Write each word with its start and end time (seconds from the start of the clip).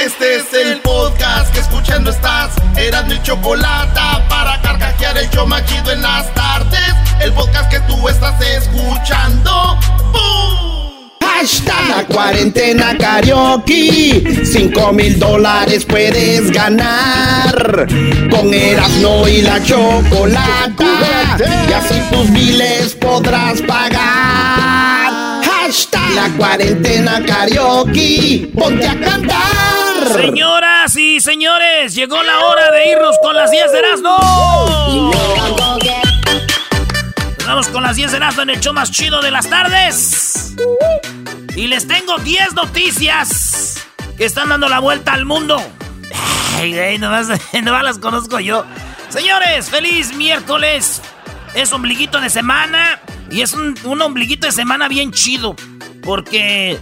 Este 0.00 0.36
es 0.36 0.54
el 0.54 0.80
podcast 0.80 1.52
que 1.52 1.60
escuchando 1.60 2.10
estás. 2.10 2.54
Eran 2.74 3.06
mi 3.06 3.20
chocolate 3.22 4.00
para 4.30 4.58
carcajear 4.62 5.18
el 5.18 5.28
yo 5.28 5.44
machido 5.44 5.92
en 5.92 6.00
las 6.00 6.32
tardes. 6.32 6.94
El 7.20 7.34
podcast 7.34 7.70
que 7.70 7.80
tú 7.80 8.08
estás 8.08 8.40
escuchando. 8.40 9.78
¡Bum! 10.10 11.10
Hashtag 11.22 11.88
la 11.90 12.06
cuarentena 12.06 12.96
karaoke. 12.96 14.42
Cinco 14.42 14.90
mil 14.94 15.18
dólares 15.18 15.84
puedes 15.84 16.50
ganar. 16.50 17.86
Con 18.30 18.54
Erasmo 18.54 19.28
y 19.28 19.42
la 19.42 19.62
chocolata. 19.62 21.36
Y 21.68 21.72
así 21.74 22.00
tus 22.10 22.32
biles 22.32 22.94
podrás 22.94 23.60
pagar. 23.60 25.42
Hashtag 25.44 26.10
la 26.14 26.28
cuarentena 26.38 27.22
karaoke. 27.22 28.50
Ponte 28.54 28.88
a 28.88 28.98
cantar. 28.98 29.59
Señoras 30.08 30.96
y 30.96 31.20
señores, 31.20 31.94
llegó 31.94 32.22
la 32.22 32.46
hora 32.46 32.70
de 32.70 32.90
irnos 32.90 33.16
con 33.22 33.36
las 33.36 33.50
10 33.50 33.72
de 33.72 33.78
Erasmo. 33.78 34.16
Vamos 37.46 37.68
con 37.68 37.82
las 37.82 37.96
10 37.96 38.10
de 38.10 38.16
Erasmo 38.16 38.42
en 38.42 38.50
el 38.50 38.60
show 38.60 38.72
más 38.72 38.90
chido 38.90 39.20
de 39.20 39.30
las 39.30 39.48
tardes. 39.48 40.54
Y 41.54 41.66
les 41.66 41.86
tengo 41.86 42.18
10 42.18 42.54
noticias 42.54 43.86
que 44.16 44.24
están 44.24 44.48
dando 44.48 44.68
la 44.68 44.78
vuelta 44.78 45.12
al 45.12 45.24
mundo. 45.24 45.60
Ay, 46.56 46.72
güey, 46.72 46.98
nomás, 46.98 47.28
nomás 47.62 47.84
las 47.84 47.98
conozco 47.98 48.40
yo. 48.40 48.64
Señores, 49.08 49.68
feliz 49.68 50.14
miércoles. 50.14 51.02
Es 51.54 51.72
ombliguito 51.72 52.20
de 52.20 52.30
semana. 52.30 53.00
Y 53.30 53.42
es 53.42 53.52
un, 53.52 53.76
un 53.84 54.00
ombliguito 54.00 54.46
de 54.46 54.52
semana 54.52 54.88
bien 54.88 55.12
chido. 55.12 55.54
Porque 56.02 56.78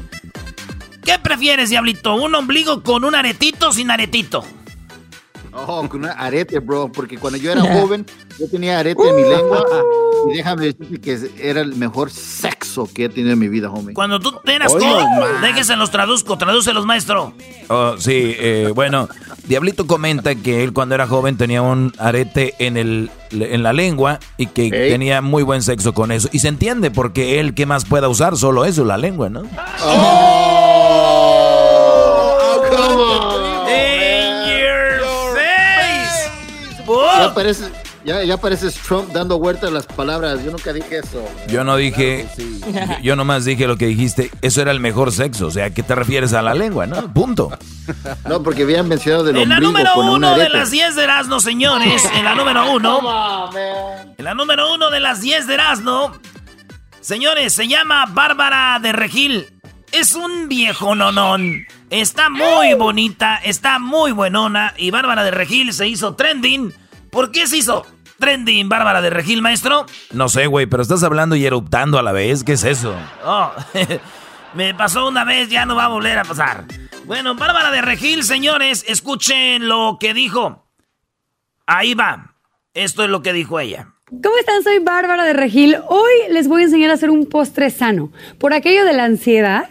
¿Qué 1.09 1.19
prefieres, 1.19 1.71
diablito? 1.71 2.17
¿Un 2.17 2.35
ombligo 2.35 2.83
con 2.83 3.03
un 3.03 3.15
aretito 3.15 3.71
o 3.71 3.73
sin 3.73 3.91
aretito? 3.91 4.45
Oh, 5.55 5.89
con 5.89 6.05
un 6.05 6.11
arete, 6.11 6.59
bro, 6.59 6.93
porque 6.93 7.17
cuando 7.17 7.39
yo 7.39 7.51
era 7.51 7.63
joven, 7.81 8.05
yo 8.39 8.47
tenía 8.47 8.79
arete 8.79 9.09
en 9.09 9.17
mi 9.17 9.23
lengua. 9.23 9.65
Y 10.29 10.37
déjame 10.37 10.67
decirte 10.67 11.01
que 11.01 11.31
era 11.41 11.63
el 11.63 11.77
mejor 11.77 12.11
sexo 12.11 12.87
que 12.93 13.07
he 13.07 13.09
tenido 13.09 13.33
en 13.33 13.39
mi 13.39 13.49
vida, 13.49 13.71
homie. 13.71 13.95
Cuando 13.95 14.21
tú 14.21 14.39
eras 14.45 14.71
joven, 14.71 15.07
déjese 15.41 15.77
los 15.77 15.91
traduzco, 15.91 16.37
tradúcelos, 16.37 16.85
maestro. 16.85 17.33
Oh, 17.69 17.95
sí, 17.97 18.37
eh, 18.39 18.71
bueno, 18.75 19.09
Diablito 19.47 19.87
comenta 19.87 20.35
que 20.35 20.63
él 20.63 20.75
cuando 20.75 20.95
era 20.95 21.07
joven 21.07 21.39
tenía 21.39 21.63
un 21.63 21.91
arete 21.97 22.55
en, 22.59 22.77
el, 22.77 23.11
en 23.31 23.63
la 23.63 23.73
lengua 23.73 24.21
y 24.37 24.49
que 24.49 24.69
tenía 24.69 25.23
muy 25.23 25.43
buen 25.43 25.63
sexo 25.63 25.95
con 25.95 26.13
eso. 26.13 26.29
Y 26.33 26.41
se 26.41 26.49
entiende 26.49 26.91
porque 26.91 27.41
él, 27.41 27.55
¿qué 27.55 27.65
más 27.65 27.87
pueda 27.87 28.11
usar? 28.11 28.37
Solo 28.37 28.67
eso, 28.67 28.85
la 28.85 28.99
lengua, 28.99 29.31
¿no? 29.31 29.45
Oh. 29.83 30.68
Ya 37.29 37.35
pareces, 37.35 37.71
ya, 38.05 38.25
ya 38.25 38.37
pareces 38.39 38.75
Trump 38.75 39.13
dando 39.13 39.39
vueltas 39.39 39.71
a 39.71 39.73
las 39.73 39.87
palabras. 39.87 40.43
Yo 40.45 40.51
nunca 40.51 40.73
dije 40.73 40.99
eso. 40.99 41.23
Yo 41.49 41.63
no 41.63 41.77
dije. 41.77 42.27
Yo 43.03 43.17
nomás 43.17 43.45
dije 43.45 43.67
lo 43.67 43.77
que 43.77 43.87
dijiste. 43.87 44.31
Eso 44.41 44.63
era 44.63 44.71
el 44.71 44.81
mejor 44.81 45.13
sexo. 45.13 45.47
O 45.47 45.51
sea, 45.51 45.71
¿qué 45.71 45.83
te 45.83 45.95
refieres 45.95 46.33
a 46.33 46.43
la 46.43 46.55
lengua, 46.55 46.87
no? 46.87 47.13
Punto. 47.13 47.51
No, 48.27 48.43
porque 48.43 48.63
habían 48.63 48.89
mencionado 48.89 49.25
del 49.25 49.37
En 49.37 49.49
la 49.49 49.61
número 49.61 49.91
con 49.95 50.09
uno 50.09 50.37
de 50.37 50.49
las 50.49 50.71
10 50.71 50.97
de 50.97 51.05
Erasmo, 51.05 51.41
señores. 51.41 52.09
En 52.15 52.25
la 52.25 52.35
número 52.35 52.73
uno. 52.73 53.51
En 54.17 54.25
la 54.25 54.35
número 54.35 54.73
uno 54.75 54.91
de 54.91 55.01
las 55.01 55.21
10 55.21 55.47
de 55.47 55.55
Erasmo. 55.55 56.13
Señores, 57.01 57.53
se 57.53 57.69
llama 57.69 58.07
Bárbara 58.07 58.79
de 58.81 58.93
Regil. 58.93 59.47
Es 59.93 60.15
un 60.15 60.49
viejo 60.49 60.95
nonón. 60.95 61.67
Está 61.91 62.29
muy 62.29 62.75
bonita, 62.75 63.37
está 63.37 63.79
muy 63.79 64.13
buenona. 64.13 64.75
Y 64.77 64.91
Bárbara 64.91 65.25
de 65.25 65.31
Regil 65.31 65.73
se 65.73 65.89
hizo 65.89 66.15
trending. 66.15 66.73
¿Por 67.11 67.31
qué 67.31 67.47
se 67.47 67.59
hizo 67.59 67.87
trending 68.19 68.69
Bárbara 68.69 69.01
de 69.01 69.11
Regil, 69.11 69.43
maestro? 69.43 69.87
No 70.13 70.29
sé, 70.29 70.47
güey, 70.47 70.67
pero 70.67 70.83
estás 70.83 71.03
hablando 71.03 71.37
y 71.37 71.47
eruptando 71.47 71.99
a 71.99 72.03
la 72.03 72.13
vez. 72.13 72.45
¿Qué 72.45 72.53
es 72.53 72.65
eso? 72.65 72.95
Oh, 73.25 73.51
me 74.55 74.75
pasó 74.75 75.09
una 75.09 75.25
vez, 75.25 75.49
ya 75.49 75.67
no 75.67 75.77
va 75.77 75.87
a 75.87 75.89
volver 75.89 76.19
a 76.19 76.25
pasar. 76.25 76.65
Bueno, 77.07 77.35
Bárbara 77.35 77.71
de 77.71 77.81
Regil, 77.81 78.23
señores, 78.25 78.85
escuchen 78.87 79.69
lo 79.69 79.97
que 79.99 80.13
dijo. 80.13 80.67
Ahí 81.67 81.95
va. 81.95 82.35
Esto 82.75 83.05
es 83.05 83.11
lo 83.11 83.23
que 83.23 83.33
dijo 83.33 83.59
ella. 83.61 83.95
¿Cómo 84.11 84.37
están? 84.39 84.63
Soy 84.63 84.79
Bárbara 84.79 85.25
de 85.25 85.33
Regil. 85.33 85.77
Hoy 85.89 86.13
les 86.31 86.49
voy 86.49 86.63
a 86.63 86.65
enseñar 86.65 86.91
a 86.91 86.95
hacer 86.95 87.11
un 87.11 87.27
postre 87.27 87.71
sano. 87.71 88.13
Por 88.39 88.53
aquello 88.53 88.85
de 88.85 88.93
la 88.93 89.05
ansiedad, 89.05 89.69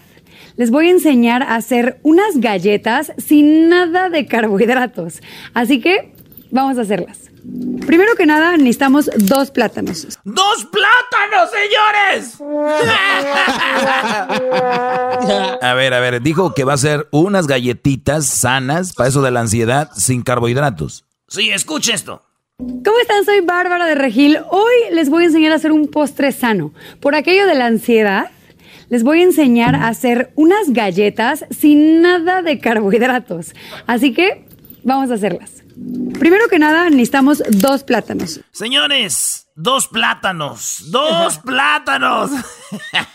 les 0.58 0.72
voy 0.72 0.88
a 0.88 0.92
enseñar 0.92 1.44
a 1.44 1.56
hacer 1.56 2.00
unas 2.04 2.38
galletas 2.38 3.14
sin 3.18 3.70
nada 3.70 4.10
de 4.10 4.26
carbohidratos. 4.26 5.22
Así 5.54 5.80
que 5.80 6.12
vamos 6.52 6.78
a 6.78 6.82
hacerlas. 6.82 7.32
Primero 7.86 8.16
que 8.16 8.26
nada, 8.26 8.58
necesitamos 8.58 9.10
dos 9.18 9.52
plátanos. 9.52 10.20
¡Dos 10.24 10.68
plátanos, 10.72 11.50
señores! 11.52 12.38
A 15.62 15.74
ver, 15.74 15.94
a 15.94 16.00
ver, 16.00 16.22
dijo 16.22 16.54
que 16.54 16.64
va 16.64 16.74
a 16.74 16.76
hacer 16.76 17.08
unas 17.12 17.48
galletitas 17.48 18.26
sanas 18.26 18.94
para 18.94 19.10
eso 19.10 19.22
de 19.22 19.32
la 19.32 19.40
ansiedad 19.42 19.90
sin 19.96 20.22
carbohidratos. 20.24 21.06
Sí, 21.28 21.50
escuche 21.50 21.94
esto. 21.94 22.24
¿Cómo 22.58 23.00
están? 23.02 23.24
Soy 23.24 23.42
Bárbara 23.42 23.86
de 23.86 23.96
Regil. 23.96 24.40
Hoy 24.50 24.74
les 24.92 25.10
voy 25.10 25.24
a 25.24 25.28
enseñar 25.28 25.52
a 25.52 25.56
hacer 25.56 25.72
un 25.72 25.88
postre 25.88 26.32
sano. 26.32 26.74
Por 27.00 27.14
aquello 27.14 27.46
de 27.46 27.54
la 27.54 27.68
ansiedad, 27.68 28.32
les 28.90 29.04
voy 29.04 29.20
a 29.20 29.26
enseñar 29.26 29.76
a 29.76 29.90
hacer 29.90 30.32
unas 30.36 30.72
galletas 30.72 31.46
sin 31.52 32.02
nada 32.02 32.42
de 32.42 32.60
carbohidratos. 32.60 33.54
Así 33.86 34.12
que 34.12 34.47
vamos 34.88 35.12
a 35.12 35.16
hacerlas. 35.16 35.52
Primero 36.18 36.48
que 36.48 36.58
nada, 36.58 36.90
necesitamos 36.90 37.44
dos 37.50 37.84
plátanos. 37.84 38.40
Señores, 38.52 39.48
dos 39.54 39.88
plátanos. 39.88 40.86
¡Dos 40.90 41.38
plátanos! 41.46 42.32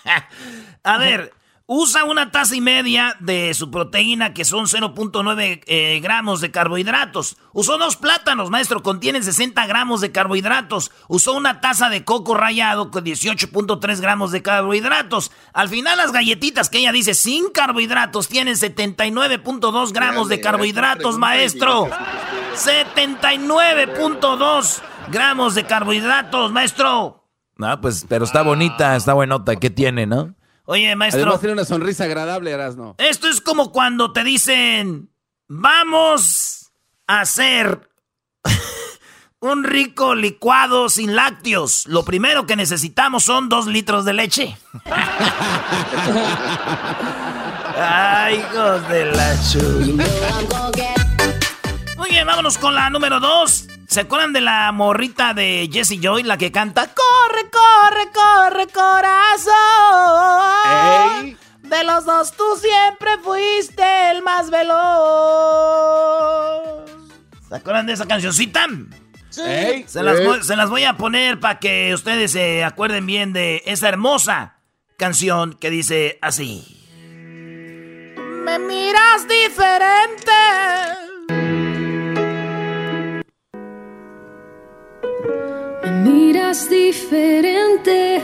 a 0.84 0.99
ver, 0.99 1.32
usa 1.75 2.05
una 2.05 2.31
taza 2.31 2.55
y 2.55 2.60
media 2.60 3.16
de 3.19 3.55
su 3.55 3.71
proteína, 3.71 4.34
que 4.34 4.44
son 4.44 4.66
0.9 4.66 5.62
eh, 5.66 6.00
gramos 6.03 6.43
de 6.43 6.50
carbohidratos. 6.50 7.38
Usó 7.55 7.78
dos 7.78 7.97
plátanos, 7.97 8.50
maestro, 8.50 8.83
contienen 8.83 9.25
60 9.25 9.66
gramos 9.66 10.03
de 10.03 10.12
carbohidratos. 10.12 10.91
Usó 11.09 11.32
una 11.32 11.62
taza 11.62 11.88
de 11.88 12.05
coco 12.05 12.34
rallado 12.34 12.91
con 12.91 13.03
18.3 13.05 14.00
gramos 14.00 14.32
de 14.32 14.43
carbohidratos. 14.43 15.32
Al 15.55 15.71
final, 15.71 15.97
las 15.97 16.12
galletitas 16.12 16.69
que 16.69 16.81
ella 16.81 16.93
dice 16.93 17.15
sin 17.15 17.49
carbohidratos 17.50 18.28
tienen 18.28 18.56
79.2 18.56 19.93
gramos 19.93 20.28
de 20.28 20.43
carbohidratos, 20.43 21.16
maestro. 21.16 21.88
79.2 22.55 24.82
gramos 25.11 25.55
de 25.55 25.65
carbohidratos, 25.65 26.53
maestro. 26.53 27.25
Ah, 27.59 27.81
pues, 27.81 28.05
pero 28.06 28.27
está 28.27 28.43
bonita, 28.43 28.94
está 28.94 29.15
buenota. 29.15 29.56
¿Qué 29.56 29.71
tiene, 29.71 30.06
no? 30.06 30.34
Oye, 30.72 30.97
maestro. 30.97 31.21
Además 31.21 31.41
tiene 31.41 31.53
una 31.53 31.66
sonrisa 31.66 32.05
agradable, 32.05 32.50
Erasno. 32.50 32.94
Esto 32.97 33.28
es 33.28 33.43
como 33.43 33.72
cuando 33.72 34.15
te 34.15 34.25
dicen, 34.25 35.10
vamos 35.47 36.72
a 37.06 37.21
hacer 37.21 37.91
un 39.41 39.65
rico 39.65 40.15
licuado 40.15 40.88
sin 40.88 41.15
lácteos. 41.15 41.87
Lo 41.88 42.06
primero 42.06 42.47
que 42.47 42.56
necesitamos 42.56 43.22
son 43.22 43.50
dos 43.50 43.66
litros 43.66 44.06
de 44.06 44.15
leche. 44.15 44.56
Ay, 47.78 48.37
hijos 48.37 48.88
de 48.88 49.05
la 49.12 49.37
chula. 49.50 50.06
Muy 51.99 52.09
bien, 52.09 52.27
vámonos 52.27 52.56
con 52.56 52.75
la 52.75 52.88
número 52.88 53.21
dos. 53.21 53.66
¿Se 53.93 54.01
acuerdan 54.01 54.33
de 54.33 54.41
la 54.41 54.73
morrita 54.73 55.35
de 55.35 55.69
Jessie 55.71 56.01
Joy, 56.01 56.23
la 56.23 56.39
que 56.39 56.51
canta 56.51 56.89
Corre, 56.95 57.51
corre, 57.51 58.11
corre, 58.11 58.67
corazón? 58.69 59.53
Ey. 61.21 61.37
De 61.61 61.85
los 61.85 62.07
dos 62.07 62.33
tú 62.33 62.43
siempre 62.57 63.19
fuiste 63.23 63.83
el 64.11 64.23
más 64.23 64.49
veloz. 64.49 64.79
¿Se 67.50 67.55
acuerdan 67.55 67.85
de 67.85 67.93
esa 67.93 68.06
cancioncita? 68.06 68.65
Ey. 69.37 69.85
Se 69.87 70.03
las, 70.03 70.25
voy, 70.25 70.43
se 70.43 70.56
las 70.56 70.71
voy 70.71 70.85
a 70.85 70.97
poner 70.97 71.38
para 71.38 71.59
que 71.59 71.93
ustedes 71.93 72.33
se 72.33 72.65
acuerden 72.65 73.05
bien 73.05 73.35
de 73.35 73.62
esa 73.67 73.91
hermosa 73.91 74.56
canción 74.97 75.53
que 75.53 75.69
dice 75.69 76.19
así. 76.23 76.79
Me 78.17 78.59
miras 78.59 79.29
diferente. 79.29 80.33
Miras 86.02 86.69
diferente, 86.69 88.22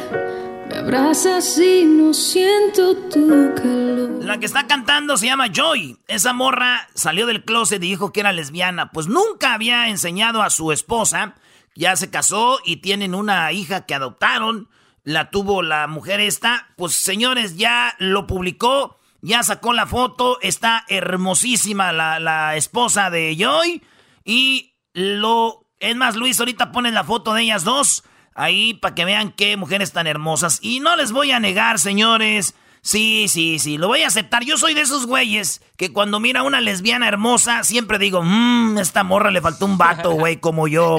me 0.69 0.77
abrazas 0.77 1.59
y 1.59 1.85
no 1.85 2.13
siento 2.13 2.97
tu 3.09 3.55
calor. 3.55 4.25
La 4.25 4.39
que 4.39 4.47
está 4.47 4.67
cantando 4.67 5.17
se 5.17 5.27
llama 5.27 5.49
Joy. 5.53 5.99
Esa 6.07 6.33
morra 6.33 6.89
salió 6.95 7.27
del 7.27 7.45
closet 7.45 7.83
y 7.83 7.89
dijo 7.89 8.13
que 8.13 8.21
era 8.21 8.33
lesbiana. 8.33 8.91
Pues 8.91 9.07
nunca 9.07 9.55
había 9.55 9.89
enseñado 9.89 10.43
a 10.43 10.51
su 10.51 10.73
esposa. 10.73 11.35
Ya 11.75 11.97
se 11.97 12.11
casó 12.11 12.59
y 12.65 12.77
tienen 12.77 13.15
una 13.15 13.51
hija 13.53 13.87
que 13.87 13.95
adoptaron. 13.95 14.69
La 15.05 15.31
tuvo 15.31 15.63
la 15.63 15.87
mujer 15.87 16.21
esta. 16.21 16.69
Pues 16.77 16.95
señores, 16.95 17.57
ya 17.57 17.95
lo 17.99 18.27
publicó 18.27 18.99
ya 19.21 19.43
sacó 19.43 19.73
la 19.73 19.87
foto, 19.87 20.39
está 20.43 20.85
hermosísima 20.89 21.93
la, 21.93 22.21
la 22.21 22.57
esposa 22.57 23.11
de 23.11 23.37
Joy. 23.37 23.83
Y 24.25 24.75
lo, 24.93 25.68
es 25.81 25.97
más, 25.97 26.17
Luis, 26.17 26.39
ahorita 26.39 26.73
ponen 26.73 26.95
la 26.95 27.05
foto 27.05 27.35
de 27.35 27.43
ellas 27.43 27.65
dos 27.65 28.05
ahí 28.35 28.75
para 28.75 28.95
que 28.95 29.05
vean 29.05 29.33
qué 29.33 29.57
mujeres 29.57 29.93
tan 29.93 30.07
hermosas. 30.07 30.59
Y 30.63 30.81
no 30.81 30.97
les 30.97 31.13
voy 31.13 31.33
a 31.33 31.41
negar, 31.41 31.79
señores. 31.79 32.55
Sí, 32.81 33.27
sí, 33.29 33.59
sí, 33.59 33.77
lo 33.77 33.89
voy 33.89 34.03
a 34.03 34.07
aceptar. 34.07 34.45
Yo 34.45 34.57
soy 34.57 34.73
de 34.73 34.83
esos 34.83 35.07
güeyes 35.07 35.61
que 35.77 35.93
cuando 35.93 36.21
mira 36.21 36.41
a 36.41 36.45
una 36.45 36.61
lesbiana 36.61 37.09
hermosa, 37.09 37.65
siempre 37.65 37.99
digo, 37.99 38.23
mmm, 38.23 38.79
esta 38.79 39.03
morra 39.03 39.31
le 39.31 39.43
faltó 39.43 39.67
un 39.67 39.77
vato, 39.77 40.13
güey, 40.13 40.39
como 40.39 40.69
yo, 40.69 40.97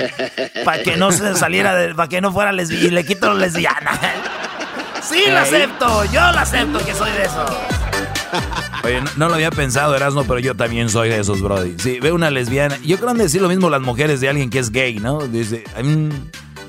para 0.66 0.84
que 0.84 0.98
no 0.98 1.12
se 1.12 1.36
saliera, 1.36 1.96
para 1.96 2.10
que 2.10 2.22
no 2.22 2.34
fuera 2.34 2.52
lesbiana, 2.52 2.86
y 2.86 2.90
le 2.92 3.06
quito 3.06 3.34
la 3.34 3.40
lesbiana. 3.40 4.00
sí, 5.02 5.24
lo 5.30 5.40
acepto, 5.40 6.06
yo 6.06 6.32
lo 6.32 6.40
acepto 6.40 6.86
que 6.86 6.94
soy 6.94 7.12
de 7.12 7.24
eso. 7.24 7.46
Oye, 8.84 9.02
no, 9.18 9.28
lo 9.28 9.36
había 9.36 9.52
pensado, 9.52 9.96
Erasmo, 9.96 10.24
pero 10.24 10.40
yo 10.40 10.56
también 10.56 10.90
soy 10.90 11.10
de 11.10 11.20
esos, 11.20 11.42
Brody. 11.42 11.76
Sí, 11.78 12.00
veo 12.00 12.16
una 12.16 12.30
lesbiana. 12.30 12.78
Yo 12.84 12.98
creo 12.98 13.14
que 13.14 13.24
decir 13.24 13.42
lo 13.42 13.50
mismo 13.50 13.70
las 13.70 13.82
mujeres 13.82 14.22
de 14.22 14.30
alguien 14.30 14.50
que 14.50 14.60
es 14.60 14.72
gay, 14.72 15.00
¿no? 15.00 15.20
Dice, 15.20 15.64
mmm, 15.82 16.10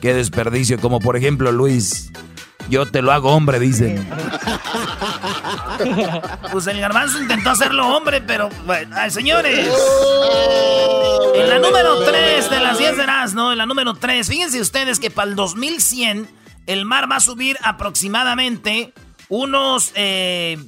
qué 0.00 0.14
desperdicio. 0.14 0.78
Como 0.80 1.00
por 1.00 1.16
ejemplo, 1.16 1.52
Luis, 1.52 2.10
yo 2.68 2.86
te 2.86 3.02
lo 3.02 3.12
hago 3.12 3.32
hombre, 3.32 3.58
dicen. 3.58 4.08
Pues 6.52 6.66
el 6.66 6.78
garbanzo 6.78 7.20
intentó 7.20 7.50
hacerlo 7.50 7.96
hombre, 7.96 8.20
pero 8.20 8.50
bueno, 8.66 8.96
señores. 9.08 9.66
En 11.34 11.48
la 11.48 11.58
número 11.58 12.04
3 12.04 12.50
de 12.50 12.60
las 12.60 12.76
10 12.76 12.96
de 12.96 13.02
Erasmo, 13.02 13.52
en 13.52 13.58
la 13.58 13.66
número 13.66 13.94
3, 13.94 14.28
fíjense 14.28 14.60
ustedes 14.60 14.98
que 14.98 15.10
para 15.10 15.30
el 15.30 15.36
2100 15.36 16.28
el 16.66 16.84
mar 16.84 17.10
va 17.10 17.16
a 17.16 17.20
subir 17.20 17.56
aproximadamente 17.62 18.92
unos 19.28 19.92
eh, 19.94 20.58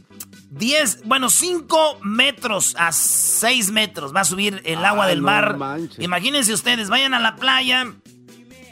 10, 0.53 1.05
bueno, 1.05 1.31
5 1.31 2.01
metros 2.03 2.75
a 2.79 2.93
6 2.93 3.71
metros 3.71 4.15
va 4.15 4.21
a 4.21 4.25
subir 4.25 4.61
el 4.65 4.85
agua 4.85 5.07
del 5.07 5.23
mar. 5.23 5.57
Imagínense 5.99 6.53
ustedes, 6.53 6.91
vayan 6.91 7.15
a 7.15 7.21
la 7.21 7.37
playa, 7.37 7.87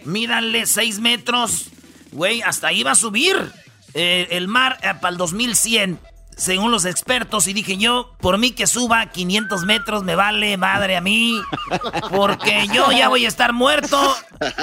míranle 0.04 0.66
6 0.66 1.00
metros, 1.00 1.70
güey, 2.12 2.42
hasta 2.42 2.68
ahí 2.68 2.82
va 2.82 2.92
a 2.92 2.96
subir 2.96 3.50
eh, 3.94 4.28
el 4.32 4.46
mar 4.46 4.78
eh, 4.82 4.92
para 5.00 5.12
el 5.12 5.16
2100, 5.16 5.98
según 6.36 6.70
los 6.70 6.84
expertos. 6.84 7.46
Y 7.46 7.54
dije 7.54 7.78
yo, 7.78 8.14
por 8.20 8.36
mí 8.36 8.50
que 8.50 8.66
suba 8.66 9.06
500 9.06 9.64
metros, 9.64 10.04
me 10.04 10.16
vale 10.16 10.58
madre 10.58 10.98
a 10.98 11.00
mí, 11.00 11.40
porque 12.10 12.68
yo 12.74 12.92
ya 12.92 13.08
voy 13.08 13.24
a 13.24 13.28
estar 13.28 13.54
muerto. 13.54 14.14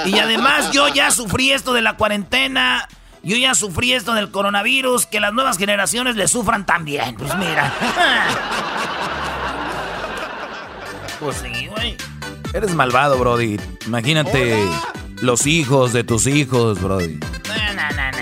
Y 0.06 0.18
además 0.20 0.70
yo 0.70 0.86
ya 0.86 1.10
sufrí 1.10 1.50
esto 1.50 1.72
de 1.72 1.82
la 1.82 1.96
cuarentena. 1.96 2.88
Yo 3.28 3.36
ya 3.36 3.54
sufrí 3.54 3.92
esto 3.92 4.14
del 4.14 4.30
coronavirus, 4.30 5.04
que 5.04 5.20
las 5.20 5.34
nuevas 5.34 5.58
generaciones 5.58 6.16
le 6.16 6.26
sufran 6.28 6.64
también. 6.64 7.14
Pues 7.14 7.36
mira. 7.36 7.70
pues 11.20 11.36
sí, 11.36 11.66
güey. 11.66 11.94
Eres 12.54 12.74
malvado, 12.74 13.18
Brody. 13.18 13.60
Imagínate 13.86 14.66
los 15.20 15.46
hijos 15.46 15.92
de 15.92 16.04
tus 16.04 16.26
hijos, 16.26 16.80
Brody. 16.80 17.20
No, 17.48 17.74
no, 17.74 17.90
no, 17.90 18.10
no. 18.12 18.18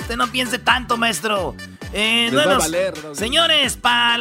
Usted 0.00 0.16
no 0.16 0.26
piense 0.28 0.58
tanto, 0.58 0.96
maestro. 0.96 1.54
Eh, 1.92 2.32
señores, 3.12 3.78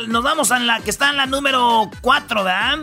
nos 0.09 0.21
vamos 0.21 0.51
a 0.51 0.59
la 0.59 0.81
que 0.81 0.89
está 0.89 1.11
en 1.11 1.15
la 1.15 1.27
número 1.27 1.89
4, 2.01 2.43
¿verdad? 2.43 2.79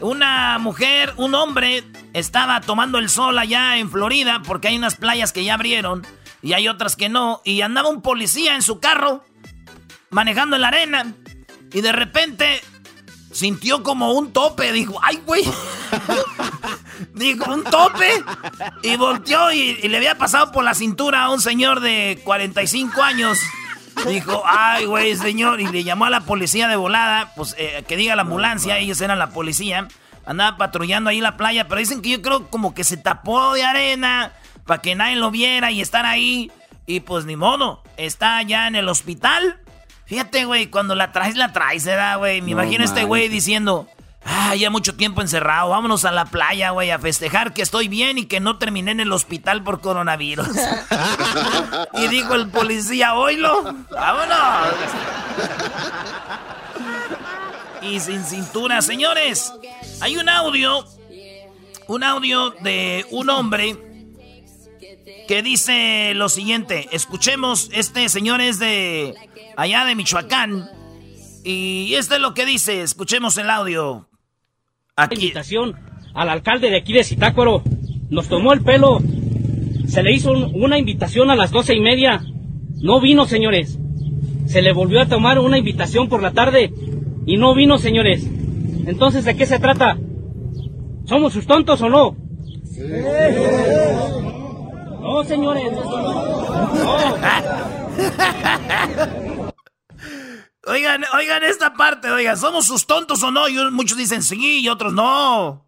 Una 0.00 0.58
mujer, 0.58 1.12
un 1.18 1.34
hombre, 1.34 1.84
estaba 2.14 2.62
tomando 2.62 2.96
el 2.96 3.10
sol 3.10 3.38
allá 3.38 3.76
en 3.76 3.90
Florida 3.90 4.40
porque 4.46 4.68
hay 4.68 4.78
unas 4.78 4.94
playas 4.94 5.30
que 5.30 5.44
ya 5.44 5.52
abrieron 5.52 6.06
y 6.44 6.52
hay 6.52 6.68
otras 6.68 6.94
que 6.94 7.08
no. 7.08 7.40
Y 7.42 7.62
andaba 7.62 7.88
un 7.88 8.02
policía 8.02 8.54
en 8.54 8.60
su 8.60 8.78
carro 8.78 9.24
manejando 10.10 10.56
en 10.56 10.62
la 10.62 10.68
arena 10.68 11.14
y 11.72 11.80
de 11.80 11.90
repente 11.90 12.60
sintió 13.32 13.82
como 13.82 14.12
un 14.12 14.30
tope. 14.30 14.70
Dijo, 14.70 15.00
ay, 15.02 15.22
güey. 15.24 15.42
Dijo, 17.14 17.50
un 17.50 17.64
tope. 17.64 18.22
Y 18.82 18.94
volteó 18.96 19.52
y, 19.52 19.88
le 19.88 19.96
había 19.96 20.18
pasado 20.18 20.52
por 20.52 20.64
la 20.64 20.74
cintura 20.74 21.24
a 21.24 21.30
un 21.30 21.40
señor 21.40 21.80
de 21.80 22.20
45 22.24 23.02
años. 23.02 23.38
Dijo, 24.06 24.42
ay, 24.44 24.84
güey, 24.84 25.16
señor. 25.16 25.62
Y 25.62 25.66
le 25.68 25.82
llamó 25.82 26.04
a 26.04 26.10
la 26.10 26.20
policía 26.20 26.68
de 26.68 26.76
volada. 26.76 27.32
Pues 27.36 27.56
eh, 27.58 27.84
que 27.88 27.96
diga 27.96 28.16
la 28.16 28.22
ambulancia. 28.22 28.76
Ellos 28.76 29.00
eran 29.00 29.18
la 29.18 29.30
policía. 29.30 29.88
Andaba 30.26 30.58
patrullando 30.58 31.08
ahí 31.08 31.22
la 31.22 31.38
playa. 31.38 31.68
Pero 31.68 31.78
dicen 31.78 32.02
que 32.02 32.10
yo 32.10 32.20
creo 32.20 32.50
como 32.50 32.74
que 32.74 32.84
se 32.84 32.98
tapó 32.98 33.54
de 33.54 33.64
arena 33.64 34.34
para 34.66 34.82
que 34.82 34.94
nadie 34.94 35.16
lo 35.16 35.30
viera 35.30 35.70
y 35.70 35.80
estar 35.80 36.06
ahí. 36.06 36.50
Y 36.86 37.00
pues 37.00 37.24
ni 37.24 37.36
modo, 37.36 37.82
está 37.96 38.36
allá 38.36 38.66
en 38.66 38.76
el 38.76 38.88
hospital. 38.88 39.58
Fíjate, 40.06 40.44
güey, 40.44 40.66
cuando 40.66 40.94
la 40.94 41.12
traes, 41.12 41.36
la 41.36 41.52
traes, 41.52 41.84
¿verdad, 41.84 42.18
güey? 42.18 42.42
Me 42.42 42.50
imagino 42.50 42.84
este 42.84 43.04
güey 43.04 43.28
diciendo, 43.28 43.88
ah, 44.24 44.54
ya 44.54 44.68
mucho 44.68 44.94
tiempo 44.94 45.22
encerrado, 45.22 45.70
vámonos 45.70 46.04
a 46.04 46.12
la 46.12 46.26
playa, 46.26 46.70
güey, 46.70 46.90
a 46.90 46.98
festejar 46.98 47.54
que 47.54 47.62
estoy 47.62 47.88
bien 47.88 48.18
y 48.18 48.26
que 48.26 48.38
no 48.38 48.58
terminé 48.58 48.90
en 48.90 49.00
el 49.00 49.12
hospital 49.12 49.62
por 49.62 49.80
coronavirus. 49.80 50.46
y 51.94 52.08
dijo 52.08 52.34
el 52.34 52.48
policía, 52.50 53.14
oílo, 53.14 53.62
vámonos. 53.90 54.74
y 57.80 57.98
sin 58.00 58.24
cintura, 58.24 58.82
señores, 58.82 59.54
hay 60.02 60.18
un 60.18 60.28
audio, 60.28 60.84
un 61.86 62.04
audio 62.04 62.50
de 62.60 63.06
un 63.10 63.30
hombre 63.30 63.93
que 65.26 65.42
dice 65.42 66.12
lo 66.14 66.28
siguiente. 66.28 66.88
Escuchemos, 66.92 67.70
este 67.72 68.08
señor 68.08 68.40
es 68.40 68.58
de 68.58 69.14
allá 69.56 69.84
de 69.84 69.94
Michoacán. 69.94 70.68
Y 71.44 71.94
este 71.94 72.14
es 72.14 72.20
lo 72.20 72.34
que 72.34 72.46
dice, 72.46 72.82
escuchemos 72.82 73.36
el 73.36 73.50
audio. 73.50 74.08
Aquí. 74.96 75.16
Invitación 75.16 75.76
al 76.14 76.30
alcalde 76.30 76.70
de 76.70 76.78
aquí 76.78 76.92
de 76.92 77.04
Zitácuaro. 77.04 77.62
Nos 78.10 78.28
tomó 78.28 78.52
el 78.52 78.62
pelo. 78.62 79.00
Se 79.88 80.02
le 80.02 80.12
hizo 80.12 80.32
una 80.32 80.78
invitación 80.78 81.30
a 81.30 81.36
las 81.36 81.50
doce 81.50 81.74
y 81.74 81.80
media. 81.80 82.22
No 82.80 83.00
vino, 83.00 83.26
señores. 83.26 83.78
Se 84.46 84.62
le 84.62 84.72
volvió 84.72 85.00
a 85.00 85.06
tomar 85.06 85.38
una 85.38 85.58
invitación 85.58 86.08
por 86.08 86.22
la 86.22 86.32
tarde. 86.32 86.72
Y 87.26 87.36
no 87.36 87.54
vino, 87.54 87.78
señores. 87.78 88.26
Entonces, 88.86 89.24
¿de 89.24 89.36
qué 89.36 89.46
se 89.46 89.58
trata? 89.58 89.98
¿Somos 91.06 91.32
sus 91.32 91.46
tontos 91.46 91.80
o 91.82 91.88
no? 91.88 92.16
Sí. 92.64 92.82
No, 95.04 95.22
señores. 95.22 95.72
Oigan, 100.66 101.04
oigan 101.14 101.44
esta 101.44 101.74
parte, 101.74 102.10
oigan, 102.10 102.38
¿somos 102.38 102.64
sus 102.64 102.86
tontos 102.86 103.22
o 103.22 103.30
no? 103.30 103.50
Y 103.50 103.70
muchos 103.70 103.98
dicen 103.98 104.22
sí 104.22 104.60
y 104.60 104.68
otros 104.70 104.94
no. 104.94 105.66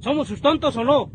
¿Somos 0.00 0.28
sus 0.28 0.42
tontos 0.42 0.76
o 0.76 0.84
no? 0.84 1.10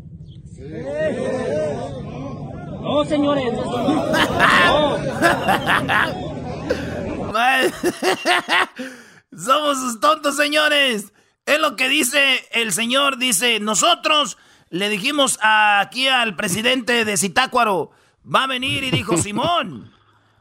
No, 2.80 3.04
señores. 3.04 3.54
Somos 9.36 9.78
sus 9.78 10.00
tontos, 10.00 10.36
señores. 10.36 11.12
Es 11.46 11.58
lo 11.58 11.76
que 11.76 11.88
dice 11.88 12.46
el 12.52 12.72
señor, 12.72 13.18
dice, 13.18 13.58
nosotros 13.60 14.38
le 14.70 14.88
dijimos 14.88 15.38
aquí 15.42 16.08
al 16.08 16.36
presidente 16.36 17.04
de 17.04 17.16
Zitácuaro, 17.16 17.90
va 18.24 18.44
a 18.44 18.46
venir 18.46 18.84
y 18.84 18.90
dijo, 18.90 19.16
Simón. 19.18 19.92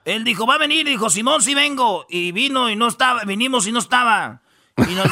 Él 0.06 0.24
dijo, 0.24 0.48
va 0.48 0.56
a 0.56 0.60
venir 0.60 0.88
y 0.88 0.92
dijo, 0.92 1.10
Simón, 1.10 1.42
sí 1.42 1.54
vengo. 1.54 2.06
Y 2.10 2.32
vino 2.32 2.70
y 2.70 2.76
no 2.76 2.88
estaba, 2.88 3.24
vinimos 3.24 3.68
y 3.68 3.72
no 3.72 3.80
estaba. 3.80 4.42
Y 4.78 4.96
nos, 4.96 5.08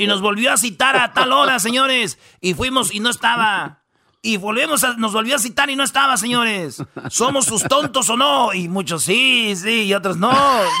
y 0.00 0.06
nos 0.06 0.20
volvió 0.20 0.52
a 0.52 0.56
citar 0.56 0.96
a 0.96 1.12
tal 1.12 1.32
hora, 1.32 1.58
señores. 1.58 2.18
Y 2.40 2.54
fuimos 2.54 2.92
y 2.92 3.00
no 3.00 3.10
estaba. 3.10 3.77
Y 4.20 4.36
volvemos 4.36 4.82
a, 4.82 4.94
nos 4.94 5.12
volvió 5.12 5.36
a 5.36 5.38
citar 5.38 5.70
y 5.70 5.76
no 5.76 5.84
estaba, 5.84 6.16
señores. 6.16 6.82
¿Somos 7.08 7.46
sus 7.46 7.62
tontos 7.62 8.10
o 8.10 8.16
no? 8.16 8.52
Y 8.52 8.68
muchos 8.68 9.04
sí, 9.04 9.54
sí, 9.54 9.84
y 9.84 9.94
otros 9.94 10.16
no, 10.16 10.32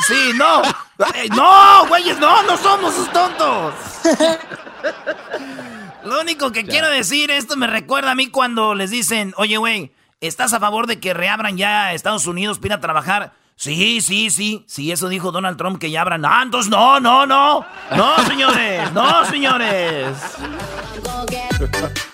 sí, 0.08 0.32
no. 0.34 0.62
Eh, 1.14 1.28
no, 1.30 1.86
güeyes, 1.86 2.18
no, 2.18 2.42
no 2.42 2.56
somos 2.56 2.94
sus 2.94 3.08
tontos. 3.12 3.74
Lo 6.04 6.20
único 6.20 6.50
que 6.50 6.64
quiero 6.64 6.90
decir, 6.90 7.30
esto 7.30 7.56
me 7.56 7.68
recuerda 7.68 8.10
a 8.10 8.14
mí 8.16 8.28
cuando 8.28 8.74
les 8.74 8.90
dicen, 8.90 9.32
oye, 9.36 9.56
güey, 9.56 9.92
¿estás 10.20 10.52
a 10.52 10.58
favor 10.58 10.88
de 10.88 10.98
que 10.98 11.14
reabran 11.14 11.56
ya 11.56 11.92
Estados 11.92 12.26
Unidos 12.26 12.58
para 12.58 12.76
a 12.76 12.80
trabajar? 12.80 13.34
Sí, 13.54 14.00
sí, 14.00 14.30
sí. 14.30 14.64
Sí, 14.66 14.90
eso 14.90 15.08
dijo 15.08 15.30
Donald 15.30 15.56
Trump 15.58 15.78
que 15.78 15.90
ya 15.90 16.00
abran. 16.00 16.24
Ah, 16.24 16.42
entonces 16.44 16.70
no, 16.70 16.98
no, 16.98 17.26
no. 17.26 17.64
No, 17.96 18.16
señores. 18.26 18.92
No, 18.92 19.24
señores. 19.26 20.16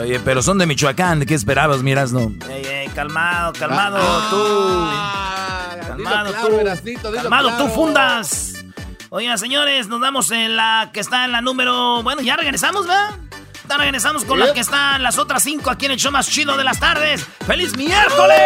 Oye, 0.00 0.20
pero 0.20 0.42
son 0.42 0.58
de 0.58 0.66
Michoacán. 0.66 1.24
¿Qué 1.26 1.34
esperabas, 1.34 1.82
miras, 1.82 2.12
no? 2.12 2.32
Ey, 2.48 2.64
ey, 2.64 2.88
calmado, 2.88 3.52
calmado, 3.52 3.98
ah, 4.00 5.76
tú. 5.80 5.86
calmado, 5.86 6.32
tú. 6.32 7.12
calmado, 7.14 7.50
tú 7.58 7.68
fundas. 7.68 8.64
Oigan, 9.10 9.38
señores, 9.38 9.88
nos 9.88 10.00
damos 10.00 10.30
en 10.30 10.56
la 10.56 10.90
que 10.92 11.00
está 11.00 11.24
en 11.24 11.32
la 11.32 11.40
número. 11.40 12.02
Bueno, 12.02 12.22
ya 12.22 12.36
regresamos, 12.36 12.86
¿verdad? 12.86 13.10
Ahorita 13.72 13.78
regresamos 13.78 14.24
con 14.24 14.38
las 14.38 14.52
que 14.52 14.60
están 14.60 15.02
las 15.02 15.18
otras 15.18 15.42
cinco 15.42 15.70
aquí 15.70 15.86
en 15.86 15.92
el 15.92 15.98
show 15.98 16.12
más 16.12 16.28
chido 16.28 16.56
de 16.56 16.64
las 16.64 16.78
tardes. 16.78 17.24
¡Feliz 17.46 17.76
miércoles! 17.76 18.38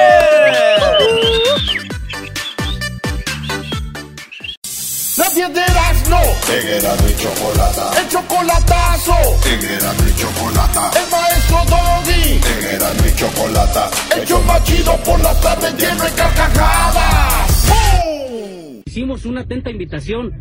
La 5.39 5.49
piedras 5.53 6.09
no. 6.09 6.21
En 6.53 6.67
Erasmo 6.69 7.09
y 7.09 7.15
Chocolata. 7.23 7.91
El 8.01 8.09
chocolatazo. 8.09 9.13
Erasmo 9.47 10.09
y 10.09 10.15
Chocolata. 10.21 10.91
El 10.97 11.11
maestro 11.13 11.59
Doggy. 11.69 12.75
Erasmo 12.75 13.07
y 13.07 13.17
Chocolata. 13.17 13.91
El 14.17 14.27
show 14.27 14.43
más 14.45 14.65
chido 14.65 14.93
por 15.05 15.21
las 15.21 15.39
tardes 15.41 15.75
lleno 15.77 16.03
de 16.05 16.11
carcajadas. 16.11 17.69
¡Bum! 17.69 18.83
Hicimos 18.87 19.27
una 19.27 19.43
atenta 19.43 19.71
invitación 19.71 20.33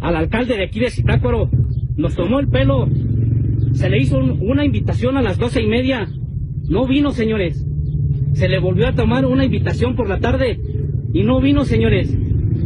al 0.00 0.16
alcalde 0.16 0.56
de 0.56 0.64
aquí 0.64 0.78
de 0.78 0.90
Zitácuaro. 0.90 1.50
Nos 1.96 2.14
tomó 2.14 2.38
el 2.38 2.48
pelo. 2.48 2.88
Se 3.74 3.88
le 3.90 3.98
hizo 4.00 4.18
un- 4.18 4.38
una 4.40 4.64
invitación 4.64 5.16
a 5.16 5.22
las 5.22 5.36
doce 5.38 5.62
y 5.62 5.66
media. 5.66 6.08
No 6.68 6.86
vino, 6.86 7.10
señores. 7.10 7.64
Se 8.34 8.48
le 8.48 8.60
volvió 8.60 8.86
a 8.88 8.94
tomar 8.94 9.26
una 9.26 9.44
invitación 9.44 9.96
por 9.96 10.08
la 10.08 10.20
tarde 10.20 10.60
y 11.12 11.22
no 11.24 11.40
vino, 11.40 11.64
señores. 11.64 12.08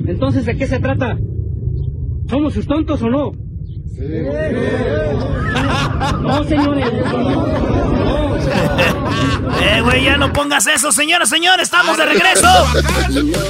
Entonces, 0.06 0.44
¿de 0.46 0.56
qué 0.56 0.66
se 0.66 0.80
trata? 0.80 1.18
¿Somos 2.28 2.52
sus 2.52 2.66
tontos 2.66 3.00
o 3.02 3.08
no? 3.08 3.32
No, 6.20 6.44
señores. 6.44 6.88
Eh, 9.60 9.80
güey, 9.82 10.04
ya 10.04 10.16
no 10.16 10.32
pongas 10.32 10.66
eso, 10.66 10.92
señores, 10.92 11.28
señores, 11.28 11.64
estamos 11.64 11.96
de 11.96 12.06
regreso. 12.06 12.48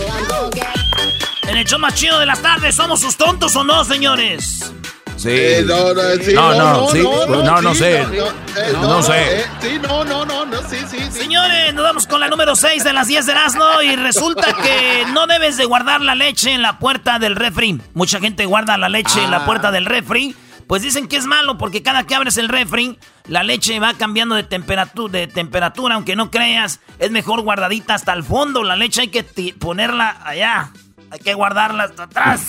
En 1.49 1.56
el 1.56 1.64
show 1.64 1.78
más 1.78 1.94
chido 1.94 2.18
de 2.18 2.26
las 2.26 2.42
tardes, 2.42 2.75
¿somos 2.75 3.00
sus 3.00 3.16
tontos 3.16 3.56
o 3.56 3.64
no, 3.64 3.82
señores? 3.82 4.70
Sí. 5.19 5.29
Eh, 5.31 5.65
no, 5.67 5.93
no, 5.95 6.03
sí, 6.23 6.33
no, 6.33 6.55
no, 6.55 6.89
sí. 6.91 7.03
no, 7.03 7.43
No, 7.43 7.61
no 7.61 7.73
sí, 7.75 7.79
sé. 7.81 8.05
no, 8.07 8.13
eh, 8.27 8.73
No, 8.73 8.83
no 8.83 9.03
sé. 9.03 9.41
eh, 9.41 9.45
sí, 9.61 9.79
no, 9.83 10.05
no, 10.05 10.25
no, 10.25 10.47
no, 10.47 10.57
sí, 10.69 10.77
sí, 10.89 10.97
sí. 11.11 11.21
Señores, 11.21 11.75
nos 11.75 11.83
vamos 11.85 12.07
con 12.07 12.21
la 12.21 12.29
número 12.29 12.55
6 12.55 12.85
de 12.85 12.93
las 12.93 13.09
10 13.09 13.27
de 13.27 13.33
Erasmo 13.33 13.83
y 13.83 13.97
resulta 13.97 14.53
que 14.55 15.05
no 15.13 15.27
debes 15.27 15.57
de 15.57 15.65
guardar 15.65 16.01
la 16.03 16.15
leche 16.15 16.53
en 16.53 16.63
la 16.63 16.79
puerta 16.79 17.19
del 17.19 17.35
refri. 17.35 17.81
Mucha 17.95 18.21
gente 18.21 18.47
guarda 18.47 18.79
la 18.79 18.89
leche 18.89 19.23
en 19.25 19.31
la 19.33 19.45
puerta 19.45 19.73
del 19.73 19.87
refri. 19.87 20.37
Pues 20.69 20.83
dicen 20.83 21.09
que 21.09 21.17
es 21.17 21.25
malo 21.25 21.57
porque 21.59 21.83
cada 21.83 22.05
que 22.05 22.15
abres 22.15 22.37
el 22.37 22.49
refri, 22.49 22.99
la 23.27 23.43
leche 23.43 23.81
va 23.81 23.95
cambiando 23.95 24.35
de 24.35 24.43
temperatura, 24.45 25.19
de 25.19 25.27
temperatura, 25.27 25.95
aunque 25.95 26.15
no 26.15 26.31
creas, 26.31 26.79
es 26.99 27.11
mejor 27.11 27.41
guardadita 27.41 27.95
hasta 27.95 28.13
el 28.13 28.23
fondo. 28.23 28.63
La 28.63 28.77
leche 28.77 29.01
hay 29.01 29.09
que 29.09 29.25
ponerla 29.59 30.19
allá. 30.23 30.71
Hay 31.11 31.21
que 31.21 31.33
guardarla 31.33 31.85
hasta 31.85 32.03
atrás. 32.03 32.43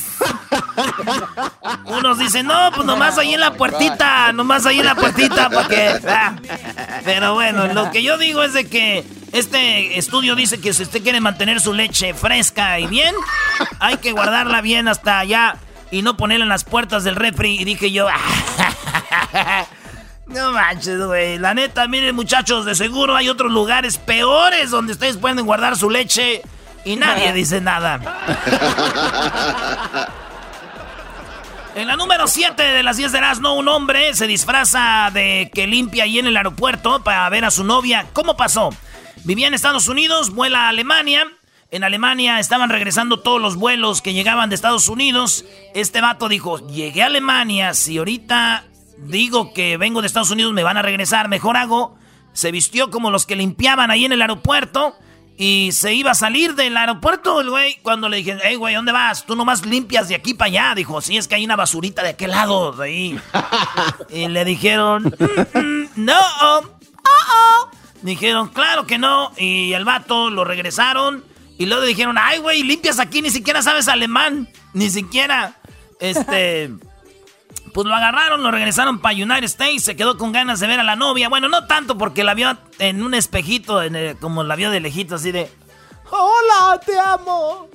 Unos 1.86 2.20
dicen, 2.20 2.48
no, 2.48 2.72
pues 2.74 2.86
nomás 2.86 3.18
ahí 3.18 3.34
en 3.34 3.40
la 3.40 3.54
puertita, 3.54 4.32
nomás 4.34 4.66
ahí 4.66 4.80
en 4.80 4.86
la 4.86 4.96
puertita, 4.96 5.50
porque... 5.50 6.00
ah". 6.08 6.36
Pero 7.04 7.34
bueno, 7.34 7.68
lo 7.68 7.92
que 7.92 8.04
yo 8.04 8.18
digo 8.18 8.44
es 8.44 8.54
de 8.54 8.68
que 8.68 9.04
este 9.32 9.98
estudio 9.98 10.36
dice 10.36 10.60
que 10.60 10.74
si 10.74 10.84
usted 10.84 11.04
quiere 11.04 11.22
mantener 11.22 11.62
su 11.62 11.74
leche 11.74 12.14
fresca 12.14 12.80
y 12.80 12.88
bien, 12.88 13.16
hay 13.80 13.98
que 13.98 14.12
guardarla 14.12 14.62
bien 14.62 14.88
hasta 14.88 15.20
allá 15.20 15.56
y 15.92 16.02
no 16.02 16.18
ponerla 16.18 16.46
en 16.46 16.50
las 16.50 16.64
puertas 16.64 17.04
del 17.04 17.16
refri. 17.16 17.60
Y 17.60 17.66
dije 17.66 17.92
yo, 17.92 18.08
no 20.28 20.52
manches, 20.52 21.04
güey. 21.04 21.38
La 21.38 21.54
neta, 21.54 21.88
miren 21.88 22.16
muchachos, 22.16 22.66
de 22.66 22.76
seguro 22.76 23.16
hay 23.16 23.30
otros 23.30 23.52
lugares 23.52 23.98
peores 23.98 24.72
donde 24.72 24.94
ustedes 24.94 25.18
pueden 25.18 25.46
guardar 25.46 25.78
su 25.78 25.90
leche 25.90 26.42
y 26.86 26.96
nadie 26.96 27.34
dice 27.34 27.62
nada. 27.62 28.00
En 31.76 31.88
la 31.88 31.96
número 31.96 32.28
7 32.28 32.62
de 32.62 32.84
las 32.84 32.98
10 32.98 33.12
de 33.12 33.18
Erasmo, 33.20 33.54
un 33.54 33.68
hombre 33.68 34.14
se 34.16 34.28
disfraza 34.28 35.12
de 35.14 35.52
que 35.54 35.68
limpia 35.68 36.04
ahí 36.04 36.18
en 36.18 36.26
el 36.26 36.36
aeropuerto 36.36 37.04
para 37.04 37.30
ver 37.30 37.46
a 37.46 37.52
su 37.52 37.64
novia. 37.64 38.08
¿Cómo 38.12 38.36
pasó? 38.36 38.72
Vivía 39.24 39.48
en 39.48 39.54
Estados 39.54 39.88
Unidos, 39.88 40.32
vuela 40.32 40.66
a 40.66 40.70
Alemania. 40.70 41.28
En 41.72 41.84
Alemania 41.84 42.40
estaban 42.40 42.70
regresando 42.70 43.20
todos 43.20 43.40
los 43.40 43.56
vuelos 43.56 44.02
que 44.02 44.14
llegaban 44.14 44.50
de 44.50 44.56
Estados 44.56 44.90
Unidos. 44.90 45.46
Este 45.76 46.02
vato 46.02 46.28
dijo, 46.28 46.68
llegué 46.68 47.04
a 47.04 47.06
Alemania, 47.06 47.76
si 47.76 48.00
ahorita 48.00 48.66
digo 48.98 49.54
que 49.54 49.78
vengo 49.78 50.02
de 50.02 50.08
Estados 50.08 50.32
Unidos 50.32 50.54
me 50.54 50.64
van 50.64 50.78
a 50.78 50.82
regresar, 50.82 51.30
mejor 51.30 51.56
hago. 51.56 51.98
Se 52.34 52.52
vistió 52.52 52.90
como 52.90 53.12
los 53.12 53.28
que 53.28 53.36
limpiaban 53.36 53.92
ahí 53.92 54.06
en 54.06 54.12
el 54.12 54.22
aeropuerto 54.22 54.96
y 55.42 55.72
se 55.72 55.94
iba 55.94 56.12
a 56.12 56.16
salir 56.16 56.54
del 56.54 56.76
aeropuerto 56.76 57.40
el 57.40 57.50
güey. 57.50 57.78
Cuando 57.82 58.10
le 58.10 58.18
dije, 58.18 58.38
hey 58.44 58.56
güey, 58.56 58.76
¿dónde 58.76 58.92
vas? 58.92 59.26
Tú 59.26 59.38
nomás 59.38 59.66
limpias 59.66 60.10
de 60.10 60.16
aquí 60.16 60.34
para 60.34 60.48
allá. 60.50 60.76
Dijo, 60.76 61.00
sí, 61.00 61.16
es 61.16 61.30
que 61.30 61.36
hay 61.36 61.46
una 61.46 61.56
basurita 61.56 62.04
de 62.04 62.10
aquel 62.10 62.32
lado, 62.32 62.74
de 62.74 62.84
ahí. 62.84 63.20
y 64.10 64.28
le 64.28 64.44
dijeron, 64.44 65.04
"Mm, 65.18 65.58
mm, 65.58 65.90
no, 65.96 66.20
oh, 66.42 66.62
oh". 67.06 67.70
Dijeron, 68.02 68.50
claro 68.50 68.86
que 68.86 68.98
no. 68.98 69.32
Y 69.38 69.72
el 69.72 69.86
vato 69.86 70.30
lo 70.30 70.44
regresaron. 70.44 71.24
Y 71.58 71.68
luego 71.68 71.84
le 71.84 71.88
dijeron, 71.88 72.18
ay 72.20 72.40
güey, 72.40 72.62
limpias 72.62 73.00
aquí, 73.00 73.22
ni 73.22 73.30
siquiera 73.30 73.62
sabes 73.62 73.88
alemán. 73.88 74.50
Ni 74.74 74.90
siquiera. 74.90 75.56
Este. 76.02 76.70
Pues 77.80 77.88
lo 77.88 77.96
agarraron, 77.96 78.44
lo 78.44 78.52
regresaron 78.52 79.00
para 79.00 79.16
United 79.16 79.46
States, 79.46 79.86
se 79.86 79.96
quedó 79.96 80.18
con 80.18 80.34
ganas 80.34 80.60
de 80.60 80.68
ver 80.68 80.82
a 80.82 80.84
la 80.84 80.98
novia. 80.98 81.30
Bueno, 81.30 81.48
no 81.48 81.66
tanto 81.66 81.98
porque 81.98 82.26
la 82.26 82.34
vio 82.34 82.58
en 82.78 83.02
un 83.02 83.14
espejito, 83.14 83.82
en 83.82 83.96
el- 83.96 84.18
como 84.18 84.44
la 84.44 84.58
vio 84.58 84.70
de 84.70 84.82
lejito, 84.82 85.16
así 85.16 85.32
de... 85.32 85.50
Hola, 86.10 86.78
te 86.86 87.00
amo. 87.00 87.70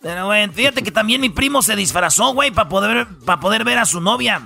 Pero 0.00 0.26
bueno, 0.26 0.52
fíjate 0.52 0.84
que 0.84 0.92
también 0.92 1.20
mi 1.20 1.28
primo 1.28 1.60
se 1.60 1.74
disfrazó, 1.74 2.32
güey, 2.34 2.52
para 2.52 2.68
poder, 2.68 3.08
para 3.26 3.40
poder 3.40 3.64
ver 3.64 3.78
a 3.78 3.84
su 3.84 4.00
novia. 4.00 4.42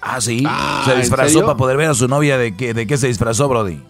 Ah, 0.00 0.20
sí. 0.20 0.42
Ah, 0.44 0.82
se 0.86 0.94
¿en 0.94 1.00
disfrazó 1.02 1.42
para 1.42 1.56
poder 1.56 1.76
ver 1.76 1.90
a 1.90 1.94
su 1.94 2.08
novia. 2.08 2.36
¿De 2.36 2.56
qué, 2.56 2.74
de 2.74 2.88
qué 2.88 2.98
se 2.98 3.06
disfrazó, 3.06 3.46
Brody? 3.46 3.80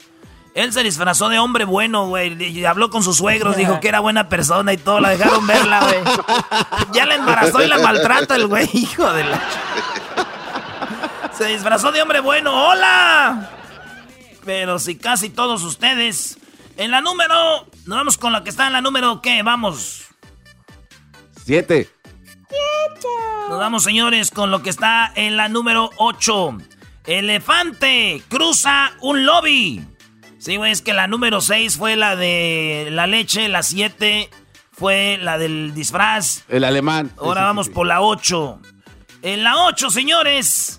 Él 0.55 0.71
se 0.75 0.83
disfrazó 0.83 1.31
de 1.31 1.39
hombre 1.39 1.65
bueno, 1.65 2.09
güey. 2.09 2.35
y 2.45 2.63
Habló 2.67 2.91
con 2.91 3.03
sus 3.03 3.17
suegros, 3.17 3.57
dijo 3.57 3.81
que 3.81 3.89
era 3.89 4.01
buena 4.01 4.29
persona 4.29 4.75
y 4.75 4.77
todo. 4.77 5.01
La 5.01 5.09
dejaron 5.09 5.47
verla, 5.47 5.81
güey. 5.81 5.97
Ya 6.93 7.07
la 7.07 7.15
embarazó 7.15 7.63
y 7.63 7.69
la 7.69 7.79
maltrata 7.79 8.37
el 8.37 8.49
güey, 8.49 8.69
hijo 8.75 9.11
de 9.15 9.25
la... 9.25 9.41
Se 11.43 11.49
disfrazó 11.49 11.91
de 11.91 12.01
hombre 12.01 12.21
bueno. 12.21 12.69
¡Hola! 12.69 13.51
Pero 14.45 14.79
si 14.79 14.97
casi 14.97 15.29
todos 15.29 15.65
ustedes... 15.65 16.39
En 16.77 16.93
la 16.93 17.01
número... 17.01 17.67
Nos 17.85 17.99
vamos 17.99 18.17
con 18.17 18.33
la 18.33 18.45
que 18.45 18.51
está 18.51 18.69
en 18.69 18.73
la 18.75 18.81
número... 18.81 19.21
¿Qué? 19.21 19.43
Vamos. 19.43 20.05
Siete. 21.45 21.91
Nos 23.49 23.59
vamos, 23.59 23.83
señores, 23.83 24.31
con 24.31 24.53
lo 24.53 24.63
que 24.63 24.71
está 24.71 25.11
en 25.17 25.37
la 25.37 25.49
número 25.49 25.91
8. 25.97 26.59
Elefante 27.07 28.23
cruza 28.29 28.93
un 29.01 29.27
lobby. 29.27 29.85
Sí, 30.39 30.59
güey, 30.59 30.71
es 30.71 30.81
que 30.81 30.93
la 30.93 31.09
número 31.09 31.41
6 31.41 31.77
fue 31.77 31.97
la 31.97 32.15
de 32.15 32.87
la 32.93 33.09
leche, 33.09 33.49
la 33.49 33.65
7 33.65 34.31
fue 34.71 35.19
la 35.21 35.39
del 35.39 35.75
disfraz. 35.75 36.45
El 36.49 36.63
alemán. 36.63 37.11
Ahora 37.19 37.41
Sí, 37.41 37.43
sí, 37.43 37.47
vamos 37.47 37.67
sí. 37.67 37.73
por 37.73 37.87
la 37.89 38.01
8. 38.01 38.61
En 39.23 39.43
la 39.43 39.65
8, 39.65 39.91
señores, 39.91 40.79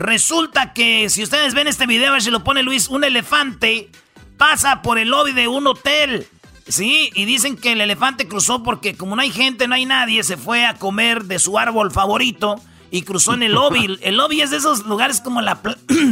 resulta 0.00 0.72
que 0.72 1.08
si 1.10 1.22
ustedes 1.22 1.54
ven 1.54 1.68
este 1.68 1.86
video, 1.86 2.08
a 2.08 2.12
ver 2.12 2.22
si 2.22 2.30
lo 2.30 2.42
pone 2.42 2.62
Luis, 2.62 2.88
un 2.88 3.04
elefante 3.04 3.90
pasa 4.36 4.82
por 4.82 4.98
el 4.98 5.08
lobby 5.10 5.32
de 5.32 5.46
un 5.46 5.66
hotel. 5.66 6.26
Sí, 6.66 7.10
y 7.14 7.24
dicen 7.24 7.56
que 7.56 7.72
el 7.72 7.80
elefante 7.80 8.26
cruzó 8.28 8.62
porque 8.62 8.96
como 8.96 9.14
no 9.16 9.22
hay 9.22 9.30
gente, 9.30 9.66
no 9.68 9.74
hay 9.74 9.86
nadie, 9.86 10.22
se 10.22 10.36
fue 10.36 10.64
a 10.66 10.74
comer 10.74 11.24
de 11.24 11.38
su 11.38 11.58
árbol 11.58 11.90
favorito 11.90 12.60
y 12.90 13.02
cruzó 13.02 13.34
en 13.34 13.42
el 13.42 13.52
lobby. 13.52 13.98
El 14.02 14.16
lobby 14.16 14.40
es 14.40 14.50
de 14.50 14.56
esos 14.56 14.84
lugares 14.86 15.20
como 15.20 15.40
la... 15.42 15.60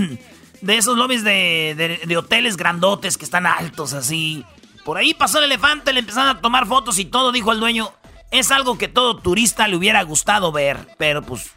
de 0.60 0.76
esos 0.76 0.96
lobbies 0.98 1.22
de, 1.24 1.74
de- 1.76 2.00
de 2.06 2.16
hoteles 2.16 2.56
grandotes 2.56 3.16
que 3.16 3.24
están 3.24 3.46
altos 3.46 3.92
así. 3.92 4.44
Por 4.84 4.96
ahí 4.96 5.14
pasó 5.14 5.38
el 5.38 5.44
elefante, 5.44 5.92
le 5.92 6.00
empezaron 6.00 6.28
a 6.36 6.40
tomar 6.40 6.66
fotos 6.66 6.98
y 6.98 7.04
todo, 7.04 7.30
dijo 7.32 7.52
el 7.52 7.60
dueño. 7.60 7.92
Es 8.30 8.50
algo 8.50 8.76
que 8.78 8.88
todo 8.88 9.16
turista 9.16 9.68
le 9.68 9.76
hubiera 9.76 10.02
gustado 10.02 10.50
ver, 10.52 10.88
pero 10.98 11.22
pues 11.22 11.50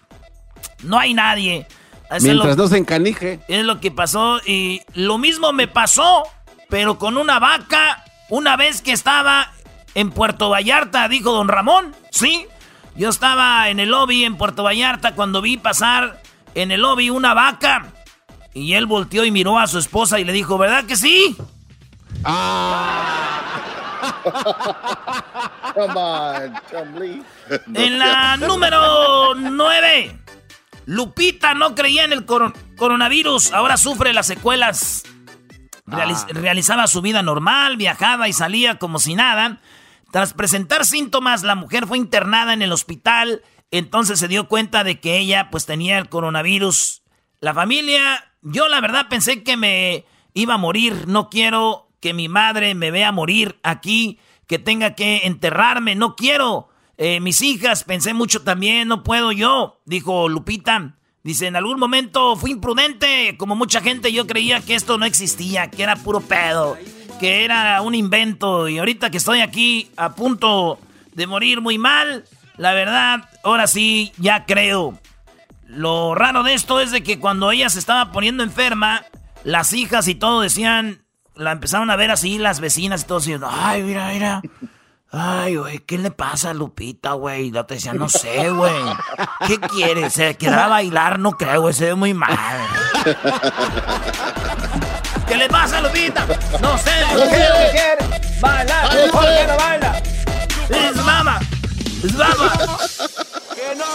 no 0.83 0.99
hay 0.99 1.13
nadie. 1.13 1.67
Eso 2.11 2.25
Mientras 2.25 2.57
lo- 2.57 2.63
no 2.63 2.69
se 2.69 2.77
encanije. 2.77 3.39
es 3.47 3.63
lo 3.63 3.79
que 3.79 3.89
pasó 3.91 4.39
y 4.45 4.81
lo 4.93 5.17
mismo 5.17 5.53
me 5.53 5.67
pasó, 5.67 6.23
pero 6.69 6.97
con 6.97 7.17
una 7.17 7.39
vaca, 7.39 8.03
una 8.29 8.57
vez 8.57 8.81
que 8.81 8.91
estaba 8.91 9.51
en 9.95 10.11
Puerto 10.11 10.49
Vallarta, 10.49 11.07
dijo 11.07 11.31
don 11.31 11.47
Ramón, 11.47 11.95
¿sí? 12.11 12.45
Yo 12.95 13.09
estaba 13.09 13.69
en 13.69 13.79
el 13.79 13.89
lobby 13.89 14.25
en 14.25 14.35
Puerto 14.37 14.63
Vallarta 14.63 15.15
cuando 15.15 15.41
vi 15.41 15.57
pasar 15.57 16.21
en 16.55 16.71
el 16.71 16.81
lobby 16.81 17.09
una 17.09 17.33
vaca 17.33 17.85
y 18.53 18.73
él 18.73 18.85
volteó 18.85 19.23
y 19.23 19.31
miró 19.31 19.57
a 19.57 19.67
su 19.67 19.77
esposa 19.79 20.19
y 20.19 20.25
le 20.25 20.33
dijo, 20.33 20.57
¿verdad 20.57 20.83
que 20.85 20.97
sí? 20.97 21.37
Come 25.73 25.93
on, 25.95 26.53
En 27.75 27.99
la 27.99 28.37
número 28.37 29.35
9, 29.35 30.17
Lupita 30.85 31.53
no 31.53 31.75
creía 31.75 32.03
en 32.03 32.13
el 32.13 32.25
coro- 32.25 32.53
coronavirus, 32.77 33.53
ahora 33.53 33.77
sufre 33.77 34.13
las 34.13 34.27
secuelas. 34.27 35.03
Realiz- 35.85 36.27
Realizaba 36.29 36.87
su 36.87 37.01
vida 37.01 37.21
normal, 37.21 37.77
viajaba 37.77 38.27
y 38.27 38.33
salía 38.33 38.79
como 38.79 38.99
si 38.99 39.15
nada. 39.15 39.59
Tras 40.11 40.33
presentar 40.33 40.85
síntomas, 40.85 41.43
la 41.43 41.55
mujer 41.55 41.87
fue 41.87 41.97
internada 41.97 42.53
en 42.53 42.61
el 42.61 42.71
hospital. 42.71 43.41
Entonces 43.71 44.19
se 44.19 44.27
dio 44.27 44.47
cuenta 44.47 44.83
de 44.83 44.99
que 44.99 45.17
ella 45.17 45.49
pues 45.51 45.65
tenía 45.65 45.97
el 45.97 46.09
coronavirus. 46.09 47.01
La 47.39 47.53
familia 47.53 48.25
yo 48.41 48.67
la 48.67 48.81
verdad 48.81 49.07
pensé 49.09 49.43
que 49.43 49.55
me 49.55 50.05
iba 50.33 50.55
a 50.55 50.57
morir. 50.57 51.07
No 51.07 51.29
quiero 51.29 51.89
que 52.01 52.13
mi 52.13 52.27
madre 52.27 52.73
me 52.75 52.91
vea 52.91 53.11
morir 53.11 53.59
aquí, 53.63 54.19
que 54.47 54.59
tenga 54.59 54.95
que 54.95 55.21
enterrarme. 55.25 55.95
No 55.95 56.15
quiero. 56.15 56.69
Eh, 57.03 57.19
mis 57.19 57.41
hijas, 57.41 57.83
pensé 57.83 58.13
mucho 58.13 58.43
también, 58.43 58.87
no 58.87 59.01
puedo 59.01 59.31
yo, 59.31 59.81
dijo 59.85 60.29
Lupita. 60.29 60.97
Dice, 61.23 61.47
en 61.47 61.55
algún 61.55 61.79
momento 61.79 62.35
fui 62.35 62.51
imprudente, 62.51 63.37
como 63.39 63.55
mucha 63.55 63.81
gente 63.81 64.13
yo 64.13 64.27
creía 64.27 64.61
que 64.61 64.75
esto 64.75 64.99
no 64.99 65.05
existía, 65.05 65.71
que 65.71 65.81
era 65.81 65.95
puro 65.95 66.21
pedo, 66.21 66.77
que 67.19 67.43
era 67.43 67.81
un 67.81 67.95
invento 67.95 68.69
y 68.69 68.77
ahorita 68.77 69.09
que 69.09 69.17
estoy 69.17 69.41
aquí 69.41 69.89
a 69.97 70.13
punto 70.13 70.77
de 71.15 71.25
morir 71.25 71.59
muy 71.59 71.79
mal, 71.79 72.23
la 72.57 72.71
verdad, 72.73 73.27
ahora 73.43 73.65
sí, 73.65 74.11
ya 74.19 74.45
creo. 74.45 74.99
Lo 75.65 76.13
raro 76.13 76.43
de 76.43 76.53
esto 76.53 76.79
es 76.81 76.91
de 76.91 77.01
que 77.01 77.17
cuando 77.17 77.49
ella 77.49 77.71
se 77.71 77.79
estaba 77.79 78.11
poniendo 78.11 78.43
enferma, 78.43 79.05
las 79.43 79.73
hijas 79.73 80.07
y 80.07 80.13
todo 80.13 80.41
decían, 80.41 81.01
la 81.33 81.51
empezaron 81.51 81.89
a 81.89 81.95
ver 81.95 82.11
así, 82.11 82.37
las 82.37 82.59
vecinas 82.59 83.01
y 83.01 83.07
todo 83.07 83.17
diciendo, 83.17 83.49
ay, 83.51 83.81
mira, 83.81 84.07
mira. 84.09 84.43
Ay, 85.13 85.57
güey, 85.57 85.79
¿qué 85.79 85.97
le 85.97 86.09
pasa 86.09 86.51
a 86.51 86.53
Lupita, 86.53 87.11
güey? 87.13 87.47
Y 87.47 87.51
la 87.51 87.67
te 87.67 87.73
decía, 87.73 87.93
no 87.93 88.07
sé, 88.07 88.49
güey. 88.49 88.73
¿Qué 89.45 89.59
quiere? 89.59 90.09
¿Se 90.09 90.37
quedará 90.37 90.65
a 90.65 90.69
bailar? 90.69 91.19
No 91.19 91.33
creo, 91.33 91.61
güey, 91.61 91.73
se 91.73 91.85
ve 91.85 91.95
muy 91.95 92.13
mal. 92.13 92.37
¿Qué 95.27 95.35
le 95.35 95.49
pasa 95.49 95.79
a 95.79 95.81
Lupita? 95.81 96.25
No 96.61 96.77
sé, 96.77 96.91
no 97.13 97.23
que 97.23 97.71
quiere. 97.71 98.39
Bailar, 98.39 99.11
¿por 99.11 99.25
qué 99.25 99.47
no 99.47 99.57
baila? 99.57 100.01
Es 100.69 100.95
mama, 101.03 101.39
es 102.03 102.13
mama. 102.15 102.77
¿Qué 103.53 103.75
no? 103.75 103.85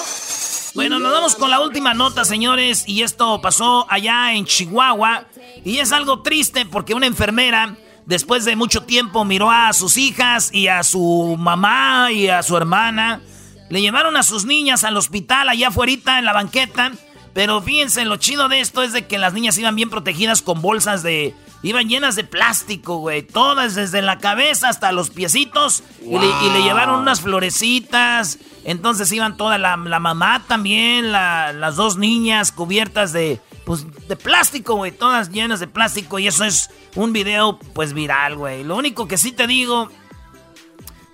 Bueno, 0.75 0.99
nos 0.99 1.13
vamos 1.13 1.35
con 1.37 1.51
la 1.51 1.61
última 1.61 1.95
nota, 1.95 2.27
señores. 2.27 2.85
Y 2.87 3.03
esto 3.03 3.41
pasó 3.41 3.87
allá 3.89 4.35
en 4.35 4.45
Chihuahua. 4.45 5.25
Y 5.65 5.79
es 5.79 5.93
algo 5.93 6.21
triste 6.21 6.67
porque 6.67 6.93
una 6.93 7.07
enfermera 7.07 7.75
después 8.07 8.45
de 8.45 8.57
mucho 8.57 8.83
tiempo 8.83 9.25
miró 9.25 9.51
a 9.51 9.73
sus 9.73 9.97
hijas 9.97 10.51
y 10.53 10.69
a 10.69 10.83
su 10.83 11.37
mamá 11.39 12.11
y 12.13 12.29
a 12.29 12.43
su 12.43 12.57
hermana. 12.57 13.21
Le 13.69 13.81
llevaron 13.81 14.17
a 14.17 14.23
sus 14.23 14.45
niñas 14.45 14.85
al 14.85 14.97
hospital 14.97 15.49
allá 15.49 15.69
afuera 15.69 16.19
en 16.19 16.25
la 16.25 16.33
banqueta. 16.33 16.93
Pero 17.35 17.61
fíjense, 17.61 18.05
lo 18.07 18.17
chido 18.17 18.49
de 18.49 18.61
esto 18.61 18.83
es 18.83 18.93
de 18.93 19.07
que 19.07 19.19
las 19.19 19.35
niñas 19.35 19.59
iban 19.59 19.77
bien 19.77 19.91
protegidas 19.91 20.41
con 20.41 20.63
bolsas 20.63 21.03
de... 21.03 21.35
Iban 21.63 21.89
llenas 21.89 22.15
de 22.15 22.23
plástico, 22.23 22.99
güey. 22.99 23.23
Todas 23.23 23.75
desde 23.75 24.01
la 24.01 24.19
cabeza 24.19 24.69
hasta 24.69 24.93
los 24.93 25.11
piecitos. 25.11 25.83
Y, 26.01 26.17
le, 26.17 26.63
llevaron 26.63 27.01
unas 27.01 27.23
florecitas. 27.23 28.39
Entonces 28.65 29.11
iban 29.11 29.37
toda 29.37 29.59
la, 29.59 29.77
mamá 29.77 30.45
también, 30.47 31.13
las 31.13 31.77
dos 31.77 31.97
niñas 31.97 32.53
cubiertas 32.53 33.13
de, 33.13 33.41
pues 33.67 33.85
de 34.07 34.15
plástico, 34.15 34.77
güey, 34.77 34.93
todas 34.93 35.31
llenas 35.31 35.59
de 35.59 35.67
plástico 35.67 36.21
y 36.21 36.29
eso 36.29 36.45
es 36.45 36.71
un 36.95 37.13
video 37.13 37.59
pues 37.75 37.95
viral, 37.95 38.37
güey. 38.37 38.63
Lo 38.63 38.77
único 38.77 39.09
que 39.09 39.19
sí 39.19 39.33
te 39.33 39.49
digo 39.49 39.91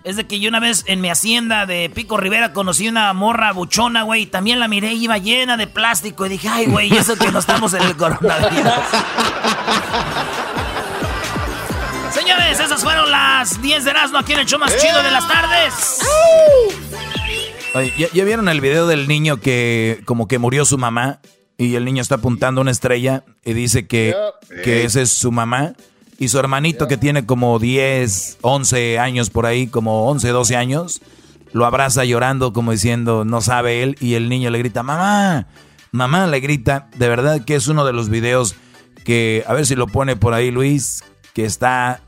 es 0.04 0.16
de 0.16 0.26
que 0.26 0.38
yo 0.38 0.50
una 0.50 0.60
vez 0.60 0.84
en 0.86 1.00
mi 1.00 1.08
hacienda 1.08 1.64
de 1.64 1.88
Pico 1.88 2.18
Rivera 2.18 2.52
conocí 2.52 2.88
una 2.88 3.10
morra 3.14 3.52
buchona, 3.52 4.02
güey, 4.02 4.24
y 4.24 4.26
también 4.26 4.60
la 4.60 4.68
miré 4.68 4.92
y 4.92 5.04
iba 5.04 5.16
llena 5.16 5.56
de 5.56 5.66
plástico 5.66 6.26
y 6.26 6.28
dije, 6.28 6.48
ay, 6.48 6.66
güey, 6.66 6.94
eso 6.94 7.16
que 7.16 7.32
no 7.32 7.38
estamos 7.38 7.72
en 7.72 7.84
el 7.84 7.96
coronavirus. 7.96 8.52
Señores, 12.12 12.60
esas 12.60 12.82
fueron 12.82 13.10
las 13.10 13.62
10 13.62 13.84
de 13.84 13.90
Erasmo 13.90 14.18
aquí 14.18 14.34
en 14.34 14.40
el 14.40 14.46
show 14.46 14.58
más 14.58 14.76
chido 14.76 15.02
de 15.02 15.10
las 15.10 15.26
tardes. 15.26 16.00
Oye, 17.74 18.10
¿ya, 18.12 18.24
vieron 18.24 18.50
el 18.50 18.60
video 18.60 18.86
del 18.86 19.08
niño 19.08 19.38
que 19.38 20.02
como 20.04 20.28
que 20.28 20.38
murió 20.38 20.66
su 20.66 20.76
mamá? 20.76 21.20
Y 21.58 21.74
el 21.74 21.84
niño 21.84 22.02
está 22.02 22.16
apuntando 22.16 22.60
una 22.60 22.70
estrella 22.70 23.24
y 23.44 23.52
dice 23.52 23.86
que, 23.86 24.14
que 24.64 24.84
esa 24.84 25.00
es 25.00 25.10
su 25.10 25.32
mamá. 25.32 25.74
Y 26.18 26.28
su 26.28 26.38
hermanito 26.38 26.86
que 26.86 26.96
tiene 26.96 27.26
como 27.26 27.58
10, 27.58 28.38
11 28.42 28.98
años 28.98 29.30
por 29.30 29.44
ahí, 29.46 29.66
como 29.66 30.08
11, 30.08 30.28
12 30.28 30.56
años, 30.56 31.00
lo 31.52 31.66
abraza 31.66 32.04
llorando 32.04 32.52
como 32.52 32.72
diciendo, 32.72 33.24
no 33.24 33.40
sabe 33.40 33.82
él. 33.82 33.96
Y 34.00 34.14
el 34.14 34.28
niño 34.28 34.50
le 34.50 34.58
grita, 34.58 34.82
mamá, 34.82 35.46
mamá 35.90 36.26
le 36.26 36.40
grita. 36.40 36.88
De 36.96 37.08
verdad 37.08 37.44
que 37.44 37.56
es 37.56 37.66
uno 37.66 37.84
de 37.84 37.92
los 37.92 38.08
videos 38.08 38.54
que, 39.04 39.44
a 39.46 39.52
ver 39.52 39.66
si 39.66 39.74
lo 39.74 39.86
pone 39.86 40.14
por 40.14 40.32
ahí 40.34 40.50
Luis, 40.50 41.02
que 41.34 41.44
está, 41.44 42.02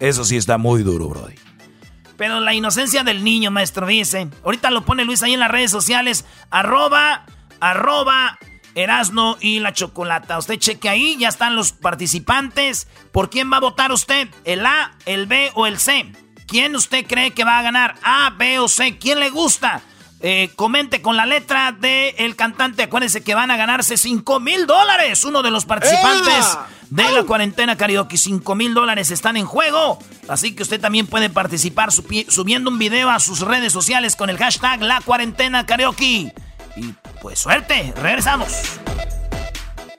eso 0.00 0.24
sí 0.24 0.36
está 0.36 0.58
muy 0.58 0.82
duro, 0.82 1.08
Brody. 1.08 1.34
Pero 2.16 2.40
la 2.40 2.54
inocencia 2.54 3.04
del 3.04 3.24
niño, 3.24 3.50
maestro, 3.50 3.86
dice. 3.86 4.28
Ahorita 4.44 4.70
lo 4.70 4.84
pone 4.84 5.04
Luis 5.04 5.22
ahí 5.22 5.34
en 5.34 5.40
las 5.40 5.50
redes 5.50 5.70
sociales, 5.70 6.24
arroba, 6.50 7.26
arroba 7.60 8.38
Erasno 8.74 9.36
y 9.40 9.60
la 9.60 9.72
Chocolata. 9.72 10.38
Usted 10.38 10.58
cheque 10.58 10.88
ahí, 10.88 11.16
ya 11.18 11.28
están 11.28 11.56
los 11.56 11.72
participantes. 11.72 12.88
¿Por 13.12 13.30
quién 13.30 13.52
va 13.52 13.58
a 13.58 13.60
votar 13.60 13.92
usted? 13.92 14.28
¿El 14.44 14.66
A, 14.66 14.92
el 15.06 15.26
B 15.26 15.50
o 15.54 15.66
el 15.66 15.78
C? 15.78 16.12
¿Quién 16.46 16.76
usted 16.76 17.06
cree 17.06 17.32
que 17.32 17.44
va 17.44 17.58
a 17.58 17.62
ganar? 17.62 17.96
A, 18.02 18.30
B 18.30 18.58
o 18.58 18.68
C. 18.68 18.98
¿Quién 18.98 19.20
le 19.20 19.30
gusta? 19.30 19.82
Eh, 20.24 20.50
comente 20.54 21.02
con 21.02 21.16
la 21.16 21.26
letra 21.26 21.72
del 21.72 22.14
el 22.16 22.36
cantante. 22.36 22.84
Acuérdense 22.84 23.24
que 23.24 23.34
van 23.34 23.50
a 23.50 23.56
ganarse 23.56 23.96
5 23.96 24.38
mil 24.38 24.66
dólares. 24.66 25.24
Uno 25.24 25.42
de 25.42 25.50
los 25.50 25.64
participantes 25.64 26.58
de 26.90 27.10
la 27.10 27.24
cuarentena 27.24 27.76
karaoke. 27.76 28.16
5 28.16 28.54
mil 28.54 28.72
dólares 28.72 29.10
están 29.10 29.36
en 29.36 29.46
juego. 29.46 29.98
Así 30.28 30.54
que 30.54 30.62
usted 30.62 30.80
también 30.80 31.08
puede 31.08 31.28
participar 31.28 31.90
subiendo 31.90 32.70
un 32.70 32.78
video 32.78 33.10
a 33.10 33.18
sus 33.18 33.40
redes 33.40 33.72
sociales 33.72 34.14
con 34.14 34.30
el 34.30 34.38
hashtag 34.38 34.82
La 34.82 35.00
Cuarentena 35.00 35.66
Karaoke. 35.66 36.32
Y 36.76 36.94
pues 37.20 37.38
suerte, 37.38 37.92
regresamos. 37.96 38.50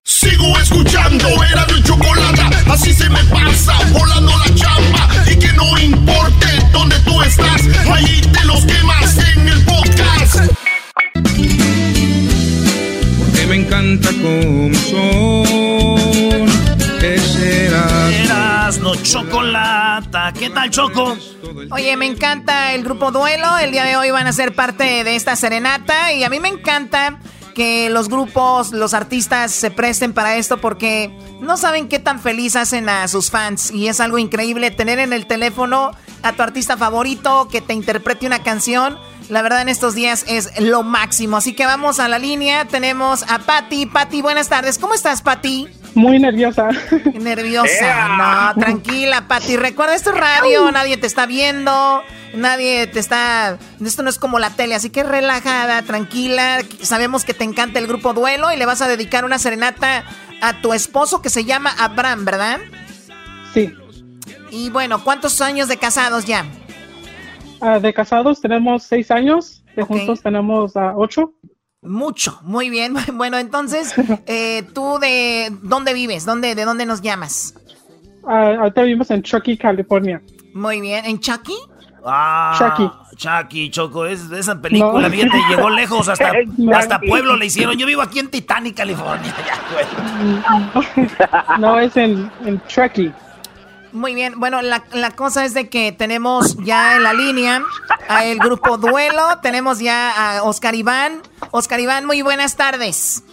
Sigo 0.03 0.57
escuchando, 0.59 1.27
era 1.43 1.65
mi 1.67 1.83
chocolate, 1.83 2.41
así 2.69 2.93
se 2.93 3.09
me 3.09 3.23
pasa, 3.25 3.77
volando 3.91 4.31
la 4.37 4.55
chamba. 4.55 5.09
Y 5.31 5.35
que 5.37 5.53
no 5.53 5.77
importe 5.77 6.47
dónde 6.71 6.97
tú 6.99 7.21
estás, 7.21 7.61
ahí 7.91 8.21
te 8.21 8.45
los 8.45 8.65
quemas 8.65 9.17
en 9.17 9.49
el 9.49 9.65
podcast. 9.65 10.51
Porque 13.19 13.47
me 13.47 13.55
encanta 13.55 14.09
como 14.09 14.73
son, 14.89 16.47
¿qué 16.99 17.19
será? 17.19 18.22
No 18.79 18.95
chocolata, 18.95 20.33
¿qué 20.37 20.49
tal 20.49 20.69
Choco? 20.69 21.17
Oye, 21.71 21.95
me 21.97 22.05
encanta 22.05 22.73
el 22.73 22.83
grupo 22.83 23.11
Duelo. 23.11 23.57
El 23.57 23.71
día 23.71 23.83
de 23.83 23.97
hoy 23.97 24.11
van 24.11 24.27
a 24.27 24.33
ser 24.33 24.55
parte 24.55 25.03
de 25.03 25.15
esta 25.15 25.35
serenata. 25.35 26.13
Y 26.13 26.23
a 26.23 26.29
mí 26.29 26.39
me 26.39 26.49
encanta 26.49 27.19
que 27.53 27.89
los 27.89 28.09
grupos, 28.09 28.71
los 28.71 28.93
artistas 28.93 29.51
se 29.51 29.69
presten 29.69 30.13
para 30.13 30.37
esto 30.37 30.59
porque 30.59 31.15
no 31.41 31.57
saben 31.57 31.87
qué 31.87 31.99
tan 31.99 32.19
feliz 32.19 32.55
hacen 32.55 32.89
a 32.89 33.07
sus 33.07 33.29
fans. 33.29 33.71
Y 33.71 33.87
es 33.87 33.99
algo 33.99 34.17
increíble 34.17 34.71
tener 34.71 34.99
en 34.99 35.13
el 35.13 35.27
teléfono 35.27 35.91
a 36.23 36.33
tu 36.33 36.41
artista 36.41 36.77
favorito 36.77 37.47
que 37.51 37.61
te 37.61 37.73
interprete 37.73 38.25
una 38.25 38.43
canción. 38.43 38.97
La 39.29 39.41
verdad 39.41 39.61
en 39.61 39.69
estos 39.69 39.93
días 39.93 40.25
es 40.27 40.59
lo 40.59 40.83
máximo. 40.83 41.37
Así 41.37 41.53
que 41.53 41.65
vamos 41.65 41.99
a 41.99 42.07
la 42.07 42.17
línea. 42.17 42.65
Tenemos 42.65 43.23
a 43.29 43.39
Patti. 43.39 43.85
Patti, 43.85 44.21
buenas 44.21 44.49
tardes. 44.49 44.79
¿Cómo 44.79 44.93
estás, 44.93 45.21
Patti? 45.21 45.67
Muy 45.95 46.19
nerviosa. 46.19 46.69
Nerviosa. 47.13 48.53
No, 48.55 48.59
tranquila, 48.59 49.27
Pati. 49.27 49.57
Recuerda, 49.57 49.95
esto 49.95 50.11
es 50.11 50.17
radio, 50.17 50.71
nadie 50.71 50.97
te 50.97 51.07
está 51.07 51.25
viendo, 51.25 52.01
nadie 52.33 52.87
te 52.87 52.99
está... 52.99 53.57
Esto 53.83 54.03
no 54.03 54.09
es 54.09 54.17
como 54.17 54.39
la 54.39 54.49
tele, 54.51 54.75
así 54.75 54.89
que 54.89 55.03
relajada, 55.03 55.81
tranquila. 55.83 56.59
Sabemos 56.81 57.25
que 57.25 57.33
te 57.33 57.43
encanta 57.43 57.79
el 57.79 57.87
grupo 57.87 58.13
Duelo 58.13 58.51
y 58.51 58.57
le 58.57 58.65
vas 58.65 58.81
a 58.81 58.87
dedicar 58.87 59.25
una 59.25 59.39
serenata 59.39 60.03
a 60.41 60.61
tu 60.61 60.73
esposo 60.73 61.21
que 61.21 61.29
se 61.29 61.45
llama 61.45 61.73
Abraham, 61.77 62.25
¿verdad? 62.25 62.59
Sí. 63.53 63.71
Y 64.51 64.69
bueno, 64.69 65.03
¿cuántos 65.03 65.41
años 65.41 65.67
de 65.67 65.77
casados 65.77 66.25
ya? 66.25 66.45
Ah, 67.61 67.79
de 67.79 67.93
casados 67.93 68.41
tenemos 68.41 68.83
seis 68.83 69.09
años, 69.09 69.63
de 69.75 69.83
juntos 69.83 70.21
tenemos 70.21 70.75
uh, 70.75 70.91
ocho. 70.95 71.33
Mucho, 71.83 72.39
muy 72.43 72.69
bien. 72.69 72.95
Bueno, 73.13 73.37
entonces, 73.37 73.93
eh, 74.25 74.63
¿tú 74.73 74.99
de 74.99 75.51
dónde 75.61 75.93
vives? 75.93 76.25
¿Dónde, 76.25 76.55
¿De 76.55 76.65
dónde 76.65 76.85
nos 76.85 77.01
llamas? 77.01 77.55
Uh, 78.23 78.29
ahorita 78.29 78.81
vivimos 78.83 79.11
en 79.11 79.21
Chucky, 79.21 79.57
California. 79.57 80.21
Muy 80.53 80.81
bien. 80.81 81.05
¿En 81.05 81.19
Chucky? 81.19 81.55
Ah, 82.05 82.55
Chucky. 82.57 82.91
Chucky, 83.15 83.69
Choco, 83.69 84.05
es, 84.05 84.29
esa 84.31 84.59
película, 84.59 85.07
no. 85.07 85.09
fíjate, 85.09 85.37
llegó 85.49 85.69
lejos, 85.69 86.09
hasta, 86.09 86.31
hasta 86.75 86.99
pueblo 86.99 87.35
le 87.35 87.45
hicieron. 87.45 87.77
Yo 87.77 87.85
vivo 87.85 88.01
aquí 88.01 88.19
en 88.19 88.29
Titanic, 88.29 88.75
California. 88.75 89.33
no, 91.59 91.79
es 91.79 91.95
en, 91.95 92.31
en 92.45 92.61
Chucky. 92.67 93.11
Muy 93.93 94.15
bien, 94.15 94.39
bueno, 94.39 94.63
la, 94.63 94.83
la, 94.91 95.11
cosa 95.11 95.45
es 95.45 95.53
de 95.53 95.69
que 95.69 95.91
tenemos 95.91 96.57
ya 96.57 96.95
en 96.95 97.03
la 97.03 97.13
línea 97.13 97.61
a 98.09 98.25
el 98.25 98.39
grupo 98.39 98.77
Duelo, 98.77 99.39
tenemos 99.43 99.77
ya 99.79 100.37
a 100.37 100.43
Oscar 100.43 100.73
Iván. 100.73 101.21
Oscar 101.51 101.79
Iván, 101.79 102.05
muy 102.05 102.23
buenas 102.23 102.55
tardes. 102.55 103.23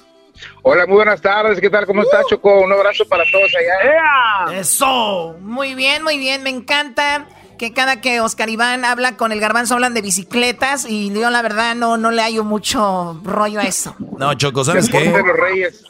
Hola, 0.62 0.86
muy 0.86 0.96
buenas 0.96 1.22
tardes, 1.22 1.58
¿qué 1.60 1.70
tal? 1.70 1.86
¿Cómo 1.86 2.02
estás, 2.02 2.26
Choco? 2.28 2.60
Un 2.60 2.72
abrazo 2.72 3.06
para 3.08 3.24
todos 3.32 3.50
allá. 3.56 4.60
¡Eso! 4.60 5.34
Muy 5.40 5.74
bien, 5.74 6.02
muy 6.02 6.18
bien, 6.18 6.42
me 6.42 6.50
encanta 6.50 7.26
que 7.60 7.72
cada 7.74 8.00
que 8.00 8.22
Oscar 8.22 8.48
Iván 8.48 8.86
habla 8.86 9.18
con 9.18 9.32
el 9.32 9.40
garbanzo 9.40 9.74
hablan 9.74 9.92
de 9.92 10.00
bicicletas 10.00 10.86
y 10.88 11.12
yo 11.12 11.28
la 11.28 11.42
verdad 11.42 11.74
no, 11.74 11.98
no 11.98 12.10
le 12.10 12.22
hallo 12.22 12.42
mucho 12.42 13.20
rollo 13.22 13.60
a 13.60 13.64
eso. 13.64 13.94
No, 14.16 14.32
Choco, 14.32 14.64
¿sabes 14.64 14.88
qué? 14.88 15.12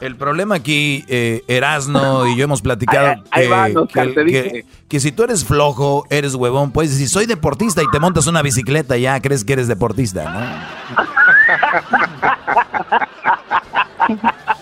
El 0.00 0.16
problema 0.16 0.56
aquí, 0.56 1.04
eh, 1.06 1.44
Erasno 1.46 2.26
y 2.26 2.36
yo 2.36 2.42
hemos 2.42 2.60
platicado 2.60 3.22
que, 3.32 4.64
que, 4.88 4.98
si 4.98 5.12
tú 5.12 5.22
eres 5.22 5.44
flojo, 5.44 6.04
eres 6.10 6.34
huevón, 6.34 6.72
pues 6.72 6.90
si 6.90 7.06
soy 7.06 7.26
deportista 7.26 7.84
y 7.84 7.86
te 7.92 8.00
montas 8.00 8.26
una 8.26 8.42
bicicleta, 8.42 8.96
ya 8.96 9.20
crees 9.20 9.44
que 9.44 9.52
eres 9.52 9.68
deportista, 9.68 10.24
¿no? 10.24 10.40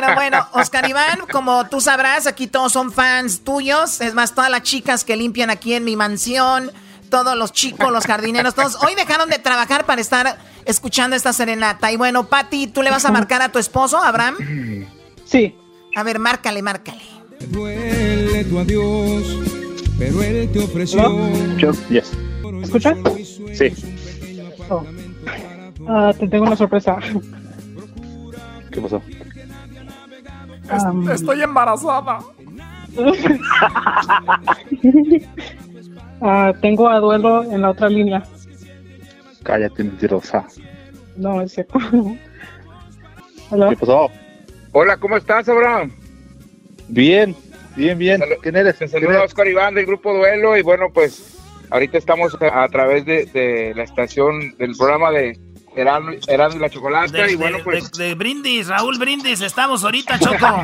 Pero 0.00 0.14
bueno, 0.14 0.46
Oscar 0.52 0.88
Iván, 0.88 1.20
como 1.30 1.66
tú 1.68 1.80
sabrás, 1.80 2.26
aquí 2.26 2.46
todos 2.46 2.72
son 2.72 2.92
fans 2.92 3.40
tuyos. 3.40 4.00
Es 4.00 4.14
más, 4.14 4.34
todas 4.34 4.50
las 4.50 4.62
chicas 4.62 5.04
que 5.04 5.16
limpian 5.16 5.50
aquí 5.50 5.74
en 5.74 5.84
mi 5.84 5.96
mansión, 5.96 6.70
todos 7.10 7.36
los 7.36 7.52
chicos, 7.52 7.90
los 7.92 8.06
jardineros, 8.06 8.54
todos 8.54 8.82
hoy 8.82 8.94
dejaron 8.94 9.28
de 9.30 9.38
trabajar 9.38 9.86
para 9.86 10.00
estar 10.00 10.38
escuchando 10.64 11.16
esta 11.16 11.32
serenata. 11.32 11.90
Y 11.92 11.96
bueno, 11.96 12.28
Patti, 12.28 12.66
¿tú 12.66 12.82
le 12.82 12.90
vas 12.90 13.04
a 13.04 13.12
marcar 13.12 13.42
a 13.42 13.50
tu 13.50 13.58
esposo, 13.58 13.98
Abraham? 13.98 14.36
Sí. 15.24 15.56
A 15.94 16.02
ver, 16.02 16.18
márcale, 16.18 16.62
márcale. 16.62 17.02
Duele 17.48 18.44
tu 18.44 18.58
adiós, 18.58 19.24
pero 19.98 20.22
él 20.22 20.50
te 20.52 20.58
ofreció. 20.58 21.30
Yes. 21.90 22.12
¿Escuchas? 22.62 22.98
Sí. 23.54 23.72
Oh. 24.68 24.84
Ah, 25.88 26.12
te 26.18 26.26
tengo 26.26 26.44
una 26.44 26.56
sorpresa. 26.56 26.98
¿Qué 28.70 28.80
pasó? 28.80 29.00
Um, 30.70 31.10
Estoy 31.10 31.42
embarazada. 31.42 32.18
Ah, 36.22 36.50
tengo 36.62 36.88
a 36.88 36.98
duelo 36.98 37.42
en 37.44 37.60
la 37.60 37.70
otra 37.70 37.90
línea. 37.90 38.22
Cállate, 39.42 39.84
mentirosa. 39.84 40.46
No, 41.14 41.42
es 41.42 41.52
cierto. 41.52 41.78
Hola. 43.50 43.68
¿Qué 43.68 43.76
pasó? 43.76 44.08
Hola, 44.72 44.96
¿cómo 44.96 45.18
estás, 45.18 45.46
Abraham? 45.50 45.92
Bien, 46.88 47.36
bien, 47.76 47.98
bien. 47.98 48.22
¿Quién 48.42 48.56
eres? 48.56 48.78
Te 48.78 48.88
saluda 48.88 49.24
Oscar 49.24 49.46
Iván 49.46 49.74
del 49.74 49.84
Grupo 49.84 50.14
Duelo 50.14 50.56
y 50.56 50.62
bueno, 50.62 50.86
pues 50.92 51.36
ahorita 51.68 51.98
estamos 51.98 52.34
a, 52.40 52.62
a 52.62 52.68
través 52.70 53.04
de, 53.04 53.26
de 53.26 53.74
la 53.76 53.82
estación 53.82 54.56
del 54.56 54.74
programa 54.74 55.10
de 55.10 55.38
Erasmo 55.76 56.12
y 56.12 56.58
la 56.58 56.70
Chocolata 56.70 57.12
De, 57.12 57.32
y 57.32 57.36
bueno, 57.36 57.58
pues... 57.62 57.92
de- 57.92 58.04
de 58.08 58.14
Brindis, 58.14 58.68
Raúl 58.68 58.98
Brindis, 58.98 59.40
estamos 59.42 59.84
ahorita, 59.84 60.18
Choco. 60.18 60.36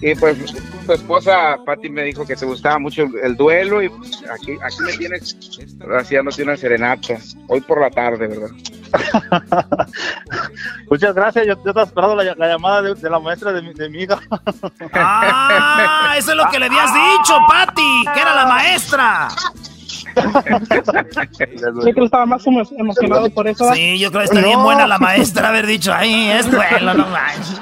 y 0.00 0.14
pues 0.14 0.38
tu 0.86 0.92
esposa 0.92 1.58
Patti 1.64 1.88
me 1.90 2.04
dijo 2.04 2.26
que 2.26 2.36
te 2.36 2.46
gustaba 2.46 2.78
mucho 2.78 3.02
el, 3.02 3.10
el 3.22 3.36
duelo 3.36 3.82
y 3.82 3.88
pues, 3.88 4.22
aquí, 4.32 4.56
aquí 4.62 4.76
me 4.80 4.92
tienes 4.96 5.36
haciéndote 5.98 6.42
una 6.42 6.56
serenata, 6.56 7.18
hoy 7.48 7.60
por 7.60 7.80
la 7.80 7.90
tarde, 7.90 8.26
¿verdad? 8.26 8.48
Muchas 10.90 11.14
gracias. 11.14 11.46
Yo, 11.46 11.54
yo 11.62 11.70
estaba 11.70 11.82
esperando 11.84 12.16
la, 12.16 12.34
la 12.34 12.48
llamada 12.48 12.82
de, 12.82 12.94
de 12.94 13.10
la 13.10 13.18
maestra 13.18 13.52
de 13.52 13.62
mi, 13.62 13.74
de 13.74 13.88
mi 13.90 14.02
hija. 14.04 14.18
Ah, 14.94 16.14
eso 16.16 16.30
es 16.30 16.36
lo 16.36 16.48
que 16.50 16.58
le 16.58 16.66
habías 16.66 16.90
dicho, 16.92 17.38
Patty, 17.48 18.04
que 18.14 18.20
era 18.20 18.34
la 18.34 18.46
maestra. 18.46 19.28
Sé 21.84 21.92
que 21.94 22.04
estaba 22.04 22.26
más 22.26 22.44
emo- 22.46 22.68
emocionado 22.78 23.30
por 23.30 23.46
eso. 23.48 23.72
Sí, 23.74 23.98
yo 23.98 24.10
creo 24.10 24.20
que 24.22 24.26
está 24.26 24.40
bien 24.40 24.58
No. 24.58 24.64
buena 24.64 24.86
la 24.86 24.98
maestra 24.98 25.48
haber 25.48 25.66
dicho, 25.66 25.92
ay, 25.94 26.30
es 26.30 26.50
duelo, 26.50 26.94
no 26.94 27.06
manches. 27.08 27.60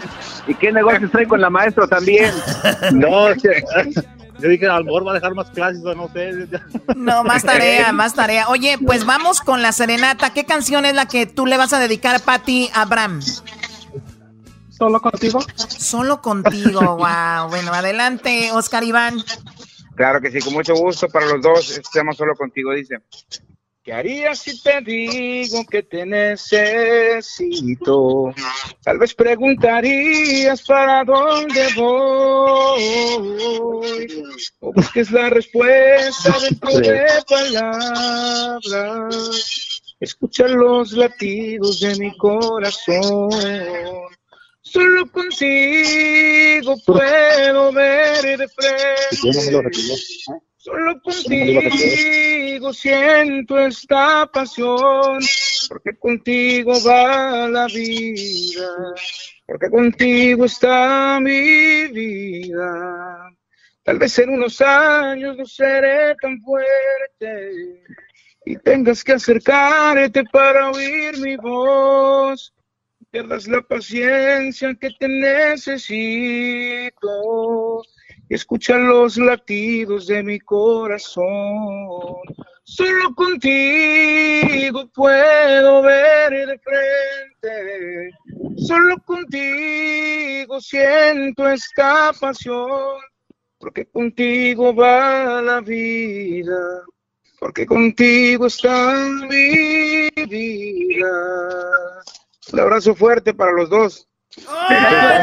¿Y 0.49 0.55
qué 0.55 0.71
negocios 0.73 1.11
trae 1.11 1.27
con 1.27 1.41
la 1.41 1.51
maestra 1.51 1.87
también? 1.89 2.33
No, 2.93 3.33
yo 3.35 4.49
dije, 4.51 4.67
a 4.69 4.79
lo 4.79 4.85
mejor 4.85 5.07
va 5.07 5.11
a 5.13 5.15
dejar 5.15 5.35
más 5.35 5.51
clases 5.51 5.83
o 5.85 5.95
no 5.95 6.09
sé. 6.13 6.31
No, 6.95 7.25
más 7.25 7.43
tarea, 7.43 7.91
más 7.93 8.15
tarea. 8.15 8.49
Oye, 8.49 8.79
pues 8.85 9.05
vamos 9.07 9.41
con 9.41 9.63
la 9.63 9.73
serenata. 9.73 10.31
¿Qué 10.31 10.45
canción 10.45 10.85
es 10.85 10.95
la 10.95 11.07
que 11.07 11.27
tú 11.27 11.47
le 11.47 11.57
vas 11.57 11.73
a 11.73 11.79
dedicar, 11.79 12.21
Patti 12.21 12.71
Abraham? 12.75 13.21
¿Solo 14.71 15.01
contigo? 15.01 15.39
Solo 15.67 16.21
contigo, 16.21 16.81
wow. 16.99 17.49
Bueno, 17.49 17.73
adelante, 17.73 18.51
Oscar 18.53 18.85
Iván. 18.85 19.17
Claro 19.97 20.21
que 20.21 20.31
sí, 20.31 20.39
con 20.41 20.53
mucho 20.53 20.75
gusto 20.75 21.09
para 21.09 21.27
los 21.27 21.41
dos, 21.41 21.79
estamos 21.79 22.17
solo 22.17 22.35
contigo, 22.35 22.73
dice. 22.73 22.99
¿Qué 23.83 23.93
harías 23.95 24.41
si 24.41 24.63
te 24.63 24.81
digo 24.83 25.65
que 25.65 25.83
te 25.85 26.05
necesito? 26.05 26.45
Tal 28.83 28.99
vez 28.99 29.15
preguntarías 29.15 30.61
para 30.63 31.05
dónde 31.05 31.69
voy. 31.77 32.83
O 34.61 34.73
busques 34.73 35.11
la 35.13 35.31
respuesta 35.31 36.37
dentro 36.41 36.79
de 36.81 37.07
palabras. 37.29 38.67
Escucha 40.01 40.49
los 40.49 40.93
latidos 40.93 41.81
de 41.81 41.97
mi 41.97 42.15
corazón. 42.19 43.31
Solo 44.67 45.11
contigo 45.13 46.75
puedo 46.85 47.73
ver 47.73 48.37
de 48.37 48.49
frente. 48.49 49.17
Solo 50.57 51.01
contigo 51.01 52.73
siento 52.73 53.61
esta 53.61 54.27
pasión, 54.27 55.21
porque 55.69 55.97
contigo 55.97 56.73
va 56.85 57.49
la 57.49 57.67
vida, 57.67 58.69
porque 59.47 59.71
contigo 59.71 60.45
está 60.47 61.21
mi 61.21 61.87
vida. 61.87 63.31
Tal 63.85 64.01
vez 64.01 64.19
en 64.19 64.31
unos 64.31 64.61
años 64.61 65.37
no 65.37 65.47
seré 65.47 66.17
tan 66.21 66.41
fuerte 66.41 67.85
y 68.45 68.57
tengas 68.57 69.05
que 69.05 69.13
acercarte 69.13 70.25
para 70.25 70.73
oír 70.73 71.19
mi 71.19 71.37
voz. 71.37 72.53
Pierdas 73.17 73.49
la 73.49 73.63
paciencia 73.63 74.75
que 74.75 74.91
te 74.91 75.09
necesito 75.09 75.73
y 78.29 78.35
escucha 78.35 78.77
los 78.77 79.17
latidos 79.17 80.07
de 80.07 80.23
mi 80.23 80.39
corazón. 80.39 81.25
Solo 82.65 83.15
contigo 83.15 84.87
puedo 84.95 85.81
ver 85.81 86.47
de 86.47 86.59
frente. 86.59 88.11
Solo 88.59 88.99
contigo 89.07 90.61
siento 90.61 91.49
esta 91.49 92.13
pasión. 92.21 93.01
Porque 93.59 93.87
contigo 93.87 94.75
va 94.75 95.41
la 95.41 95.63
vida. 95.63 96.83
Porque 97.41 97.65
contigo 97.65 98.45
está 98.45 99.09
mi 99.27 100.11
vida. 100.29 101.07
Un 102.53 102.61
abrazo 102.61 102.95
fuerte 102.95 103.35
para 103.35 103.53
los 103.53 103.69
dos. 103.69 104.07
¡Ay, 104.49 104.77
ay, 104.79 105.23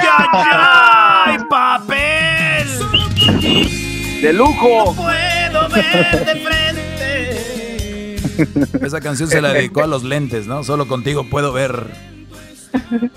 ay! 1.26 1.38
¡Papel! 1.50 2.68
¡De 4.22 4.34
lujo! 4.34 4.94
puedo 4.96 5.70
ver 5.70 6.26
de 6.26 6.36
frente. 6.46 6.86
Esa 8.86 9.00
canción 9.00 9.30
se 9.30 9.42
la 9.42 9.54
dedicó 9.54 9.84
a 9.84 9.88
los 9.88 10.04
lentes, 10.04 10.48
¿no? 10.48 10.64
Solo 10.64 10.88
contigo 10.88 11.30
puedo 11.30 11.54
ver. 11.54 11.92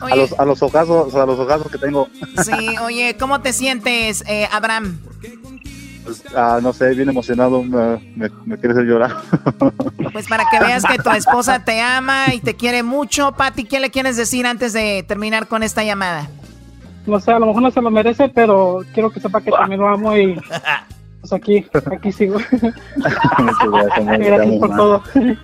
a 0.00 0.16
los, 0.16 0.32
a 0.38 0.44
los 0.44 0.62
ojazos, 0.62 1.14
a 1.14 1.24
los 1.24 1.38
ojazos 1.38 1.70
que 1.70 1.78
tengo. 1.78 2.08
Sí, 2.44 2.76
oye, 2.82 3.16
¿cómo 3.18 3.40
te 3.40 3.52
sientes, 3.52 4.24
eh, 4.26 4.48
Abraham? 4.50 4.98
Pues, 6.08 6.24
ah, 6.34 6.58
no 6.62 6.72
sé, 6.72 6.94
bien 6.94 7.10
emocionado, 7.10 7.62
me, 7.62 7.98
me, 8.16 8.30
me 8.46 8.56
quiere 8.56 8.72
hacer 8.72 8.84
llorar. 8.84 9.14
Pues 10.12 10.26
para 10.26 10.44
que 10.50 10.58
veas 10.58 10.84
que 10.84 10.96
tu 10.98 11.10
esposa 11.10 11.64
te 11.64 11.80
ama 11.82 12.32
y 12.32 12.40
te 12.40 12.54
quiere 12.54 12.82
mucho. 12.82 13.32
Patti, 13.32 13.64
¿qué 13.64 13.78
le 13.78 13.90
quieres 13.90 14.16
decir 14.16 14.46
antes 14.46 14.72
de 14.72 15.04
terminar 15.06 15.48
con 15.48 15.62
esta 15.62 15.84
llamada? 15.84 16.28
No 17.06 17.20
sé, 17.20 17.32
a 17.32 17.38
lo 17.38 17.46
mejor 17.46 17.62
no 17.62 17.70
se 17.70 17.82
lo 17.82 17.90
merece, 17.90 18.28
pero 18.30 18.80
quiero 18.94 19.10
que 19.10 19.20
sepa 19.20 19.42
que 19.42 19.50
también 19.50 19.80
lo 19.80 19.88
amo 19.88 20.16
y 20.16 20.34
pues 21.28 21.32
aquí, 21.32 21.66
aquí 21.92 22.12
sigo. 22.12 22.38
Muchas 23.38 23.70
gracias, 23.70 24.58
por 24.58 24.76
todo. 24.76 25.02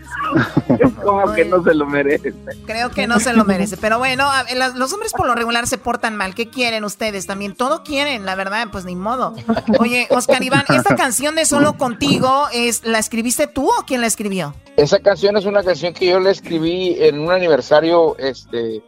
Como 1.05 1.33
que 1.35 1.45
no 1.45 1.63
se 1.63 1.75
lo 1.75 1.87
merece. 1.87 2.33
Creo 2.67 2.91
que 2.91 3.07
no 3.07 3.21
se 3.21 3.33
lo 3.35 3.45
merece. 3.45 3.77
Pero 3.77 3.99
bueno, 3.99 4.25
a- 4.31 4.45
la- 4.55 4.69
los 4.69 4.93
hombres 4.93 5.13
por 5.13 5.27
lo 5.27 5.35
regular 5.35 5.67
se 5.67 5.79
portan 5.79 6.17
mal. 6.17 6.35
¿Qué 6.35 6.49
quieren 6.49 6.85
ustedes 6.85 7.27
también? 7.27 7.55
Todo 7.55 7.83
quieren, 7.85 8.25
la 8.25 8.35
verdad, 8.35 8.69
pues 8.73 8.85
ni 8.85 8.97
modo. 8.97 9.35
Oye, 9.79 10.07
Oscar 10.11 10.43
Iván, 10.43 10.65
esta 10.69 10.95
canción 10.97 11.35
de 11.35 11.45
Solo 11.45 11.77
Contigo, 11.77 12.47
es, 12.53 12.85
¿la 12.85 12.99
escribiste 12.99 13.47
tú 13.47 13.69
o 13.69 13.85
quién 13.87 14.01
la 14.01 14.07
escribió? 14.07 14.55
Esa 14.77 14.99
canción 15.01 15.37
es 15.37 15.45
una 15.45 15.63
canción 15.63 15.93
que 15.95 16.07
yo 16.07 16.19
le 16.21 16.31
escribí 16.31 16.97
en 16.99 17.19
un 17.21 17.31
aniversario 17.31 18.17
este, 18.19 18.83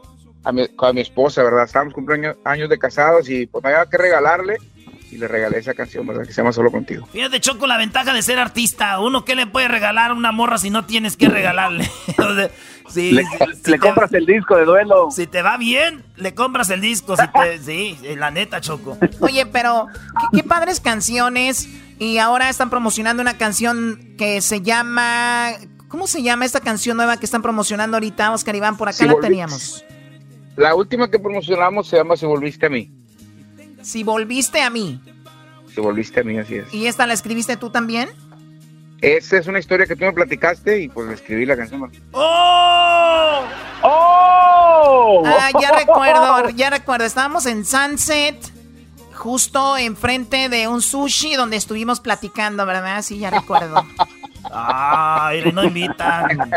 a, 0.44 0.52
mi, 0.52 0.66
a 0.78 0.92
mi 0.92 1.00
esposa, 1.02 1.42
¿verdad? 1.42 1.64
Estábamos 1.64 1.94
cumpliendo 1.94 2.34
años 2.44 2.68
de 2.68 2.78
casados 2.78 3.28
y 3.28 3.46
pues 3.46 3.62
no 3.62 3.70
había 3.70 3.86
que 3.86 3.98
regalarle. 3.98 4.56
Y 5.16 5.18
le 5.18 5.28
regalé 5.28 5.56
esa 5.56 5.72
canción, 5.72 6.06
¿verdad? 6.06 6.26
Que 6.26 6.32
se 6.34 6.42
llama 6.42 6.52
Solo 6.52 6.70
Contigo. 6.70 7.08
Fíjate, 7.10 7.40
Choco, 7.40 7.66
la 7.66 7.78
ventaja 7.78 8.12
de 8.12 8.20
ser 8.20 8.38
artista. 8.38 9.00
Uno, 9.00 9.24
¿qué 9.24 9.34
le 9.34 9.46
puede 9.46 9.66
regalar 9.66 10.10
a 10.10 10.14
una 10.14 10.30
morra 10.30 10.58
si 10.58 10.68
no 10.68 10.84
tienes 10.84 11.16
que 11.16 11.30
regalarle? 11.30 11.90
sí, 12.90 13.12
le, 13.12 13.78
compras 13.78 14.12
el 14.12 14.26
disco 14.26 14.58
de 14.58 14.66
duelo. 14.66 15.10
Si 15.10 15.26
te 15.26 15.40
va 15.40 15.56
bien, 15.56 16.04
le 16.16 16.34
compras 16.34 16.68
el 16.68 16.82
disco. 16.82 17.16
sí, 17.64 17.98
la 18.18 18.30
neta, 18.30 18.60
Choco. 18.60 18.98
Oye, 19.20 19.46
pero 19.46 19.86
qué, 20.34 20.42
padres 20.42 20.80
canciones. 20.80 21.66
Y 21.98 22.18
ahora 22.18 22.50
están 22.50 22.68
promocionando 22.68 23.22
una 23.22 23.38
canción 23.38 24.16
que 24.18 24.42
se 24.42 24.60
llama... 24.60 25.48
¿Cómo 25.88 26.06
se 26.06 26.22
llama 26.22 26.44
esta 26.44 26.60
canción 26.60 26.98
nueva 26.98 27.16
que 27.16 27.24
están 27.24 27.40
promocionando 27.40 27.96
ahorita, 27.96 28.32
Oscar 28.32 28.54
Iván? 28.54 28.76
Por 28.76 28.90
acá 28.90 29.06
la 29.06 29.14
teníamos. 29.18 29.82
La 30.56 30.74
última 30.74 31.10
que 31.10 31.18
promocionamos 31.18 31.88
se 31.88 31.96
llama 31.96 32.18
Si 32.18 32.26
Volviste 32.26 32.66
a 32.66 32.68
mí. 32.68 32.92
Si 33.86 34.02
volviste 34.02 34.60
a 34.62 34.68
mí. 34.68 35.00
Si 35.72 35.80
volviste 35.80 36.18
a 36.18 36.24
mí, 36.24 36.36
así 36.38 36.56
es. 36.56 36.74
¿Y 36.74 36.88
esta 36.88 37.06
la 37.06 37.14
escribiste 37.14 37.56
tú 37.56 37.70
también? 37.70 38.08
Esa 39.00 39.38
es 39.38 39.46
una 39.46 39.60
historia 39.60 39.86
que 39.86 39.94
tú 39.94 40.04
me 40.04 40.12
platicaste 40.12 40.80
y 40.80 40.88
pues 40.88 41.08
escribí 41.12 41.46
la 41.46 41.56
canción. 41.56 41.92
¡Oh! 42.10 43.44
¡Oh! 43.82 45.22
Ah, 45.24 45.50
ya 45.60 45.70
recuerdo, 45.70 46.50
ya 46.56 46.70
recuerdo. 46.70 47.04
Estábamos 47.04 47.46
en 47.46 47.64
Sunset, 47.64 48.36
justo 49.14 49.76
enfrente 49.76 50.48
de 50.48 50.66
un 50.66 50.82
sushi 50.82 51.36
donde 51.36 51.54
estuvimos 51.54 52.00
platicando, 52.00 52.66
¿verdad? 52.66 53.02
Sí, 53.02 53.20
ya 53.20 53.30
recuerdo. 53.30 53.86
Ay, 54.52 55.52
no 55.52 55.64
invitan. 55.64 56.50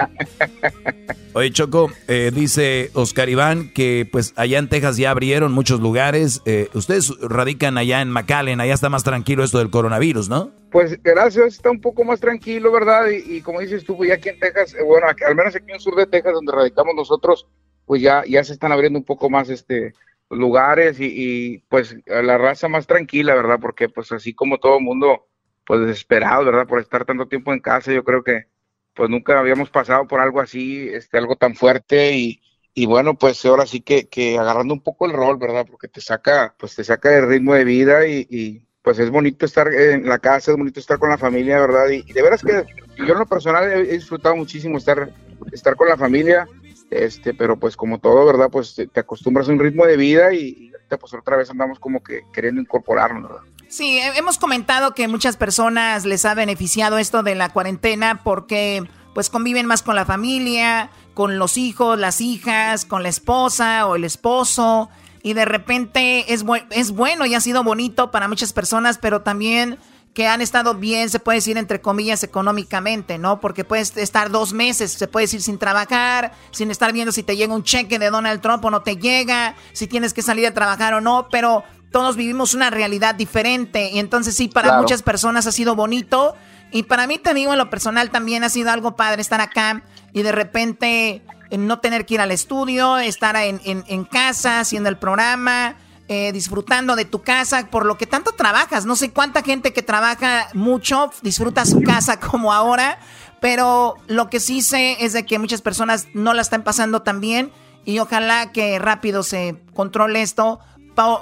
Oye, 1.33 1.51
Choco, 1.51 1.91
eh, 2.07 2.31
dice 2.33 2.89
Oscar 2.93 3.29
Iván 3.29 3.71
que 3.73 4.07
pues 4.11 4.33
allá 4.35 4.57
en 4.57 4.69
Texas 4.69 4.97
ya 4.97 5.11
abrieron 5.11 5.51
muchos 5.51 5.79
lugares. 5.79 6.41
Eh, 6.45 6.69
ustedes 6.73 7.13
radican 7.21 7.77
allá 7.77 8.01
en 8.01 8.09
McAllen, 8.09 8.61
allá 8.61 8.73
está 8.73 8.89
más 8.89 9.03
tranquilo 9.03 9.43
esto 9.43 9.59
del 9.59 9.69
coronavirus, 9.69 10.29
¿no? 10.29 10.51
Pues 10.71 11.01
gracias, 11.01 11.53
está 11.53 11.71
un 11.71 11.81
poco 11.81 12.03
más 12.03 12.19
tranquilo, 12.19 12.71
¿verdad? 12.71 13.07
Y, 13.09 13.41
como 13.41 13.59
dices 13.59 13.83
tú, 13.83 13.97
pues 13.97 14.09
ya 14.09 14.15
aquí 14.15 14.29
en 14.29 14.39
Texas, 14.39 14.75
eh, 14.75 14.83
bueno, 14.83 15.07
al 15.07 15.35
menos 15.35 15.55
aquí 15.55 15.65
en 15.69 15.75
el 15.75 15.81
sur 15.81 15.95
de 15.95 16.07
Texas, 16.07 16.33
donde 16.33 16.51
radicamos 16.51 16.95
nosotros, 16.95 17.47
pues 17.85 18.01
ya, 18.01 18.23
ya 18.27 18.43
se 18.43 18.53
están 18.53 18.71
abriendo 18.71 18.99
un 18.99 19.05
poco 19.05 19.29
más 19.29 19.49
este 19.49 19.93
lugares 20.31 20.99
y, 20.99 21.05
y 21.07 21.57
pues 21.69 21.95
la 22.05 22.37
raza 22.37 22.67
más 22.67 22.85
tranquila, 22.85 23.33
¿verdad? 23.33 23.57
Porque 23.59 23.89
pues 23.89 24.11
así 24.11 24.33
como 24.33 24.59
todo 24.59 24.77
el 24.77 24.83
mundo 24.83 25.25
pues 25.69 25.81
desesperado, 25.81 26.45
¿verdad? 26.45 26.65
Por 26.65 26.79
estar 26.79 27.05
tanto 27.05 27.27
tiempo 27.27 27.53
en 27.53 27.59
casa, 27.59 27.93
yo 27.93 28.03
creo 28.03 28.23
que 28.23 28.47
pues 28.95 29.07
nunca 29.07 29.37
habíamos 29.37 29.69
pasado 29.69 30.07
por 30.07 30.19
algo 30.19 30.41
así, 30.41 30.89
este, 30.89 31.19
algo 31.19 31.35
tan 31.35 31.53
fuerte 31.53 32.13
y, 32.13 32.41
y 32.73 32.87
bueno, 32.87 33.13
pues 33.13 33.45
ahora 33.45 33.67
sí 33.67 33.79
que, 33.81 34.09
que, 34.09 34.39
agarrando 34.39 34.73
un 34.73 34.81
poco 34.81 35.05
el 35.05 35.13
rol, 35.13 35.37
¿verdad? 35.37 35.67
Porque 35.69 35.87
te 35.87 36.01
saca, 36.01 36.55
pues 36.57 36.75
te 36.75 36.83
saca 36.83 37.15
el 37.15 37.27
ritmo 37.27 37.53
de 37.53 37.65
vida 37.65 38.07
y, 38.07 38.25
y, 38.31 38.65
pues 38.81 38.97
es 38.97 39.11
bonito 39.11 39.45
estar 39.45 39.71
en 39.71 40.09
la 40.09 40.17
casa, 40.17 40.49
es 40.49 40.57
bonito 40.57 40.79
estar 40.79 40.97
con 40.97 41.09
la 41.09 41.19
familia, 41.19 41.59
¿verdad? 41.59 41.87
Y, 41.89 42.01
de 42.13 42.21
veras 42.23 42.41
que 42.41 42.65
yo 42.97 43.13
en 43.13 43.19
lo 43.19 43.27
personal 43.27 43.71
he, 43.71 43.83
disfrutado 43.83 44.35
muchísimo 44.35 44.79
estar, 44.79 45.13
estar 45.51 45.75
con 45.75 45.87
la 45.87 45.97
familia, 45.97 46.47
este, 46.89 47.35
pero 47.35 47.59
pues 47.59 47.77
como 47.77 47.99
todo, 47.99 48.25
¿verdad? 48.25 48.49
Pues 48.51 48.73
te, 48.73 48.99
acostumbras 48.99 49.47
a 49.47 49.51
un 49.51 49.59
ritmo 49.59 49.85
de 49.85 49.97
vida 49.97 50.33
y, 50.33 50.71
ahorita 50.73 50.97
pues 50.97 51.13
otra 51.13 51.37
vez 51.37 51.51
andamos 51.51 51.79
como 51.79 52.01
que 52.01 52.23
queriendo 52.33 52.59
incorporarnos, 52.59 53.29
¿verdad? 53.29 53.43
Sí, 53.69 53.99
hemos 53.99 54.39
comentado 54.39 54.95
que 54.95 55.07
muchas 55.07 55.37
personas 55.37 56.03
les 56.03 56.25
ha 56.25 56.33
beneficiado 56.33 56.97
esto 56.97 57.21
de 57.21 57.35
la 57.35 57.49
cuarentena 57.49 58.23
porque 58.23 58.83
pues 59.13 59.29
conviven 59.29 59.67
más 59.67 59.83
con 59.83 59.95
la 59.95 60.05
familia, 60.05 60.89
con 61.13 61.37
los 61.37 61.55
hijos, 61.55 61.99
las 61.99 62.19
hijas, 62.19 62.85
con 62.85 63.03
la 63.03 63.09
esposa 63.09 63.85
o 63.85 63.95
el 63.95 64.05
esposo 64.05 64.89
y 65.21 65.33
de 65.33 65.45
repente 65.45 66.33
es, 66.33 66.43
es 66.71 66.91
bueno 66.91 67.27
y 67.27 67.35
ha 67.35 67.41
sido 67.41 67.63
bonito 67.63 68.09
para 68.09 68.27
muchas 68.27 68.53
personas, 68.53 68.97
pero 68.97 69.21
también 69.21 69.77
que 70.15 70.27
han 70.27 70.41
estado 70.41 70.73
bien, 70.73 71.09
se 71.09 71.19
puede 71.19 71.37
decir 71.37 71.57
entre 71.57 71.79
comillas, 71.79 72.23
económicamente, 72.23 73.19
¿no? 73.19 73.39
Porque 73.39 73.63
puedes 73.63 73.95
estar 73.97 74.31
dos 74.31 74.51
meses, 74.51 74.93
se 74.93 75.07
puede 75.07 75.25
decir 75.25 75.43
sin 75.43 75.59
trabajar, 75.59 76.33
sin 76.51 76.71
estar 76.71 76.91
viendo 76.91 77.11
si 77.11 77.21
te 77.21 77.37
llega 77.37 77.53
un 77.53 77.63
cheque 77.63 77.99
de 77.99 78.09
Donald 78.09 78.41
Trump 78.41 78.65
o 78.65 78.71
no 78.71 78.81
te 78.81 78.97
llega, 78.97 79.55
si 79.73 79.85
tienes 79.85 80.13
que 80.13 80.23
salir 80.23 80.47
a 80.47 80.53
trabajar 80.53 80.95
o 80.95 81.01
no, 81.01 81.27
pero 81.29 81.63
todos 81.91 82.15
vivimos 82.15 82.53
una 82.53 82.69
realidad 82.69 83.15
diferente. 83.15 83.89
Y 83.91 83.99
entonces 83.99 84.35
sí, 84.35 84.47
para 84.47 84.79
muchas 84.79 85.01
personas 85.01 85.47
ha 85.47 85.51
sido 85.51 85.75
bonito. 85.75 86.35
Y 86.71 86.83
para 86.83 87.07
mí 87.07 87.17
también 87.17 87.51
en 87.51 87.57
lo 87.57 87.69
personal 87.69 88.11
también 88.11 88.43
ha 88.43 88.49
sido 88.49 88.71
algo 88.71 88.95
padre 88.95 89.21
estar 89.21 89.41
acá 89.41 89.83
y 90.13 90.21
de 90.21 90.31
repente 90.31 91.23
no 91.57 91.79
tener 91.79 92.05
que 92.05 92.15
ir 92.15 92.21
al 92.21 92.31
estudio, 92.31 92.99
estar 92.99 93.35
en, 93.35 93.59
en, 93.63 94.03
casa 94.05 94.59
haciendo 94.59 94.87
el 94.89 94.97
programa, 94.97 95.75
eh, 96.07 96.31
disfrutando 96.31 96.95
de 96.95 97.05
tu 97.05 97.23
casa, 97.23 97.67
por 97.71 97.87
lo 97.87 97.97
que 97.97 98.05
tanto 98.05 98.33
trabajas. 98.33 98.85
No 98.85 98.95
sé 98.95 99.09
cuánta 99.09 99.41
gente 99.41 99.73
que 99.73 99.81
trabaja 99.81 100.47
mucho 100.53 101.11
disfruta 101.23 101.65
su 101.65 101.81
casa 101.81 102.19
como 102.31 102.53
ahora, 102.53 102.99
pero 103.39 103.95
lo 104.07 104.29
que 104.29 104.39
sí 104.39 104.61
sé 104.61 105.03
es 105.03 105.13
de 105.13 105.25
que 105.25 105.39
muchas 105.39 105.61
personas 105.61 106.07
no 106.13 106.35
la 106.35 106.43
están 106.43 106.63
pasando 106.63 107.01
tan 107.01 107.19
bien 107.19 107.51
y 107.83 107.97
ojalá 107.97 108.51
que 108.51 108.77
rápido 108.77 109.23
se 109.23 109.59
controle 109.73 110.21
esto 110.21 110.59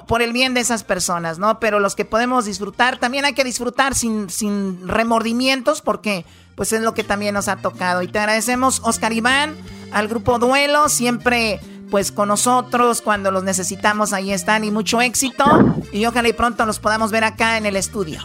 por 0.06 0.22
el 0.22 0.32
bien 0.32 0.54
de 0.54 0.60
esas 0.60 0.84
personas, 0.84 1.38
¿no? 1.38 1.60
Pero 1.60 1.80
los 1.80 1.94
que 1.94 2.04
podemos 2.04 2.44
disfrutar, 2.44 2.98
también 2.98 3.24
hay 3.24 3.34
que 3.34 3.44
disfrutar 3.44 3.94
sin, 3.94 4.30
sin 4.30 4.86
remordimientos 4.88 5.82
porque 5.82 6.24
pues 6.54 6.72
es 6.72 6.80
lo 6.80 6.94
que 6.94 7.04
también 7.04 7.34
nos 7.34 7.48
ha 7.48 7.56
tocado. 7.56 8.02
Y 8.02 8.08
te 8.08 8.18
agradecemos, 8.18 8.80
Oscar 8.84 9.12
Iván, 9.12 9.56
al 9.92 10.08
grupo 10.08 10.38
Duelo, 10.38 10.88
siempre 10.88 11.60
pues 11.90 12.12
con 12.12 12.28
nosotros 12.28 13.00
cuando 13.00 13.30
los 13.30 13.44
necesitamos, 13.44 14.12
ahí 14.12 14.32
están 14.32 14.64
y 14.64 14.70
mucho 14.70 15.00
éxito. 15.00 15.44
Y 15.92 16.04
ojalá 16.06 16.28
y 16.28 16.32
pronto 16.32 16.66
los 16.66 16.80
podamos 16.80 17.10
ver 17.12 17.24
acá 17.24 17.56
en 17.56 17.66
el 17.66 17.76
estudio. 17.76 18.20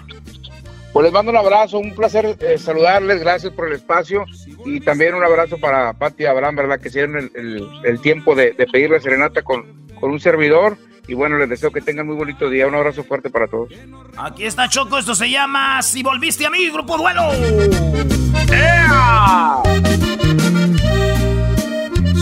Pues 0.91 1.05
les 1.05 1.13
mando 1.13 1.31
un 1.31 1.37
abrazo, 1.37 1.79
un 1.79 1.95
placer 1.95 2.37
eh, 2.39 2.57
saludarles, 2.57 3.19
gracias 3.19 3.51
por 3.53 3.67
el 3.67 3.73
espacio 3.73 4.25
y 4.65 4.79
también 4.79 5.15
un 5.15 5.23
abrazo 5.23 5.57
para 5.57 5.93
Pati 5.93 6.23
y 6.23 6.25
Abraham, 6.27 6.55
¿verdad? 6.55 6.79
Que 6.79 6.89
se 6.91 7.05
dieron 7.05 7.31
el, 7.33 8.01
tiempo 8.01 8.35
de, 8.35 8.51
de 8.51 8.67
pedir 8.67 8.91
la 8.91 8.99
serenata 8.99 9.41
con, 9.41 9.87
con 9.99 10.11
un 10.11 10.19
servidor 10.19 10.77
y 11.07 11.13
bueno, 11.13 11.37
les 11.37 11.49
deseo 11.49 11.71
que 11.71 11.81
tengan 11.81 12.07
muy 12.07 12.15
bonito 12.15 12.49
día. 12.49 12.67
Un 12.67 12.75
abrazo 12.75 13.03
fuerte 13.03 13.29
para 13.29 13.47
todos. 13.47 13.69
Aquí 14.17 14.45
está 14.45 14.69
Choco, 14.69 14.97
esto 14.97 15.13
se 15.15 15.29
llama 15.29 15.81
Si 15.81 16.01
volviste 16.01 16.45
a 16.45 16.49
mí, 16.49 16.69
Grupo 16.69 16.97
Duelo. 16.97 17.31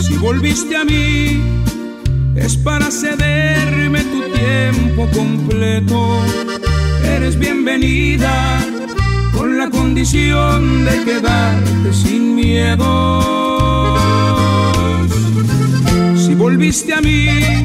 Si 0.02 0.16
volviste 0.16 0.76
a 0.76 0.84
mí, 0.84 1.40
es 2.36 2.56
para 2.56 2.90
cederme 2.90 4.02
tu 4.04 4.22
tiempo 4.32 5.08
completo. 5.14 6.24
Eres 7.04 7.38
bienvenida 7.38 8.58
con 9.36 9.58
la 9.58 9.70
condición 9.70 10.84
de 10.84 11.04
quedarte 11.04 11.92
sin 11.92 12.34
miedo. 12.34 13.20
Si 16.16 16.34
volviste 16.34 16.94
a 16.94 17.00
mí, 17.00 17.64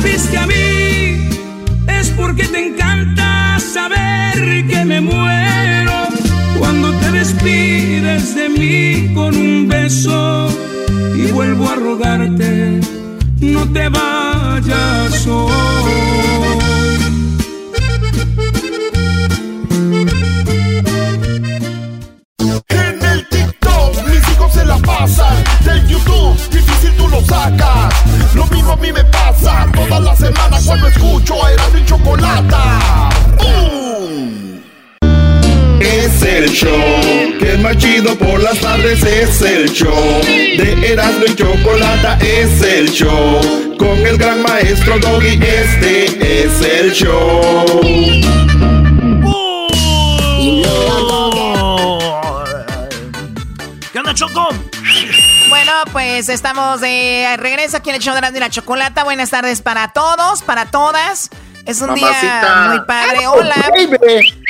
Volviste 0.00 0.38
a 0.38 0.46
mí 0.46 1.28
es 1.88 2.10
porque 2.10 2.44
te 2.44 2.68
encanta 2.68 3.58
saber 3.58 4.66
que 4.68 4.84
me 4.84 5.00
muero 5.00 5.92
cuando 6.58 6.92
te 7.00 7.10
despides 7.10 8.34
de 8.34 8.48
mí 8.48 9.14
con 9.14 9.36
un 9.36 9.66
beso 9.66 10.48
y 11.16 11.32
vuelvo 11.32 11.68
a 11.68 11.74
rogarte 11.74 12.80
no 13.40 13.68
te 13.72 13.88
vayas 13.88 15.26
hoy. 15.26 16.17
El 42.78 42.92
show 42.92 43.76
con 43.76 44.06
el 44.06 44.16
gran 44.16 44.40
maestro 44.40 45.00
Doggy. 45.00 45.40
Este 45.42 46.44
es 46.44 46.60
el 46.60 46.92
show. 46.92 47.80
¿Qué 53.92 53.98
onda, 53.98 54.14
Choco? 54.14 54.50
Bueno, 55.48 55.72
pues 55.90 56.28
estamos 56.28 56.80
de 56.80 57.36
regreso 57.38 57.78
aquí 57.78 57.90
en 57.90 57.96
el 57.96 58.02
show 58.02 58.14
de 58.14 58.20
la, 58.20 58.30
la 58.30 58.48
chocolata. 58.48 59.02
Buenas 59.02 59.30
tardes 59.30 59.60
para 59.60 59.88
todos, 59.88 60.42
para 60.42 60.66
todas. 60.66 61.30
Es 61.66 61.80
un 61.80 61.96
día 61.96 62.68
muy 62.68 62.80
padre. 62.86 63.26
Hola. 63.26 63.56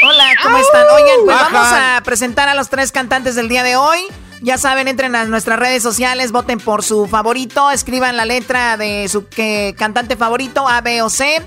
Hola, 0.04 0.24
¿cómo 0.42 0.58
están? 0.58 0.84
Oigan, 0.94 1.20
pues 1.24 1.36
vamos 1.38 1.68
a 1.72 2.02
presentar 2.04 2.50
a 2.50 2.54
los 2.54 2.68
tres 2.68 2.92
cantantes 2.92 3.36
del 3.36 3.48
día 3.48 3.62
de 3.62 3.76
hoy. 3.76 4.00
Ya 4.40 4.56
saben, 4.58 4.88
entren 4.88 5.14
a 5.16 5.24
nuestras 5.24 5.58
redes 5.58 5.82
sociales, 5.82 6.32
voten 6.32 6.60
por 6.60 6.84
su 6.84 7.06
favorito, 7.06 7.70
escriban 7.70 8.16
la 8.16 8.24
letra 8.24 8.76
de 8.76 9.08
su 9.08 9.26
cantante 9.76 10.16
favorito, 10.16 10.68
A, 10.68 10.80
B 10.80 11.02
o 11.02 11.10
C. 11.10 11.42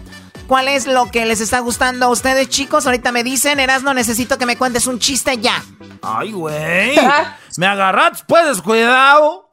¿Cuál 0.48 0.68
es 0.68 0.86
lo 0.86 1.10
que 1.10 1.26
les 1.26 1.40
está 1.40 1.60
gustando 1.60 2.08
a 2.08 2.10
ustedes, 2.10 2.50
chicos? 2.50 2.86
Ahorita 2.86 3.14
me 3.14 3.24
dicen, 3.24 3.60
Erasno, 3.62 3.94
necesito 3.94 4.38
que 4.38 4.46
me 4.46 4.58
cuentes 4.58 4.86
un 4.86 5.00
chiste 5.00 5.38
ya. 5.38 5.64
Ay, 6.02 6.34
güey. 6.34 7.00
Me 7.58 7.68
agarras 7.68 8.24
pues 8.28 8.46
descuidado. 8.48 9.48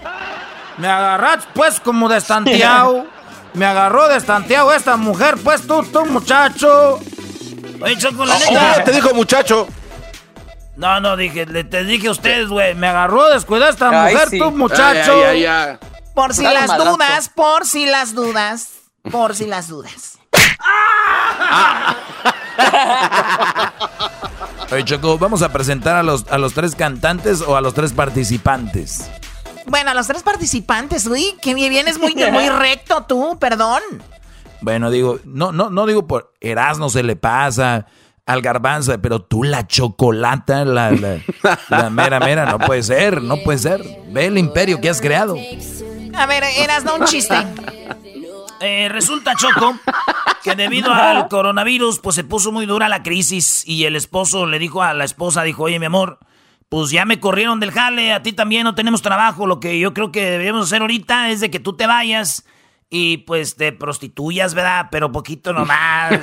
Me 0.77 0.88
agarras 0.88 1.46
pues 1.55 1.79
como 1.79 2.09
destanteado. 2.09 3.07
Me 3.55 3.66
agarró 3.66 4.09
destanteado 4.09 4.72
esta 4.72 4.96
mujer, 4.96 5.37
pues 5.42 5.66
tú, 5.66 5.83
tú, 5.85 6.07
muchacho. 6.07 7.01
Oye, 7.81 7.96
Choco, 7.96 8.24
la 8.24 8.38
neta. 8.38 8.85
te 8.85 8.92
dijo 8.92 9.14
muchacho. 9.14 9.68
No, 10.79 11.01
no, 11.01 11.17
dije, 11.17 11.45
le, 11.45 11.64
te 11.64 11.83
dije 11.83 12.07
a 12.07 12.12
ustedes, 12.12 12.49
güey. 12.49 12.77
Me 12.77 12.87
agarró 12.87 13.29
descuidado 13.31 13.69
esta 13.69 13.91
mujer, 13.91 14.29
tú, 14.38 14.53
muchacho. 14.53 15.12
por 16.14 16.33
si 16.33 16.45
las 16.45 16.79
dudas, 16.79 17.29
por 17.35 17.67
si 17.67 17.85
las 17.85 18.14
dudas, 18.14 18.69
por 19.11 19.35
si 19.35 19.47
las 19.47 19.67
dudas. 19.67 20.21
Oye, 24.71 24.85
Choco, 24.85 25.19
vamos 25.19 25.43
a 25.43 25.53
presentar 25.53 25.97
a 25.97 26.05
los, 26.05 26.27
a 26.31 26.38
los 26.38 26.55
tres 26.55 26.77
cantantes 26.77 27.41
o 27.41 27.57
a 27.57 27.61
los 27.61 27.75
tres 27.75 27.93
participantes. 27.93 29.11
Bueno, 29.67 29.91
a 29.91 29.95
los 29.95 30.07
tres 30.07 30.23
participantes, 30.23 31.07
uy, 31.07 31.35
que 31.43 31.55
vienes 31.55 31.99
muy, 31.99 32.14
muy 32.14 32.49
recto 32.51 33.03
tú, 33.03 33.37
perdón. 33.41 33.83
Bueno, 34.61 34.93
digo, 34.93 35.19
no, 35.25 35.51
no, 35.51 35.71
no 35.71 35.87
digo 35.87 36.07
por 36.07 36.35
Erasmo 36.41 36.88
se 36.88 37.03
le 37.03 37.17
pasa, 37.17 37.87
al 38.29 38.43
garbanzo, 38.43 39.01
pero 39.01 39.23
tú 39.23 39.43
la 39.43 39.67
chocolata, 39.67 40.67
la, 40.67 40.91
la, 40.91 41.91
mera 41.91 42.21
mera, 42.21 42.45
no 42.45 42.59
puede 42.59 42.83
ser, 42.83 43.23
no 43.23 43.38
puede 43.38 43.59
ser. 43.59 43.83
Ve 44.11 44.27
el 44.27 44.37
imperio 44.37 44.83
que 44.83 44.91
has 44.91 45.01
creado. 45.01 45.35
A 46.14 46.27
ver, 46.27 46.45
Erasmo, 46.45 46.97
un 46.97 47.07
chiste. 47.07 47.35
Eh, 48.61 48.91
resulta, 48.91 49.35
Choco, 49.35 49.79
que 50.45 50.55
debido 50.55 50.93
al 50.93 51.29
coronavirus, 51.29 52.01
pues 52.01 52.17
se 52.17 52.25
puso 52.25 52.53
muy 52.53 52.67
dura 52.67 52.91
la 52.91 53.03
crisis 53.03 53.67
y 53.67 53.87
el 53.87 53.97
esposo 53.97 54.45
le 54.45 54.59
dijo 54.59 54.83
a 54.83 54.93
la 54.93 55.05
esposa, 55.05 55.43
dijo, 55.43 55.62
oye, 55.62 55.79
mi 55.79 55.87
amor, 55.87 56.19
pues 56.69 56.91
ya 56.91 57.07
me 57.07 57.21
corrieron 57.21 57.61
del 57.61 57.73
jale, 57.73 58.12
a 58.12 58.23
ti 58.23 58.35
también 58.35 58.64
no 58.64 58.75
tenemos 58.75 59.01
trabajo, 59.01 59.47
lo 59.47 59.59
que 59.59 59.79
yo 59.79 59.95
creo 59.95 60.12
que 60.12 60.33
deberíamos 60.33 60.67
hacer 60.67 60.83
ahorita 60.83 61.31
es 61.31 61.41
de 61.41 61.51
que 61.51 61.61
tú 61.61 61.77
te 61.77 61.87
vayas 61.87 62.45
y 62.91 63.19
pues 63.19 63.57
te 63.57 63.73
prostituyas, 63.73 64.53
¿verdad? 64.53 64.88
Pero 64.91 65.12
poquito 65.12 65.55
nomás. 65.55 66.21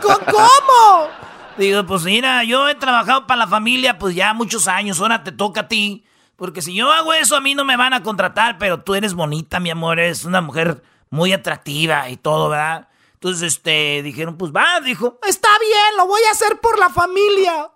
¿Cómo? 0.00 1.08
Digo, 1.56 1.86
pues 1.86 2.02
mira, 2.02 2.42
yo 2.42 2.68
he 2.68 2.74
trabajado 2.74 3.26
para 3.26 3.38
la 3.40 3.46
familia 3.46 3.98
pues 3.98 4.14
ya 4.14 4.34
muchos 4.34 4.66
años, 4.66 5.00
ahora 5.00 5.22
te 5.22 5.32
toca 5.32 5.62
a 5.62 5.68
ti. 5.68 6.04
Porque 6.36 6.62
si 6.62 6.74
yo 6.74 6.90
hago 6.90 7.12
eso, 7.12 7.36
a 7.36 7.40
mí 7.40 7.54
no 7.54 7.64
me 7.64 7.76
van 7.76 7.92
a 7.92 8.02
contratar, 8.02 8.58
pero 8.58 8.82
tú 8.82 8.94
eres 8.94 9.14
bonita, 9.14 9.60
mi 9.60 9.70
amor, 9.70 10.00
eres 10.00 10.24
una 10.24 10.40
mujer 10.40 10.82
muy 11.10 11.32
atractiva 11.32 12.08
y 12.10 12.16
todo, 12.16 12.48
¿verdad? 12.48 12.88
Entonces, 13.12 13.54
este, 13.54 14.02
dijeron, 14.02 14.36
pues 14.36 14.50
va, 14.50 14.80
dijo, 14.80 15.20
está 15.28 15.48
bien, 15.60 15.96
lo 15.96 16.08
voy 16.08 16.20
a 16.28 16.32
hacer 16.32 16.60
por 16.60 16.76
la 16.78 16.90
familia. 16.90 17.70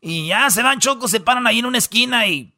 Y 0.00 0.28
ya 0.28 0.48
se 0.48 0.62
van 0.62 0.78
chocos, 0.78 1.10
se 1.10 1.20
paran 1.20 1.46
ahí 1.46 1.58
en 1.58 1.66
una 1.66 1.78
esquina 1.78 2.26
y. 2.26 2.54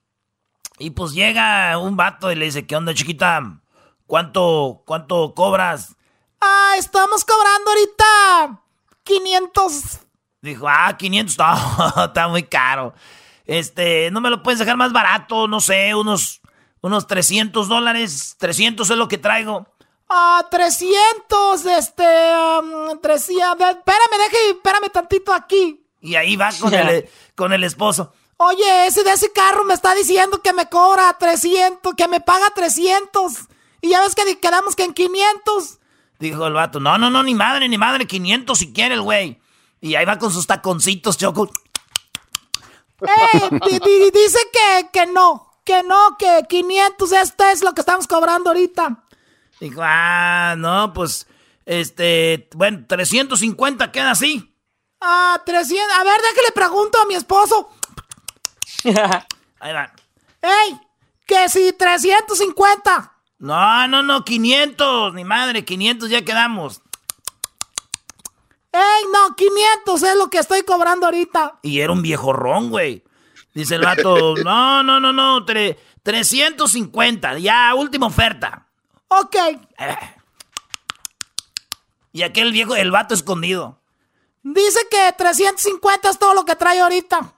Y 0.78 0.90
pues 0.90 1.12
llega 1.12 1.76
un 1.76 1.96
vato 1.96 2.32
y 2.32 2.36
le 2.36 2.46
dice, 2.46 2.66
¿qué 2.66 2.76
onda, 2.76 2.94
chiquita? 2.94 3.60
¿Cuánto, 4.06 4.82
cuánto 4.86 5.34
cobras? 5.34 5.96
Ah, 6.40 6.74
estamos 6.78 7.24
cobrando 7.24 7.70
ahorita 7.70 8.69
500. 9.10 10.00
Dijo, 10.40 10.68
ah, 10.68 10.96
500, 10.96 11.36
no, 11.96 12.04
está 12.04 12.28
muy 12.28 12.44
caro. 12.44 12.94
Este, 13.44 14.10
no 14.10 14.20
me 14.20 14.30
lo 14.30 14.42
puedes 14.42 14.60
dejar 14.60 14.76
más 14.76 14.92
barato, 14.92 15.48
no 15.48 15.60
sé, 15.60 15.94
unos, 15.94 16.40
unos 16.80 17.06
300 17.06 17.68
dólares. 17.68 18.36
300 18.38 18.88
es 18.88 18.96
lo 18.96 19.08
que 19.08 19.18
traigo. 19.18 19.66
Ah, 20.08 20.46
300, 20.50 21.66
este, 21.66 22.04
um, 22.60 23.00
300. 23.00 23.70
Espérame, 23.70 24.18
deje, 24.18 24.50
espérame 24.50 24.90
tantito 24.92 25.32
aquí. 25.32 25.84
Y 26.00 26.14
ahí 26.14 26.36
va 26.36 26.50
con, 26.58 26.72
el, 26.72 27.08
con 27.34 27.52
el 27.52 27.64
esposo. 27.64 28.12
Oye, 28.36 28.86
ese 28.86 29.02
de 29.02 29.12
ese 29.12 29.32
carro 29.32 29.64
me 29.64 29.74
está 29.74 29.94
diciendo 29.94 30.40
que 30.42 30.52
me 30.52 30.68
cobra 30.68 31.12
300, 31.18 31.94
que 31.94 32.08
me 32.08 32.20
paga 32.20 32.50
300. 32.54 33.32
Y 33.82 33.90
ya 33.90 34.00
ves 34.00 34.14
que 34.14 34.38
quedamos 34.38 34.76
que 34.76 34.84
en 34.84 34.94
500. 34.94 35.79
Dijo 36.20 36.46
el 36.46 36.52
vato, 36.52 36.78
no, 36.80 36.98
no, 36.98 37.08
no, 37.08 37.22
ni 37.22 37.34
madre, 37.34 37.66
ni 37.66 37.78
madre, 37.78 38.06
500 38.06 38.58
si 38.58 38.72
quiere 38.74 38.94
el 38.94 39.00
güey. 39.00 39.40
Y 39.80 39.94
ahí 39.94 40.04
va 40.04 40.18
con 40.18 40.30
sus 40.30 40.46
taconcitos, 40.46 41.16
Choco. 41.16 41.50
Eh, 43.00 43.50
dice 44.12 44.38
que, 44.52 44.90
que 44.92 45.06
no, 45.06 45.50
que 45.64 45.82
no, 45.82 46.18
que 46.18 46.42
500, 46.46 47.12
esto 47.12 47.44
es 47.44 47.62
lo 47.62 47.72
que 47.72 47.80
estamos 47.80 48.06
cobrando 48.06 48.50
ahorita. 48.50 49.02
Dijo, 49.60 49.80
ah, 49.82 50.54
no, 50.58 50.92
pues, 50.92 51.26
este, 51.64 52.50
bueno, 52.54 52.84
350 52.86 53.90
queda 53.90 54.10
así. 54.10 54.54
Ah, 55.00 55.40
300, 55.46 55.96
a 55.98 56.04
ver, 56.04 56.20
déjale 56.20 56.52
pregunto 56.54 57.00
a 57.00 57.06
mi 57.06 57.14
esposo. 57.14 57.70
Ahí 59.60 59.72
va. 59.72 59.90
¡Ey! 60.42 60.78
Que 61.26 61.48
si 61.48 61.72
350. 61.72 63.19
No, 63.40 63.88
no, 63.88 64.02
no, 64.02 64.22
500, 64.22 65.14
ni 65.14 65.24
madre, 65.24 65.64
500 65.64 66.10
ya 66.10 66.22
quedamos. 66.22 66.82
¡Ey, 68.70 69.04
no, 69.10 69.34
500 69.34 70.02
es 70.02 70.16
lo 70.16 70.28
que 70.28 70.38
estoy 70.38 70.62
cobrando 70.62 71.06
ahorita! 71.06 71.58
Y 71.62 71.80
era 71.80 71.90
un 71.90 72.02
viejo 72.02 72.34
ron, 72.34 72.68
güey. 72.68 73.02
Dice 73.54 73.76
el 73.76 73.80
vato, 73.82 74.34
no, 74.44 74.82
no, 74.82 75.00
no, 75.00 75.14
no, 75.14 75.46
350, 75.46 77.38
ya, 77.38 77.74
última 77.74 78.06
oferta. 78.08 78.68
Ok. 79.08 79.36
Y 82.12 82.22
aquel 82.22 82.52
viejo, 82.52 82.76
el 82.76 82.90
vato 82.90 83.14
escondido. 83.14 83.80
Dice 84.42 84.80
que 84.90 85.14
350 85.16 86.10
es 86.10 86.18
todo 86.18 86.34
lo 86.34 86.44
que 86.44 86.56
trae 86.56 86.80
ahorita. 86.80 87.32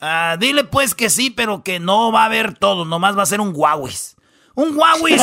Ah, 0.00 0.36
dile 0.40 0.64
pues 0.64 0.94
que 0.96 1.08
sí, 1.08 1.30
pero 1.30 1.62
que 1.62 1.78
no 1.78 2.10
va 2.10 2.22
a 2.22 2.26
haber 2.26 2.58
todo, 2.58 2.84
nomás 2.84 3.16
va 3.16 3.22
a 3.22 3.26
ser 3.26 3.40
un 3.40 3.52
Huawei. 3.54 3.94
Un 4.56 4.76
Huawei. 4.76 5.16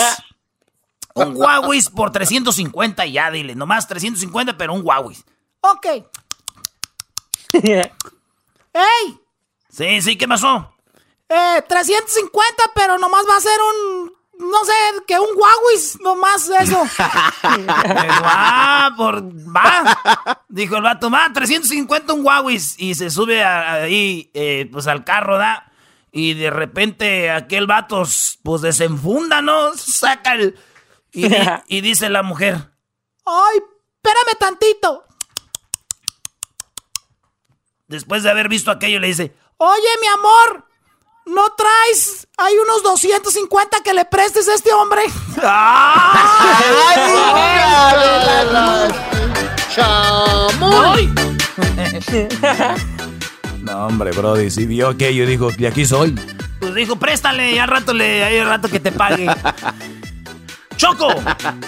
un 1.16 1.36
Huawei 1.36 1.82
por 1.94 2.12
350 2.12 3.06
ya, 3.08 3.30
dile. 3.30 3.56
Nomás 3.56 3.88
350, 3.88 4.58
pero 4.58 4.74
un 4.74 4.82
Huawei. 4.86 5.18
Ok. 5.60 5.86
¡Ey! 7.54 9.20
Sí, 9.70 10.02
sí, 10.02 10.16
¿qué 10.18 10.28
pasó? 10.28 10.74
Eh, 11.30 11.64
350, 11.68 12.64
pero 12.74 12.98
nomás 12.98 13.26
va 13.28 13.38
a 13.38 13.42
ser 13.42 13.60
un 13.60 14.14
no 14.40 14.66
sé, 14.66 14.74
que 15.08 15.20
un 15.20 15.30
Huawei, 15.36 15.78
nomás 16.02 16.50
eso. 16.50 16.84
va, 18.24 18.94
por, 18.98 19.24
va. 19.24 20.44
Dijo 20.50 20.78
el 20.78 20.82
vato, 20.82 21.10
va, 21.10 21.32
350 21.32 22.14
un 22.14 22.26
Huawei. 22.26 22.60
Y 22.78 22.96
se 22.96 23.10
sube 23.10 23.44
ahí, 23.44 24.30
eh, 24.34 24.68
pues 24.72 24.88
al 24.88 25.04
carro, 25.04 25.38
¿da? 25.38 25.72
Y 26.14 26.36
de 26.36 26.52
repente 26.52 27.32
aquel 27.32 27.68
vato, 27.68 28.04
pues 28.44 28.62
desenfunda, 28.62 29.42
¿no? 29.42 29.76
Saca 29.76 30.36
el... 30.36 30.58
Y, 31.12 31.26
y 31.68 31.82
dice 31.82 32.10
la 32.10 32.24
mujer. 32.24 32.72
Ay, 33.26 33.58
espérame 33.58 34.38
tantito. 34.40 35.06
Después 37.88 38.24
de 38.24 38.30
haber 38.30 38.48
visto 38.48 38.72
aquello, 38.72 39.00
le 39.00 39.08
dice, 39.08 39.36
oye, 39.58 39.90
mi 40.02 40.08
amor, 40.08 40.68
¿No 41.26 41.50
traes? 41.56 42.28
Hay 42.38 42.54
unos 42.58 42.84
250 42.84 43.82
que 43.82 43.94
le 43.94 44.04
prestes 44.06 44.50
a 44.50 44.56
este 44.56 44.74
hombre. 44.74 45.04
¡Ay! 45.42 46.74
no, 53.64 53.88
hombre, 53.88 54.12
Brody, 54.12 54.50
si 54.50 54.66
vio 54.66 54.90
aquello 54.90 55.24
y 55.24 55.28
dijo, 55.28 55.52
de 55.52 55.68
aquí 55.68 55.86
soy. 55.86 56.18
Pues 56.60 56.76
dijo, 56.76 56.96
préstale, 56.98 57.54
y 57.54 57.58
al 57.58 57.68
rato 57.68 57.94
le, 57.94 58.24
hay 58.24 58.44
rato 58.44 58.70
que 58.70 58.80
te 58.80 58.92
pague. 58.92 59.28
¡Choco! 60.76 61.08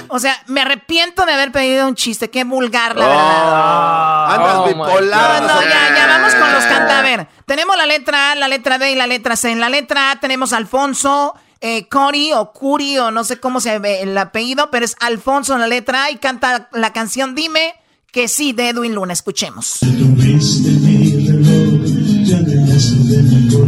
O 0.08 0.20
sea, 0.20 0.36
me 0.48 0.62
arrepiento 0.62 1.26
de 1.26 1.34
haber 1.34 1.52
pedido 1.52 1.88
un 1.88 1.96
chiste. 1.96 2.30
Qué 2.30 2.44
vulgar, 2.44 2.96
la 2.96 3.08
verdad. 3.08 4.34
Andas 4.36 4.56
oh 4.58 4.68
bipolar. 4.68 5.42
No, 5.42 5.48
no, 5.48 5.62
ya, 5.62 5.96
ya, 5.96 6.08
vamos 6.08 6.34
con 6.36 6.52
los 6.52 6.64
canta. 6.66 7.00
A 7.00 7.02
ver, 7.02 7.28
tenemos 7.46 7.78
la 7.78 7.86
letra 7.86 8.32
A, 8.32 8.36
la 8.36 8.48
letra 8.48 8.78
B 8.78 8.92
y 8.92 8.96
la 8.96 9.08
letra 9.08 9.36
C. 9.36 9.52
En 9.52 9.60
la 9.60 9.70
letra 9.70 10.12
A 10.12 10.20
tenemos 10.20 10.54
a 10.54 10.58
Alfonso. 10.58 11.36
eh, 11.62 11.88
Cori 11.88 12.34
o 12.34 12.52
Curi 12.52 12.98
o 12.98 13.12
no 13.12 13.24
sé 13.24 13.40
cómo 13.40 13.62
se 13.62 13.80
ve 13.80 14.02
el 14.02 14.18
apellido, 14.18 14.70
pero 14.72 14.86
es 14.86 14.96
Alfonso 15.00 15.54
en 15.54 15.62
la 15.62 15.68
letra 15.68 16.06
A 16.06 16.12
y 16.12 16.18
canta 16.18 16.70
la 16.74 16.92
canción 16.92 17.36
Dime 17.36 17.76
que 18.12 18.28
sí 18.28 18.54
de 18.54 18.70
Edwin 18.70 18.96
Luna. 18.96 19.14
Escuchemos. 19.14 19.80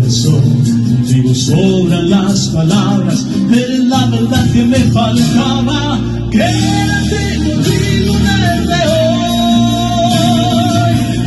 Digo, 0.08 1.36
sobran 1.36 2.10
las 2.10 2.48
palabras, 2.48 3.26
es 3.52 3.80
la 3.80 4.06
verdad 4.06 4.52
que 4.54 4.64
me 4.64 4.78
faltaba. 4.78 6.00
Quédate 6.32 7.36
conmigo 7.40 8.14
desde 8.24 8.88
hoy. 8.88 9.36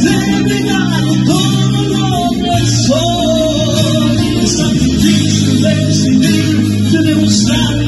Te 0.00 0.08
he 0.08 0.40
negado 0.44 1.12
todo 1.26 1.78
lo 1.88 2.30
que 2.42 2.56
soy. 2.86 4.16
Es 4.44 4.56
tan 4.56 4.72
difícil 4.72 5.62
decidir, 5.62 6.90
de 6.90 7.02
demostrarlo 7.02 7.79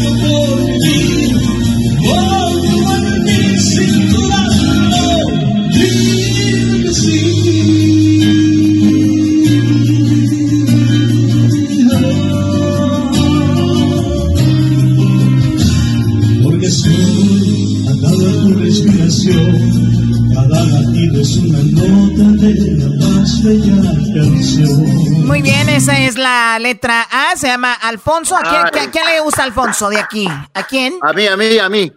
Muy 25.24 25.42
bien, 25.42 25.68
esa 25.68 26.00
es 26.00 26.16
la 26.16 26.58
letra 26.58 27.06
A, 27.08 27.36
se 27.36 27.46
llama 27.46 27.72
Alfonso. 27.72 28.36
¿A 28.36 28.40
quién, 28.42 28.62
Ay. 28.82 28.88
a 28.88 28.90
quién 28.90 29.06
le 29.06 29.20
gusta 29.20 29.44
Alfonso 29.44 29.88
de 29.88 30.00
aquí? 30.00 30.26
¿A 30.52 30.64
quién? 30.64 30.98
A 31.02 31.12
mí, 31.12 31.26
a 31.28 31.36
mí, 31.36 31.58
a 31.58 31.68
mí. 31.68 31.92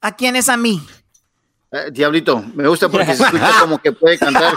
¿A 0.00 0.16
quién 0.16 0.36
es 0.36 0.48
a 0.48 0.56
mí? 0.56 0.82
Eh, 1.74 1.90
Diablito, 1.90 2.44
me 2.54 2.68
gusta 2.68 2.88
porque 2.88 3.16
se 3.16 3.24
escucha 3.24 3.50
como 3.60 3.78
que 3.78 3.90
puede 3.90 4.16
cantar 4.16 4.54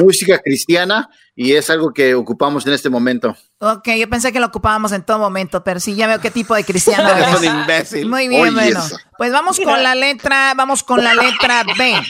música 0.00 0.38
cristiana 0.38 1.08
y 1.34 1.54
es 1.54 1.68
algo 1.68 1.92
que 1.92 2.14
ocupamos 2.14 2.64
en 2.64 2.74
este 2.74 2.88
momento. 2.88 3.34
Ok, 3.58 3.88
yo 3.98 4.08
pensé 4.08 4.32
que 4.32 4.38
lo 4.38 4.46
ocupábamos 4.46 4.92
en 4.92 5.02
todo 5.02 5.18
momento, 5.18 5.64
pero 5.64 5.80
sí, 5.80 5.96
ya 5.96 6.06
veo 6.06 6.20
qué 6.20 6.30
tipo 6.30 6.54
de 6.54 6.62
cristiano 6.62 7.08
Es 7.16 7.26
eres. 7.26 7.38
un 7.40 7.44
imbécil. 7.44 8.08
Muy 8.08 8.28
bien, 8.28 8.42
Oye, 8.42 8.52
bueno. 8.52 8.78
eso. 8.78 8.96
Pues 9.18 9.32
vamos 9.32 9.58
con 9.58 9.82
la 9.82 9.96
letra, 9.96 10.54
vamos 10.56 10.84
con 10.84 11.02
la 11.02 11.14
letra 11.14 11.64
B. 11.76 12.00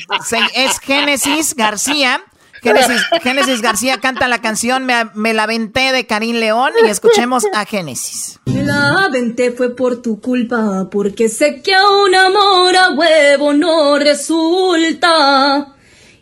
Es 0.54 0.78
Génesis 0.80 1.54
García. 1.54 2.20
Génesis, 2.62 3.02
Génesis 3.22 3.62
García 3.62 3.98
canta 3.98 4.28
la 4.28 4.40
canción 4.40 4.84
Me, 4.86 5.34
la 5.34 5.46
venté 5.46 5.92
de 5.92 6.06
Karim 6.06 6.36
León 6.36 6.72
y 6.84 6.88
escuchemos 6.88 7.44
a 7.54 7.64
Génesis. 7.64 8.38
Me 8.46 8.62
la 8.62 9.04
aventé 9.04 9.52
fue 9.52 9.74
por 9.74 10.02
tu 10.02 10.20
culpa, 10.20 10.88
porque 10.90 11.28
sé 11.28 11.62
que 11.62 11.74
a 11.74 11.88
un 11.88 12.14
amor 12.14 12.76
a 12.76 12.90
huevo 12.90 13.52
no 13.54 13.98
resulta. 13.98 15.74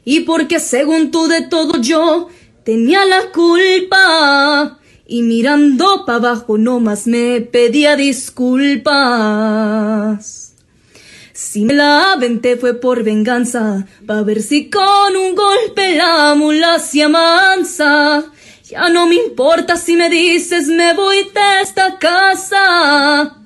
Y 0.04 0.20
porque 0.20 0.60
según 0.60 1.10
tú 1.10 1.26
de 1.26 1.42
todo 1.42 1.80
yo 1.80 2.28
tenía 2.64 3.04
la 3.04 3.30
culpa. 3.32 4.78
Y 5.06 5.22
mirando 5.22 6.04
para 6.06 6.18
abajo 6.18 6.58
nomás 6.58 7.06
me 7.06 7.40
pedía 7.40 7.96
disculpas. 7.96 8.88
Si 11.40 11.64
me 11.64 11.72
la 11.72 12.14
aventé 12.14 12.56
fue 12.56 12.74
por 12.74 13.04
venganza, 13.04 13.86
pa' 14.04 14.22
ver 14.22 14.42
si 14.42 14.68
con 14.68 15.16
un 15.16 15.36
golpe 15.36 15.94
la 15.94 16.34
mula 16.34 16.80
se 16.80 17.04
amansa. 17.04 18.24
Ya 18.64 18.88
no 18.88 19.06
me 19.06 19.14
importa 19.14 19.76
si 19.76 19.94
me 19.94 20.10
dices 20.10 20.66
me 20.66 20.94
voy 20.94 21.18
de 21.18 21.62
esta 21.62 21.96
casa. 21.96 23.38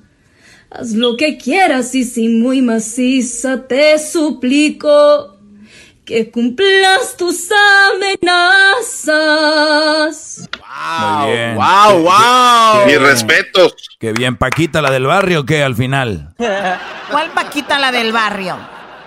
Haz 0.71 0.93
lo 0.93 1.15
que 1.15 1.37
quieras 1.37 1.93
y 1.93 2.03
si 2.03 2.29
muy 2.29 2.63
maciza 2.63 3.67
te 3.67 3.99
suplico 3.99 5.32
que 6.05 6.29
cumplas 6.31 7.15
tus 7.17 7.49
amenazas. 7.93 8.99
Muy 10.99 11.31
bien. 11.31 11.55
wow, 11.55 12.01
wow. 12.01 12.85
Mis 12.85 12.99
respetos. 13.01 13.73
Qué 13.99 14.11
bien, 14.11 14.35
Paquita, 14.37 14.81
la 14.81 14.91
del 14.91 15.05
barrio, 15.05 15.45
¿qué 15.45 15.63
al 15.63 15.75
final? 15.75 16.33
¿Cuál 16.37 17.31
Paquita 17.31 17.79
la 17.79 17.91
del 17.91 18.11
barrio? 18.11 18.57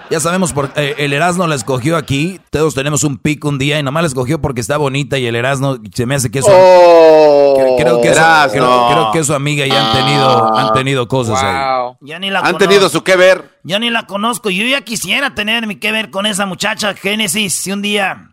Ya 0.09 0.21
sabemos 0.21 0.53
por 0.53 0.71
eh, 0.77 0.95
el 0.99 1.13
Erasmo 1.13 1.49
la 1.49 1.57
escogió 1.57 1.97
aquí. 1.97 2.41
Todos 2.51 2.75
tenemos 2.75 3.03
un 3.03 3.19
pico 3.19 3.49
un 3.49 3.59
día 3.59 3.81
y 3.81 3.83
nomás 3.83 4.05
la 4.05 4.07
escogió 4.07 4.41
porque 4.41 4.61
está 4.61 4.77
bonita 4.77 5.19
y 5.19 5.27
el 5.27 5.35
Erasmo 5.35 5.79
se 5.93 6.07
me 6.07 6.15
hace 6.15 6.31
que 6.31 6.39
eso. 6.39 6.49
Oh, 6.51 7.36
creo, 7.79 8.01
que 8.01 8.09
eso- 8.11 8.21
Erasmo. 8.21 8.53
creo, 8.53 8.89
creo 8.91 9.13
que 9.13 9.25
su 9.25 9.35
amiga 9.35 9.67
ya 9.67 9.87
han 9.87 9.93
tenido, 9.97 10.57
han 10.57 10.73
tenido 10.73 11.09
cosas 11.09 11.43
ahí. 11.43 11.93
Ya 12.01 12.19
ni 12.19 12.31
la 12.31 12.39
Han 12.41 12.45
conozco. 12.47 12.59
tenido 12.69 12.89
su 12.89 13.03
que 13.05 13.17
ver. 13.17 13.59
Ya 13.63 13.79
ni 13.79 13.91
la 13.91 14.07
conozco. 14.07 14.51
Yo 14.51 14.65
ya 14.65 14.81
quisiera 14.83 15.35
tener 15.35 15.67
mi 15.67 15.77
que 15.77 15.93
ver 15.93 16.11
con 16.11 16.27
esa 16.27 16.47
muchacha 16.47 16.95
Génesis. 16.95 17.55
Si 17.55 17.73
un 17.73 17.83
día 17.83 18.31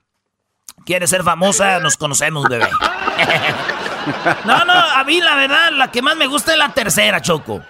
quiere 0.86 1.08
ser 1.08 1.24
famosa, 1.24 1.80
nos 1.80 1.98
conocemos, 1.98 2.46
bebé. 2.50 2.68
no, 4.46 4.66
no, 4.66 4.74
a 4.74 5.04
mí 5.06 5.22
la 5.22 5.36
verdad, 5.36 5.72
la 5.72 5.92
que 5.92 6.02
más 6.02 6.16
me 6.16 6.28
gusta 6.28 6.52
es 6.54 6.58
la 6.58 6.70
tercera, 6.74 7.22
Choco. 7.22 7.62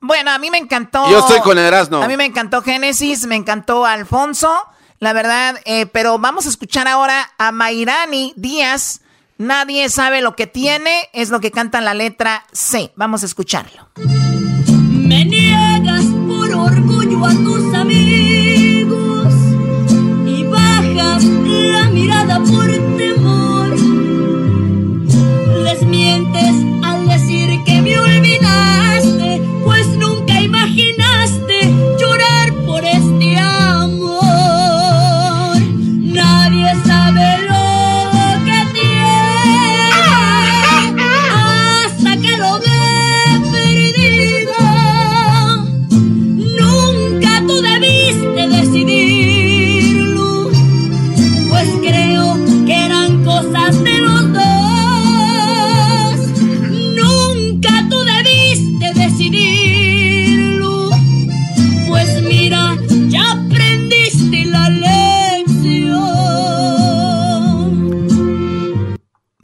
Bueno, 0.00 0.30
a 0.32 0.38
mí 0.38 0.50
me 0.50 0.58
encantó. 0.58 1.08
Yo 1.10 1.20
estoy 1.20 1.40
con 1.40 1.58
Erasmo. 1.58 1.98
A 2.02 2.08
mí 2.08 2.16
me 2.16 2.24
encantó 2.24 2.60
Génesis, 2.62 3.26
me 3.26 3.36
encantó 3.36 3.86
Alfonso, 3.86 4.52
la 4.98 5.12
verdad. 5.12 5.60
eh, 5.64 5.86
pero 5.86 6.18
vamos 6.18 6.46
a 6.46 6.48
escuchar 6.48 6.88
ahora 6.88 7.30
a 7.38 7.52
Mairani 7.52 8.32
Díaz. 8.36 9.01
Nadie 9.42 9.88
sabe 9.88 10.22
lo 10.22 10.36
que 10.36 10.46
tiene, 10.46 11.08
es 11.12 11.30
lo 11.30 11.40
que 11.40 11.50
canta 11.50 11.80
la 11.80 11.94
letra 11.94 12.44
C. 12.52 12.92
Vamos 12.94 13.24
a 13.24 13.26
escucharlo. 13.26 13.88
Me 13.96 15.24
niegas 15.24 16.04
por 16.28 16.54
orgullo 16.54 17.26
a 17.26 17.32
tus 17.32 17.61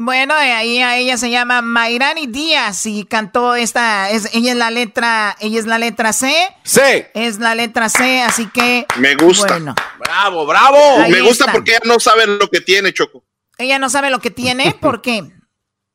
Bueno, 0.09 0.35
eh, 0.41 0.55
ahí 0.55 0.79
a 0.81 0.97
ella 0.97 1.19
se 1.19 1.29
llama 1.29 1.61
Mairani 1.61 2.27
Díaz 2.29 2.87
y 2.87 3.05
cantó 3.05 3.55
esta, 3.55 4.09
es, 4.09 4.31
ella 4.35 4.53
es 4.53 4.57
la 4.57 4.71
letra, 4.71 5.37
ella 5.39 5.59
es 5.59 5.67
la 5.67 5.77
letra 5.77 6.15
C. 6.15 6.35
C. 6.65 7.11
Es 7.13 7.39
la 7.41 7.55
letra 7.55 7.91
C, 7.91 8.23
así 8.23 8.47
que. 8.49 8.87
Me 8.97 9.17
gusta. 9.17 9.49
Bueno, 9.49 9.75
Bravo, 9.99 10.47
bravo. 10.47 10.79
Ahí 11.03 11.13
Me 11.13 11.21
gusta 11.21 11.45
está. 11.45 11.53
porque 11.53 11.73
ella 11.73 11.81
no 11.85 12.01
sabe 12.01 12.27
lo 12.27 12.49
que 12.49 12.63
tiene, 12.63 12.95
Choco. 12.95 13.23
ella 13.59 13.79
no 13.79 13.91
sabe 13.91 14.09
lo 14.09 14.19
que 14.21 14.31
tiene, 14.31 14.73
¿por 14.81 15.03
qué? 15.03 15.25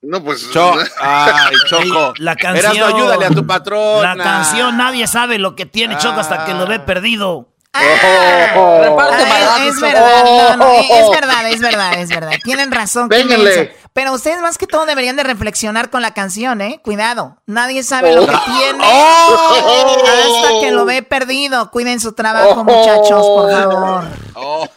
No, 0.03 0.23
pues. 0.23 0.47
Cho- 0.51 0.75
Ay, 1.01 1.55
Choco. 1.67 2.13
La 2.17 2.35
canción. 2.35 2.75
Erasmo, 2.75 2.95
ayúdale 2.95 3.25
a 3.25 3.29
tu 3.31 3.47
patrón. 3.47 4.03
La 4.03 4.15
canción, 4.15 4.77
nadie 4.77 5.07
sabe 5.07 5.39
lo 5.39 5.55
que 5.55 5.65
tiene, 5.65 5.97
Choco, 5.97 6.19
hasta 6.19 6.45
que 6.45 6.53
lo 6.53 6.67
ve 6.67 6.79
perdido. 6.79 7.49
Reparte 7.73 9.23
es 9.67 9.81
verdad, 9.81 10.23
no, 10.23 10.57
no, 10.57 10.71
es 10.73 10.85
es 10.91 11.09
verdad, 11.09 11.49
es 11.49 11.59
verdad, 11.59 11.93
es 11.99 12.09
verdad. 12.09 12.31
Tienen 12.43 12.71
razón. 12.71 13.07
menso. 13.09 13.71
Pero 13.93 14.11
ustedes 14.11 14.41
más 14.41 14.57
que 14.57 14.65
todo 14.65 14.87
deberían 14.87 15.15
de 15.15 15.23
reflexionar 15.23 15.91
con 15.91 16.01
la 16.01 16.15
canción, 16.15 16.61
¿eh? 16.61 16.81
Cuidado. 16.83 17.37
Nadie 17.45 17.83
sabe 17.83 18.15
lo 18.15 18.25
que 18.25 18.35
tiene 18.45 18.83
hasta 18.83 20.49
que 20.61 20.71
lo 20.71 20.83
ve 20.85 21.03
perdido. 21.03 21.69
Cuiden 21.69 21.99
su 21.99 22.13
trabajo, 22.13 22.63
muchachos, 22.63 23.23
por 23.23 23.51
favor. 23.51 24.05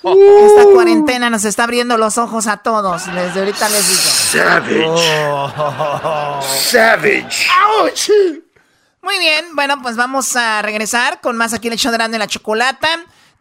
Esta 0.03 0.65
cuarentena 0.71 1.31
nos 1.31 1.47
está 1.47 1.65
abriendo 1.65 1.97
los 1.97 2.19
ojos 2.19 2.47
a 2.47 2.59
todos. 2.59 3.07
Desde 3.07 3.41
ahorita 3.41 3.71
les 3.71 3.89
digo. 3.89 4.99
Savage. 6.71 7.47
Muy 9.01 9.19
bien, 9.19 9.47
bueno, 9.55 9.81
pues 9.81 9.97
vamos 9.97 10.37
a 10.37 10.61
regresar 10.61 11.23
con 11.23 11.39
más 11.39 11.55
aquí 11.55 11.69
el 11.69 11.75
hecho 11.75 11.91
de 11.91 11.97
Grande 11.97 12.19
la 12.19 12.27
Chocolata. 12.27 12.89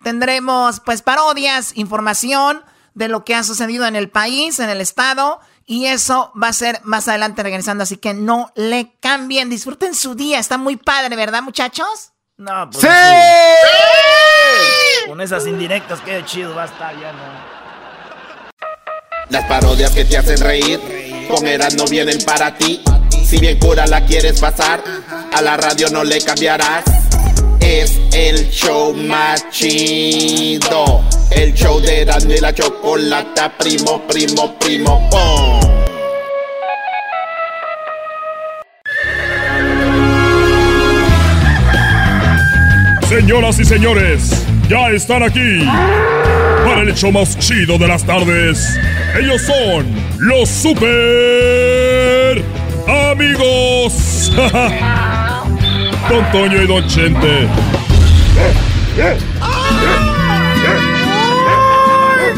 Tendremos 0.03 0.79
pues 0.79 1.01
parodias, 1.01 1.75
información 1.75 2.63
de 2.93 3.09
lo 3.09 3.25
que 3.25 3.35
ha 3.35 3.43
sucedido 3.43 3.85
en 3.87 3.97
el 3.97 4.09
país, 4.09 4.59
en 4.59 4.69
el 4.69 4.79
estado 4.79 5.41
Y 5.67 5.87
eso 5.87 6.31
va 6.41 6.49
a 6.49 6.53
ser 6.53 6.79
más 6.83 7.07
adelante 7.07 7.41
regresando, 7.41 7.83
así 7.83 7.97
que 7.97 8.13
no 8.13 8.51
le 8.55 8.95
cambien. 8.99 9.49
Disfruten 9.49 9.95
su 9.95 10.13
día, 10.13 10.37
está 10.39 10.57
muy 10.57 10.75
padre, 10.77 11.15
¿verdad, 11.15 11.41
muchachos? 11.41 12.11
No, 12.37 12.69
pues 12.69 12.81
¡Sí! 12.81 12.87
Con 15.07 15.21
esas 15.21 15.47
indirectas, 15.47 16.01
qué 16.01 16.23
chido 16.25 16.53
va 16.53 16.63
a 16.63 16.65
estar 16.65 16.93
ya, 16.99 17.11
¿no? 17.13 17.55
Las 19.29 19.45
parodias 19.45 19.91
que 19.91 20.05
te 20.05 20.17
hacen 20.17 20.37
reír, 20.39 20.79
con 21.29 21.47
Eras 21.47 21.75
no 21.75 21.85
vienen 21.85 22.23
para 22.23 22.55
ti. 22.55 22.83
Si 23.25 23.39
bien 23.39 23.57
cura 23.57 23.87
la 23.87 24.05
quieres 24.05 24.39
pasar, 24.39 24.83
a 25.33 25.41
la 25.41 25.57
radio 25.57 25.89
no 25.89 26.03
le 26.03 26.21
cambiarás. 26.21 26.83
Es 27.77 27.99
el 28.13 28.49
show 28.51 28.93
más 28.93 29.49
chido. 29.49 31.03
El 31.29 31.53
show 31.53 31.81
de 31.81 32.03
y 32.03 32.39
la 32.39 32.53
chocolata, 32.53 33.51
primo, 33.57 34.01
primo, 34.07 34.57
primo, 34.57 35.09
pom. 35.09 35.59
Señoras 43.09 43.59
y 43.59 43.65
señores, 43.65 44.45
ya 44.69 44.87
están 44.91 45.23
aquí 45.23 45.59
para 46.65 46.81
el 46.81 46.89
hecho 46.91 47.11
más 47.11 47.37
chido 47.39 47.77
de 47.77 47.89
las 47.89 48.05
tardes. 48.05 48.79
Ellos 49.19 49.41
son 49.41 49.85
los 50.19 50.47
super 50.47 52.41
amigos. 52.87 54.31
Don 56.09 56.31
Toño 56.31 56.61
y 56.61 56.67
Don 56.67 56.85
Chente. 56.87 57.47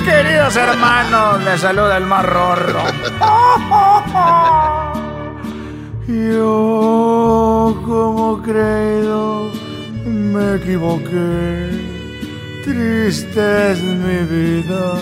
Queridos 0.06 0.56
hermanos, 0.56 1.44
les 1.44 1.62
saluda 1.62 1.98
el 1.98 2.06
más 2.06 2.26
rorro. 2.26 2.84
Yo, 6.08 7.82
como 7.86 8.42
creído, 8.42 9.52
me 10.06 10.56
equivoqué. 10.56 11.70
Triste 12.64 13.72
es 13.72 13.84
mi 13.84 14.20
vida. 14.24 14.94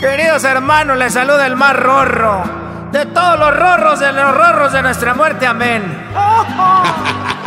Queridos 0.00 0.44
hermanos, 0.44 0.98
les 0.98 1.12
saluda 1.14 1.46
el 1.46 1.56
más 1.56 1.74
rorro. 1.74 2.44
De 2.92 3.04
todos 3.06 3.38
los 3.38 3.54
rorros, 3.54 4.00
de 4.00 4.12
los 4.12 4.34
rorros 4.34 4.72
de 4.72 4.82
nuestra 4.82 5.12
muerte, 5.14 5.46
amén. 5.46 5.82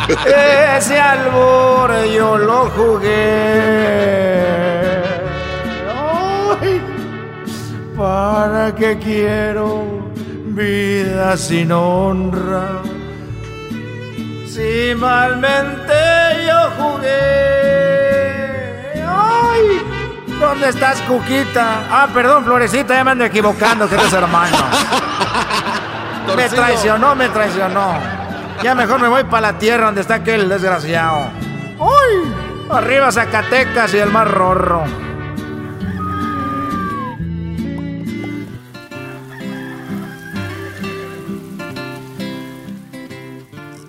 Ese 0.77 0.99
albur 0.99 1.91
yo 2.05 2.37
lo 2.37 2.69
jugué. 2.69 4.43
Ay, 6.61 6.81
¿Para 7.97 8.75
qué 8.75 8.99
quiero 8.99 9.83
vida 10.47 11.35
sin 11.37 11.71
honra? 11.71 12.81
Si 14.47 14.93
malmente 14.95 15.93
yo 16.45 16.69
jugué. 16.77 18.10
¡Ay! 20.41 20.47
¿Dónde 20.47 20.69
estás, 20.69 21.01
Cuquita? 21.01 21.87
Ah, 21.89 22.07
perdón, 22.13 22.43
Florecita, 22.43 22.95
ya 22.95 23.03
me 23.03 23.11
ando 23.11 23.25
equivocando, 23.25 23.87
que 23.87 23.95
eres 23.95 24.11
hermano. 24.11 24.57
me 26.35 26.49
traicionó, 26.49 27.15
me 27.15 27.29
traicionó. 27.29 27.93
Ya 28.63 28.75
mejor 28.75 28.99
me 28.99 29.07
voy 29.07 29.23
para 29.23 29.51
la 29.51 29.59
tierra 29.59 29.85
donde 29.85 30.01
está 30.01 30.15
aquel 30.15 30.49
desgraciado. 30.49 31.29
¡Uy! 31.79 32.33
Arriba 32.71 33.11
Zacatecas 33.11 33.93
y 33.93 33.97
el 33.99 34.09
mar 34.09 34.29
rorro. 34.29 34.83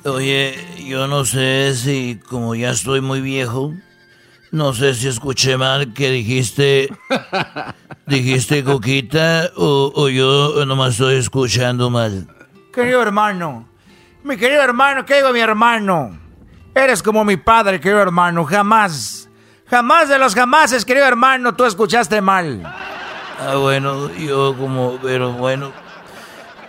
Oye, 0.04 0.84
yo 0.84 1.06
no 1.06 1.24
sé 1.24 1.74
si 1.76 2.20
como 2.28 2.54
ya 2.54 2.70
estoy 2.70 3.00
muy 3.00 3.20
viejo, 3.20 3.72
no 4.52 4.74
sé 4.74 4.94
si 4.94 5.08
escuché 5.08 5.56
mal 5.56 5.92
que 5.94 6.10
dijiste, 6.10 6.88
dijiste 8.06 8.62
coquita 8.62 9.50
o, 9.56 9.90
o 9.94 10.08
yo 10.08 10.64
nomás 10.66 10.92
estoy 10.92 11.16
escuchando 11.16 11.88
mal. 11.90 12.28
Querido 12.72 13.02
hermano, 13.02 13.66
mi 14.22 14.36
querido 14.36 14.62
hermano, 14.62 15.04
¿qué 15.04 15.16
digo 15.16 15.32
mi 15.32 15.40
hermano? 15.40 16.18
Eres 16.74 17.02
como 17.02 17.24
mi 17.24 17.38
padre, 17.38 17.80
querido 17.80 18.00
hermano, 18.00 18.44
jamás, 18.44 19.28
jamás 19.66 20.10
de 20.10 20.18
los 20.18 20.34
jamases, 20.34 20.84
querido 20.84 21.06
hermano, 21.06 21.54
tú 21.54 21.64
escuchaste 21.64 22.20
mal. 22.20 22.62
Ah, 23.40 23.56
bueno, 23.56 24.12
yo 24.14 24.54
como, 24.56 24.98
pero 25.02 25.32
bueno, 25.32 25.72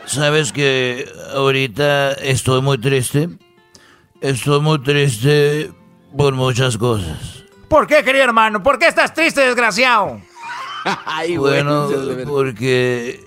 sabes 0.06 0.54
que 0.54 1.08
ahorita 1.36 2.14
estoy 2.14 2.62
muy 2.62 2.78
triste. 2.78 3.30
Estoy 4.22 4.62
muy 4.62 4.80
triste 4.82 5.72
por 6.18 6.34
muchas 6.34 6.78
cosas. 6.78 7.43
¿Por 7.68 7.88
qué, 7.88 8.04
querido 8.04 8.24
hermano? 8.24 8.62
¿Por 8.62 8.78
qué 8.78 8.88
estás 8.88 9.14
triste, 9.14 9.42
desgraciado? 9.42 10.22
bueno, 11.38 11.90
porque 12.28 13.24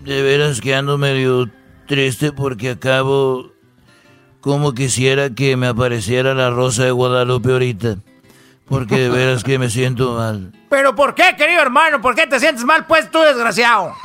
de 0.00 0.22
veras 0.22 0.60
que 0.60 0.74
ando 0.74 0.96
medio 0.98 1.50
triste 1.86 2.32
porque 2.32 2.70
acabo 2.70 3.50
como 4.40 4.72
quisiera 4.72 5.30
que 5.30 5.56
me 5.56 5.66
apareciera 5.66 6.34
la 6.34 6.50
rosa 6.50 6.84
de 6.84 6.90
Guadalupe 6.92 7.52
ahorita. 7.52 7.96
Porque 8.68 8.96
de 8.96 9.10
veras 9.10 9.42
que 9.42 9.58
me 9.58 9.68
siento 9.68 10.14
mal. 10.14 10.52
¿Pero 10.70 10.94
por 10.94 11.14
qué, 11.14 11.34
querido 11.36 11.60
hermano? 11.60 12.00
¿Por 12.00 12.14
qué 12.14 12.26
te 12.26 12.38
sientes 12.38 12.64
mal, 12.64 12.86
pues, 12.86 13.10
tú, 13.10 13.20
desgraciado? 13.20 13.94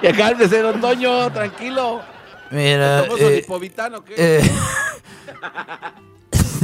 Ya 0.00 0.12
cálmese, 0.12 0.62
don 0.62 0.80
Toño, 0.80 1.30
tranquilo. 1.32 2.02
Mira, 2.50 3.04
¿Tomó 3.04 3.18
eh, 3.18 3.44
eh, 4.16 4.42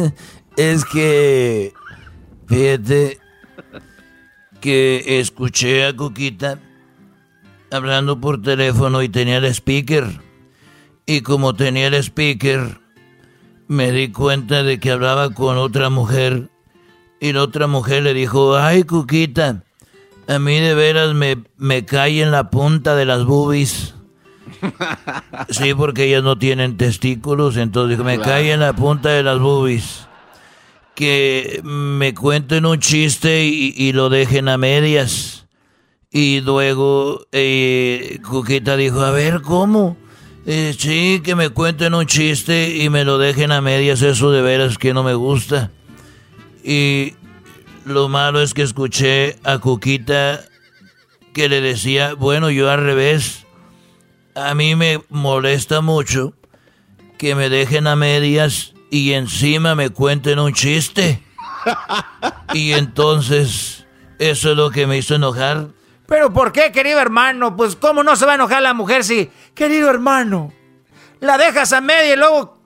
es 0.57 0.85
que 0.85 1.73
fíjate 2.47 3.19
que 4.61 5.21
escuché 5.21 5.87
a 5.87 5.95
Coquita 5.95 6.59
hablando 7.71 8.21
por 8.21 8.43
teléfono 8.43 9.03
y 9.03 9.09
tenía 9.09 9.39
el 9.39 9.45
speaker. 9.47 10.21
Y 11.07 11.23
como 11.23 11.55
tenía 11.55 11.87
el 11.87 11.95
speaker, 11.95 12.81
me 13.67 13.93
di 13.93 14.11
cuenta 14.11 14.63
de 14.63 14.79
que 14.79 14.91
hablaba 14.91 15.31
con 15.31 15.57
otra 15.57 15.91
mujer. 15.91 16.51
Y 17.21 17.33
la 17.33 17.43
otra 17.43 17.67
mujer 17.67 18.03
le 18.03 18.15
dijo, 18.15 18.57
ay, 18.57 18.85
Coquita, 18.85 19.65
a 20.29 20.39
mí 20.39 20.59
de 20.61 20.75
veras 20.75 21.15
me, 21.15 21.45
me 21.57 21.85
cae 21.85 22.23
en 22.23 22.31
la 22.31 22.51
punta 22.51 22.95
de 22.95 23.05
las 23.05 23.25
boobies. 23.25 23.95
Sí, 25.51 25.75
porque 25.75 26.05
ellas 26.05 26.23
no 26.23 26.39
tienen 26.39 26.77
testículos, 26.77 27.57
entonces 27.57 27.99
me 27.99 28.17
Claro. 28.17 28.31
cae 28.31 28.53
en 28.53 28.61
la 28.61 28.73
punta 28.73 29.11
de 29.11 29.23
las 29.23 29.39
boobies. 29.39 30.07
Que 30.95 31.61
me 31.63 32.13
cuenten 32.15 32.67
un 32.67 32.81
chiste 32.81 33.45
y, 33.47 33.73
y 33.77 33.93
lo 33.93 34.09
dejen 34.09 34.49
a 34.49 34.59
medias. 34.59 35.47
Y 36.11 36.41
luego 36.41 37.27
eh, 37.33 38.19
Cuquita 38.29 38.77
dijo, 38.77 39.01
a 39.03 39.11
ver, 39.13 39.43
¿cómo? 39.43 39.97
Eh, 40.47 40.75
sí, 40.77 41.21
que 41.23 41.35
me 41.37 41.51
cuenten 41.51 41.95
un 41.95 42.07
chiste 42.07 42.75
y 42.77 42.89
me 42.89 43.05
lo 43.05 43.19
dejen 43.19 43.53
a 43.53 43.61
medias, 43.61 44.01
eso 44.03 44.31
de 44.33 44.41
veras 44.43 44.79
que 44.79 44.95
no 44.95 45.03
me 45.05 45.15
gusta. 45.15 45.71
Y 46.65 47.13
lo 47.85 48.09
malo 48.09 48.41
es 48.41 48.55
que 48.55 48.63
escuché 48.63 49.37
a 49.45 49.59
Cuquita 49.59 50.41
que 51.35 51.49
le 51.49 51.61
decía, 51.61 52.15
bueno, 52.15 52.51
yo 52.51 52.71
al 52.71 52.83
revés, 52.83 53.45
a 54.39 54.55
mí 54.55 54.75
me 54.77 55.03
molesta 55.09 55.81
mucho 55.81 56.35
que 57.17 57.35
me 57.35 57.49
dejen 57.49 57.87
a 57.87 57.97
medias 57.97 58.75
y 58.91 59.13
encima 59.13 59.75
me 59.75 59.91
cuenten 59.91 60.39
un 60.39 60.53
chiste. 60.53 61.23
Y 62.55 62.73
entonces, 62.73 63.87
eso 64.19 64.51
es 64.53 64.57
lo 64.57 64.71
que 64.71 64.87
me 64.87 64.97
hizo 64.97 65.15
enojar. 65.15 65.69
¿Pero 66.07 66.33
por 66.33 66.53
qué, 66.53 66.73
querido 66.73 67.01
hermano? 67.01 67.57
Pues, 67.57 67.77
¿cómo 67.77 68.03
no 68.03 68.17
se 68.17 68.25
va 68.25 68.33
a 68.33 68.35
enojar 68.37 68.63
la 68.63 68.73
mujer 68.73 69.05
si, 69.05 69.31
querido 69.55 69.91
hermano, 69.91 70.53
la 71.21 71.37
dejas 71.37 71.73
a 71.73 71.81
media 71.81 72.15
y 72.15 72.17
luego 72.17 72.57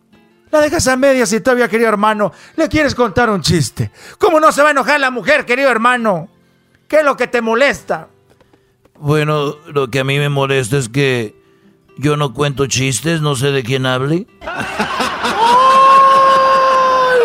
la 0.50 0.60
dejas 0.60 0.86
a 0.86 0.96
medias 0.96 1.32
y 1.32 1.40
todavía, 1.40 1.68
querido 1.68 1.88
hermano, 1.88 2.32
le 2.56 2.68
quieres 2.68 2.94
contar 2.94 3.30
un 3.30 3.40
chiste? 3.40 3.90
¿Cómo 4.18 4.38
no 4.38 4.52
se 4.52 4.62
va 4.62 4.68
a 4.68 4.72
enojar 4.72 5.00
la 5.00 5.10
mujer, 5.10 5.44
querido 5.44 5.70
hermano? 5.70 6.28
¿Qué 6.86 6.98
es 6.98 7.04
lo 7.04 7.16
que 7.16 7.26
te 7.26 7.40
molesta? 7.40 8.08
Bueno, 9.00 9.56
lo 9.66 9.90
que 9.90 9.98
a 9.98 10.04
mí 10.04 10.18
me 10.18 10.28
molesta 10.28 10.76
es 10.76 10.88
que 10.88 11.41
yo 11.96 12.16
no 12.16 12.32
cuento 12.32 12.66
chistes, 12.66 13.20
no 13.20 13.34
sé 13.36 13.50
de 13.50 13.62
quién 13.62 13.86
hable. 13.86 14.26
¡Ay, 14.40 14.66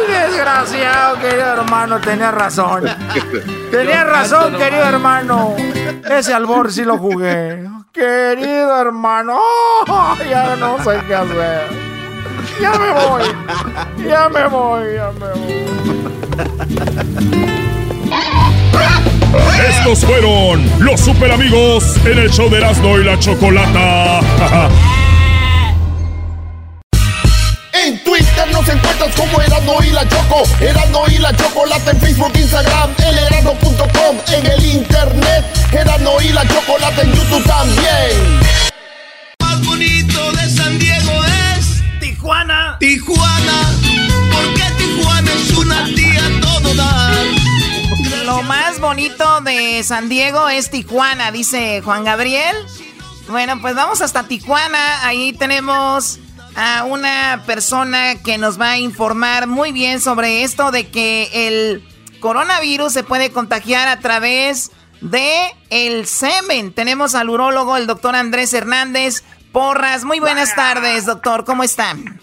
desgraciado, 0.07 1.20
querido 1.20 1.53
hermano! 1.53 1.99
Tenías 1.99 2.34
razón. 2.34 2.84
Tenías 3.72 4.07
razón, 4.07 4.55
querido 4.55 4.84
hermano. 4.84 5.55
Ese 6.09 6.34
albor 6.34 6.72
sí 6.72 6.84
lo 6.84 6.97
jugué. 6.97 7.68
Querido 7.91 8.80
hermano. 8.80 9.38
¡oh! 9.39 10.15
ya 10.30 10.55
no 10.55 10.78
sé 10.84 10.99
qué 11.07 11.15
hacer. 11.15 11.70
Ya 12.61 12.72
me 12.72 12.91
voy. 12.91 13.24
Ya 14.07 14.30
me 14.30 14.47
voy, 14.47 14.95
ya 14.95 15.11
me 15.11 15.28
voy. 15.34 15.68
Estos 19.69 20.05
fueron 20.05 20.69
los 20.80 20.99
super 21.01 21.32
amigos 21.32 21.84
en 22.05 22.19
el 22.19 22.30
show 22.30 22.49
de 22.49 22.57
Erasmo 22.57 22.97
y 22.97 23.03
la 23.03 23.17
Chocolata. 23.19 24.19
En 27.86 28.03
Twitter 28.03 28.47
nos 28.51 28.67
encuentras 28.67 29.15
como 29.15 29.39
Erasmo 29.39 29.78
y 29.82 29.91
la 29.91 30.07
Choco. 30.09 30.43
Erasmo 30.59 31.05
y 31.07 31.19
la 31.19 31.34
Chocolata 31.36 31.91
en 31.91 31.99
Facebook, 32.01 32.32
Instagram, 32.36 32.89
elerasmo.com 32.97 34.17
en 34.34 34.45
el 34.45 34.65
internet. 34.65 35.45
Erasmo 35.71 36.17
y 36.21 36.30
la 36.30 36.45
Chocolata 36.47 37.01
en 37.01 37.13
YouTube 37.13 37.43
también. 37.45 38.39
Más 39.39 39.63
bonito 39.63 40.32
de 40.34 40.49
San 40.49 40.78
Diego 40.80 41.23
es 41.55 41.82
Tijuana. 42.01 42.78
Tijuana, 42.80 43.71
porque 44.32 44.63
Tijuana 44.78 45.32
es 45.32 45.57
una 45.57 45.86
más 48.78 48.82
bonito 48.82 49.41
de 49.41 49.82
San 49.84 50.07
Diego 50.07 50.49
es 50.49 50.69
Tijuana, 50.69 51.32
dice 51.32 51.82
Juan 51.84 52.03
Gabriel. 52.03 52.55
Bueno, 53.28 53.59
pues 53.59 53.73
vamos 53.75 54.01
hasta 54.01 54.28
Tijuana. 54.28 55.05
Ahí 55.07 55.34
tenemos 55.34 56.19
a 56.55 56.84
una 56.84 57.43
persona 57.47 58.21
que 58.23 58.38
nos 58.38 58.59
va 58.59 58.71
a 58.71 58.78
informar 58.78 59.47
muy 59.47 59.71
bien 59.71 59.99
sobre 59.99 60.43
esto 60.43 60.69
de 60.69 60.89
que 60.89 61.47
el 61.47 61.88
coronavirus 62.19 62.93
se 62.93 63.03
puede 63.03 63.32
contagiar 63.32 63.88
a 63.88 63.99
través 63.99 64.71
de 65.01 65.55
el 65.71 66.05
semen. 66.05 66.71
Tenemos 66.71 67.15
al 67.15 67.30
urólogo, 67.30 67.78
el 67.78 67.88
doctor 67.88 68.15
Andrés 68.15 68.53
Hernández 68.53 69.23
Porras. 69.51 70.03
Muy 70.03 70.19
buenas 70.19 70.53
tardes, 70.55 71.05
doctor. 71.05 71.45
¿Cómo 71.45 71.63
están? 71.63 72.19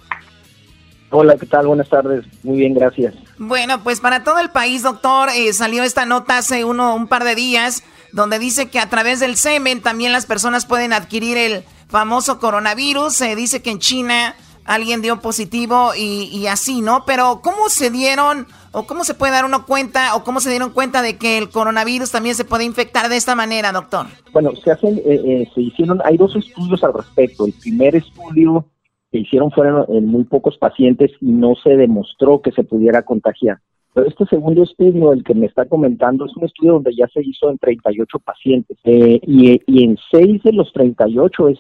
Hola, 1.16 1.36
¿qué 1.36 1.46
tal? 1.46 1.68
Buenas 1.68 1.88
tardes. 1.88 2.24
Muy 2.42 2.58
bien, 2.58 2.74
gracias. 2.74 3.14
Bueno, 3.38 3.84
pues 3.84 4.00
para 4.00 4.24
todo 4.24 4.40
el 4.40 4.50
país, 4.50 4.82
doctor, 4.82 5.28
eh, 5.28 5.52
salió 5.52 5.84
esta 5.84 6.06
nota 6.06 6.38
hace 6.38 6.64
uno, 6.64 6.96
un 6.96 7.06
par 7.06 7.22
de 7.22 7.36
días 7.36 7.84
donde 8.10 8.40
dice 8.40 8.68
que 8.68 8.80
a 8.80 8.90
través 8.90 9.20
del 9.20 9.36
semen 9.36 9.80
también 9.80 10.10
las 10.10 10.26
personas 10.26 10.66
pueden 10.66 10.92
adquirir 10.92 11.38
el 11.38 11.62
famoso 11.86 12.40
coronavirus. 12.40 13.14
Se 13.14 13.36
dice 13.36 13.62
que 13.62 13.70
en 13.70 13.78
China 13.78 14.34
alguien 14.64 15.02
dio 15.02 15.20
positivo 15.20 15.92
y, 15.96 16.24
y, 16.32 16.48
así, 16.48 16.80
¿no? 16.80 17.04
Pero 17.04 17.42
¿cómo 17.44 17.68
se 17.68 17.90
dieron 17.90 18.48
o 18.72 18.88
cómo 18.88 19.04
se 19.04 19.14
puede 19.14 19.34
dar 19.34 19.44
uno 19.44 19.66
cuenta 19.66 20.16
o 20.16 20.24
cómo 20.24 20.40
se 20.40 20.50
dieron 20.50 20.70
cuenta 20.70 21.00
de 21.00 21.16
que 21.16 21.38
el 21.38 21.48
coronavirus 21.48 22.10
también 22.10 22.34
se 22.34 22.44
puede 22.44 22.64
infectar 22.64 23.08
de 23.08 23.16
esta 23.16 23.36
manera, 23.36 23.70
doctor? 23.70 24.08
Bueno, 24.32 24.50
se 24.56 24.72
hacen, 24.72 24.98
eh, 24.98 25.20
eh, 25.24 25.48
se 25.54 25.60
hicieron, 25.60 26.00
hay 26.04 26.16
dos 26.16 26.34
estudios 26.34 26.82
al 26.82 26.92
respecto. 26.92 27.46
El 27.46 27.52
primer 27.52 27.94
estudio 27.94 28.66
que 29.14 29.20
hicieron 29.20 29.52
fueron 29.52 29.86
en 29.90 30.06
muy 30.06 30.24
pocos 30.24 30.58
pacientes 30.58 31.12
y 31.20 31.30
no 31.30 31.54
se 31.54 31.76
demostró 31.76 32.42
que 32.42 32.50
se 32.50 32.64
pudiera 32.64 33.02
contagiar. 33.02 33.58
Pero 33.94 34.08
este 34.08 34.26
segundo 34.26 34.64
estudio, 34.64 35.12
el 35.12 35.22
que 35.22 35.34
me 35.34 35.46
está 35.46 35.66
comentando, 35.66 36.26
es 36.26 36.36
un 36.36 36.44
estudio 36.44 36.74
donde 36.74 36.94
ya 36.96 37.06
se 37.08 37.20
hizo 37.22 37.48
en 37.48 37.58
38 37.58 38.18
pacientes. 38.18 38.76
Eh, 38.82 39.20
y, 39.22 39.60
y, 39.66 39.84
en 39.84 39.96
6 40.10 40.42
de 40.42 40.52
los 40.52 40.72
38, 40.72 41.48
es 41.48 41.58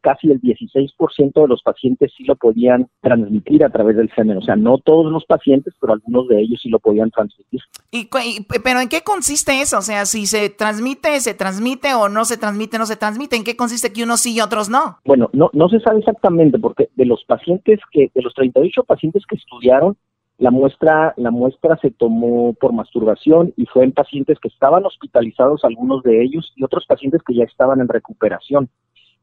casi 0.00 0.30
el 0.30 0.40
16% 0.40 1.42
de 1.42 1.48
los 1.48 1.60
pacientes 1.62 2.12
sí 2.16 2.24
lo 2.24 2.36
podían 2.36 2.88
transmitir 3.00 3.64
a 3.64 3.70
través 3.70 3.96
del 3.96 4.10
semen. 4.14 4.38
O 4.38 4.42
sea, 4.42 4.54
no 4.54 4.78
todos 4.78 5.10
los 5.10 5.24
pacientes, 5.24 5.74
pero 5.80 5.94
algunos 5.94 6.28
de 6.28 6.40
ellos 6.40 6.60
sí 6.62 6.68
lo 6.68 6.78
podían 6.78 7.10
transmitir. 7.10 7.60
¿Y, 7.90 8.02
y, 8.02 8.46
pero 8.62 8.80
en 8.80 8.88
qué 8.88 9.02
consiste 9.02 9.60
eso? 9.60 9.78
O 9.78 9.82
sea, 9.82 10.06
si 10.06 10.26
se 10.26 10.50
transmite, 10.50 11.18
se 11.20 11.34
transmite 11.34 11.94
o 11.94 12.08
no 12.08 12.24
se 12.24 12.36
transmite, 12.36 12.78
no 12.78 12.86
se 12.86 12.96
transmite. 12.96 13.34
¿En 13.34 13.44
qué 13.44 13.56
consiste 13.56 13.92
que 13.92 14.04
unos 14.04 14.20
sí 14.20 14.36
y 14.36 14.40
otros 14.40 14.68
no? 14.68 14.98
Bueno, 15.04 15.30
no, 15.32 15.50
no 15.52 15.68
se 15.68 15.80
sabe 15.80 15.98
exactamente 15.98 16.58
porque 16.58 16.90
de 16.94 17.06
los 17.06 17.24
pacientes 17.24 17.80
que, 17.90 18.10
de 18.14 18.22
los 18.22 18.34
38 18.34 18.84
pacientes 18.84 19.24
que 19.26 19.36
estudiaron, 19.36 19.96
la 20.42 20.50
muestra, 20.50 21.14
la 21.18 21.30
muestra 21.30 21.76
se 21.76 21.92
tomó 21.92 22.52
por 22.54 22.72
masturbación 22.72 23.54
y 23.56 23.66
fue 23.66 23.84
en 23.84 23.92
pacientes 23.92 24.40
que 24.40 24.48
estaban 24.48 24.84
hospitalizados, 24.84 25.62
algunos 25.62 26.02
de 26.02 26.20
ellos, 26.20 26.52
y 26.56 26.64
otros 26.64 26.84
pacientes 26.84 27.22
que 27.22 27.36
ya 27.36 27.44
estaban 27.44 27.80
en 27.80 27.86
recuperación. 27.86 28.68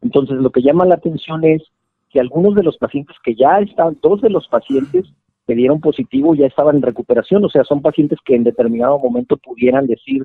Entonces, 0.01 0.37
lo 0.37 0.49
que 0.49 0.61
llama 0.61 0.85
la 0.85 0.95
atención 0.95 1.43
es 1.43 1.61
que 2.09 2.21
algunos 2.21 2.55
de 2.55 2.63
los 2.63 2.77
pacientes 2.77 3.17
que 3.21 3.35
ya 3.35 3.59
estaban, 3.59 3.97
dos 4.01 4.21
de 4.21 4.29
los 4.29 4.47
pacientes 4.47 5.07
que 5.45 5.55
dieron 5.55 5.81
positivo 5.81 6.35
ya 6.35 6.45
estaban 6.45 6.77
en 6.77 6.83
recuperación, 6.83 7.43
o 7.43 7.49
sea, 7.49 7.65
son 7.65 7.81
pacientes 7.81 8.19
que 8.23 8.35
en 8.35 8.45
determinado 8.45 8.97
momento 8.97 9.35
pudieran 9.35 9.87
decir 9.87 10.23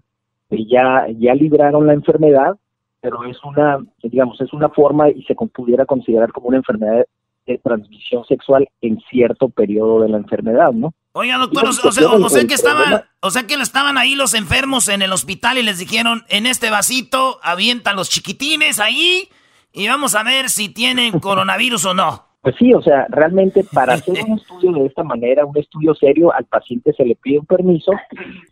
que 0.49 0.65
ya, 0.65 1.09
ya 1.19 1.35
libraron 1.35 1.89
la 1.89 1.95
enfermedad, 1.95 2.55
pero 3.01 3.25
es 3.25 3.43
una, 3.43 3.85
digamos, 4.01 4.41
es 4.41 4.53
una 4.53 4.69
forma 4.69 5.11
y 5.11 5.25
se 5.25 5.35
pudiera 5.35 5.87
considerar 5.87 6.31
como 6.31 6.47
una 6.47 6.59
enfermedad 6.59 7.05
de 7.47 7.59
transmisión 7.59 8.25
sexual 8.25 8.69
en 8.81 8.99
cierto 9.11 9.49
periodo 9.49 10.01
de 10.03 10.09
la 10.09 10.19
enfermedad, 10.19 10.73
¿no? 10.73 10.93
Oiga, 11.13 11.39
doctor, 11.39 11.69
o, 11.69 11.73
sea, 11.73 12.09
o 12.09 12.29
sea 12.29 12.45
que 12.47 12.55
estaban, 12.55 13.05
o 13.21 13.31
sea 13.31 13.47
que 13.47 13.55
estaban 13.55 13.99
ahí 13.99 14.15
los 14.15 14.35
enfermos 14.35 14.89
en 14.89 15.01
el 15.03 15.13
hospital 15.13 15.59
y 15.59 15.63
les 15.63 15.79
dijeron, 15.79 16.25
en 16.29 16.47
este 16.47 16.71
vasito 16.71 17.39
avientan 17.43 17.97
los 17.97 18.11
chiquitines 18.11 18.81
ahí 18.81 19.29
y 19.73 19.87
vamos 19.87 20.15
a 20.15 20.25
ver 20.25 20.49
si 20.49 20.69
tienen 20.69 21.19
coronavirus 21.21 21.85
o 21.87 21.95
no. 21.95 22.25
Pues 22.41 22.57
sí, 22.59 22.75
o 22.75 22.83
sea, 22.83 23.07
realmente 23.11 23.65
para 23.73 23.95
hacer 23.95 24.25
un 24.27 24.39
estudio 24.39 24.73
de 24.73 24.87
esta 24.87 25.05
manera, 25.05 25.47
un 25.47 25.57
estudio 25.57 25.95
serio, 25.95 26.33
al 26.33 26.47
paciente 26.47 26.93
se 26.93 27.05
le 27.05 27.15
pide 27.15 27.39
un 27.39 27.47
permiso, 27.47 27.93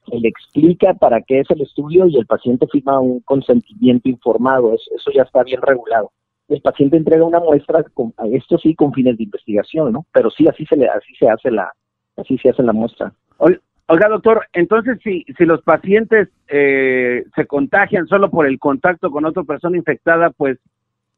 se 0.08 0.18
le 0.18 0.28
explica 0.28 0.94
para 0.94 1.20
qué 1.22 1.40
es 1.40 1.50
el 1.50 1.62
estudio 1.62 2.06
y 2.06 2.16
el 2.16 2.26
paciente 2.26 2.66
firma 2.70 3.00
un 3.00 3.20
consentimiento 3.20 4.08
informado, 4.08 4.74
eso 4.74 5.10
ya 5.12 5.22
está 5.22 5.42
bien 5.42 5.60
regulado 5.62 6.12
el 6.48 6.60
paciente 6.60 6.96
entrega 6.96 7.24
una 7.24 7.40
muestra, 7.40 7.82
con, 7.94 8.12
esto 8.32 8.58
sí 8.58 8.74
con 8.74 8.92
fines 8.92 9.16
de 9.16 9.24
investigación, 9.24 9.92
¿no? 9.92 10.06
Pero 10.12 10.30
sí 10.30 10.46
así 10.48 10.66
se 10.66 10.76
le, 10.76 10.88
así 10.88 11.14
se 11.18 11.28
hace 11.28 11.50
la, 11.50 11.72
así 12.16 12.38
se 12.38 12.50
hace 12.50 12.62
la 12.62 12.72
muestra. 12.72 13.12
Oiga, 13.38 14.08
doctor, 14.08 14.46
entonces 14.52 14.98
si, 15.02 15.24
si 15.36 15.44
los 15.44 15.60
pacientes 15.62 16.28
eh, 16.48 17.24
se 17.34 17.46
contagian 17.46 18.06
solo 18.06 18.30
por 18.30 18.46
el 18.46 18.58
contacto 18.58 19.10
con 19.10 19.24
otra 19.24 19.42
persona 19.42 19.76
infectada, 19.76 20.30
pues 20.30 20.58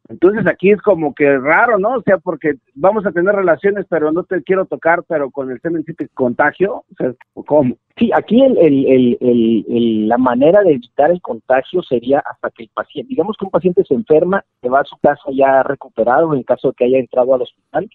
entonces 0.08 0.46
aquí 0.46 0.70
es 0.70 0.82
como 0.82 1.14
que 1.14 1.38
raro, 1.38 1.78
¿no? 1.78 1.94
O 1.94 2.02
sea, 2.02 2.18
porque 2.18 2.56
vamos 2.74 3.06
a 3.06 3.12
tener 3.12 3.34
relaciones, 3.34 3.86
pero 3.88 4.12
no 4.12 4.22
te 4.24 4.42
quiero 4.42 4.66
tocar, 4.66 5.02
pero 5.08 5.30
con 5.30 5.50
el 5.50 5.60
semen 5.60 5.82
sí 5.84 5.94
te 5.94 6.08
contagio. 6.08 6.84
O 6.92 6.94
sea, 6.98 7.12
¿cómo? 7.46 7.76
Sí, 7.96 8.10
aquí 8.14 8.42
el, 8.42 10.08
la 10.08 10.18
manera 10.18 10.62
de 10.62 10.72
evitar 10.72 11.10
el 11.10 11.22
contagio 11.22 11.82
sería 11.82 12.22
hasta 12.30 12.50
que 12.50 12.64
el 12.64 12.70
paciente, 12.74 13.08
digamos 13.08 13.36
que 13.38 13.46
un 13.46 13.50
paciente 13.50 13.84
se 13.84 13.94
enferma, 13.94 14.44
se 14.60 14.68
va 14.68 14.80
a 14.80 14.84
su 14.84 14.96
casa 14.98 15.22
ya 15.32 15.62
recuperado 15.62 16.34
en 16.34 16.42
caso 16.42 16.68
de 16.68 16.74
que 16.74 16.84
haya 16.84 16.98
entrado 16.98 17.34
al 17.34 17.42
hospital, 17.42 17.88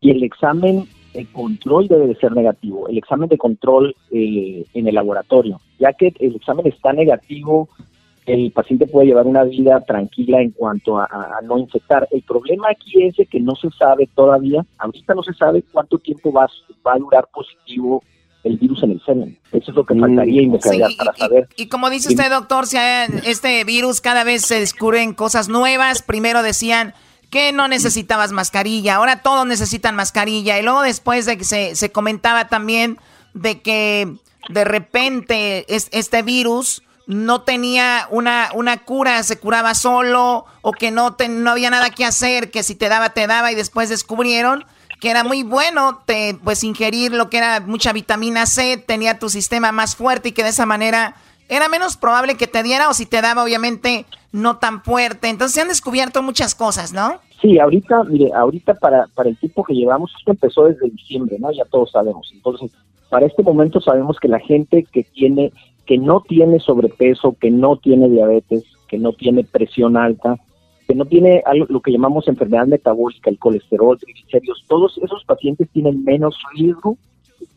y 0.00 0.10
el 0.10 0.22
examen 0.22 0.84
de 1.12 1.26
control 1.32 1.88
debe 1.88 2.06
de 2.06 2.14
ser 2.16 2.32
negativo, 2.32 2.88
el 2.88 2.98
examen 2.98 3.28
de 3.28 3.38
control 3.38 3.96
eh, 4.12 4.64
en 4.74 4.86
el 4.86 4.94
laboratorio, 4.94 5.60
ya 5.78 5.92
que 5.92 6.12
el 6.20 6.36
examen 6.36 6.66
está 6.66 6.92
negativo 6.92 7.68
el 8.28 8.52
paciente 8.52 8.86
puede 8.86 9.06
llevar 9.06 9.26
una 9.26 9.44
vida 9.44 9.80
tranquila 9.84 10.40
en 10.40 10.50
cuanto 10.50 10.98
a, 10.98 11.08
no 11.42 11.58
infectar. 11.58 12.06
El 12.10 12.22
problema 12.22 12.68
aquí 12.70 13.02
es 13.02 13.16
de 13.16 13.26
que 13.26 13.40
no 13.40 13.54
se 13.56 13.70
sabe 13.70 14.08
todavía, 14.14 14.64
ahorita 14.78 15.14
no 15.14 15.22
se 15.22 15.32
sabe 15.34 15.62
cuánto 15.72 15.98
tiempo 15.98 16.32
va, 16.32 16.46
va 16.86 16.94
a 16.94 16.98
durar 16.98 17.28
positivo 17.32 18.02
el 18.44 18.56
virus 18.58 18.82
en 18.82 18.92
el 18.92 19.02
semen. 19.04 19.38
Eso 19.52 19.70
es 19.70 19.76
lo 19.76 19.84
que 19.84 19.94
mm. 19.94 20.00
faltaría 20.00 20.42
investigar 20.42 20.90
para 20.96 21.12
saber. 21.16 21.48
Y, 21.56 21.68
como 21.68 21.90
dice 21.90 22.08
usted, 22.08 22.30
doctor, 22.30 22.66
si 22.66 22.76
este 23.24 23.64
virus 23.64 24.00
cada 24.00 24.24
vez 24.24 24.42
se 24.42 24.60
descubren 24.60 25.14
cosas 25.14 25.48
nuevas. 25.48 26.02
Primero 26.02 26.42
decían 26.42 26.94
que 27.30 27.52
no 27.52 27.68
necesitabas 27.68 28.32
mascarilla, 28.32 28.96
ahora 28.96 29.22
todos 29.22 29.46
necesitan 29.46 29.94
mascarilla. 29.94 30.58
Y 30.58 30.62
luego 30.62 30.82
después 30.82 31.26
de 31.26 31.36
que 31.36 31.44
se, 31.44 31.74
se 31.74 31.92
comentaba 31.92 32.48
también 32.48 32.98
de 33.34 33.60
que 33.60 34.14
de 34.48 34.64
repente 34.64 35.64
es, 35.74 35.88
este 35.92 36.22
virus 36.22 36.82
no 37.08 37.40
tenía 37.40 38.06
una, 38.10 38.50
una 38.54 38.84
cura, 38.84 39.22
se 39.22 39.38
curaba 39.38 39.74
solo 39.74 40.44
o 40.60 40.72
que 40.72 40.90
no, 40.90 41.16
no 41.30 41.50
había 41.50 41.70
nada 41.70 41.88
que 41.88 42.04
hacer, 42.04 42.50
que 42.50 42.62
si 42.62 42.74
te 42.74 42.90
daba, 42.90 43.10
te 43.10 43.26
daba 43.26 43.50
y 43.50 43.54
después 43.54 43.88
descubrieron 43.88 44.64
que 45.00 45.10
era 45.10 45.24
muy 45.24 45.42
bueno 45.42 46.00
te, 46.04 46.36
pues 46.44 46.62
ingerir 46.64 47.12
lo 47.12 47.30
que 47.30 47.38
era 47.38 47.60
mucha 47.60 47.92
vitamina 47.92 48.44
C, 48.44 48.76
tenía 48.76 49.18
tu 49.18 49.30
sistema 49.30 49.72
más 49.72 49.96
fuerte 49.96 50.28
y 50.28 50.32
que 50.32 50.42
de 50.42 50.50
esa 50.50 50.66
manera 50.66 51.14
era 51.48 51.68
menos 51.68 51.96
probable 51.96 52.36
que 52.36 52.46
te 52.46 52.62
diera 52.62 52.90
o 52.90 52.94
si 52.94 53.06
te 53.06 53.22
daba 53.22 53.42
obviamente 53.42 54.04
no 54.32 54.58
tan 54.58 54.82
fuerte. 54.82 55.28
Entonces 55.28 55.54
se 55.54 55.62
han 55.62 55.68
descubierto 55.68 56.22
muchas 56.22 56.54
cosas, 56.54 56.92
¿no? 56.92 57.20
Sí, 57.40 57.58
ahorita, 57.58 58.04
mire, 58.04 58.32
ahorita 58.34 58.74
para, 58.74 59.06
para 59.14 59.30
el 59.30 59.38
tiempo 59.38 59.64
que 59.64 59.72
llevamos, 59.72 60.12
esto 60.18 60.32
empezó 60.32 60.64
desde 60.64 60.90
diciembre, 60.90 61.36
¿no? 61.38 61.52
Ya 61.52 61.64
todos 61.70 61.92
sabemos. 61.92 62.30
Entonces, 62.34 62.70
para 63.08 63.24
este 63.24 63.42
momento 63.42 63.80
sabemos 63.80 64.18
que 64.20 64.28
la 64.28 64.40
gente 64.40 64.86
que 64.92 65.04
tiene 65.04 65.52
que 65.88 65.96
no 65.96 66.20
tiene 66.20 66.60
sobrepeso, 66.60 67.34
que 67.40 67.50
no 67.50 67.78
tiene 67.78 68.10
diabetes, 68.10 68.62
que 68.88 68.98
no 68.98 69.14
tiene 69.14 69.42
presión 69.42 69.96
alta, 69.96 70.36
que 70.86 70.94
no 70.94 71.06
tiene 71.06 71.42
algo, 71.46 71.64
lo 71.70 71.80
que 71.80 71.92
llamamos 71.92 72.28
enfermedad 72.28 72.66
metabólica, 72.66 73.30
el 73.30 73.38
colesterol, 73.38 73.98
triglicéridos, 73.98 74.66
todos 74.68 75.00
esos 75.02 75.24
pacientes 75.24 75.66
tienen 75.70 76.04
menos 76.04 76.36
riesgo 76.54 76.98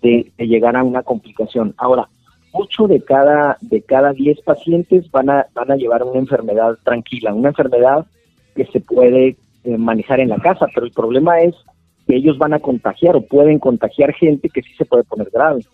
de, 0.02 0.32
llegar 0.38 0.78
a 0.78 0.84
una 0.84 1.04
complicación. 1.04 1.76
Ahora, 1.78 2.08
8 2.54 2.88
de 2.88 3.02
cada 3.02 3.58
de 3.60 3.82
cada 3.82 4.14
10 4.14 4.42
pacientes 4.44 5.12
van 5.12 5.30
a 5.30 5.48
van 5.54 5.70
a 5.70 5.76
llevar 5.76 6.02
una 6.04 6.20
enfermedad 6.20 6.78
tranquila, 6.86 7.34
una 7.34 7.50
enfermedad 7.50 8.06
que 8.56 8.66
se 8.68 8.80
puede 8.80 9.36
eh, 9.66 9.78
manejar 9.78 10.22
en 10.22 10.30
la 10.30 10.38
casa, 10.38 10.68
pero 10.74 10.86
el 10.86 10.94
problema 10.94 11.42
es 11.42 11.54
que 12.08 12.16
ellos 12.16 12.38
van 12.38 12.54
a 12.54 12.60
contagiar 12.60 13.18
o 13.18 13.26
pueden 13.26 13.60
contagiar 13.60 14.14
gente 14.14 14.48
que 14.48 14.62
sí 14.62 14.74
se 14.78 14.86
puede 14.86 15.04
poner 15.04 15.30
grave. 15.34 15.66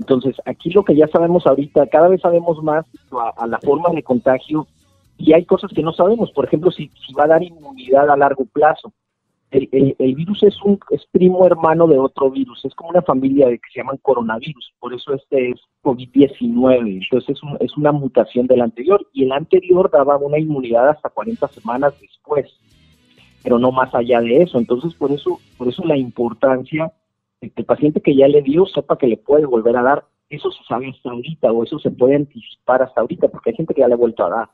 Entonces, 0.00 0.34
aquí 0.46 0.70
lo 0.70 0.82
que 0.82 0.96
ya 0.96 1.06
sabemos 1.08 1.46
ahorita, 1.46 1.86
cada 1.88 2.08
vez 2.08 2.22
sabemos 2.22 2.62
más 2.62 2.86
a, 3.36 3.46
la 3.46 3.58
forma 3.58 3.90
de 3.90 4.02
contagio 4.02 4.66
y 5.18 5.34
hay 5.34 5.44
cosas 5.44 5.70
que 5.74 5.82
no 5.82 5.92
sabemos. 5.92 6.32
Por 6.32 6.46
ejemplo, 6.46 6.70
si, 6.70 6.90
va 7.16 7.24
a 7.24 7.28
dar 7.28 7.42
inmunidad 7.42 8.08
a 8.08 8.16
largo 8.16 8.46
plazo. 8.46 8.92
El, 9.50 10.14
virus 10.14 10.42
es 10.42 10.56
un 10.62 10.78
primo 11.12 11.44
hermano 11.44 11.86
de 11.86 11.98
otro 11.98 12.30
virus, 12.30 12.64
es 12.64 12.74
como 12.74 12.90
una 12.90 13.02
familia 13.02 13.48
de 13.48 13.58
que 13.58 13.68
se 13.74 13.80
llaman 13.80 13.98
coronavirus, 14.00 14.72
por 14.78 14.94
eso 14.94 15.12
este 15.12 15.50
es 15.50 15.60
COVID-19, 15.82 17.02
entonces 17.02 17.36
es, 17.36 17.42
un, 17.42 17.56
es 17.58 17.76
una 17.76 17.90
mutación 17.90 18.46
del 18.46 18.60
anterior. 18.60 19.04
Y 19.12 19.24
el 19.24 19.32
anterior 19.32 19.90
daba 19.90 20.16
una 20.18 20.38
inmunidad 20.38 20.90
hasta 20.90 21.10
40 21.10 21.48
semanas 21.48 21.92
después, 22.00 22.48
pero 23.42 23.58
no 23.58 23.72
más 23.72 23.92
allá 23.92 24.20
de 24.20 24.42
eso, 24.42 24.56
entonces 24.56 24.94
por 24.94 25.10
eso 25.10 25.40
por 25.58 25.66
eso 25.68 25.84
la 25.84 25.96
importancia 25.96 26.92
que 27.40 27.52
el 27.56 27.64
paciente 27.64 28.00
que 28.00 28.14
ya 28.14 28.28
le 28.28 28.42
dio 28.42 28.66
sepa 28.66 28.98
que 28.98 29.06
le 29.06 29.16
puede 29.16 29.46
volver 29.46 29.76
a 29.76 29.82
dar, 29.82 30.04
eso 30.28 30.50
se 30.50 30.62
sabe 30.64 30.90
hasta 30.90 31.10
ahorita 31.10 31.50
o 31.50 31.64
eso 31.64 31.78
se 31.78 31.90
puede 31.90 32.16
anticipar 32.16 32.82
hasta 32.82 33.00
ahorita 33.00 33.28
porque 33.28 33.50
hay 33.50 33.56
gente 33.56 33.74
que 33.74 33.80
ya 33.80 33.88
le 33.88 33.94
ha 33.94 33.96
vuelto 33.96 34.24
a 34.24 34.30
dar 34.30 34.48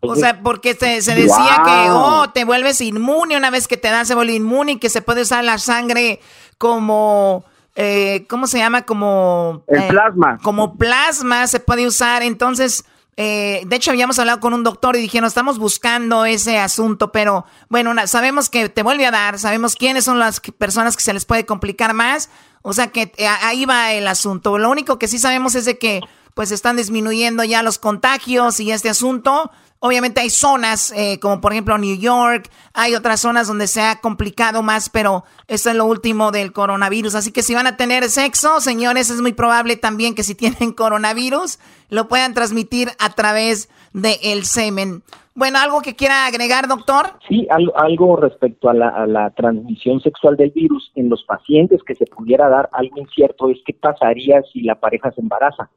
o 0.00 0.16
sea, 0.16 0.40
porque 0.42 0.74
se, 0.74 1.00
se 1.02 1.14
decía 1.14 1.62
que, 1.64 1.90
oh, 1.90 2.26
te 2.32 2.44
vuelves 2.44 2.80
inmune, 2.80 3.36
una 3.36 3.50
vez 3.50 3.68
que 3.68 3.76
te 3.76 3.88
das 3.88 4.08
se 4.08 4.14
vuelve 4.14 4.34
inmune 4.34 4.72
y 4.72 4.78
que 4.78 4.88
se 4.88 5.02
puede 5.02 5.22
usar 5.22 5.44
la 5.44 5.58
sangre 5.58 6.20
como, 6.58 7.44
eh, 7.76 8.26
¿cómo 8.28 8.46
se 8.46 8.58
llama? 8.58 8.82
Como... 8.82 9.62
El 9.68 9.82
eh, 9.82 9.86
plasma. 9.88 10.38
Como 10.42 10.76
plasma 10.76 11.46
se 11.46 11.60
puede 11.60 11.86
usar, 11.86 12.22
entonces... 12.22 12.84
Eh, 13.18 13.62
de 13.66 13.76
hecho, 13.76 13.90
habíamos 13.90 14.18
hablado 14.18 14.40
con 14.40 14.52
un 14.52 14.62
doctor 14.62 14.94
y 14.96 15.00
dijeron, 15.00 15.26
estamos 15.26 15.58
buscando 15.58 16.26
ese 16.26 16.58
asunto, 16.58 17.12
pero 17.12 17.46
bueno, 17.70 17.94
sabemos 18.06 18.50
que 18.50 18.68
te 18.68 18.82
vuelve 18.82 19.06
a 19.06 19.10
dar, 19.10 19.38
sabemos 19.38 19.74
quiénes 19.74 20.04
son 20.04 20.18
las 20.18 20.40
personas 20.40 20.96
que 20.96 21.02
se 21.02 21.14
les 21.14 21.24
puede 21.24 21.46
complicar 21.46 21.94
más, 21.94 22.28
o 22.60 22.74
sea 22.74 22.88
que 22.88 23.12
ahí 23.42 23.64
va 23.64 23.92
el 23.92 24.06
asunto. 24.06 24.58
Lo 24.58 24.70
único 24.70 24.98
que 24.98 25.08
sí 25.08 25.18
sabemos 25.18 25.54
es 25.54 25.64
de 25.64 25.78
que 25.78 26.00
pues 26.34 26.50
están 26.50 26.76
disminuyendo 26.76 27.42
ya 27.44 27.62
los 27.62 27.78
contagios 27.78 28.60
y 28.60 28.70
este 28.70 28.90
asunto, 28.90 29.50
Obviamente 29.78 30.20
hay 30.20 30.30
zonas, 30.30 30.92
eh, 30.96 31.18
como 31.20 31.40
por 31.40 31.52
ejemplo 31.52 31.76
New 31.76 31.98
York, 31.98 32.50
hay 32.72 32.94
otras 32.94 33.20
zonas 33.20 33.46
donde 33.46 33.66
se 33.66 33.82
ha 33.82 34.00
complicado 34.00 34.62
más, 34.62 34.88
pero 34.88 35.24
esto 35.48 35.70
es 35.70 35.76
lo 35.76 35.84
último 35.84 36.32
del 36.32 36.52
coronavirus. 36.52 37.14
Así 37.14 37.30
que 37.30 37.42
si 37.42 37.54
van 37.54 37.66
a 37.66 37.76
tener 37.76 38.04
sexo, 38.04 38.60
señores, 38.60 39.10
es 39.10 39.20
muy 39.20 39.32
probable 39.32 39.76
también 39.76 40.14
que 40.14 40.22
si 40.22 40.34
tienen 40.34 40.72
coronavirus, 40.76 41.58
lo 41.90 42.08
puedan 42.08 42.34
transmitir 42.34 42.88
a 42.98 43.10
través 43.10 43.68
del 43.92 44.44
semen. 44.44 45.02
Bueno, 45.34 45.58
¿algo 45.58 45.82
que 45.82 45.94
quiera 45.94 46.26
agregar, 46.26 46.66
doctor? 46.66 47.08
Sí, 47.28 47.46
algo, 47.50 48.16
respecto 48.16 48.70
a 48.70 48.74
la, 48.74 48.88
a 48.88 49.06
la, 49.06 49.30
transmisión 49.30 50.00
sexual 50.00 50.34
del 50.36 50.50
virus 50.50 50.90
en 50.94 51.10
los 51.10 51.22
pacientes 51.24 51.82
que 51.86 51.94
se 51.94 52.06
pudiera 52.06 52.48
dar, 52.48 52.70
algo 52.72 52.96
incierto 52.96 53.50
es 53.50 53.58
qué 53.66 53.74
pasaría 53.74 54.42
si 54.50 54.62
la 54.62 54.76
pareja 54.76 55.12
se 55.12 55.20
embaraza 55.20 55.68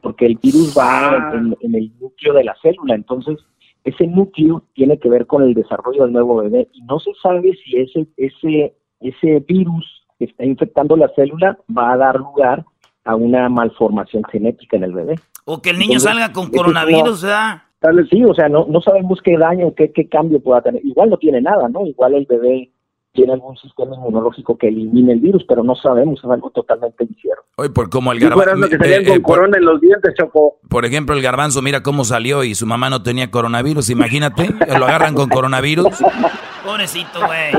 porque 0.00 0.26
el 0.26 0.36
virus 0.36 0.74
va 0.76 1.10
ah. 1.10 1.32
en, 1.60 1.74
el 1.74 1.92
núcleo 2.00 2.34
de 2.34 2.44
la 2.44 2.56
célula, 2.62 2.94
entonces 2.94 3.38
ese 3.84 4.06
núcleo 4.06 4.62
tiene 4.74 4.98
que 4.98 5.08
ver 5.08 5.26
con 5.26 5.42
el 5.42 5.54
desarrollo 5.54 6.02
del 6.02 6.12
nuevo 6.12 6.36
bebé 6.42 6.68
y 6.72 6.82
no 6.82 6.98
se 6.98 7.12
sabe 7.22 7.52
si 7.64 7.78
ese, 7.78 8.06
ese, 8.16 8.74
ese 9.00 9.40
virus 9.40 10.04
que 10.18 10.26
está 10.26 10.44
infectando 10.44 10.96
la 10.96 11.08
célula 11.14 11.58
va 11.76 11.92
a 11.92 11.96
dar 11.96 12.16
lugar 12.16 12.64
a 13.04 13.16
una 13.16 13.48
malformación 13.48 14.22
genética 14.24 14.76
en 14.76 14.84
el 14.84 14.92
bebé. 14.92 15.14
O 15.46 15.62
que 15.62 15.70
el 15.70 15.78
niño 15.78 15.98
salga 15.98 16.32
con 16.32 16.50
coronavirus, 16.50 17.22
¿verdad? 17.22 17.62
Sí, 18.10 18.22
o 18.24 18.34
sea, 18.34 18.48
no, 18.50 18.66
no 18.68 18.82
sabemos 18.82 19.20
qué 19.22 19.38
daño, 19.38 19.74
qué, 19.74 19.90
qué 19.90 20.06
cambio 20.06 20.42
pueda 20.42 20.60
tener. 20.60 20.84
Igual 20.84 21.08
no 21.08 21.16
tiene 21.16 21.40
nada, 21.40 21.66
¿no? 21.70 21.86
Igual 21.86 22.14
el 22.14 22.26
bebé 22.26 22.70
tiene 23.12 23.32
algún 23.32 23.56
sistema 23.56 23.96
inmunológico 23.96 24.56
que 24.56 24.68
elimine 24.68 25.12
el 25.12 25.20
virus, 25.20 25.44
pero 25.48 25.64
no 25.64 25.74
sabemos, 25.74 26.20
es 26.22 26.30
algo 26.30 26.50
totalmente 26.50 27.04
incierto. 27.04 27.44
Hoy 27.56 27.68
por 27.70 27.90
como 27.90 28.12
el 28.12 28.20
garbanzo 28.20 28.66
eh, 28.66 29.02
eh, 29.06 29.22
corona 29.22 29.58
en 29.58 29.64
los 29.64 29.80
dientes, 29.80 30.14
Choco. 30.16 30.58
Por 30.68 30.84
ejemplo, 30.84 31.14
el 31.14 31.22
garbanzo, 31.22 31.60
mira 31.62 31.82
cómo 31.82 32.04
salió 32.04 32.44
y 32.44 32.54
su 32.54 32.66
mamá 32.66 32.88
no 32.88 33.02
tenía 33.02 33.30
coronavirus, 33.30 33.90
imagínate, 33.90 34.54
lo 34.78 34.86
agarran 34.86 35.14
con 35.14 35.28
coronavirus. 35.28 35.88
Pobrecito, 36.64 37.26
güey. 37.26 37.52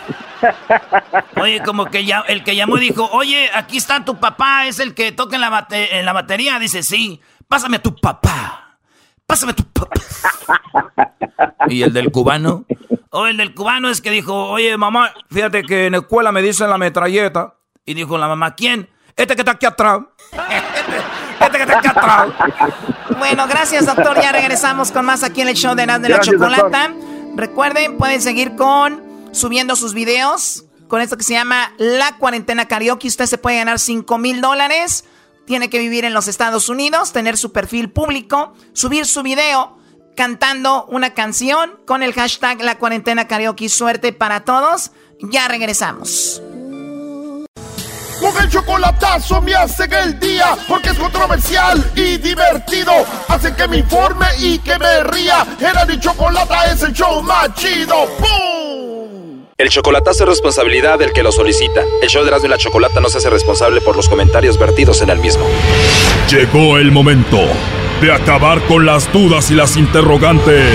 Oye, 1.40 1.62
como 1.62 1.86
que 1.86 2.04
ya, 2.04 2.24
el 2.26 2.42
que 2.42 2.56
llamó 2.56 2.78
dijo, 2.78 3.08
oye, 3.12 3.48
aquí 3.54 3.76
está 3.76 4.04
tu 4.04 4.18
papá, 4.18 4.66
es 4.66 4.80
el 4.80 4.92
que 4.92 5.12
toca 5.12 5.36
en 5.36 5.42
la, 5.42 5.68
en 5.70 6.04
la 6.04 6.12
batería. 6.12 6.58
Dice, 6.58 6.82
sí, 6.82 7.20
pásame 7.46 7.76
a 7.76 7.82
tu 7.82 7.94
papá. 7.94 8.80
Pásame 9.24 9.52
a 9.52 9.54
tu 9.54 9.62
papá. 9.66 9.94
¿Y 11.68 11.82
el 11.82 11.92
del 11.92 12.10
cubano? 12.10 12.64
O 13.16 13.28
el 13.28 13.36
del 13.36 13.54
cubano 13.54 13.88
es 13.90 14.00
que 14.00 14.10
dijo, 14.10 14.48
oye, 14.48 14.76
mamá, 14.76 15.14
fíjate 15.30 15.62
que 15.62 15.86
en 15.86 15.92
la 15.92 15.98
escuela 15.98 16.32
me 16.32 16.42
dicen 16.42 16.68
la 16.68 16.78
metralleta. 16.78 17.54
Y 17.86 17.94
dijo 17.94 18.18
la 18.18 18.26
mamá, 18.26 18.56
¿quién? 18.56 18.90
Este 19.14 19.36
que 19.36 19.42
está 19.42 19.52
aquí 19.52 19.66
atrás. 19.66 20.00
este. 21.40 21.54
Bueno, 23.18 23.46
gracias, 23.46 23.86
doctor. 23.86 24.20
Ya 24.20 24.32
regresamos 24.32 24.90
con 24.90 25.04
más 25.04 25.22
aquí 25.22 25.40
en 25.40 25.48
el 25.48 25.54
show 25.54 25.74
de 25.74 25.86
Naz 25.86 26.02
de 26.02 26.08
la 26.08 26.20
Chocolata. 26.20 26.92
Recuerden, 27.36 27.96
pueden 27.96 28.20
seguir 28.20 28.54
con 28.56 29.02
subiendo 29.32 29.74
sus 29.76 29.94
videos 29.94 30.64
con 30.88 31.00
esto 31.00 31.16
que 31.16 31.24
se 31.24 31.32
llama 31.32 31.72
La 31.78 32.16
Cuarentena 32.18 32.68
Karaoke. 32.68 33.08
Usted 33.08 33.26
se 33.26 33.38
puede 33.38 33.56
ganar 33.56 33.78
5 33.78 34.18
mil 34.18 34.40
dólares. 34.40 35.04
Tiene 35.46 35.68
que 35.68 35.78
vivir 35.78 36.04
en 36.04 36.14
los 36.14 36.28
Estados 36.28 36.68
Unidos, 36.68 37.12
tener 37.12 37.36
su 37.36 37.52
perfil 37.52 37.90
público, 37.90 38.54
subir 38.72 39.04
su 39.04 39.22
video 39.22 39.76
cantando 40.16 40.86
una 40.86 41.12
canción 41.12 41.78
con 41.86 42.02
el 42.02 42.12
hashtag 42.12 42.62
La 42.62 42.78
Cuarentena 42.78 43.26
Karaoke. 43.26 43.68
Suerte 43.68 44.12
para 44.12 44.44
todos. 44.44 44.92
Ya 45.20 45.48
regresamos. 45.48 46.40
Con 48.20 48.42
el 48.42 48.48
chocolatazo 48.48 49.40
me 49.40 49.54
hacen 49.54 49.92
el 49.92 50.18
día 50.18 50.56
porque 50.68 50.90
es 50.90 50.98
controversial 50.98 51.84
y 51.94 52.18
divertido. 52.18 52.92
Hace 53.28 53.54
que 53.54 53.68
me 53.68 53.78
informe 53.78 54.26
y 54.38 54.58
que 54.58 54.78
me 54.78 55.04
ría. 55.04 55.46
Era 55.60 55.84
mi 55.84 55.98
chocolata 55.98 56.72
es 56.72 56.82
el 56.82 56.92
show 56.92 57.22
más 57.22 57.54
chido. 57.54 58.06
¡Bum! 58.18 59.44
El 59.56 59.68
chocolatazo 59.68 60.24
es 60.24 60.30
responsabilidad 60.30 60.98
del 60.98 61.12
que 61.12 61.22
lo 61.22 61.30
solicita. 61.30 61.82
El 62.02 62.08
show 62.08 62.22
de 62.22 62.28
Erasmo 62.28 62.46
y 62.46 62.50
la 62.50 62.58
Chocolata 62.58 63.00
no 63.00 63.08
se 63.08 63.18
hace 63.18 63.30
responsable 63.30 63.80
por 63.80 63.96
los 63.96 64.08
comentarios 64.08 64.58
vertidos 64.58 65.00
en 65.02 65.10
el 65.10 65.18
mismo. 65.18 65.46
Llegó 66.28 66.76
el 66.78 66.90
momento 66.90 67.38
de 68.00 68.12
acabar 68.12 68.60
con 68.66 68.84
las 68.84 69.12
dudas 69.12 69.52
y 69.52 69.54
las 69.54 69.76
interrogantes. 69.76 70.74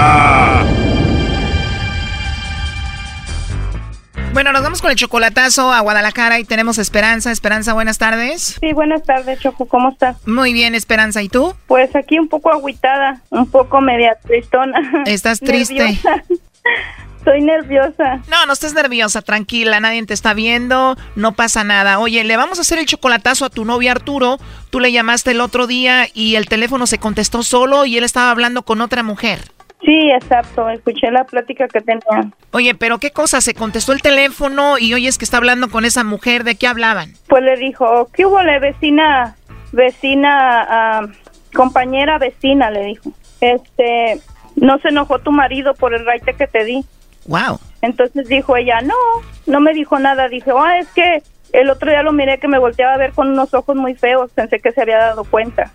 Bueno, 4.33 4.53
nos 4.53 4.63
vamos 4.63 4.81
con 4.81 4.91
el 4.91 4.95
chocolatazo 4.95 5.73
a 5.73 5.81
Guadalajara 5.81 6.39
y 6.39 6.45
tenemos 6.45 6.77
Esperanza. 6.77 7.31
Esperanza, 7.31 7.73
buenas 7.73 7.97
tardes. 7.97 8.57
Sí, 8.61 8.71
buenas 8.71 9.03
tardes, 9.03 9.39
Choco. 9.39 9.65
¿Cómo 9.65 9.89
estás? 9.89 10.25
Muy 10.25 10.53
bien, 10.53 10.73
Esperanza. 10.73 11.21
¿Y 11.21 11.27
tú? 11.27 11.53
Pues 11.67 11.93
aquí 11.97 12.17
un 12.17 12.29
poco 12.29 12.49
agüitada, 12.51 13.21
un 13.29 13.45
poco 13.49 13.81
media 13.81 14.17
tristona. 14.25 14.79
¿Estás 15.05 15.39
triste? 15.41 15.99
Estoy 17.17 17.41
nerviosa. 17.41 18.21
No, 18.29 18.47
no 18.47 18.53
estés 18.53 18.73
nerviosa, 18.73 19.21
tranquila, 19.21 19.79
nadie 19.79 20.03
te 20.07 20.13
está 20.15 20.33
viendo, 20.33 20.97
no 21.15 21.33
pasa 21.33 21.63
nada. 21.63 21.99
Oye, 21.99 22.23
le 22.23 22.35
vamos 22.35 22.57
a 22.57 22.61
hacer 22.61 22.79
el 22.79 22.87
chocolatazo 22.87 23.45
a 23.45 23.51
tu 23.51 23.63
novio 23.63 23.91
Arturo. 23.91 24.39
Tú 24.71 24.79
le 24.79 24.91
llamaste 24.91 25.31
el 25.31 25.41
otro 25.41 25.67
día 25.67 26.07
y 26.15 26.33
el 26.33 26.47
teléfono 26.47 26.87
se 26.87 26.97
contestó 26.97 27.43
solo 27.43 27.85
y 27.85 27.95
él 27.97 28.05
estaba 28.05 28.31
hablando 28.31 28.63
con 28.63 28.81
otra 28.81 29.03
mujer. 29.03 29.51
Sí, 29.83 30.11
exacto, 30.11 30.69
escuché 30.69 31.09
la 31.11 31.23
plática 31.23 31.67
que 31.67 31.81
tenía. 31.81 32.31
Oye, 32.51 32.75
pero 32.75 32.99
qué 32.99 33.11
cosa, 33.11 33.41
se 33.41 33.53
contestó 33.53 33.93
el 33.93 34.01
teléfono 34.01 34.77
y 34.77 34.93
oyes 34.93 35.17
que 35.17 35.25
está 35.25 35.37
hablando 35.37 35.69
con 35.69 35.85
esa 35.85 36.03
mujer, 36.03 36.43
¿de 36.43 36.55
qué 36.55 36.67
hablaban? 36.67 37.13
Pues 37.27 37.43
le 37.43 37.57
dijo, 37.57 38.09
¿qué 38.13 38.25
hubo 38.25 38.41
la 38.43 38.59
vecina, 38.59 39.35
vecina, 39.71 40.67
ah, 40.69 41.07
compañera 41.53 42.17
vecina, 42.17 42.69
le 42.69 42.83
dijo. 42.85 43.11
Este, 43.39 44.21
no 44.55 44.77
se 44.79 44.89
enojó 44.89 45.19
tu 45.19 45.31
marido 45.31 45.73
por 45.73 45.93
el 45.93 46.05
raite 46.05 46.33
que 46.33 46.47
te 46.47 46.63
di. 46.63 46.85
Wow. 47.25 47.59
Entonces 47.81 48.27
dijo 48.27 48.55
ella, 48.57 48.81
no, 48.81 48.95
no 49.47 49.59
me 49.59 49.73
dijo 49.73 49.99
nada. 49.99 50.27
Dije, 50.27 50.51
ah, 50.55 50.79
es 50.79 50.87
que 50.89 51.23
el 51.53 51.69
otro 51.69 51.89
día 51.89 52.03
lo 52.03 52.13
miré 52.13 52.39
que 52.39 52.47
me 52.47 52.59
volteaba 52.59 52.93
a 52.93 52.97
ver 52.97 53.13
con 53.13 53.29
unos 53.29 53.53
ojos 53.53 53.75
muy 53.75 53.95
feos. 53.95 54.31
Pensé 54.31 54.59
que 54.59 54.71
se 54.71 54.81
había 54.81 54.97
dado 54.97 55.23
cuenta. 55.23 55.71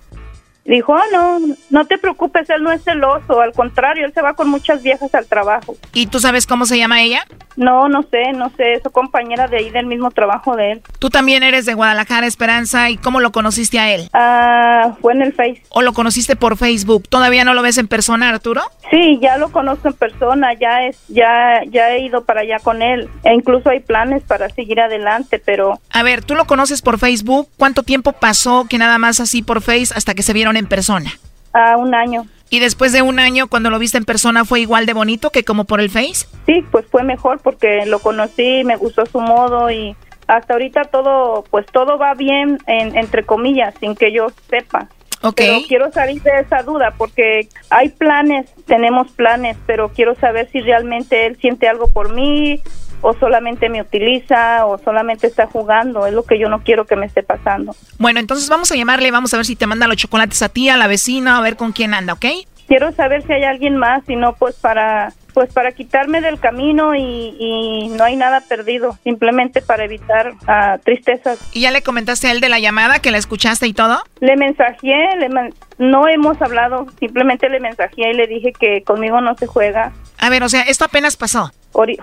Dijo, 0.66 0.94
ah, 0.94 1.04
no, 1.12 1.38
no 1.70 1.84
te 1.86 1.96
preocupes, 1.96 2.50
él 2.50 2.62
no 2.62 2.72
es 2.72 2.82
celoso, 2.82 3.40
al 3.40 3.52
contrario, 3.52 4.04
él 4.04 4.12
se 4.12 4.20
va 4.20 4.34
con 4.34 4.48
muchas 4.48 4.82
viejas 4.82 5.14
al 5.14 5.26
trabajo. 5.26 5.76
¿Y 5.92 6.06
tú 6.06 6.18
sabes 6.18 6.46
cómo 6.46 6.66
se 6.66 6.76
llama 6.76 7.02
ella? 7.02 7.24
No, 7.56 7.88
no 7.88 8.02
sé, 8.02 8.32
no 8.34 8.50
sé, 8.56 8.74
es 8.74 8.82
su 8.82 8.90
compañera 8.90 9.48
de 9.48 9.58
ahí 9.58 9.70
del 9.70 9.86
mismo 9.86 10.10
trabajo 10.10 10.56
de 10.56 10.72
él. 10.72 10.82
Tú 10.98 11.08
también 11.08 11.42
eres 11.42 11.66
de 11.66 11.74
Guadalajara, 11.74 12.26
Esperanza, 12.26 12.90
¿y 12.90 12.96
cómo 12.96 13.20
lo 13.20 13.32
conociste 13.32 13.78
a 13.78 13.94
él? 13.94 14.10
Ah, 14.12 14.96
fue 15.00 15.14
en 15.14 15.22
el 15.22 15.32
Face. 15.32 15.62
¿O 15.70 15.82
lo 15.82 15.92
conociste 15.92 16.36
por 16.36 16.56
Facebook? 16.56 17.08
¿Todavía 17.08 17.44
no 17.44 17.54
lo 17.54 17.62
ves 17.62 17.78
en 17.78 17.88
persona, 17.88 18.28
Arturo? 18.28 18.62
Sí, 18.90 19.18
ya 19.22 19.38
lo 19.38 19.50
conozco 19.50 19.88
en 19.88 19.94
persona, 19.94 20.52
ya 20.54 20.82
es, 20.82 20.98
ya, 21.08 21.60
ya 21.68 21.90
he 21.90 22.00
ido 22.00 22.24
para 22.24 22.40
allá 22.40 22.58
con 22.58 22.82
él, 22.82 23.08
e 23.24 23.34
incluso 23.34 23.70
hay 23.70 23.80
planes 23.80 24.22
para 24.24 24.48
seguir 24.50 24.80
adelante, 24.80 25.40
pero... 25.44 25.80
A 25.92 26.02
ver, 26.02 26.24
tú 26.24 26.34
lo 26.34 26.44
conoces 26.44 26.82
por 26.82 26.98
Facebook, 26.98 27.48
¿cuánto 27.56 27.82
tiempo 27.84 28.12
pasó 28.12 28.66
que 28.68 28.78
nada 28.78 28.98
más 28.98 29.20
así 29.20 29.42
por 29.42 29.62
Face 29.62 29.94
hasta 29.94 30.14
que 30.14 30.22
se 30.22 30.32
vieron 30.32 30.55
en 30.57 30.66
persona? 30.66 31.18
A 31.52 31.76
un 31.76 31.94
año. 31.94 32.26
¿Y 32.48 32.61
después 32.61 32.92
de 32.92 33.02
un 33.02 33.18
año, 33.18 33.48
cuando 33.48 33.70
lo 33.70 33.78
viste 33.78 33.98
en 33.98 34.04
persona, 34.04 34.44
fue 34.44 34.61
igual 34.61 34.86
de 34.86 34.92
bonito 34.92 35.30
que 35.30 35.44
como 35.44 35.64
por 35.64 35.80
el 35.80 35.90
Face? 35.90 36.26
Sí, 36.46 36.64
pues 36.70 36.86
fue 36.90 37.02
mejor 37.02 37.40
porque 37.40 37.84
lo 37.86 37.98
conocí, 37.98 38.62
me 38.64 38.76
gustó 38.76 39.04
su 39.07 39.20
modo 39.20 39.70
y 39.70 39.96
hasta 40.28 40.54
ahorita 40.54 40.84
todo, 40.84 41.44
pues 41.50 41.66
todo 41.66 41.98
va 41.98 42.14
bien, 42.14 42.59
en, 42.66 42.96
entre 42.96 43.24
comillas, 43.24 43.74
sin 43.80 43.96
que 43.96 44.12
yo 44.12 44.28
sepa. 44.48 44.88
Okay. 45.22 45.46
Pero 45.46 45.66
quiero 45.66 45.92
salir 45.92 46.22
de 46.22 46.40
esa 46.40 46.62
duda 46.62 46.94
porque 46.96 47.48
hay 47.70 47.88
planes, 47.88 48.46
tenemos 48.66 49.11
planes, 49.12 49.57
pero 49.66 49.88
quiero 49.88 50.14
saber 50.14 50.48
si 50.52 50.61
realmente 50.61 51.26
él 51.26 51.36
siente 51.40 51.68
algo 51.68 51.88
por 51.88 52.14
mí 52.14 52.61
o 53.01 53.14
solamente 53.14 53.68
me 53.68 53.80
utiliza 53.80 54.66
o 54.66 54.78
solamente 54.78 55.26
está 55.26 55.47
jugando. 55.47 56.07
Es 56.07 56.12
lo 56.12 56.24
que 56.24 56.38
yo 56.38 56.49
no 56.49 56.62
quiero 56.62 56.86
que 56.86 56.97
me 56.97 57.07
esté 57.07 57.22
pasando. 57.22 57.74
Bueno, 57.99 58.20
entonces 58.20 58.49
vamos 58.49 58.70
a 58.72 58.76
llamarle, 58.76 59.11
vamos 59.11 59.32
a 59.34 59.36
ver 59.36 59.47
si 59.47 59.57
te 59.57 59.66
manda 59.66 59.86
los 59.86 59.97
chocolates 59.97 60.42
a 60.42 60.49
ti, 60.49 60.68
a 60.68 60.76
la 60.76 60.86
vecina, 60.86 61.38
a 61.38 61.40
ver 61.40 61.57
con 61.57 61.72
quién 61.72 61.94
anda, 61.94 62.14
¿ok? 62.14 62.26
Quiero 62.66 62.92
saber 62.92 63.22
si 63.24 63.32
hay 63.32 63.44
alguien 63.44 63.76
más, 63.76 64.05
si 64.07 64.16
no, 64.16 64.34
pues 64.34 64.57
para 64.57 65.12
pues 65.36 65.53
para 65.53 65.72
quitarme 65.72 66.22
del 66.22 66.40
camino 66.40 66.94
y, 66.94 67.90
no 67.90 68.05
hay 68.05 68.16
nada 68.16 68.40
perdido, 68.40 68.99
simplemente 69.05 69.61
para 69.61 69.84
evitar 69.84 70.32
uh, 70.32 70.78
tristezas. 70.82 71.38
¿Y 71.53 71.61
ya 71.61 71.70
le 71.70 71.82
comentaste 71.82 72.28
a 72.28 72.32
él 72.32 72.40
de 72.40 72.49
la 72.49 72.59
llamada, 72.59 73.01
que 73.01 73.11
la 73.11 73.18
escuchaste 73.18 73.66
y 73.66 73.74
todo? 73.74 74.03
Le 74.20 74.34
mensajé, 74.36 74.97
le 75.18 75.28
no 75.76 76.09
hemos 76.09 76.40
hablado, 76.40 76.86
simplemente 76.99 77.51
le 77.51 77.61
mensajé 77.61 78.12
y 78.12 78.14
le 78.14 78.26
dije 78.26 78.55
que 78.59 78.82
conmigo 78.82 79.20
no 79.20 79.36
se 79.36 79.47
juega. 79.47 79.92
A 80.16 80.30
ver, 80.30 80.42
o 80.42 80.49
sea, 80.49 80.62
esto 80.62 80.86
apenas 80.86 81.18
pasó. 81.18 81.53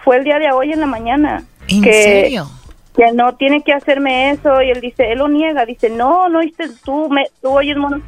Fue 0.03 0.17
el 0.17 0.23
día 0.23 0.39
de 0.39 0.51
hoy 0.51 0.71
en 0.71 0.79
la 0.79 0.85
mañana. 0.85 1.43
¿En 1.67 1.83
serio? 1.83 2.49
que 2.95 3.11
no 3.11 3.33
tiene 3.35 3.63
que 3.63 3.73
hacerme 3.73 4.31
eso 4.31 4.61
y 4.61 4.69
él 4.69 4.79
dice, 4.79 5.11
él 5.11 5.19
lo 5.19 5.27
niega, 5.27 5.65
dice, 5.65 5.89
no, 5.89 6.29
no 6.29 6.39
oíste, 6.39 6.65
tú, 6.85 7.09
me, 7.09 7.25
tú 7.41 7.49
oyes 7.49 7.75
monos 7.75 8.01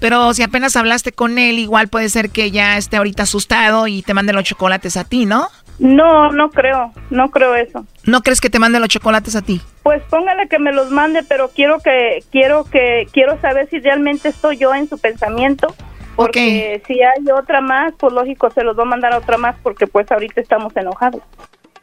Pero 0.00 0.32
si 0.32 0.42
apenas 0.42 0.76
hablaste 0.76 1.12
con 1.12 1.38
él, 1.38 1.58
igual 1.58 1.88
puede 1.88 2.08
ser 2.08 2.30
que 2.30 2.50
ya 2.50 2.76
esté 2.76 2.96
ahorita 2.96 3.24
asustado 3.24 3.88
y 3.88 4.02
te 4.02 4.14
mande 4.14 4.32
los 4.32 4.44
chocolates 4.44 4.96
a 4.96 5.04
ti, 5.04 5.26
¿no? 5.26 5.48
No, 5.78 6.32
no 6.32 6.50
creo, 6.50 6.92
no 7.10 7.30
creo 7.30 7.54
eso. 7.54 7.84
¿No 8.04 8.22
crees 8.22 8.40
que 8.40 8.50
te 8.50 8.58
mande 8.58 8.80
los 8.80 8.88
chocolates 8.88 9.36
a 9.36 9.42
ti? 9.42 9.60
Pues 9.82 10.02
póngale 10.10 10.48
que 10.48 10.58
me 10.58 10.72
los 10.72 10.90
mande, 10.90 11.22
pero 11.22 11.50
quiero 11.54 11.78
que, 11.78 12.24
quiero 12.30 12.64
que, 12.64 13.06
quiero 13.12 13.40
saber 13.40 13.68
si 13.70 13.78
realmente 13.78 14.28
estoy 14.28 14.56
yo 14.56 14.74
en 14.74 14.88
su 14.88 14.98
pensamiento. 14.98 15.74
Porque 16.18 16.82
si 16.84 17.00
hay 17.00 17.30
otra 17.30 17.60
más, 17.60 17.92
pues 17.96 18.12
lógico 18.12 18.50
se 18.50 18.64
los 18.64 18.76
va 18.76 18.82
a 18.82 18.86
mandar 18.86 19.14
a 19.14 19.18
otra 19.18 19.38
más 19.38 19.54
porque 19.62 19.86
pues 19.86 20.10
ahorita 20.10 20.40
estamos 20.40 20.76
enojados. 20.76 21.22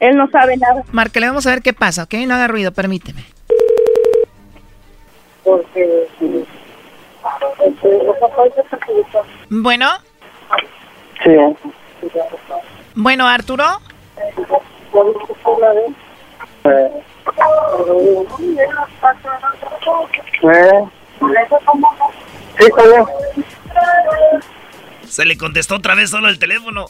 Él 0.01 0.17
no 0.17 0.29
sabe 0.29 0.57
nada. 0.57 0.83
le 1.21 1.27
vamos 1.27 1.47
a 1.47 1.51
ver 1.51 1.61
qué 1.61 1.71
pasa, 1.71 2.03
¿ok? 2.03 2.15
No 2.27 2.33
haga 2.33 2.49
ruido, 2.49 2.73
permíteme. 2.73 3.23
Porque... 5.41 6.05
Bueno. 9.49 9.87
Sí. 11.23 11.31
Bueno, 12.93 13.29
Arturo. 13.29 13.63
Se 25.07 25.25
le 25.25 25.37
contestó 25.37 25.75
otra 25.75 25.95
vez 25.95 26.09
solo 26.09 26.27
el 26.29 26.39
teléfono. 26.39 26.85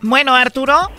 Bueno, 0.00 0.34
Arturo. 0.34 0.90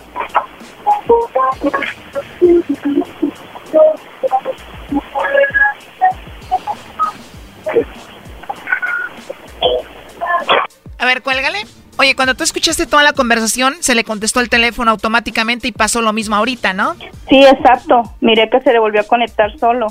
A 10.98 11.06
ver, 11.06 11.22
cuélgale. 11.22 11.64
Oye, 12.00 12.16
cuando 12.16 12.34
tú 12.34 12.44
escuchaste 12.44 12.86
toda 12.86 13.02
la 13.02 13.12
conversación, 13.12 13.74
se 13.80 13.94
le 13.94 14.04
contestó 14.04 14.40
el 14.40 14.48
teléfono 14.48 14.90
automáticamente 14.90 15.68
y 15.68 15.72
pasó 15.72 16.00
lo 16.00 16.14
mismo 16.14 16.34
ahorita, 16.34 16.72
¿no? 16.72 16.94
Sí, 17.28 17.44
exacto. 17.44 18.14
Miré 18.22 18.48
que 18.48 18.58
se 18.62 18.72
le 18.72 18.78
volvió 18.78 19.02
a 19.02 19.04
conectar 19.04 19.54
solo. 19.58 19.88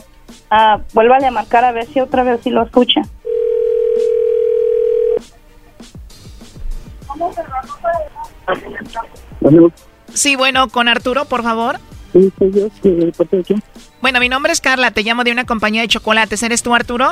Ah, 0.50 0.80
vuélvale 0.94 1.28
a 1.28 1.32
marcar 1.32 1.66
a 1.66 1.72
ver 1.72 1.86
si 1.86 2.00
otra 2.00 2.24
vez 2.24 2.42
si 2.42 2.50
lo 2.50 2.64
escucha. 2.64 3.02
Sí, 10.16 10.36
bueno, 10.36 10.68
con 10.70 10.88
Arturo, 10.88 11.26
por 11.26 11.44
favor. 11.44 11.80
Sí, 12.12 12.32
soy 12.38 12.52
yo. 12.52 13.56
Bueno, 14.02 14.20
mi 14.20 14.30
nombre 14.30 14.54
es 14.54 14.62
Carla, 14.62 14.92
te 14.92 15.04
llamo 15.04 15.24
de 15.24 15.32
una 15.32 15.46
compañía 15.46 15.82
de 15.82 15.88
chocolates. 15.88 16.42
¿Eres 16.42 16.64
tú, 16.64 16.74
Arturo? 16.74 17.12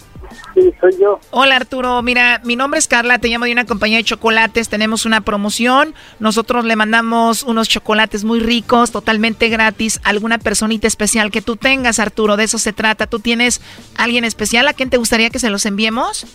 Sí, 0.54 0.74
soy 0.80 0.98
yo. 1.00 1.20
Hola, 1.32 1.58
Arturo. 1.58 2.02
Mira, 2.02 2.42
mi 2.46 2.56
nombre 2.56 2.80
es 2.80 2.88
Carla, 2.88 3.20
te 3.20 3.28
llamo 3.28 3.46
de 3.46 3.52
una 3.52 3.66
compañía 3.66 3.98
de 3.98 4.04
chocolates. 4.04 4.70
Tenemos 4.70 5.06
una 5.06 5.22
promoción. 5.22 5.94
Nosotros 6.20 6.66
le 6.66 6.76
mandamos 6.76 7.44
unos 7.44 7.68
chocolates 7.68 8.24
muy 8.24 8.40
ricos, 8.40 8.92
totalmente 8.92 9.50
gratis, 9.50 10.00
a 10.04 10.10
alguna 10.10 10.38
personita 10.38 10.88
especial 10.88 11.30
que 11.30 11.42
tú 11.42 11.58
tengas, 11.58 12.00
Arturo. 12.00 12.38
De 12.38 12.46
eso 12.46 12.58
se 12.58 12.74
trata. 12.74 13.08
¿Tú 13.08 13.20
tienes 13.20 13.62
alguien 13.98 14.24
especial 14.24 14.68
a 14.68 14.74
quien 14.74 14.90
te 14.90 14.98
gustaría 14.98 15.30
que 15.30 15.40
se 15.40 15.50
los 15.50 15.66
enviemos? 15.66 16.26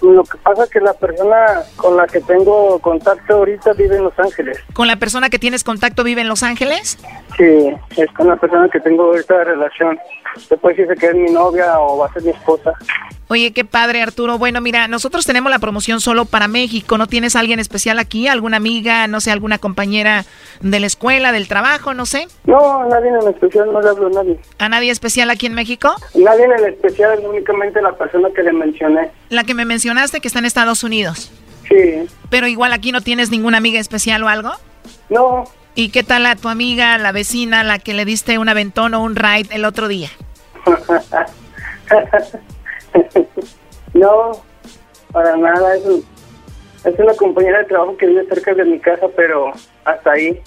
Lo 0.00 0.22
que 0.22 0.38
pasa 0.38 0.64
es 0.64 0.70
que 0.70 0.80
la 0.80 0.92
persona 0.94 1.62
con 1.76 1.96
la 1.96 2.06
que 2.06 2.20
tengo 2.20 2.78
contacto 2.78 3.34
ahorita 3.34 3.72
vive 3.72 3.96
en 3.96 4.04
Los 4.04 4.16
Ángeles. 4.18 4.58
¿Con 4.72 4.86
la 4.86 4.96
persona 4.96 5.28
que 5.28 5.40
tienes 5.40 5.64
contacto 5.64 6.04
vive 6.04 6.20
en 6.20 6.28
Los 6.28 6.44
Ángeles? 6.44 6.98
Sí, 7.38 7.72
es 7.96 8.10
con 8.16 8.26
la 8.26 8.34
persona 8.34 8.68
que 8.68 8.80
tengo 8.80 9.14
esta 9.14 9.44
relación. 9.44 9.96
Después 10.50 10.76
dice 10.76 10.94
que 10.96 11.06
es 11.06 11.14
mi 11.14 11.30
novia 11.30 11.78
o 11.78 11.98
va 11.98 12.06
a 12.06 12.12
ser 12.12 12.24
mi 12.24 12.30
esposa. 12.30 12.72
Oye, 13.28 13.52
qué 13.52 13.64
padre, 13.64 14.02
Arturo. 14.02 14.38
Bueno, 14.38 14.60
mira, 14.60 14.88
nosotros 14.88 15.24
tenemos 15.24 15.50
la 15.50 15.60
promoción 15.60 16.00
solo 16.00 16.24
para 16.24 16.48
México. 16.48 16.98
¿No 16.98 17.06
tienes 17.06 17.36
alguien 17.36 17.60
especial 17.60 18.00
aquí? 18.00 18.26
¿Alguna 18.26 18.56
amiga, 18.56 19.06
no 19.06 19.20
sé, 19.20 19.30
alguna 19.30 19.58
compañera 19.58 20.24
de 20.62 20.80
la 20.80 20.86
escuela, 20.86 21.30
del 21.30 21.46
trabajo, 21.46 21.94
no 21.94 22.06
sé? 22.06 22.26
No, 22.44 22.84
nadie 22.86 23.10
en 23.10 23.28
especial, 23.28 23.72
no 23.72 23.80
le 23.82 23.88
hablo 23.88 24.08
a 24.08 24.10
nadie. 24.10 24.40
¿A 24.58 24.68
nadie 24.68 24.90
especial 24.90 25.30
aquí 25.30 25.46
en 25.46 25.54
México? 25.54 25.94
Nadie 26.14 26.44
en 26.44 26.66
especial, 26.66 27.20
únicamente 27.24 27.80
la 27.80 27.92
persona 27.92 28.30
que 28.34 28.42
le 28.42 28.52
mencioné. 28.52 29.10
La 29.28 29.44
que 29.44 29.54
me 29.54 29.64
mencionaste 29.64 30.20
que 30.20 30.26
está 30.26 30.40
en 30.40 30.46
Estados 30.46 30.82
Unidos. 30.82 31.30
Sí. 31.68 32.08
Pero 32.30 32.48
igual 32.48 32.72
aquí 32.72 32.90
no 32.90 33.00
tienes 33.00 33.30
ninguna 33.30 33.58
amiga 33.58 33.78
especial 33.78 34.24
o 34.24 34.28
algo? 34.28 34.52
No. 35.10 35.44
¿Y 35.78 35.90
qué 35.90 36.02
tal 36.02 36.26
a 36.26 36.34
tu 36.34 36.48
amiga, 36.48 36.98
la 36.98 37.12
vecina, 37.12 37.62
la 37.62 37.78
que 37.78 37.94
le 37.94 38.04
diste 38.04 38.36
un 38.38 38.48
aventón 38.48 38.94
o 38.94 39.02
un 39.04 39.14
ride 39.14 39.46
el 39.52 39.64
otro 39.64 39.86
día? 39.86 40.08
no, 43.94 44.32
para 45.12 45.36
nada. 45.36 45.76
Es, 45.76 45.84
es 46.84 46.98
una 46.98 47.14
compañera 47.14 47.60
de 47.60 47.66
trabajo 47.66 47.96
que 47.96 48.08
vive 48.08 48.26
cerca 48.26 48.54
de 48.54 48.64
mi 48.64 48.80
casa, 48.80 49.06
pero 49.14 49.52
hasta 49.84 50.10
ahí. 50.10 50.42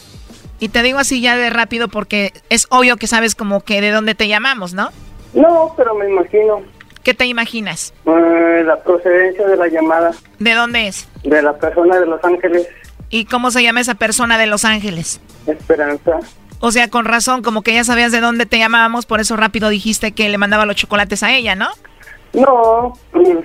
Y 0.59 0.67
te 0.67 0.84
digo 0.84 0.99
así 0.99 1.21
ya 1.21 1.38
de 1.38 1.49
rápido 1.49 1.88
porque 1.88 2.34
es 2.49 2.67
obvio 2.69 2.97
que 2.97 3.07
sabes 3.07 3.34
como 3.34 3.61
que 3.61 3.79
de 3.79 3.91
dónde 3.91 4.15
te 4.15 4.27
llamamos, 4.27 4.73
¿no? 4.73 4.89
No, 5.34 5.73
pero 5.77 5.95
me 5.95 6.09
imagino. 6.09 6.61
¿Qué 7.03 7.13
te 7.13 7.25
imaginas? 7.25 7.93
Eh, 8.05 8.63
la 8.65 8.84
procedencia 8.84 9.47
de 9.47 9.55
la 9.55 9.69
llamada. 9.69 10.11
¿De 10.39 10.53
dónde 10.53 10.88
es? 10.88 11.07
De 11.23 11.41
la 11.41 11.57
persona 11.57 12.01
de 12.01 12.05
Los 12.05 12.21
Ángeles. 12.21 12.67
¿Y 13.12 13.26
cómo 13.26 13.51
se 13.51 13.62
llama 13.62 13.82
esa 13.82 13.95
persona 13.95 14.38
de 14.38 14.47
Los 14.47 14.66
Ángeles? 14.66 15.20
Esperanza. 15.45 16.20
O 16.62 16.72
sea, 16.72 16.89
con 16.89 17.05
razón, 17.05 17.41
como 17.41 17.62
que 17.62 17.74
ya 17.74 17.84
sabías 17.84 18.12
de 18.12 18.22
dónde 18.22 18.45
te 18.45 18.57
llamábamos, 18.57 19.05
por 19.05 19.20
eso 19.20 19.36
rápido 19.36 19.70
dijiste 19.70 20.14
que 20.14 20.30
le 20.30 20.38
mandaba 20.38 20.66
los 20.66 20.78
chocolates 20.78 21.22
a 21.22 21.34
ella, 21.34 21.55
¿no? 21.55 21.70
No. 22.34 22.93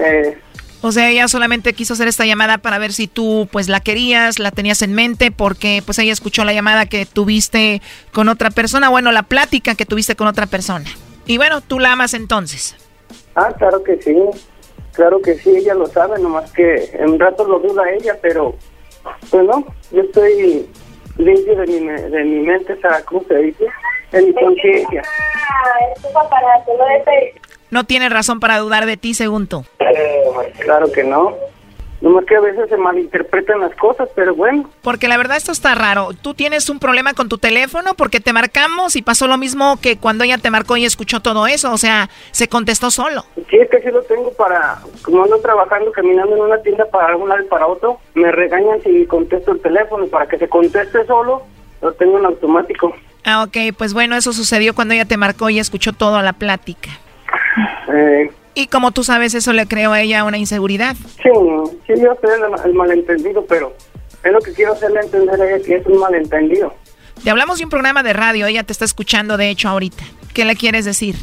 Eh. 0.00 0.38
O 0.80 0.92
sea, 0.92 1.10
ella 1.10 1.26
solamente 1.26 1.72
quiso 1.72 1.94
hacer 1.94 2.06
esta 2.06 2.24
llamada 2.24 2.58
para 2.58 2.78
ver 2.78 2.92
si 2.92 3.08
tú 3.08 3.48
pues 3.50 3.68
la 3.68 3.80
querías, 3.80 4.38
la 4.38 4.52
tenías 4.52 4.80
en 4.82 4.94
mente, 4.94 5.32
porque 5.32 5.82
pues 5.84 5.98
ella 5.98 6.12
escuchó 6.12 6.44
la 6.44 6.52
llamada 6.52 6.86
que 6.86 7.04
tuviste 7.04 7.82
con 8.12 8.28
otra 8.28 8.52
persona, 8.52 8.88
bueno, 8.88 9.10
la 9.10 9.24
plática 9.24 9.74
que 9.74 9.86
tuviste 9.86 10.14
con 10.14 10.28
otra 10.28 10.46
persona. 10.46 10.88
Y 11.26 11.36
bueno, 11.36 11.62
tú 11.62 11.80
la 11.80 11.90
amas 11.90 12.14
entonces. 12.14 12.76
Ah, 13.34 13.52
claro 13.58 13.82
que 13.82 14.00
sí. 14.00 14.14
claro 14.92 15.20
que 15.20 15.34
sí, 15.34 15.50
ella 15.50 15.74
lo 15.74 15.86
sabe, 15.86 16.20
nomás 16.20 16.52
que 16.52 16.90
en 16.92 17.18
rato 17.18 17.44
lo 17.44 17.58
duda 17.58 17.82
ella, 17.90 18.16
pero 18.22 18.54
pues 19.30 19.44
no, 19.44 19.64
yo 19.90 20.02
estoy 20.02 20.66
limpio 21.18 21.56
de 21.56 21.66
mi, 21.66 21.86
de 21.86 22.24
mi 22.24 22.46
mente, 22.46 22.72
esa 22.72 23.04
¿cómo 23.04 23.22
se 23.28 23.36
dice? 23.36 23.66
De 24.12 24.22
mi 24.22 24.32
conciencia. 24.34 25.02
No 27.70 27.84
tiene 27.84 28.08
razón 28.08 28.40
para 28.40 28.58
dudar 28.58 28.86
de 28.86 28.96
ti, 28.96 29.14
según 29.14 29.46
tú. 29.46 29.64
Claro 30.60 30.90
que 30.92 31.04
no. 31.04 31.36
Nomás 32.08 32.24
que 32.24 32.36
a 32.36 32.40
veces 32.40 32.70
se 32.70 32.78
malinterpretan 32.78 33.60
las 33.60 33.74
cosas, 33.74 34.08
pero 34.14 34.34
bueno. 34.34 34.70
Porque 34.80 35.08
la 35.08 35.18
verdad 35.18 35.36
esto 35.36 35.52
está 35.52 35.74
raro. 35.74 36.08
Tú 36.22 36.32
tienes 36.32 36.70
un 36.70 36.78
problema 36.78 37.12
con 37.12 37.28
tu 37.28 37.36
teléfono 37.36 37.92
porque 37.92 38.18
te 38.18 38.32
marcamos 38.32 38.96
y 38.96 39.02
pasó 39.02 39.28
lo 39.28 39.36
mismo 39.36 39.78
que 39.78 39.98
cuando 39.98 40.24
ella 40.24 40.38
te 40.38 40.50
marcó 40.50 40.78
y 40.78 40.86
escuchó 40.86 41.20
todo 41.20 41.46
eso. 41.46 41.70
O 41.70 41.76
sea, 41.76 42.08
se 42.30 42.48
contestó 42.48 42.90
solo. 42.90 43.26
Sí, 43.50 43.58
es 43.58 43.68
que 43.68 43.82
sí 43.82 43.90
lo 43.90 44.00
tengo 44.04 44.32
para, 44.32 44.78
como 45.02 45.22
ando 45.22 45.38
trabajando, 45.40 45.92
caminando 45.92 46.34
en 46.34 46.40
una 46.40 46.62
tienda 46.62 46.86
para 46.86 47.14
un 47.14 47.28
lado 47.28 47.42
y 47.42 47.46
para 47.46 47.66
otro, 47.66 47.98
me 48.14 48.32
regañan 48.32 48.80
si 48.82 49.04
contesto 49.04 49.52
el 49.52 49.60
teléfono 49.60 50.06
para 50.06 50.26
que 50.26 50.38
se 50.38 50.48
conteste 50.48 51.04
solo, 51.04 51.42
lo 51.82 51.92
tengo 51.92 52.18
en 52.18 52.24
automático. 52.24 52.94
Ah, 53.24 53.42
ok. 53.42 53.76
Pues 53.76 53.92
bueno, 53.92 54.16
eso 54.16 54.32
sucedió 54.32 54.74
cuando 54.74 54.94
ella 54.94 55.04
te 55.04 55.18
marcó 55.18 55.50
y 55.50 55.58
escuchó 55.58 55.92
toda 55.92 56.22
la 56.22 56.32
plática. 56.32 56.88
Eh, 57.92 58.30
Y 58.58 58.66
como 58.66 58.90
tú 58.90 59.04
sabes, 59.04 59.34
eso 59.34 59.52
le 59.52 59.68
creó 59.68 59.92
a 59.92 60.00
ella 60.00 60.24
una 60.24 60.36
inseguridad. 60.36 60.96
sí, 60.96 61.30
sí, 61.86 61.92
yo 62.02 62.12
sé 62.20 62.26
el, 62.34 62.66
el 62.68 62.74
malentendido, 62.74 63.44
pero 63.46 63.72
es 64.24 64.32
lo 64.32 64.40
que 64.40 64.52
quiero 64.52 64.72
hacerle 64.72 64.98
entender 65.00 65.40
a 65.40 65.46
ella 65.54 65.64
que 65.64 65.76
es 65.76 65.86
un 65.86 65.98
malentendido. 66.00 66.74
Te 67.22 67.30
hablamos 67.30 67.58
de 67.58 67.64
un 67.66 67.70
programa 67.70 68.02
de 68.02 68.14
radio, 68.14 68.46
ella 68.46 68.64
te 68.64 68.72
está 68.72 68.84
escuchando 68.84 69.36
de 69.36 69.48
hecho 69.50 69.68
ahorita. 69.68 70.02
¿Qué 70.34 70.44
le 70.44 70.56
quieres 70.56 70.84
decir? 70.84 71.14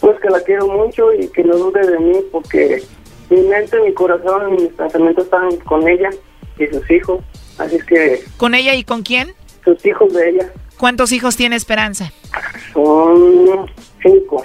Pues 0.00 0.18
que 0.20 0.28
la 0.28 0.40
quiero 0.40 0.66
mucho 0.66 1.12
y 1.12 1.28
que 1.28 1.44
no 1.44 1.56
dude 1.56 1.86
de 1.86 2.00
mí 2.00 2.18
porque 2.32 2.82
mi 3.30 3.42
mente, 3.42 3.78
mi 3.80 3.94
corazón 3.94 4.58
y 4.58 4.62
mis 4.62 4.72
pensamientos 4.72 5.26
están 5.26 5.56
con 5.58 5.86
ella 5.86 6.10
y 6.58 6.66
sus 6.66 6.90
hijos. 6.90 7.20
Así 7.58 7.76
es 7.76 7.84
que 7.84 8.24
¿Con 8.38 8.56
ella 8.56 8.74
y 8.74 8.82
con 8.82 9.04
quién? 9.04 9.34
sus 9.64 9.86
hijos 9.86 10.12
de 10.12 10.30
ella 10.30 10.52
¿Cuántos 10.78 11.12
hijos 11.12 11.36
tiene 11.36 11.54
Esperanza? 11.54 12.10
son 12.72 13.70
cinco. 14.02 14.42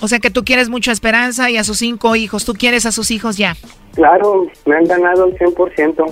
O 0.00 0.08
sea 0.08 0.18
que 0.20 0.30
tú 0.30 0.44
quieres 0.44 0.68
mucho 0.68 0.90
a 0.90 0.94
Esperanza 0.94 1.50
y 1.50 1.56
a 1.56 1.64
sus 1.64 1.78
cinco 1.78 2.14
hijos. 2.16 2.44
Tú 2.44 2.54
quieres 2.54 2.86
a 2.86 2.92
sus 2.92 3.10
hijos 3.10 3.36
ya. 3.36 3.56
Claro, 3.94 4.46
me 4.66 4.76
han 4.76 4.84
ganado 4.84 5.26
el 5.26 5.36
100%. 5.38 6.04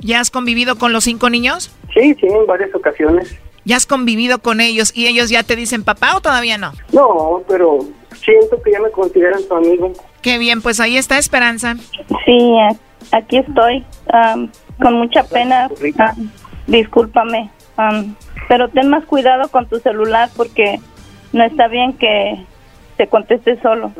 ¿Ya 0.00 0.20
has 0.20 0.30
convivido 0.30 0.76
con 0.76 0.92
los 0.92 1.04
cinco 1.04 1.28
niños? 1.30 1.70
Sí, 1.94 2.14
sí, 2.20 2.26
en 2.26 2.46
varias 2.46 2.74
ocasiones. 2.74 3.36
¿Ya 3.64 3.76
has 3.76 3.86
convivido 3.86 4.40
con 4.40 4.60
ellos 4.60 4.92
y 4.94 5.06
ellos 5.06 5.30
ya 5.30 5.42
te 5.42 5.56
dicen 5.56 5.84
papá 5.84 6.16
o 6.16 6.20
todavía 6.20 6.58
no? 6.58 6.72
No, 6.92 7.42
pero 7.48 7.78
siento 8.22 8.60
que 8.62 8.72
ya 8.72 8.80
me 8.80 8.90
consideran 8.90 9.40
su 9.42 9.54
amigo. 9.54 9.92
Qué 10.20 10.36
bien, 10.38 10.60
pues 10.60 10.80
ahí 10.80 10.96
está 10.98 11.16
Esperanza. 11.18 11.76
Sí, 12.26 12.56
a- 12.58 13.16
aquí 13.16 13.38
estoy, 13.38 13.84
am, 14.12 14.50
con 14.82 14.94
mucha 14.94 15.22
pena. 15.24 15.68
am, 15.98 16.30
discúlpame, 16.66 17.50
am, 17.76 18.14
pero 18.48 18.68
ten 18.68 18.88
más 18.90 19.04
cuidado 19.06 19.48
con 19.48 19.66
tu 19.68 19.78
celular 19.78 20.28
porque 20.36 20.80
no 21.32 21.44
está 21.44 21.68
bien 21.68 21.94
que 21.94 22.44
te 22.96 23.06
conteste 23.08 23.60
solo. 23.60 23.92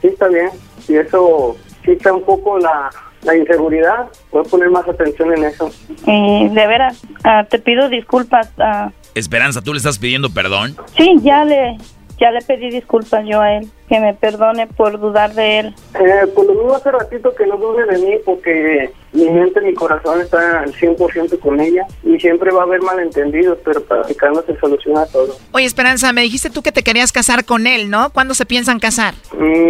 Sí, 0.00 0.08
está 0.08 0.28
bien. 0.28 0.50
Y 0.88 0.96
eso 0.96 1.56
quita 1.84 2.12
un 2.12 2.22
poco 2.22 2.58
la, 2.58 2.90
la 3.22 3.36
inseguridad. 3.36 4.06
Voy 4.30 4.42
a 4.46 4.48
poner 4.48 4.70
más 4.70 4.88
atención 4.88 5.32
en 5.36 5.44
eso. 5.44 5.70
Y 6.06 6.48
de 6.48 6.66
veras, 6.66 7.02
ah, 7.24 7.44
te 7.48 7.58
pido 7.58 7.88
disculpas. 7.88 8.50
ah, 8.58 8.90
Esperanza, 9.14 9.62
¿tú 9.62 9.72
le 9.72 9.78
estás 9.78 9.98
pidiendo 9.98 10.30
perdón? 10.30 10.76
sí, 10.96 11.16
ya 11.22 11.44
le, 11.44 11.76
ya 12.18 12.30
le 12.30 12.40
pedí 12.40 12.70
disculpas 12.70 13.24
yo 13.26 13.40
a 13.40 13.54
él, 13.54 13.68
que 13.88 14.00
me 14.00 14.14
perdone 14.14 14.66
por 14.66 14.98
dudar 14.98 15.34
de 15.34 15.58
él. 15.58 15.74
Eh, 15.94 16.26
por 16.34 16.46
lo 16.46 16.54
mismo 16.54 16.74
hace 16.74 16.90
ratito 16.90 17.34
que 17.34 17.46
no 17.46 17.56
dude 17.56 17.84
de 17.86 17.98
mí 17.98 18.14
porque 18.24 18.90
mi 19.12 19.28
mente, 19.28 19.60
mi 19.60 19.74
corazón 19.74 20.20
está 20.20 20.60
al 20.60 20.72
100% 20.72 21.38
con 21.38 21.60
ella 21.60 21.86
y 22.02 22.18
siempre 22.18 22.50
va 22.52 22.60
a 22.60 22.64
haber 22.64 22.82
malentendidos, 22.82 23.58
pero 23.64 23.82
practicando 23.84 24.42
se 24.44 24.58
soluciona 24.58 25.06
todo. 25.06 25.36
Oye 25.52 25.66
Esperanza, 25.66 26.12
me 26.12 26.22
dijiste 26.22 26.50
tú 26.50 26.62
que 26.62 26.72
te 26.72 26.82
querías 26.82 27.12
casar 27.12 27.44
con 27.44 27.66
él, 27.66 27.90
¿no? 27.90 28.10
¿Cuándo 28.10 28.34
se 28.34 28.46
piensan 28.46 28.80
casar? 28.80 29.14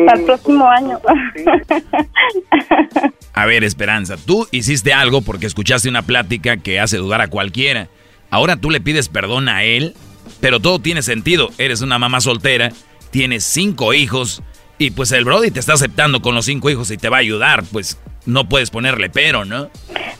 Al 0.08 0.20
próximo 0.22 0.66
año. 0.68 1.00
A 3.32 3.44
ver, 3.44 3.64
Esperanza, 3.64 4.16
tú 4.16 4.46
hiciste 4.50 4.94
algo 4.94 5.20
porque 5.20 5.46
escuchaste 5.46 5.90
una 5.90 6.02
plática 6.02 6.56
que 6.56 6.80
hace 6.80 6.96
dudar 6.96 7.20
a 7.20 7.28
cualquiera. 7.28 7.88
Ahora 8.30 8.56
tú 8.56 8.70
le 8.70 8.80
pides 8.80 9.10
perdón 9.10 9.50
a 9.50 9.62
él, 9.62 9.94
pero 10.40 10.60
todo 10.60 10.78
tiene 10.78 11.02
sentido. 11.02 11.50
Eres 11.58 11.80
una 11.80 11.98
mamá 11.98 12.20
soltera, 12.20 12.72
tienes 13.10 13.44
cinco 13.44 13.94
hijos 13.94 14.42
y 14.78 14.90
pues 14.90 15.12
el 15.12 15.24
Brody 15.24 15.50
te 15.50 15.60
está 15.60 15.72
aceptando 15.72 16.20
con 16.20 16.34
los 16.34 16.44
cinco 16.44 16.68
hijos 16.70 16.90
y 16.90 16.98
te 16.98 17.08
va 17.08 17.16
a 17.16 17.20
ayudar. 17.20 17.64
Pues 17.72 17.98
no 18.26 18.48
puedes 18.48 18.70
ponerle 18.70 19.08
pero, 19.08 19.44
¿no? 19.44 19.70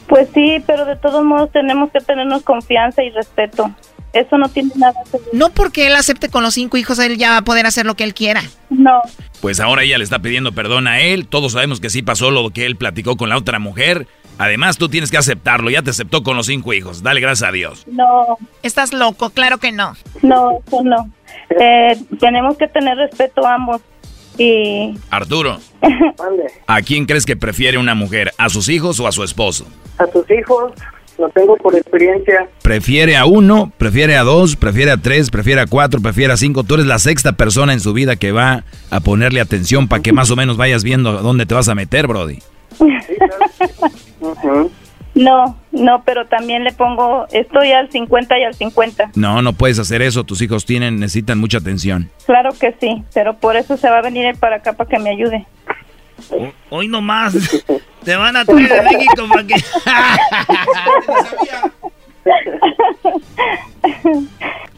Pues 0.08 0.28
sí, 0.34 0.62
pero 0.66 0.84
de 0.84 0.96
todos 0.96 1.24
modos 1.24 1.50
tenemos 1.52 1.90
que 1.90 2.00
tenernos 2.00 2.42
confianza 2.42 3.02
y 3.02 3.10
respeto. 3.10 3.74
Eso 4.12 4.38
no 4.38 4.48
tiene 4.48 4.70
nada 4.76 4.94
que 5.10 5.18
ver. 5.18 5.28
No 5.32 5.50
porque 5.50 5.88
él 5.88 5.94
acepte 5.94 6.30
con 6.30 6.42
los 6.42 6.54
cinco 6.54 6.78
hijos, 6.78 6.98
él 7.00 7.18
ya 7.18 7.30
va 7.30 7.36
a 7.38 7.42
poder 7.42 7.66
hacer 7.66 7.84
lo 7.84 7.96
que 7.96 8.04
él 8.04 8.14
quiera. 8.14 8.42
No. 8.70 9.02
Pues 9.42 9.60
ahora 9.60 9.82
ella 9.82 9.98
le 9.98 10.04
está 10.04 10.20
pidiendo 10.20 10.52
perdón 10.52 10.86
a 10.86 11.00
él. 11.00 11.26
Todos 11.26 11.52
sabemos 11.52 11.80
que 11.80 11.90
sí 11.90 12.02
pasó 12.02 12.30
lo 12.30 12.48
que 12.50 12.64
él 12.64 12.76
platicó 12.76 13.16
con 13.16 13.28
la 13.28 13.36
otra 13.36 13.58
mujer. 13.58 14.06
Además, 14.38 14.76
tú 14.76 14.88
tienes 14.88 15.10
que 15.10 15.16
aceptarlo. 15.16 15.70
Ya 15.70 15.82
te 15.82 15.90
aceptó 15.90 16.22
con 16.22 16.36
los 16.36 16.46
cinco 16.46 16.72
hijos. 16.72 17.02
Dale 17.02 17.20
gracias 17.20 17.48
a 17.48 17.52
Dios. 17.52 17.86
No, 17.86 18.38
Estás 18.62 18.92
loco, 18.92 19.30
claro 19.30 19.58
que 19.58 19.72
no. 19.72 19.94
no, 20.22 20.58
eso 20.66 20.82
no. 20.84 21.10
Eh, 21.58 21.96
tenemos 22.20 22.56
que 22.56 22.68
tener 22.68 22.96
respeto 22.96 23.46
a 23.46 23.54
ambos. 23.54 23.80
Y 24.38 24.98
Arturo, 25.10 25.58
¿a 26.66 26.82
quién 26.82 27.06
crees 27.06 27.24
que 27.24 27.36
prefiere 27.36 27.78
una 27.78 27.94
mujer? 27.94 28.32
¿A 28.36 28.50
sus 28.50 28.68
hijos 28.68 29.00
o 29.00 29.06
a 29.06 29.12
su 29.12 29.24
esposo? 29.24 29.66
A 29.96 30.06
tus 30.08 30.30
hijos, 30.30 30.72
lo 31.16 31.30
tengo 31.30 31.56
por 31.56 31.74
experiencia. 31.74 32.46
¿Prefiere 32.60 33.16
a 33.16 33.24
uno? 33.24 33.72
¿Prefiere 33.78 34.14
a 34.16 34.24
dos? 34.24 34.54
¿Prefiere 34.56 34.90
a 34.90 34.98
tres? 34.98 35.30
¿Prefiere 35.30 35.62
a 35.62 35.66
cuatro? 35.66 36.02
¿Prefiere 36.02 36.34
a 36.34 36.36
cinco? 36.36 36.64
Tú 36.64 36.74
eres 36.74 36.84
la 36.86 36.98
sexta 36.98 37.32
persona 37.32 37.72
en 37.72 37.80
su 37.80 37.94
vida 37.94 38.16
que 38.16 38.32
va 38.32 38.64
a 38.90 39.00
ponerle 39.00 39.40
atención 39.40 39.88
para 39.88 40.02
que 40.02 40.12
más 40.12 40.30
o 40.30 40.36
menos 40.36 40.58
vayas 40.58 40.84
viendo 40.84 41.12
dónde 41.22 41.46
te 41.46 41.54
vas 41.54 41.68
a 41.68 41.74
meter, 41.74 42.06
Brody. 42.06 42.40
No, 45.14 45.56
no, 45.72 46.02
pero 46.04 46.26
también 46.26 46.64
le 46.64 46.72
pongo, 46.72 47.26
estoy 47.32 47.72
al 47.72 47.90
50 47.90 48.38
y 48.38 48.44
al 48.44 48.54
50. 48.54 49.12
No, 49.14 49.40
no 49.42 49.52
puedes 49.54 49.78
hacer 49.78 50.02
eso. 50.02 50.24
Tus 50.24 50.42
hijos 50.42 50.66
tienen, 50.66 51.00
necesitan 51.00 51.38
mucha 51.38 51.58
atención. 51.58 52.10
Claro 52.26 52.50
que 52.58 52.74
sí, 52.80 53.04
pero 53.14 53.36
por 53.36 53.56
eso 53.56 53.76
se 53.76 53.88
va 53.88 53.98
a 53.98 54.02
venir 54.02 54.26
él 54.26 54.36
para 54.36 54.56
acá 54.56 54.72
para 54.74 54.90
que 54.90 54.98
me 54.98 55.10
ayude. 55.10 55.46
Hoy 56.70 56.88
nomás. 56.88 57.34
Te 58.04 58.14
van 58.14 58.36
a 58.36 58.44
traer 58.44 58.72
de 58.72 58.82
México 58.82 59.26
para 59.28 59.46
que. 59.46 59.54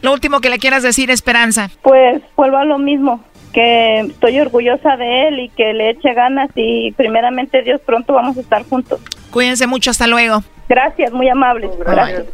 Lo 0.01 0.13
último 0.13 0.39
que 0.39 0.49
le 0.49 0.59
quieras 0.59 0.83
decir, 0.83 1.11
Esperanza. 1.11 1.69
Pues 1.81 2.21
vuelvo 2.35 2.57
a 2.57 2.65
lo 2.65 2.79
mismo, 2.79 3.23
que 3.53 3.99
estoy 4.01 4.39
orgullosa 4.39 4.97
de 4.97 5.27
él 5.27 5.39
y 5.39 5.49
que 5.49 5.73
le 5.73 5.91
eche 5.91 6.13
ganas 6.13 6.49
y 6.55 6.91
primeramente 6.93 7.61
Dios 7.61 7.81
pronto 7.85 8.13
vamos 8.13 8.37
a 8.37 8.41
estar 8.41 8.63
juntos. 8.63 8.99
Cuídense 9.31 9.67
mucho, 9.67 9.91
hasta 9.91 10.07
luego. 10.07 10.43
Gracias, 10.67 11.11
muy 11.11 11.29
amable. 11.29 11.69
Gracias. 11.79 12.25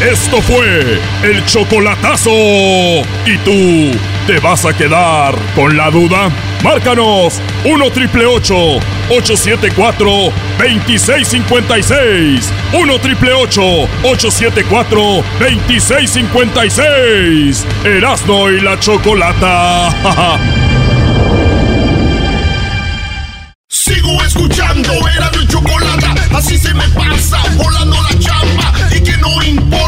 Esto 0.00 0.40
fue 0.42 1.00
el 1.22 1.44
chocolatazo. 1.46 2.30
¿Y 2.30 3.38
tú 3.44 3.96
te 4.26 4.38
vas 4.40 4.66
a 4.66 4.76
quedar 4.76 5.34
con 5.54 5.76
la 5.76 5.88
duda? 5.90 6.30
Márcanos 6.62 7.40
1 7.64 7.90
triple 7.90 8.26
874 8.26 10.06
2656. 10.58 12.52
1 12.72 12.98
triple 13.00 13.32
874 13.32 15.24
2656. 15.38 17.64
Erasno 17.84 18.50
y 18.50 18.60
la 18.60 18.78
chocolata. 18.80 19.90
Sigo 23.68 24.22
escuchando, 24.22 24.90
era 25.14 25.30
mi 25.32 25.46
chocolate, 25.46 26.06
así 26.34 26.56
se 26.56 26.72
me 26.72 26.88
pasa, 26.90 27.42
volando 27.56 27.96
la 28.02 28.18
chamba. 28.18 28.72
Y 28.90 29.02
que 29.02 29.14
no 29.18 29.42
tú 29.42 29.83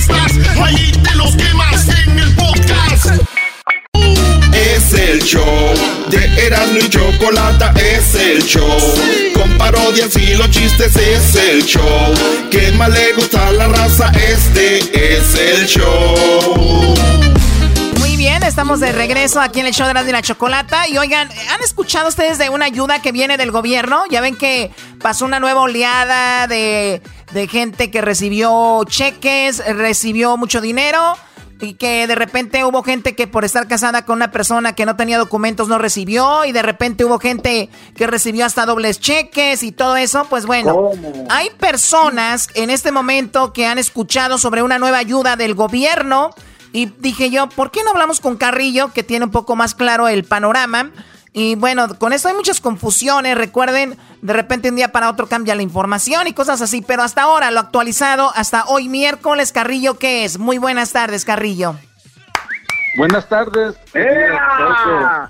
estás, 0.00 0.32
ahí 0.62 0.92
te 0.92 1.14
los 1.16 1.36
quemas 1.36 1.88
en 1.88 2.18
el 2.18 2.34
podcast. 2.34 3.06
Es 4.54 4.92
el 4.94 5.22
show 5.22 5.74
de 6.08 6.46
Erasmo 6.46 6.78
y 6.78 6.88
Chocolata, 6.88 7.72
es 7.76 8.14
el 8.14 8.42
show. 8.42 8.78
Con 9.34 9.58
parodias 9.58 10.16
y 10.16 10.34
los 10.36 10.50
chistes 10.50 10.96
es 10.96 11.34
el 11.34 11.64
show. 11.64 11.84
Que 12.50 12.72
más 12.72 12.90
le 12.90 13.12
gusta 13.12 13.48
a 13.48 13.52
la 13.52 13.68
raza, 13.68 14.10
este 14.14 14.78
es 15.16 15.34
el 15.34 15.66
show. 15.66 16.94
Muy 17.98 18.16
bien, 18.16 18.42
estamos 18.42 18.80
de 18.80 18.92
regreso 18.92 19.40
aquí 19.40 19.60
en 19.60 19.66
el 19.66 19.74
show 19.74 19.86
de 19.86 19.94
la, 19.94 20.02
la 20.02 20.22
Chocolata. 20.22 20.88
Y 20.88 20.96
oigan, 20.96 21.28
¿han 21.52 21.60
escuchado 21.62 22.08
ustedes 22.08 22.38
de 22.38 22.48
una 22.48 22.64
ayuda 22.64 23.02
que 23.02 23.12
viene 23.12 23.36
del 23.36 23.50
gobierno? 23.50 24.04
Ya 24.10 24.20
ven 24.20 24.36
que 24.36 24.70
pasó 25.00 25.26
una 25.26 25.40
nueva 25.40 25.60
oleada 25.60 26.46
de, 26.46 27.02
de 27.32 27.48
gente 27.48 27.90
que 27.90 28.00
recibió 28.00 28.82
cheques, 28.84 29.64
recibió 29.76 30.36
mucho 30.36 30.60
dinero. 30.60 31.16
y 31.62 31.74
que 31.74 32.06
de 32.06 32.14
repente 32.14 32.64
hubo 32.64 32.82
gente 32.82 33.14
que 33.14 33.26
por 33.26 33.44
estar 33.44 33.68
casada 33.68 34.06
con 34.06 34.16
una 34.16 34.30
persona 34.30 34.74
que 34.74 34.86
no 34.86 34.96
tenía 34.96 35.18
documentos 35.18 35.68
no 35.68 35.76
recibió 35.76 36.46
y 36.46 36.52
de 36.52 36.62
repente 36.62 37.04
hubo 37.04 37.18
gente 37.18 37.68
que 37.94 38.06
recibió 38.06 38.46
hasta 38.46 38.64
dobles 38.64 38.98
cheques 38.98 39.62
y 39.62 39.70
todo 39.70 39.98
eso, 39.98 40.26
pues 40.30 40.46
bueno, 40.46 40.88
hay 41.28 41.50
personas 41.50 42.48
en 42.54 42.70
este 42.70 42.92
momento 42.92 43.52
que 43.52 43.66
han 43.66 43.76
escuchado 43.76 44.38
sobre 44.38 44.62
una 44.62 44.78
nueva 44.78 44.96
ayuda 44.96 45.36
del 45.36 45.54
gobierno 45.54 46.30
y 46.72 46.86
dije 46.86 47.28
yo, 47.28 47.48
¿por 47.50 47.70
qué 47.70 47.84
no 47.84 47.90
hablamos 47.90 48.20
con 48.20 48.38
Carrillo 48.38 48.92
que 48.94 49.02
tiene 49.02 49.26
un 49.26 49.30
poco 49.30 49.54
más 49.54 49.74
claro 49.74 50.08
el 50.08 50.24
panorama? 50.24 50.92
Y 51.32 51.54
bueno, 51.54 51.86
con 51.98 52.12
esto 52.12 52.28
hay 52.28 52.34
muchas 52.34 52.60
confusiones. 52.60 53.36
Recuerden, 53.36 53.96
de 54.20 54.32
repente 54.32 54.68
un 54.68 54.76
día 54.76 54.90
para 54.90 55.08
otro 55.08 55.26
cambia 55.26 55.54
la 55.54 55.62
información 55.62 56.26
y 56.26 56.32
cosas 56.32 56.60
así. 56.60 56.82
Pero 56.82 57.02
hasta 57.02 57.22
ahora, 57.22 57.50
lo 57.50 57.60
actualizado, 57.60 58.32
hasta 58.34 58.64
hoy 58.66 58.88
miércoles, 58.88 59.52
Carrillo, 59.52 59.98
¿qué 59.98 60.24
es? 60.24 60.38
Muy 60.38 60.58
buenas 60.58 60.92
tardes, 60.92 61.24
Carrillo. 61.24 61.76
Buenas 62.96 63.28
tardes. 63.28 63.76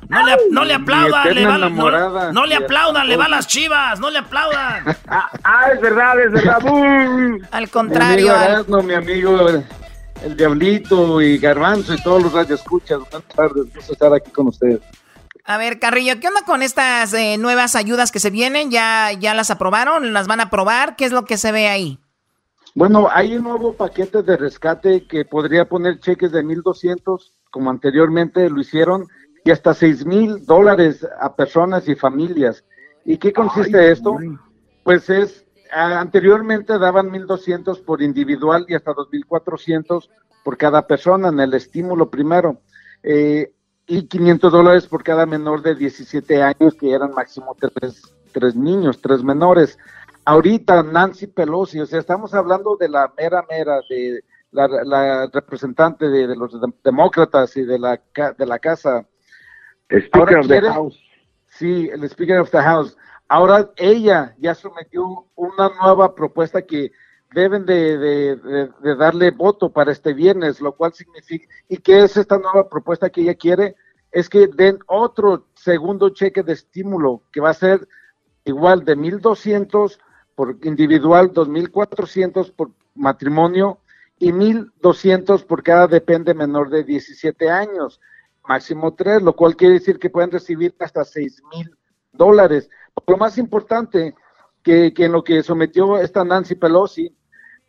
No 0.08 0.24
le, 0.24 0.36
no 0.50 0.64
le 0.64 0.74
aplaudan, 0.74 1.34
le 1.34 1.44
va, 1.44 1.58
no, 1.58 2.32
no, 2.32 2.46
le 2.46 2.54
aplaudan, 2.56 3.06
le 3.06 3.16
va 3.18 3.28
las 3.28 3.46
chivas, 3.46 4.00
no 4.00 4.08
le 4.08 4.20
aplaudan. 4.20 4.84
ah, 5.08 5.30
ah, 5.44 5.66
es 5.74 5.80
verdad, 5.82 6.18
es 6.20 6.32
verdad. 6.32 6.58
Al 7.50 7.68
contrario. 7.68 8.32
Mi 8.32 8.54
amigo, 8.54 8.82
mi 8.82 8.94
amigo 8.94 9.46
el 10.24 10.36
Diablito 10.36 11.20
y 11.20 11.38
Garbanzo 11.38 11.94
y 11.94 12.02
todos 12.02 12.22
los 12.22 12.32
radioescuchas. 12.32 12.98
Buenas 12.98 13.28
tardes, 13.28 13.74
gusto 13.74 13.92
estar 13.92 14.12
aquí 14.14 14.30
con 14.30 14.48
ustedes. 14.48 14.80
A 15.50 15.58
ver, 15.58 15.80
Carrillo, 15.80 16.20
¿qué 16.20 16.28
onda 16.28 16.42
con 16.46 16.62
estas 16.62 17.12
eh, 17.12 17.36
nuevas 17.36 17.74
ayudas 17.74 18.12
que 18.12 18.20
se 18.20 18.30
vienen? 18.30 18.70
¿Ya, 18.70 19.10
¿Ya 19.18 19.34
las 19.34 19.50
aprobaron? 19.50 20.12
¿Las 20.12 20.28
van 20.28 20.38
a 20.38 20.44
aprobar? 20.44 20.94
¿Qué 20.94 21.04
es 21.04 21.10
lo 21.10 21.24
que 21.24 21.36
se 21.38 21.50
ve 21.50 21.66
ahí? 21.66 21.98
Bueno, 22.76 23.08
hay 23.10 23.34
un 23.34 23.42
nuevo 23.42 23.72
paquete 23.72 24.22
de 24.22 24.36
rescate 24.36 25.08
que 25.08 25.24
podría 25.24 25.64
poner 25.64 25.98
cheques 25.98 26.30
de 26.30 26.44
1.200, 26.44 27.32
como 27.50 27.68
anteriormente 27.68 28.48
lo 28.48 28.60
hicieron, 28.60 29.08
y 29.44 29.50
hasta 29.50 29.74
seis 29.74 30.06
mil 30.06 30.46
dólares 30.46 31.04
a 31.20 31.34
personas 31.34 31.88
y 31.88 31.96
familias. 31.96 32.62
¿Y 33.04 33.16
qué 33.16 33.32
consiste 33.32 33.90
esto? 33.90 34.18
Pues 34.84 35.10
es, 35.10 35.44
anteriormente 35.72 36.78
daban 36.78 37.10
1.200 37.10 37.84
por 37.84 38.02
individual 38.02 38.66
y 38.68 38.74
hasta 38.74 38.92
2.400 38.92 40.10
por 40.44 40.56
cada 40.56 40.86
persona 40.86 41.26
en 41.26 41.40
el 41.40 41.54
estímulo 41.54 42.08
primero. 42.08 42.60
Eh, 43.02 43.52
y 43.90 44.06
500 44.06 44.52
dólares 44.52 44.86
por 44.86 45.02
cada 45.02 45.26
menor 45.26 45.62
de 45.62 45.74
17 45.74 46.40
años, 46.44 46.74
que 46.78 46.92
eran 46.92 47.12
máximo 47.12 47.56
tres, 47.58 48.02
tres 48.30 48.54
niños, 48.54 49.00
tres 49.02 49.24
menores. 49.24 49.80
Ahorita 50.24 50.84
Nancy 50.84 51.26
Pelosi, 51.26 51.80
o 51.80 51.86
sea, 51.86 51.98
estamos 51.98 52.32
hablando 52.32 52.76
de 52.76 52.88
la 52.88 53.12
mera 53.18 53.44
mera, 53.50 53.80
de 53.88 54.22
la, 54.52 55.28
representante 55.32 56.08
de, 56.08 56.36
los 56.36 56.56
demócratas 56.84 57.56
y 57.56 57.64
de 57.64 57.80
la, 57.80 58.00
de 58.38 58.46
la 58.46 58.60
casa. 58.60 59.04
Speaker 59.90 60.38
of 60.38 60.46
the 60.46 60.60
House. 60.60 60.96
Sí, 61.48 61.90
el 61.92 62.04
Speaker 62.04 62.38
of 62.38 62.50
the 62.52 62.62
House. 62.62 62.96
Ahora 63.26 63.72
ella 63.76 64.36
ya 64.38 64.54
sometió 64.54 65.26
una 65.34 65.68
nueva 65.82 66.14
propuesta 66.14 66.62
que 66.62 66.92
deben 67.32 67.64
de, 67.64 68.70
darle 68.98 69.30
voto 69.30 69.72
para 69.72 69.92
este 69.92 70.12
viernes, 70.12 70.60
lo 70.60 70.72
cual 70.72 70.92
significa, 70.92 71.46
y 71.68 71.78
que 71.78 72.02
es 72.02 72.16
esta 72.16 72.38
nueva 72.38 72.68
propuesta 72.68 73.10
que 73.10 73.22
ella 73.22 73.34
quiere, 73.34 73.76
es 74.10 74.28
que 74.28 74.48
den 74.48 74.80
otro 74.86 75.46
segundo 75.54 76.10
cheque 76.10 76.42
de 76.42 76.52
estímulo, 76.52 77.22
que 77.32 77.40
va 77.40 77.50
a 77.50 77.54
ser 77.54 77.86
igual 78.44 78.84
de 78.84 78.96
1.200 78.96 79.98
por 80.34 80.58
individual, 80.62 81.32
2.400 81.32 82.52
por 82.52 82.72
matrimonio 82.94 83.78
y 84.18 84.32
1.200 84.32 85.44
por 85.46 85.62
cada 85.62 85.86
depende 85.86 86.34
menor 86.34 86.70
de 86.70 86.82
17 86.82 87.48
años, 87.48 88.00
máximo 88.48 88.94
tres, 88.94 89.22
lo 89.22 89.36
cual 89.36 89.54
quiere 89.54 89.74
decir 89.74 89.98
que 89.98 90.10
pueden 90.10 90.32
recibir 90.32 90.74
hasta 90.80 91.02
$6,000 91.02 91.76
dólares. 92.12 92.68
Lo 93.06 93.16
más 93.16 93.38
importante, 93.38 94.14
que, 94.62 94.92
que 94.92 95.04
en 95.04 95.12
lo 95.12 95.22
que 95.22 95.42
sometió 95.42 95.98
esta 95.98 96.24
Nancy 96.24 96.54
Pelosi, 96.54 97.14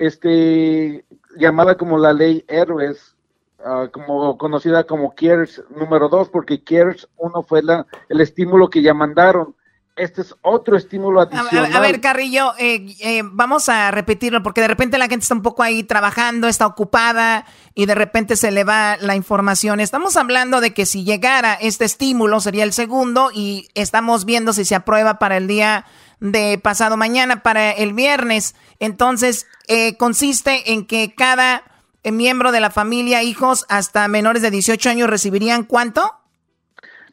este, 0.02 1.06
llamada 1.38 1.78
como 1.78 2.00
la 2.00 2.12
ley 2.12 2.44
Héroes, 2.48 3.16
ah, 3.64 3.88
como 3.92 4.36
conocida 4.38 4.84
como 4.84 5.14
CARES 5.14 5.64
número 5.76 6.10
dos, 6.10 6.28
porque 6.30 6.64
CARES 6.64 7.08
uno 7.18 7.44
fue 7.44 7.62
la, 7.62 7.86
el 8.10 8.20
estímulo 8.20 8.70
que 8.70 8.82
ya 8.82 8.96
mandaron. 8.96 9.56
Este 9.96 10.22
es 10.22 10.34
otro 10.42 10.76
estímulo 10.76 11.22
adicional. 11.22 11.76
A, 11.76 11.80
ver, 11.80 12.02
Carrillo, 12.02 12.54
eh, 12.58 12.96
eh, 13.02 13.22
vamos 13.24 13.70
a 13.70 13.92
repetirlo 13.92 14.42
porque 14.42 14.62
de 14.62 14.70
repente 14.70 14.98
la 14.98 15.08
gente 15.08 15.24
está 15.24 15.36
un 15.36 15.44
poco 15.44 15.62
ahí 15.62 15.84
trabajando, 15.84 16.48
está 16.48 16.66
ocupada 16.66 17.46
y 17.76 17.86
de 17.86 17.94
repente 17.94 18.38
se 18.38 18.50
le 18.50 18.64
va 18.64 18.98
la 18.98 19.16
información. 19.16 19.80
Estamos 19.80 20.16
hablando 20.16 20.62
de 20.62 20.74
que 20.74 20.88
si 20.88 21.04
llegara 21.04 21.54
este 21.54 21.86
estímulo 21.86 22.40
sería 22.40 22.64
el 22.64 22.74
segundo 22.74 23.30
y 23.34 23.68
estamos 23.76 24.26
viendo 24.26 24.54
si 24.54 24.66
se 24.66 24.74
aprueba 24.74 25.20
para 25.20 25.38
el 25.38 25.48
día 25.48 25.86
de 26.22 26.60
pasado 26.64 26.96
mañana 26.96 27.44
para 27.44 27.72
el 27.72 27.94
viernes. 27.94 28.56
Entonces, 28.80 29.48
eh, 29.68 29.98
consiste 29.98 30.72
en 30.72 30.86
que 30.86 31.14
cada 31.14 31.64
eh, 32.04 32.12
miembro 32.12 32.54
de 32.54 32.62
la 32.62 32.70
familia, 32.70 33.24
hijos 33.24 33.66
hasta 33.68 34.08
menores 34.08 34.42
de 34.42 34.52
18 34.52 34.90
años, 34.90 35.10
recibirían 35.10 35.66
cuánto? 35.66 36.14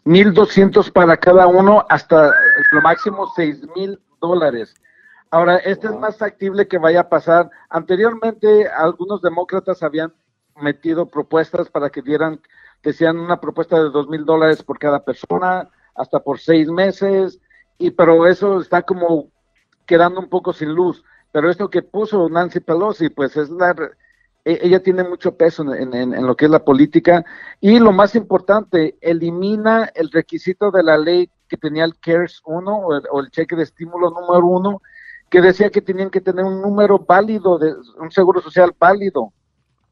1.200 0.05 0.93
para 0.93 1.17
cada 1.17 1.47
uno, 1.47 1.85
hasta 1.89 2.33
lo 2.71 2.81
máximo 2.83 3.27
6.000 3.35 3.99
dólares. 4.21 4.75
Ahora, 5.31 5.57
este 5.57 5.89
es 5.89 5.95
más 5.95 6.17
factible 6.17 6.69
que 6.69 6.79
vaya 6.79 7.01
a 7.01 7.09
pasar. 7.09 7.51
Anteriormente, 7.69 8.69
algunos 8.69 9.21
demócratas 9.21 9.83
habían 9.83 10.13
metido 10.57 11.07
propuestas 11.07 11.69
para 11.69 11.91
que 11.91 12.03
dieran, 12.03 12.41
decían 12.83 13.19
una 13.19 13.41
propuesta 13.41 13.77
de 13.77 13.91
2.000 13.91 14.25
dólares 14.25 14.63
por 14.63 14.79
cada 14.79 15.05
persona, 15.05 15.69
hasta 15.95 16.21
por 16.21 16.39
seis 16.39 16.69
meses, 16.69 17.41
y 17.79 17.91
pero 17.93 18.27
eso 18.27 18.61
está 18.61 18.83
como 18.83 19.31
quedando 19.87 20.21
un 20.21 20.29
poco 20.29 20.53
sin 20.53 20.75
luz. 20.75 21.03
Pero 21.33 21.51
esto 21.51 21.71
que 21.71 21.83
puso 21.83 22.29
Nancy 22.29 22.61
Pelosi, 22.61 23.11
pues 23.11 23.37
es 23.37 23.51
la 23.51 23.75
e, 24.45 24.59
ella 24.63 24.83
tiene 24.83 25.05
mucho 25.05 25.37
peso 25.37 25.75
en, 25.75 26.27
lo 26.27 26.37
que 26.37 26.47
es 26.47 26.51
la 26.51 26.65
política 26.65 27.25
y 27.61 27.79
lo 27.79 27.93
más 27.93 28.15
importante, 28.15 28.97
elimina 29.01 29.91
el 29.95 30.11
requisito 30.11 30.71
de 30.71 30.83
la 30.83 30.97
ley 30.97 31.31
que 31.49 31.57
tenía 31.57 31.85
el 31.85 31.99
CARES 31.99 32.41
1 32.45 32.77
o 32.77 33.21
el, 33.21 33.31
cheque 33.31 33.57
de 33.57 33.65
estímulo 33.65 34.11
número 34.11 34.47
1, 34.47 34.83
que 35.31 35.41
decía 35.41 35.71
que 35.71 35.83
tenían 35.83 36.11
que 36.11 36.21
tener 36.21 36.45
un 36.45 36.63
número 36.63 36.99
válido, 36.99 37.59
de 37.59 37.75
un 37.99 38.11
seguro 38.11 38.41
social 38.41 38.75
válido 38.79 39.33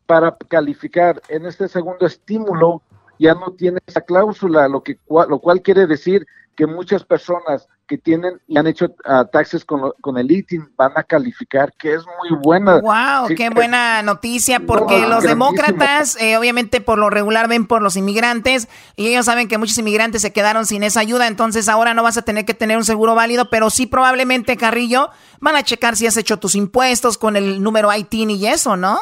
para 0.06 0.36
calificar. 0.48 1.20
En 1.28 1.46
este 1.46 1.68
segundo 1.68 2.06
estímulo 2.06 2.82
ya 3.18 3.34
no 3.34 3.52
tiene 3.52 3.80
esa 3.86 4.02
cláusula, 4.02 4.68
lo, 4.68 4.82
que, 4.82 4.98
lo 5.08 5.38
cual 5.38 5.62
quiere 5.62 5.86
decir 5.86 6.26
que 6.56 6.66
muchas 6.66 7.04
personas 7.04 7.68
que 7.86 7.98
tienen 7.98 8.40
y 8.48 8.58
han 8.58 8.66
hecho 8.66 8.86
uh, 8.86 9.24
taxes 9.30 9.64
con, 9.64 9.92
con, 10.00 10.18
el 10.18 10.30
ITIN 10.30 10.72
van 10.76 10.92
a 10.96 11.04
calificar, 11.04 11.72
que 11.78 11.94
es 11.94 12.02
muy 12.18 12.36
buena. 12.42 12.80
¡Wow! 12.80 13.28
¡Qué 13.36 13.50
buena 13.50 14.02
noticia! 14.02 14.58
Porque 14.60 15.06
los 15.06 15.22
demócratas, 15.22 16.20
eh, 16.20 16.36
obviamente, 16.36 16.80
por 16.80 16.98
lo 16.98 17.10
regular 17.10 17.46
ven 17.46 17.66
por 17.66 17.82
los 17.82 17.96
inmigrantes 17.96 18.68
y 18.96 19.06
ellos 19.06 19.26
saben 19.26 19.46
que 19.46 19.58
muchos 19.58 19.78
inmigrantes 19.78 20.22
se 20.22 20.32
quedaron 20.32 20.66
sin 20.66 20.82
esa 20.82 21.00
ayuda, 21.00 21.28
entonces 21.28 21.68
ahora 21.68 21.94
no 21.94 22.02
vas 22.02 22.16
a 22.16 22.22
tener 22.22 22.44
que 22.44 22.54
tener 22.54 22.76
un 22.76 22.84
seguro 22.84 23.14
válido, 23.14 23.50
pero 23.50 23.70
sí 23.70 23.86
probablemente, 23.86 24.56
Carrillo, 24.56 25.10
van 25.40 25.54
a 25.54 25.62
checar 25.62 25.94
si 25.94 26.06
has 26.06 26.16
hecho 26.16 26.38
tus 26.38 26.56
impuestos 26.56 27.18
con 27.18 27.36
el 27.36 27.62
número 27.62 27.94
ITIN 27.94 28.30
y 28.30 28.46
eso, 28.46 28.76
¿no? 28.76 28.98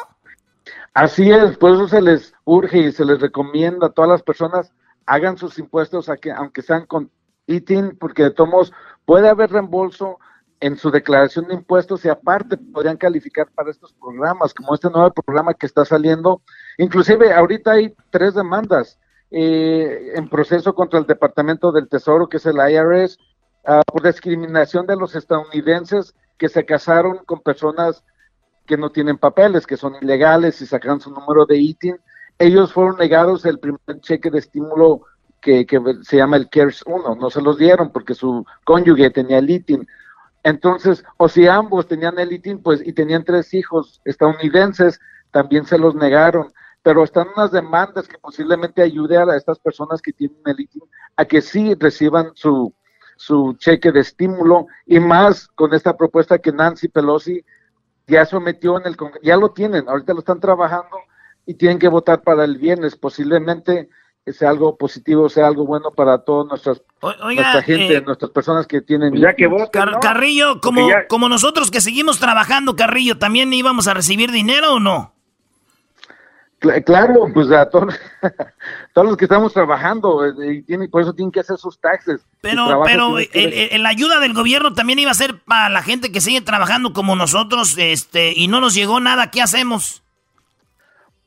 Así 0.92 1.30
es, 1.30 1.56
por 1.56 1.72
eso 1.72 1.88
se 1.88 2.02
les 2.02 2.34
urge 2.44 2.78
y 2.78 2.92
se 2.92 3.04
les 3.04 3.20
recomienda 3.20 3.86
a 3.86 3.90
todas 3.90 4.10
las 4.10 4.22
personas 4.22 4.72
hagan 5.06 5.36
sus 5.36 5.58
impuestos, 5.58 6.08
a 6.08 6.16
que, 6.16 6.30
aunque 6.32 6.62
sean 6.62 6.86
con 6.86 7.10
ITIN, 7.46 7.96
porque 7.98 8.24
de 8.24 8.30
todos 8.30 8.72
puede 9.04 9.28
haber 9.28 9.50
reembolso 9.50 10.18
en 10.60 10.76
su 10.76 10.90
declaración 10.90 11.46
de 11.48 11.54
impuestos 11.54 12.04
y 12.04 12.08
aparte 12.08 12.56
podrían 12.56 12.96
calificar 12.96 13.48
para 13.54 13.70
estos 13.70 13.92
programas, 13.92 14.54
como 14.54 14.74
este 14.74 14.88
nuevo 14.88 15.10
programa 15.10 15.52
que 15.54 15.66
está 15.66 15.84
saliendo. 15.84 16.40
Inclusive 16.78 17.32
ahorita 17.34 17.72
hay 17.72 17.94
tres 18.10 18.34
demandas 18.34 18.98
eh, 19.30 20.12
en 20.14 20.28
proceso 20.28 20.74
contra 20.74 20.98
el 20.98 21.06
Departamento 21.06 21.72
del 21.72 21.88
Tesoro, 21.88 22.28
que 22.28 22.38
es 22.38 22.46
el 22.46 22.56
IRS, 22.56 23.18
ah, 23.66 23.82
por 23.84 24.02
discriminación 24.02 24.86
de 24.86 24.96
los 24.96 25.14
estadounidenses 25.14 26.14
que 26.38 26.48
se 26.48 26.64
casaron 26.64 27.18
con 27.26 27.40
personas 27.40 28.04
que 28.66 28.76
no 28.76 28.90
tienen 28.90 29.18
papeles, 29.18 29.66
que 29.66 29.76
son 29.76 29.94
ilegales 30.00 30.60
y 30.62 30.66
sacan 30.66 31.00
su 31.00 31.10
número 31.10 31.44
de 31.46 31.58
ITIN. 31.58 31.98
Ellos 32.38 32.72
fueron 32.72 32.96
negados 32.96 33.44
el 33.44 33.58
primer 33.58 33.80
cheque 34.00 34.30
de 34.30 34.38
estímulo 34.38 35.02
que, 35.44 35.66
se 36.02 36.16
llama 36.16 36.36
el 36.36 36.48
CARES 36.48 36.82
1, 36.86 37.16
no 37.16 37.30
se 37.30 37.42
los 37.42 37.58
dieron 37.58 37.92
porque 37.92 38.14
su 38.14 38.44
cónyuge 38.64 39.10
tenía 39.10 39.38
el 39.38 39.50
ITIN. 39.50 39.86
Entonces, 40.42 41.04
o 41.18 41.28
si 41.28 41.46
ambos 41.46 41.86
tenían 41.86 42.18
el 42.18 42.32
ITIN, 42.32 42.62
pues, 42.62 42.80
y 42.84 42.92
tenían 42.92 43.24
tres 43.24 43.52
hijos 43.52 44.00
estadounidenses, 44.04 45.00
también 45.30 45.66
se 45.66 45.78
los 45.78 45.94
negaron. 45.94 46.52
Pero 46.82 47.04
están 47.04 47.28
unas 47.36 47.50
demandas 47.50 48.08
que 48.08 48.18
posiblemente 48.18 48.82
ayude 48.82 49.16
a 49.16 49.36
estas 49.36 49.58
personas 49.58 50.02
que 50.02 50.12
tienen 50.12 50.40
el 50.46 50.60
ITIN 50.60 50.82
a 51.16 51.24
que 51.24 51.40
sí 51.40 51.74
reciban 51.74 52.32
su, 52.34 52.74
su 53.16 53.54
cheque 53.58 53.92
de 53.92 54.00
estímulo 54.00 54.66
y 54.86 54.98
más 54.98 55.48
con 55.48 55.72
esta 55.74 55.96
propuesta 55.96 56.38
que 56.38 56.52
Nancy 56.52 56.88
Pelosi 56.88 57.44
ya 58.06 58.26
sometió 58.26 58.78
en 58.78 58.86
el 58.86 58.96
ya 59.22 59.36
lo 59.36 59.52
tienen, 59.52 59.88
ahorita 59.88 60.12
lo 60.12 60.18
están 60.18 60.40
trabajando 60.40 60.96
y 61.46 61.54
tienen 61.54 61.78
que 61.78 61.88
votar 61.88 62.22
para 62.22 62.44
el 62.44 62.58
viernes. 62.58 62.96
Posiblemente 62.96 63.88
sea 64.32 64.50
algo 64.50 64.76
positivo, 64.76 65.28
sea 65.28 65.46
algo 65.46 65.66
bueno 65.66 65.90
para 65.90 66.18
toda 66.18 66.44
nuestra 66.44 66.74
gente, 67.62 67.96
eh, 67.96 68.00
nuestras 68.00 68.30
personas 68.30 68.66
que 68.66 68.80
tienen... 68.80 69.10
Pues 69.10 69.22
ya 69.22 69.34
que 69.34 69.48
Carrillo, 70.00 70.60
como, 70.60 70.88
como 71.08 71.28
nosotros 71.28 71.70
que 71.70 71.82
seguimos 71.82 72.18
trabajando, 72.18 72.74
Carrillo, 72.74 73.18
¿también 73.18 73.52
íbamos 73.52 73.86
a 73.86 73.94
recibir 73.94 74.32
dinero 74.32 74.74
o 74.74 74.80
no? 74.80 75.12
Claro, 76.86 77.26
pues 77.34 77.50
a 77.50 77.68
todos, 77.68 77.94
todos 78.94 79.08
los 79.08 79.16
que 79.18 79.26
estamos 79.26 79.52
trabajando 79.52 80.24
eh, 80.24 80.54
y 80.54 80.62
tienen, 80.62 80.90
por 80.90 81.02
eso 81.02 81.12
tienen 81.12 81.30
que 81.30 81.40
hacer 81.40 81.58
sus 81.58 81.78
taxes. 81.78 82.22
Pero, 82.40 82.82
pero 82.84 83.16
la 83.18 83.88
ayuda 83.90 84.18
del 84.20 84.32
gobierno 84.32 84.72
también 84.72 84.98
iba 84.98 85.10
a 85.10 85.14
ser 85.14 85.42
para 85.44 85.68
la 85.68 85.82
gente 85.82 86.10
que 86.10 86.22
sigue 86.22 86.40
trabajando 86.40 86.94
como 86.94 87.16
nosotros, 87.16 87.76
este, 87.76 88.32
y 88.34 88.48
no 88.48 88.62
nos 88.62 88.72
llegó 88.72 89.00
nada. 89.00 89.30
¿Qué 89.30 89.42
hacemos? 89.42 90.02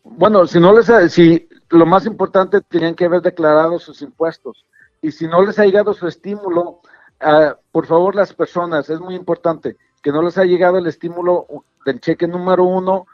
Bueno, 0.04 0.48
si 0.48 0.60
no 0.60 0.74
les, 0.74 1.14
si 1.14 1.47
lo 1.70 1.86
más 1.86 2.06
importante 2.06 2.62
tenían 2.62 2.96
que 2.96 3.06
haber 3.06 3.22
declarado 3.22 3.80
sus 3.80 4.02
impuestos 4.02 4.66
y 5.02 5.12
si 5.12 5.28
no 5.28 5.42
les 5.42 5.60
ha 5.60 5.66
llegado 5.66 5.94
su 5.94 6.08
estímulo, 6.08 6.82
uh, 7.22 7.54
por 7.72 7.86
favor 7.86 8.16
las 8.16 8.34
personas, 8.34 8.90
es 8.90 9.00
muy 9.00 9.16
importante 9.16 9.78
que 10.02 10.12
no 10.12 10.22
les 10.22 10.38
ha 10.38 10.46
llegado 10.46 10.78
el 10.78 10.88
estímulo 10.88 11.46
del 11.86 12.00
cheque 12.00 12.28
número 12.28 12.64
uno 12.64 13.06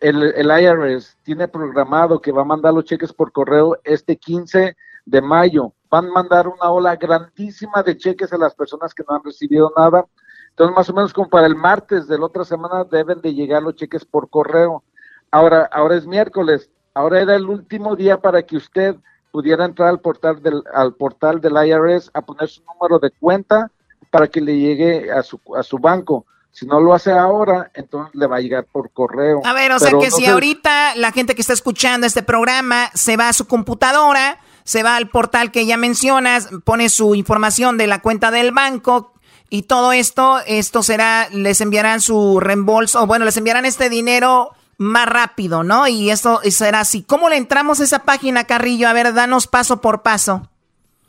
el, 0.00 0.22
el, 0.22 0.62
IRS 0.62 1.16
tiene 1.22 1.48
programado 1.48 2.20
que 2.20 2.32
va 2.32 2.42
a 2.42 2.46
mandar 2.46 2.74
los 2.74 2.84
cheques 2.84 3.12
por 3.12 3.32
correo 3.32 3.78
este 3.84 4.16
15 4.16 4.76
de 5.06 5.22
mayo. 5.22 5.72
Van 5.90 6.06
a 6.06 6.12
mandar 6.12 6.48
una 6.48 6.70
ola 6.70 6.96
grandísima 6.96 7.82
de 7.82 7.96
cheques 7.96 8.32
a 8.32 8.38
las 8.38 8.54
personas 8.54 8.94
que 8.94 9.04
no 9.08 9.14
han 9.14 9.24
recibido 9.24 9.72
nada. 9.76 10.04
Entonces, 10.50 10.76
más 10.76 10.90
o 10.90 10.94
menos 10.94 11.12
como 11.12 11.28
para 11.28 11.46
el 11.46 11.56
martes 11.56 12.06
de 12.06 12.18
la 12.18 12.26
otra 12.26 12.44
semana 12.44 12.84
deben 12.84 13.20
de 13.20 13.34
llegar 13.34 13.62
los 13.62 13.76
cheques 13.76 14.04
por 14.04 14.28
correo. 14.30 14.82
Ahora, 15.30 15.68
ahora 15.72 15.96
es 15.96 16.06
miércoles. 16.06 16.70
Ahora 16.94 17.20
era 17.20 17.34
el 17.34 17.46
último 17.46 17.96
día 17.96 18.20
para 18.20 18.42
que 18.42 18.56
usted 18.56 18.94
pudiera 19.32 19.64
entrar 19.64 19.88
al 19.88 19.98
portal 19.98 20.40
del, 20.40 20.62
al 20.72 20.94
portal 20.94 21.40
del 21.40 21.54
IRS 21.54 22.08
a 22.14 22.22
poner 22.22 22.48
su 22.48 22.62
número 22.64 23.00
de 23.00 23.10
cuenta 23.10 23.68
para 24.10 24.28
que 24.28 24.40
le 24.40 24.56
llegue 24.56 25.10
a 25.10 25.24
su, 25.24 25.40
a 25.56 25.64
su 25.64 25.78
banco. 25.78 26.24
Si 26.52 26.66
no 26.66 26.78
lo 26.78 26.94
hace 26.94 27.10
ahora, 27.10 27.68
entonces 27.74 28.14
le 28.14 28.28
va 28.28 28.36
a 28.36 28.40
llegar 28.40 28.64
por 28.70 28.92
correo. 28.92 29.40
A 29.44 29.52
ver, 29.52 29.72
o 29.72 29.80
sea 29.80 29.90
que 30.00 30.12
si 30.12 30.24
ahorita 30.24 30.94
la 30.94 31.10
gente 31.10 31.34
que 31.34 31.40
está 31.40 31.52
escuchando 31.52 32.06
este 32.06 32.22
programa 32.22 32.90
se 32.94 33.16
va 33.16 33.28
a 33.28 33.32
su 33.32 33.48
computadora, 33.48 34.38
se 34.62 34.84
va 34.84 34.94
al 34.94 35.08
portal 35.08 35.50
que 35.50 35.66
ya 35.66 35.76
mencionas, 35.76 36.48
pone 36.64 36.88
su 36.90 37.16
información 37.16 37.76
de 37.76 37.88
la 37.88 38.00
cuenta 38.02 38.30
del 38.30 38.52
banco 38.52 39.14
y 39.50 39.62
todo 39.62 39.92
esto, 39.92 40.38
esto 40.46 40.84
será, 40.84 41.28
les 41.32 41.60
enviarán 41.60 42.00
su 42.00 42.38
reembolso, 42.38 43.02
o 43.02 43.06
bueno, 43.08 43.24
les 43.24 43.36
enviarán 43.36 43.64
este 43.64 43.88
dinero 43.88 44.52
más 44.78 45.08
rápido, 45.08 45.62
¿no? 45.62 45.86
Y 45.88 46.10
esto 46.10 46.40
será 46.50 46.80
así. 46.80 47.02
¿Cómo 47.02 47.28
le 47.28 47.36
entramos 47.36 47.80
a 47.80 47.84
esa 47.84 48.00
página, 48.00 48.44
Carrillo? 48.44 48.88
A 48.88 48.92
ver, 48.92 49.14
danos 49.14 49.46
paso 49.46 49.80
por 49.80 50.02
paso. 50.02 50.48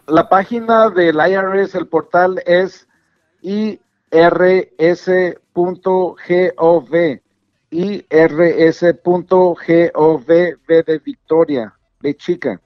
La 0.07 0.29
página 0.29 0.89
del 0.89 1.15
IRS, 1.15 1.75
el 1.75 1.87
portal 1.87 2.41
es 2.45 2.87
y 3.41 3.79
rs.gov 4.11 4.85
y 7.71 8.05
rs.gov 8.09 9.45
de 10.25 11.01
Victoria, 11.03 11.73
de 11.99 12.15
chica. 12.15 12.61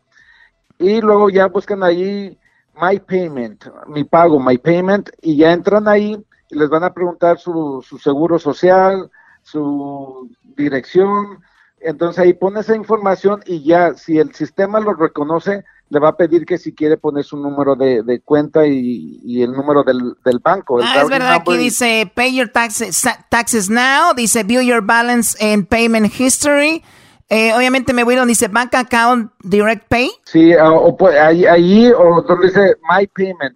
Y 0.77 1.01
luego 1.01 1.29
ya 1.29 1.47
buscan 1.47 1.83
ahí 1.83 2.37
My 2.81 2.99
Payment, 2.99 3.65
mi 3.87 4.03
pago, 4.03 4.39
My 4.39 4.57
Payment, 4.57 5.09
y 5.21 5.37
ya 5.37 5.51
entran 5.51 5.87
ahí 5.87 6.17
y 6.49 6.55
les 6.55 6.69
van 6.69 6.83
a 6.83 6.93
preguntar 6.93 7.37
su, 7.37 7.83
su 7.87 7.97
seguro 7.97 8.39
social, 8.39 9.11
su 9.51 10.29
dirección. 10.55 11.39
Entonces 11.81 12.23
ahí 12.23 12.33
pone 12.33 12.59
esa 12.59 12.75
información 12.75 13.41
y 13.45 13.63
ya, 13.63 13.93
si 13.93 14.17
el 14.17 14.33
sistema 14.33 14.79
lo 14.79 14.93
reconoce, 14.93 15.63
le 15.89 15.99
va 15.99 16.09
a 16.09 16.17
pedir 16.17 16.45
que 16.45 16.57
si 16.57 16.73
quiere 16.73 16.97
poner 16.97 17.23
su 17.23 17.37
número 17.37 17.75
de, 17.75 18.21
cuenta 18.23 18.67
y, 18.67 19.41
el 19.41 19.53
número 19.53 19.83
del, 19.83 20.39
banco. 20.43 20.79
ah, 20.83 21.01
es 21.01 21.09
verdad, 21.09 21.33
aquí 21.33 21.57
dice 21.57 22.11
pay 22.13 22.35
your 22.35 22.49
taxes, 22.49 23.07
taxes 23.29 23.69
now, 23.69 24.13
dice 24.15 24.43
view 24.43 24.61
your 24.61 24.81
balance 24.81 25.37
and 25.41 25.67
payment 25.67 26.11
history. 26.19 26.83
Eh, 27.31 27.53
obviamente 27.53 27.93
me 27.93 28.03
voy 28.03 28.15
donde 28.15 28.31
dice 28.31 28.47
bank 28.47 28.73
account 28.75 29.31
direct 29.43 29.87
pay. 29.87 30.11
Sí, 30.25 30.53
o, 30.55 30.97
ahí, 31.21 31.45
ahí, 31.45 31.91
o 31.91 32.21
donde 32.23 32.47
dice 32.47 32.75
my 32.89 33.07
payment, 33.07 33.55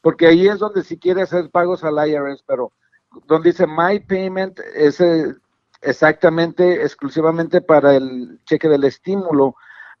porque 0.00 0.26
ahí 0.26 0.48
es 0.48 0.58
donde 0.58 0.82
si 0.84 0.98
quiere 0.98 1.22
hacer 1.22 1.50
pagos 1.50 1.84
al 1.84 1.96
IRS, 2.08 2.42
pero 2.46 2.72
donde 3.26 3.50
dice 3.50 3.66
my 3.66 4.00
payment 4.00 4.60
es 4.74 5.00
eh, 5.00 5.34
exactamente, 5.82 6.82
exclusivamente 6.82 7.60
para 7.60 7.94
el 7.94 8.40
cheque 8.44 8.68
del 8.68 8.84
estímulo 8.84 9.56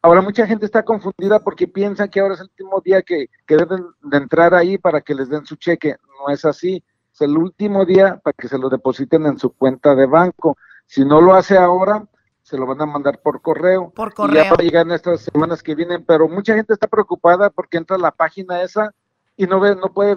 Ahora 0.06 0.20
mucha 0.20 0.46
gente 0.46 0.66
está 0.66 0.84
confundida 0.84 1.40
porque 1.40 1.66
piensa 1.66 2.06
que 2.06 2.20
ahora 2.20 2.34
es 2.34 2.40
el 2.40 2.46
último 2.46 2.80
día 2.80 3.02
que, 3.02 3.28
deben 3.48 3.86
de 4.02 4.16
entrar 4.16 4.54
ahí 4.54 4.78
para 4.78 5.00
que 5.00 5.16
les 5.16 5.28
den 5.28 5.44
su 5.44 5.56
cheque. 5.56 5.96
No 6.20 6.32
es 6.32 6.44
así. 6.44 6.84
Es 7.12 7.22
el 7.22 7.36
último 7.36 7.84
día 7.84 8.20
para 8.22 8.32
que 8.34 8.46
se 8.46 8.56
lo 8.56 8.68
depositen 8.68 9.26
en 9.26 9.36
su 9.36 9.52
cuenta 9.52 9.96
de 9.96 10.06
banco. 10.06 10.56
Si 10.86 11.04
no 11.04 11.20
lo 11.20 11.34
hace 11.34 11.58
ahora, 11.58 12.06
se 12.42 12.56
lo 12.56 12.66
van 12.66 12.82
a 12.82 12.86
mandar 12.86 13.20
por 13.20 13.42
correo. 13.42 13.90
Por 13.90 14.14
correo. 14.14 14.42
Y 14.42 14.44
ya 14.44 14.50
va 14.50 14.56
a 14.56 14.62
llegar 14.62 14.86
en 14.86 14.92
estas 14.92 15.22
semanas 15.22 15.60
que 15.60 15.74
vienen. 15.74 16.04
Pero 16.04 16.28
mucha 16.28 16.54
gente 16.54 16.74
está 16.74 16.86
preocupada 16.86 17.50
porque 17.50 17.76
entra 17.76 17.96
a 17.96 17.98
la 17.98 18.12
página 18.12 18.62
esa 18.62 18.94
y 19.36 19.48
no 19.48 19.58
ve, 19.58 19.74
no 19.74 19.92
puede 19.92 20.16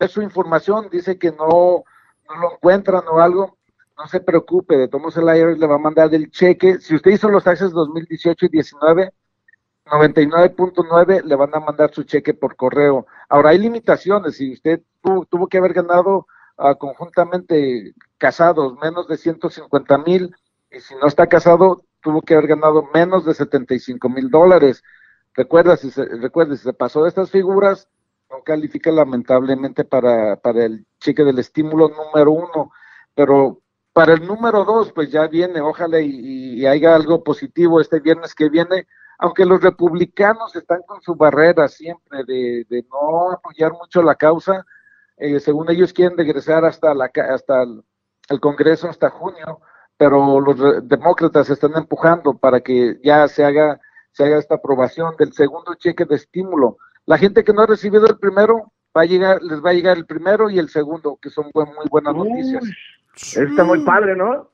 ver 0.00 0.08
su 0.08 0.20
información. 0.20 0.88
Dice 0.90 1.16
que 1.16 1.30
no, 1.30 1.84
no 2.28 2.36
lo 2.36 2.52
encuentran 2.52 3.02
o 3.10 3.20
algo. 3.20 3.58
No 3.96 4.06
se 4.06 4.20
preocupe, 4.20 4.76
de 4.76 4.88
todos 4.88 5.16
el 5.16 5.24
IRS 5.24 5.58
le 5.58 5.66
va 5.66 5.74
a 5.74 5.78
mandar 5.78 6.14
el 6.14 6.30
cheque. 6.30 6.78
Si 6.78 6.94
usted 6.94 7.10
hizo 7.10 7.28
los 7.28 7.42
taxes 7.42 7.72
2018 7.72 8.46
y 8.46 8.48
19, 8.48 9.12
99.9 9.86 11.24
le 11.24 11.34
van 11.34 11.54
a 11.54 11.60
mandar 11.60 11.92
su 11.92 12.04
cheque 12.04 12.34
por 12.34 12.54
correo. 12.56 13.06
Ahora 13.28 13.50
hay 13.50 13.58
limitaciones, 13.58 14.36
si 14.36 14.52
usted 14.52 14.82
tuvo, 15.02 15.48
que 15.48 15.58
haber 15.58 15.72
ganado 15.72 16.26
ah, 16.58 16.74
conjuntamente 16.74 17.94
casados 18.18 18.74
menos 18.80 19.08
de 19.08 19.16
150 19.16 19.98
mil 19.98 20.34
y 20.70 20.80
si 20.80 20.94
no 20.96 21.06
está 21.06 21.26
casado 21.26 21.82
tuvo 22.00 22.22
que 22.22 22.34
haber 22.34 22.48
ganado 22.48 22.88
menos 22.94 23.24
de 23.24 23.34
75 23.34 24.08
mil 24.08 24.30
dólares. 24.30 24.82
Recuerda, 25.34 25.76
si 25.76 25.90
se, 25.90 26.04
recuerda, 26.04 26.56
si 26.56 26.62
se 26.62 26.72
pasó 26.72 27.02
de 27.02 27.08
estas 27.08 27.30
figuras, 27.30 27.88
no 28.30 28.42
califica 28.42 28.90
lamentablemente 28.90 29.84
para, 29.84 30.36
para 30.36 30.64
el 30.64 30.86
cheque 31.00 31.24
del 31.24 31.38
estímulo 31.38 31.88
número 31.88 32.32
uno, 32.32 32.70
pero 33.14 33.62
para 33.98 34.14
el 34.14 34.24
número 34.24 34.64
dos, 34.64 34.92
pues 34.92 35.10
ya 35.10 35.26
viene, 35.26 35.60
ojalá 35.60 36.00
y, 36.00 36.64
haya 36.66 36.94
algo 36.94 37.24
positivo 37.24 37.80
este 37.80 37.98
viernes 37.98 38.32
que 38.32 38.48
viene, 38.48 38.86
aunque 39.18 39.44
los 39.44 39.60
republicanos 39.60 40.54
están 40.54 40.82
con 40.86 41.02
su 41.02 41.16
barrera 41.16 41.66
siempre 41.66 42.22
de, 42.24 42.86
no 42.90 43.32
apoyar 43.32 43.72
mucho 43.72 44.00
la 44.00 44.14
causa, 44.14 44.64
eh, 45.16 45.40
según 45.40 45.68
ellos 45.70 45.92
quieren 45.92 46.16
regresar 46.16 46.64
hasta, 46.64 46.94
la, 46.94 47.10
hasta 47.28 47.64
el, 47.64 48.40
Congreso 48.40 48.88
hasta 48.88 49.10
junio, 49.10 49.60
pero 49.96 50.40
los 50.40 50.86
demócratas 50.86 51.50
están 51.50 51.72
empujando 51.76 52.38
para 52.38 52.60
que 52.60 53.00
ya 53.02 53.26
se 53.26 53.44
haga, 53.44 53.80
se 54.12 54.24
haga 54.24 54.38
esta 54.38 54.56
aprobación 54.56 55.16
del 55.18 55.32
segundo 55.32 55.74
cheque 55.74 56.04
de 56.04 56.14
estímulo. 56.14 56.78
La 57.08 57.16
gente 57.16 57.42
que 57.42 57.54
no 57.54 57.62
ha 57.62 57.66
recibido 57.66 58.06
el 58.06 58.18
primero, 58.18 58.70
va 58.94 59.00
a 59.00 59.06
llegar, 59.06 59.42
les 59.42 59.64
va 59.64 59.70
a 59.70 59.72
llegar 59.72 59.96
el 59.96 60.04
primero 60.04 60.50
y 60.50 60.58
el 60.58 60.68
segundo, 60.68 61.18
que 61.22 61.30
son 61.30 61.50
muy 61.54 61.64
buenas 61.88 62.14
noticias. 62.14 62.62
Está 63.16 63.64
muy 63.64 63.82
padre, 63.82 64.14
¿no? 64.14 64.50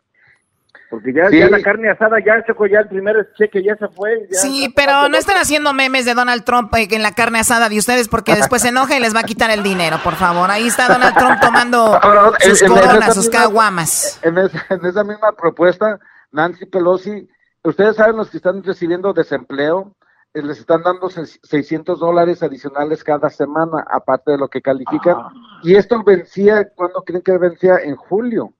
Porque 0.89 1.12
ya, 1.12 1.28
la 1.48 1.60
carne 1.62 1.90
asada 1.90 2.18
ya 2.24 2.44
chocó 2.47 2.68
ya 2.68 2.78
el 2.78 2.86
primer 2.86 3.28
cheque, 3.36 3.60
ya 3.60 3.74
se 3.74 3.89
fue. 3.89 4.28
sí, 4.31 4.72
pero 4.76 5.09
no 5.09 5.16
están 5.16 5.36
haciendo 5.39 5.72
memes 5.72 6.05
de 6.05 6.14
Donald 6.14 6.44
Trump 6.44 6.72
eh, 6.76 6.86
en 6.93 7.02
la 7.02 7.10
carne 7.10 7.40
asada 7.40 7.68
de 7.68 7.76
ustedes 7.76 8.06
porque 8.06 8.32
después 8.36 8.62
se 8.62 8.68
enoja 8.68 8.97
y 8.97 9.01
les 9.01 9.16
va 9.16 9.20
a 9.20 9.24
quitar 9.24 9.51
el 9.51 9.64
dinero, 9.64 9.98
por 10.05 10.14
favor. 10.14 10.48
Ahí 10.48 10.68
está 10.68 10.86
Donald 10.86 11.16
Trump 11.16 11.40
tomando 11.40 11.98
sus 12.39 12.62
coronas, 12.62 13.14
sus 13.16 13.28
caguamas. 13.28 14.20
En 14.22 14.39
esa, 14.39 15.02
misma 15.02 15.32
propuesta, 15.36 15.98
Nancy 16.31 16.66
Pelosi, 16.66 17.28
ustedes 17.64 17.97
saben 17.97 18.16
los 18.16 18.31
que 18.31 18.36
están 18.36 18.62
recibiendo 18.62 19.12
desempleo, 19.12 19.97
les 20.43 20.59
están 20.59 20.82
dando 20.82 21.09
600 21.09 22.01
dólares 22.01 22.43
adicionales 22.43 23.05
cada 23.05 23.31
semana, 23.31 23.85
aparte 23.89 24.32
de 24.32 24.39
lo 24.39 24.48
que 24.48 24.61
califican. 24.61 25.16
Ah. 25.16 25.32
Y 25.62 25.77
esto 25.77 26.02
vencía, 26.02 26.69
¿cuándo 26.74 27.02
creen 27.02 27.23
que 27.23 27.39
vencía? 27.39 27.78
En 27.78 27.94
julio. 27.97 28.52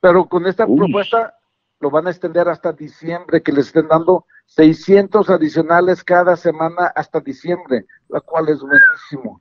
Pero 0.00 0.26
con 0.26 0.46
esta 0.46 0.66
propuesta 0.66 1.34
lo 1.80 1.90
van 1.90 2.06
a 2.06 2.10
extender 2.10 2.48
hasta 2.48 2.72
diciembre, 2.72 3.42
que 3.42 3.52
les 3.52 3.66
estén 3.66 3.88
dando 3.88 4.26
600 4.46 5.28
adicionales 5.30 6.04
cada 6.04 6.36
semana 6.36 6.86
hasta 6.94 7.20
diciembre, 7.20 7.86
la 8.08 8.20
cual 8.20 8.48
es 8.48 8.60
buenísimo. 8.60 9.40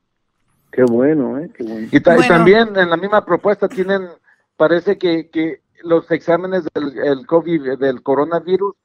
Qué 0.71 0.83
bueno, 0.83 1.37
¿eh? 1.37 1.51
Qué 1.55 1.63
bueno. 1.63 1.87
Y, 1.91 1.99
también 1.99 2.75
en 2.75 2.89
la 2.89 2.97
misma 2.97 3.23
propuesta 3.23 3.67
tienen, 3.67 4.09
parece 4.57 4.97
que, 4.97 5.29
que 5.29 5.61
los 5.83 6.09
exámenes 6.09 6.65
del 6.73 6.97
el 6.97 7.27
COVID, 7.27 7.77
del 7.77 8.01
coronavirus, 8.01 8.75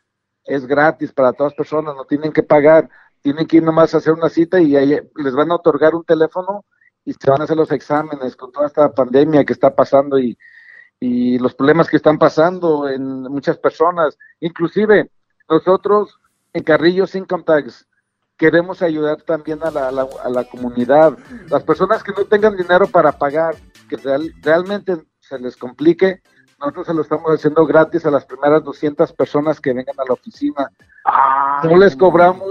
es 0.48 0.66
gratis 0.66 1.12
para 1.12 1.32
todas 1.32 1.54
personas, 1.54 1.94
no 1.94 2.04
tienen 2.04 2.32
que 2.32 2.42
pagar, 2.42 2.88
tienen 3.20 3.46
que 3.46 3.58
ir 3.58 3.62
nomás 3.62 3.94
a 3.94 3.98
hacer 3.98 4.14
una 4.14 4.28
cita 4.28 4.60
y 4.60 4.76
ahí 4.76 4.98
les 5.16 5.34
van 5.34 5.50
a 5.52 5.56
otorgar 5.56 5.94
un 5.94 6.04
teléfono 6.04 6.64
y 7.04 7.12
se 7.12 7.30
van 7.30 7.40
a 7.40 7.44
hacer 7.44 7.56
los 7.56 7.70
exámenes 7.70 8.34
con 8.34 8.50
toda 8.50 8.66
esta 8.66 8.92
pandemia 8.92 9.44
que 9.44 9.52
está 9.52 9.74
pasando 9.74 10.18
y 10.18 10.36
y 11.00 11.38
los 11.38 11.54
problemas 11.54 11.88
que 11.88 11.96
están 11.96 12.18
pasando 12.18 12.88
en 12.88 13.22
muchas 13.22 13.58
personas. 13.58 14.18
Inclusive 14.40 15.10
nosotros 15.48 16.18
en 16.52 16.62
Carrillo 16.62 17.06
Sin 17.06 17.26
Tax 17.26 17.86
queremos 18.36 18.82
ayudar 18.82 19.22
también 19.22 19.60
a 19.62 19.70
la, 19.70 19.88
a 19.88 20.28
la, 20.28 20.44
comunidad. 20.44 21.16
Las 21.48 21.62
personas 21.64 22.02
que 22.02 22.12
no 22.12 22.24
tengan 22.24 22.56
dinero 22.56 22.86
para 22.86 23.12
pagar, 23.12 23.56
que 23.88 23.96
realmente 24.42 24.96
se 25.18 25.38
les 25.38 25.56
complique, 25.56 26.22
nosotros 26.58 26.86
se 26.86 26.94
lo 26.94 27.02
estamos 27.02 27.30
haciendo 27.30 27.64
gratis 27.66 28.04
a 28.04 28.10
las 28.10 28.24
primeras 28.24 28.64
200 28.64 29.12
personas 29.12 29.60
que 29.60 29.72
vengan 29.72 29.94
a 29.98 30.04
la 30.06 30.14
oficina. 30.14 30.70
Ah, 31.04 31.62
no 31.64 31.76
les 31.76 31.96
cobramos. 31.96 32.48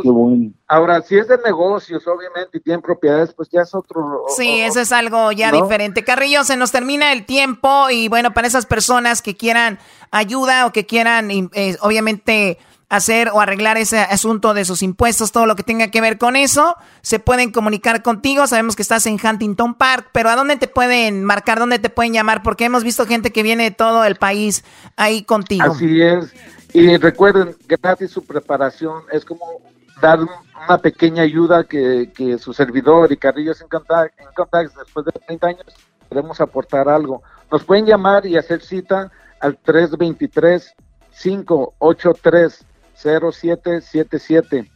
Ahora, 0.68 1.02
si 1.02 1.18
es 1.18 1.28
de 1.28 1.38
negocios, 1.38 2.08
obviamente, 2.08 2.58
y 2.58 2.62
tienen 2.62 2.82
propiedades, 2.82 3.34
pues 3.34 3.50
ya 3.50 3.62
es 3.62 3.76
otro. 3.76 4.24
Sí, 4.36 4.62
eso 4.62 4.80
es 4.80 4.92
algo 4.92 5.32
ya 5.32 5.52
diferente. 5.52 6.04
Carrillo, 6.04 6.44
se 6.44 6.58
nos 6.58 6.72
termina 6.72 7.12
el 7.12 7.26
tiempo 7.26 7.90
y 7.90 8.08
bueno, 8.08 8.34
para 8.34 8.48
esas 8.48 8.66
personas 8.66 9.22
que 9.22 9.36
quieran 9.36 9.78
ayuda 10.12 10.66
o 10.66 10.72
que 10.72 10.86
quieran, 10.86 11.30
eh, 11.30 11.78
obviamente, 11.82 12.58
hacer 12.90 13.30
o 13.34 13.42
arreglar 13.42 13.78
ese 13.78 14.00
asunto 14.00 14.54
de 14.54 14.64
sus 14.64 14.82
impuestos, 14.82 15.32
todo 15.32 15.46
lo 15.46 15.56
que 15.56 15.64
tenga 15.64 15.90
que 15.90 16.00
ver 16.02 16.18
con 16.18 16.36
eso, 16.36 16.76
se 17.02 17.20
pueden 17.20 17.52
comunicar 17.52 18.02
contigo. 18.02 18.48
Sabemos 18.48 18.76
que 18.76 18.82
estás 18.82 19.06
en 19.06 19.20
Huntington 19.22 19.76
Park, 19.76 20.10
pero 20.14 20.30
¿a 20.30 20.36
dónde 20.36 20.56
te 20.56 20.68
pueden 20.68 21.24
marcar? 21.24 21.60
¿Dónde 21.60 21.80
te 21.80 21.90
pueden 21.90 22.14
llamar? 22.14 22.44
Porque 22.44 22.66
hemos 22.66 22.84
visto 22.84 23.06
gente 23.06 23.32
que 23.32 23.44
viene 23.44 23.66
de 23.66 23.72
todo 23.72 24.06
el 24.06 24.16
país 24.16 24.64
ahí 24.96 25.24
contigo. 25.24 25.66
Así 25.66 26.02
es. 26.02 26.34
Y 26.74 26.98
recuerden, 26.98 27.56
gratis 27.68 28.12
su 28.12 28.26
preparación 28.26 29.04
es 29.12 29.26
como 29.26 29.62
dar 30.02 30.20
una 30.20 30.78
pequeña 30.78 31.24
ayuda 31.24 31.64
que, 31.64 32.12
que 32.16 32.38
su 32.38 32.54
servidor 32.54 33.12
y 33.12 33.18
Carrillos 33.18 33.62
en 33.62 33.68
Contact, 33.68 34.20
en 34.20 34.28
Contact 34.36 34.76
después 34.78 35.06
de 35.06 35.12
30 35.12 35.48
años 35.48 35.66
queremos 36.08 36.40
aportar 36.40 36.88
algo. 36.88 37.22
Nos 37.52 37.64
pueden 37.64 37.86
llamar 37.86 38.26
y 38.26 38.38
hacer 38.38 38.62
cita 38.62 39.12
al 39.40 39.58
323 39.58 40.74
583 41.22 42.66
0777. 42.98 44.72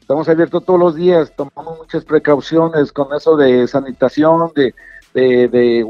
Estamos 0.00 0.28
abiertos 0.28 0.64
todos 0.64 0.78
los 0.78 0.94
días, 0.94 1.32
tomamos 1.34 1.78
muchas 1.78 2.04
precauciones 2.04 2.92
con 2.92 3.12
eso 3.12 3.36
de 3.36 3.66
sanitación, 3.66 4.52
de, 4.54 4.72
de, 5.14 5.84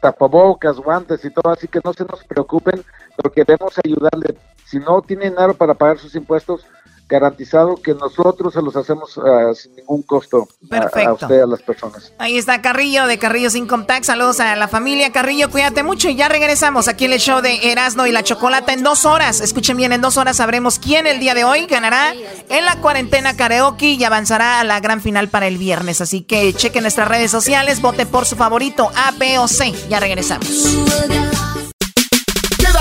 tapabocas, 0.00 0.76
guantes 0.76 1.24
y 1.24 1.30
todo, 1.30 1.52
así 1.52 1.66
que 1.66 1.80
no 1.84 1.92
se 1.92 2.04
nos 2.04 2.22
preocupen, 2.24 2.84
pero 3.16 3.32
queremos 3.32 3.74
ayudarle. 3.84 4.36
Si 4.64 4.78
no 4.78 5.02
tienen 5.02 5.30
dinero 5.30 5.54
para 5.54 5.74
pagar 5.74 5.98
sus 5.98 6.14
impuestos, 6.14 6.66
garantizado 7.08 7.76
que 7.76 7.94
nosotros 7.94 8.52
se 8.52 8.62
los 8.62 8.74
hacemos 8.74 9.16
uh, 9.16 9.54
sin 9.54 9.76
ningún 9.76 10.02
costo 10.02 10.48
a, 10.70 11.12
usted, 11.12 11.40
a 11.40 11.46
las 11.46 11.62
personas. 11.62 12.12
Ahí 12.18 12.36
está 12.36 12.60
Carrillo 12.62 13.06
de 13.06 13.18
Carrillo 13.18 13.50
Sin 13.50 13.68
Tax. 13.68 14.06
Saludos 14.06 14.40
a 14.40 14.56
la 14.56 14.68
familia 14.68 15.12
Carrillo, 15.12 15.50
cuídate 15.50 15.82
mucho 15.82 16.08
y 16.08 16.16
ya 16.16 16.28
regresamos 16.28 16.88
aquí 16.88 17.04
en 17.04 17.12
el 17.12 17.20
show 17.20 17.40
de 17.40 17.70
Erasno 17.70 18.06
y 18.06 18.12
la 18.12 18.24
Chocolata 18.24 18.72
en 18.72 18.82
dos 18.82 19.04
horas. 19.04 19.40
Escuchen 19.40 19.76
bien, 19.76 19.92
en 19.92 20.00
dos 20.00 20.16
horas 20.16 20.38
sabremos 20.38 20.78
quién 20.78 21.06
el 21.06 21.20
día 21.20 21.34
de 21.34 21.44
hoy 21.44 21.66
ganará 21.66 22.12
en 22.48 22.64
la 22.64 22.80
cuarentena 22.80 23.36
karaoke 23.36 23.90
y 23.92 24.04
avanzará 24.04 24.60
a 24.60 24.64
la 24.64 24.80
gran 24.80 25.00
final 25.00 25.28
para 25.28 25.46
el 25.46 25.58
viernes. 25.58 26.00
Así 26.00 26.22
que 26.22 26.52
chequen 26.54 26.82
nuestras 26.82 27.08
redes 27.08 27.30
sociales, 27.30 27.80
vote 27.80 28.06
por 28.06 28.26
su 28.26 28.36
favorito 28.36 28.90
A, 28.96 29.12
B 29.12 29.38
o 29.38 29.46
C. 29.46 29.72
Ya 29.88 30.00
regresamos. 30.00 30.46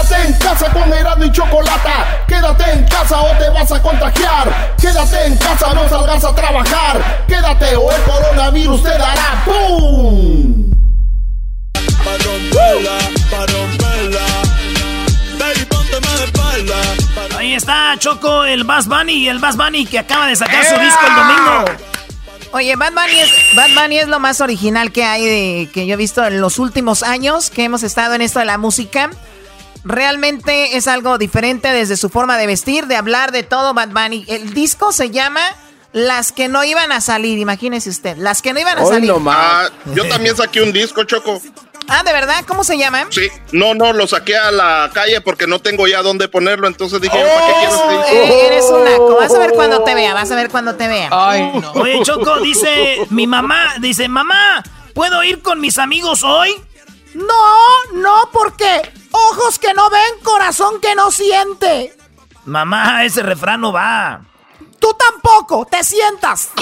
Quédate 0.05 0.27
en 0.27 0.33
casa 0.37 0.71
con 0.71 0.93
Erasmo 0.93 1.23
y 1.23 1.31
Chocolata. 1.31 2.25
Quédate 2.27 2.71
en 2.73 2.87
casa 2.87 3.21
o 3.21 3.37
te 3.39 3.49
vas 3.49 3.71
a 3.71 3.81
contagiar. 3.81 4.75
Quédate 4.79 5.25
en 5.25 5.35
casa, 5.37 5.73
no 5.73 5.89
salgas 5.89 6.23
a 6.23 6.35
trabajar. 6.35 7.25
Quédate 7.27 7.75
o 7.75 7.91
el 7.91 8.01
coronavirus 8.03 8.83
te 8.83 8.89
dará 8.89 9.43
¡Pum! 9.45 10.71
Ahí 17.35 17.55
está 17.55 17.95
Choco, 17.97 18.43
el 18.45 18.63
Bass 18.63 18.87
Bunny 18.87 19.27
el 19.27 19.39
Bass 19.39 19.57
Bunny 19.57 19.87
que 19.87 19.97
acaba 19.97 20.27
de 20.27 20.35
sacar 20.35 20.63
su 20.65 20.79
disco 20.79 21.01
el 21.07 21.15
domingo. 21.15 21.85
Oye, 22.51 22.75
Bad 22.75 22.93
Bunny, 22.93 23.19
es, 23.19 23.55
Bad 23.55 23.69
Bunny 23.73 23.97
es 23.97 24.07
lo 24.07 24.19
más 24.19 24.39
original 24.39 24.91
que 24.91 25.03
hay 25.03 25.25
de 25.25 25.69
que 25.73 25.87
yo 25.87 25.95
he 25.95 25.97
visto 25.97 26.23
en 26.23 26.41
los 26.41 26.59
últimos 26.59 27.01
años 27.01 27.49
que 27.49 27.63
hemos 27.63 27.81
estado 27.81 28.13
en 28.13 28.21
esto 28.21 28.37
de 28.37 28.45
la 28.45 28.59
música. 28.59 29.09
Realmente 29.85 30.77
es 30.77 30.87
algo 30.87 31.19
diferente 31.19 31.67
desde 31.67 31.95
su 31.95 32.09
forma 32.09 32.39
de 32.39 32.47
vestir, 32.47 32.87
de 32.87 32.95
hablar, 32.95 33.31
de 33.31 33.43
todo, 33.43 33.75
Bad 33.75 33.89
Bunny. 33.89 34.25
El 34.27 34.55
disco 34.55 34.91
se 34.91 35.11
llama 35.11 35.41
Las 35.93 36.31
que 36.31 36.47
no 36.47 36.63
iban 36.63 36.91
a 36.91 37.01
salir, 37.01 37.37
imagínese 37.37 37.91
usted. 37.91 38.17
Las 38.17 38.41
que 38.41 38.51
no 38.51 38.59
iban 38.59 38.79
a 38.79 38.85
salir. 38.85 39.13
Ah, 39.27 39.69
yo 39.93 40.07
también 40.07 40.35
saqué 40.35 40.63
un 40.63 40.73
disco, 40.73 41.03
Choco. 41.03 41.39
Ah, 41.87 42.01
¿de 42.03 42.13
verdad? 42.13 42.43
¿Cómo 42.47 42.63
se 42.63 42.79
llama? 42.79 43.05
Sí, 43.11 43.27
no, 43.51 43.75
no, 43.75 43.93
lo 43.93 44.07
saqué 44.07 44.35
a 44.35 44.49
la 44.49 44.89
calle 44.91 45.21
porque 45.21 45.45
no 45.45 45.59
tengo 45.59 45.85
ya 45.87 46.01
dónde 46.01 46.27
ponerlo, 46.27 46.67
entonces 46.67 46.99
dije, 46.99 47.15
¿para 47.15 47.45
qué 47.45 47.53
quieres 47.59 47.75
oh, 47.75 48.05
eh, 48.11 48.45
Eres 48.47 48.65
un 48.65 48.85
naco, 48.85 49.17
vas 49.17 49.35
a 49.35 49.37
ver 49.37 49.51
cuando 49.51 49.83
te 49.83 49.93
vea, 49.93 50.15
vas 50.15 50.31
a 50.31 50.35
ver 50.35 50.49
cuando 50.49 50.73
te 50.73 50.87
vea. 50.87 51.09
Ay, 51.11 51.43
no. 51.61 51.73
Oye, 51.73 52.01
Choco, 52.01 52.39
dice 52.39 53.05
mi 53.11 53.27
mamá, 53.27 53.75
dice, 53.81 54.07
mamá, 54.07 54.63
¿puedo 54.95 55.23
ir 55.23 55.43
con 55.43 55.61
mis 55.61 55.77
amigos 55.77 56.23
hoy? 56.23 56.55
No, 57.15 57.93
no, 57.93 58.29
porque 58.31 58.91
ojos 59.11 59.57
que 59.57 59.73
no 59.73 59.89
ven, 59.89 60.19
corazón 60.23 60.81
que 60.81 60.93
no 60.95 61.11
siente. 61.11 61.95
Mamá, 62.45 63.05
ese 63.05 63.23
refrán 63.23 63.61
no 63.61 63.71
va. 63.71 64.21
Tú 64.79 64.93
tampoco, 64.93 65.65
te 65.65 65.83
sientas. 65.83 66.49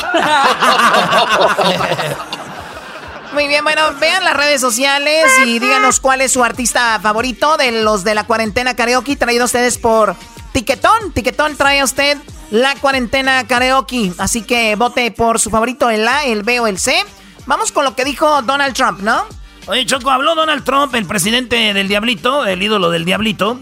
Muy 3.34 3.48
bien, 3.48 3.64
bueno, 3.64 3.82
vean 4.00 4.24
las 4.24 4.38
redes 4.38 4.62
sociales 4.62 5.26
y 5.44 5.58
díganos 5.58 6.00
cuál 6.00 6.22
es 6.22 6.32
su 6.32 6.44
artista 6.44 7.00
favorito 7.02 7.58
de 7.58 7.84
los 7.84 8.04
de 8.04 8.14
la 8.14 8.26
cuarentena 8.26 8.76
karaoke 8.76 9.16
traído 9.16 9.42
a 9.42 9.46
ustedes 9.46 9.80
por 9.80 10.16
Tiquetón. 10.52 11.12
Tiquetón 11.14 11.58
trae 11.58 11.80
a 11.80 11.84
usted 11.84 12.16
la 12.52 12.76
cuarentena 12.76 13.48
karaoke. 13.48 14.14
Así 14.20 14.44
que 14.44 14.76
vote 14.76 15.10
por 15.10 15.40
su 15.40 15.50
favorito, 15.50 15.90
el 15.90 16.08
A, 16.08 16.26
el 16.26 16.44
B 16.44 16.60
o 16.60 16.68
el 16.68 16.78
C. 16.78 17.04
Vamos 17.48 17.72
con 17.72 17.86
lo 17.86 17.96
que 17.96 18.06
dijo 18.06 18.44
Donald 18.44 18.76
Trump, 18.76 19.00
¿no? 19.02 19.26
Oye, 19.66 19.86
Choco, 19.86 20.12
habló 20.12 20.36
Donald 20.36 20.64
Trump, 20.66 20.94
el 20.96 21.06
presidente 21.06 21.74
del 21.74 21.88
Diablito, 21.88 22.46
el 22.46 22.62
ídolo 22.62 22.90
del 22.90 23.06
Diablito. 23.06 23.62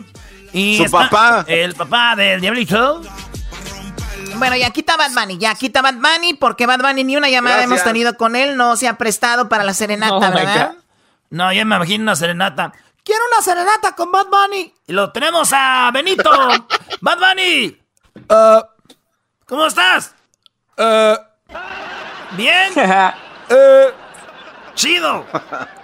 Y 0.52 0.78
Su 0.84 0.90
papá. 0.90 1.46
El 1.48 1.76
papá 1.76 2.16
del 2.16 2.42
Diablito. 2.42 3.02
Bueno, 4.36 4.56
ya 4.56 4.72
quita 4.72 4.98
Bad 4.98 5.12
Bunny, 5.14 5.38
ya 5.38 5.54
quita 5.54 5.84
Bad 5.84 5.96
Bunny, 5.96 6.34
porque 6.34 6.66
Bad 6.66 6.80
Bunny 6.80 7.04
ni 7.04 7.16
una 7.16 7.30
llamada 7.30 7.64
hemos 7.64 7.84
tenido 7.84 8.18
con 8.18 8.36
él, 8.36 8.58
no 8.58 8.76
se 8.76 8.88
ha 8.88 8.98
prestado 8.98 9.48
para 9.48 9.64
la 9.64 9.74
serenata, 9.74 10.32
¿verdad? 10.32 10.74
No, 11.30 11.54
ya 11.54 11.64
me 11.64 11.76
imagino 11.76 12.04
una 12.04 12.16
serenata. 12.16 12.74
Quiero 13.04 13.22
una 13.32 13.44
serenata 13.44 13.96
con 13.96 14.12
Bad 14.12 14.28
Bunny. 14.28 14.74
Y 14.88 14.94
lo 14.94 15.12
tenemos 15.12 15.52
a 15.54 15.92
Benito. 15.94 16.30
Bad 17.02 17.20
Bunny. 17.20 17.78
Uh, 18.30 18.62
¿Cómo 19.46 19.68
estás? 19.68 20.14
Uh, 20.78 21.16
¿Bien? 22.36 22.72
uh, 23.50 24.74
Chido. 24.74 25.26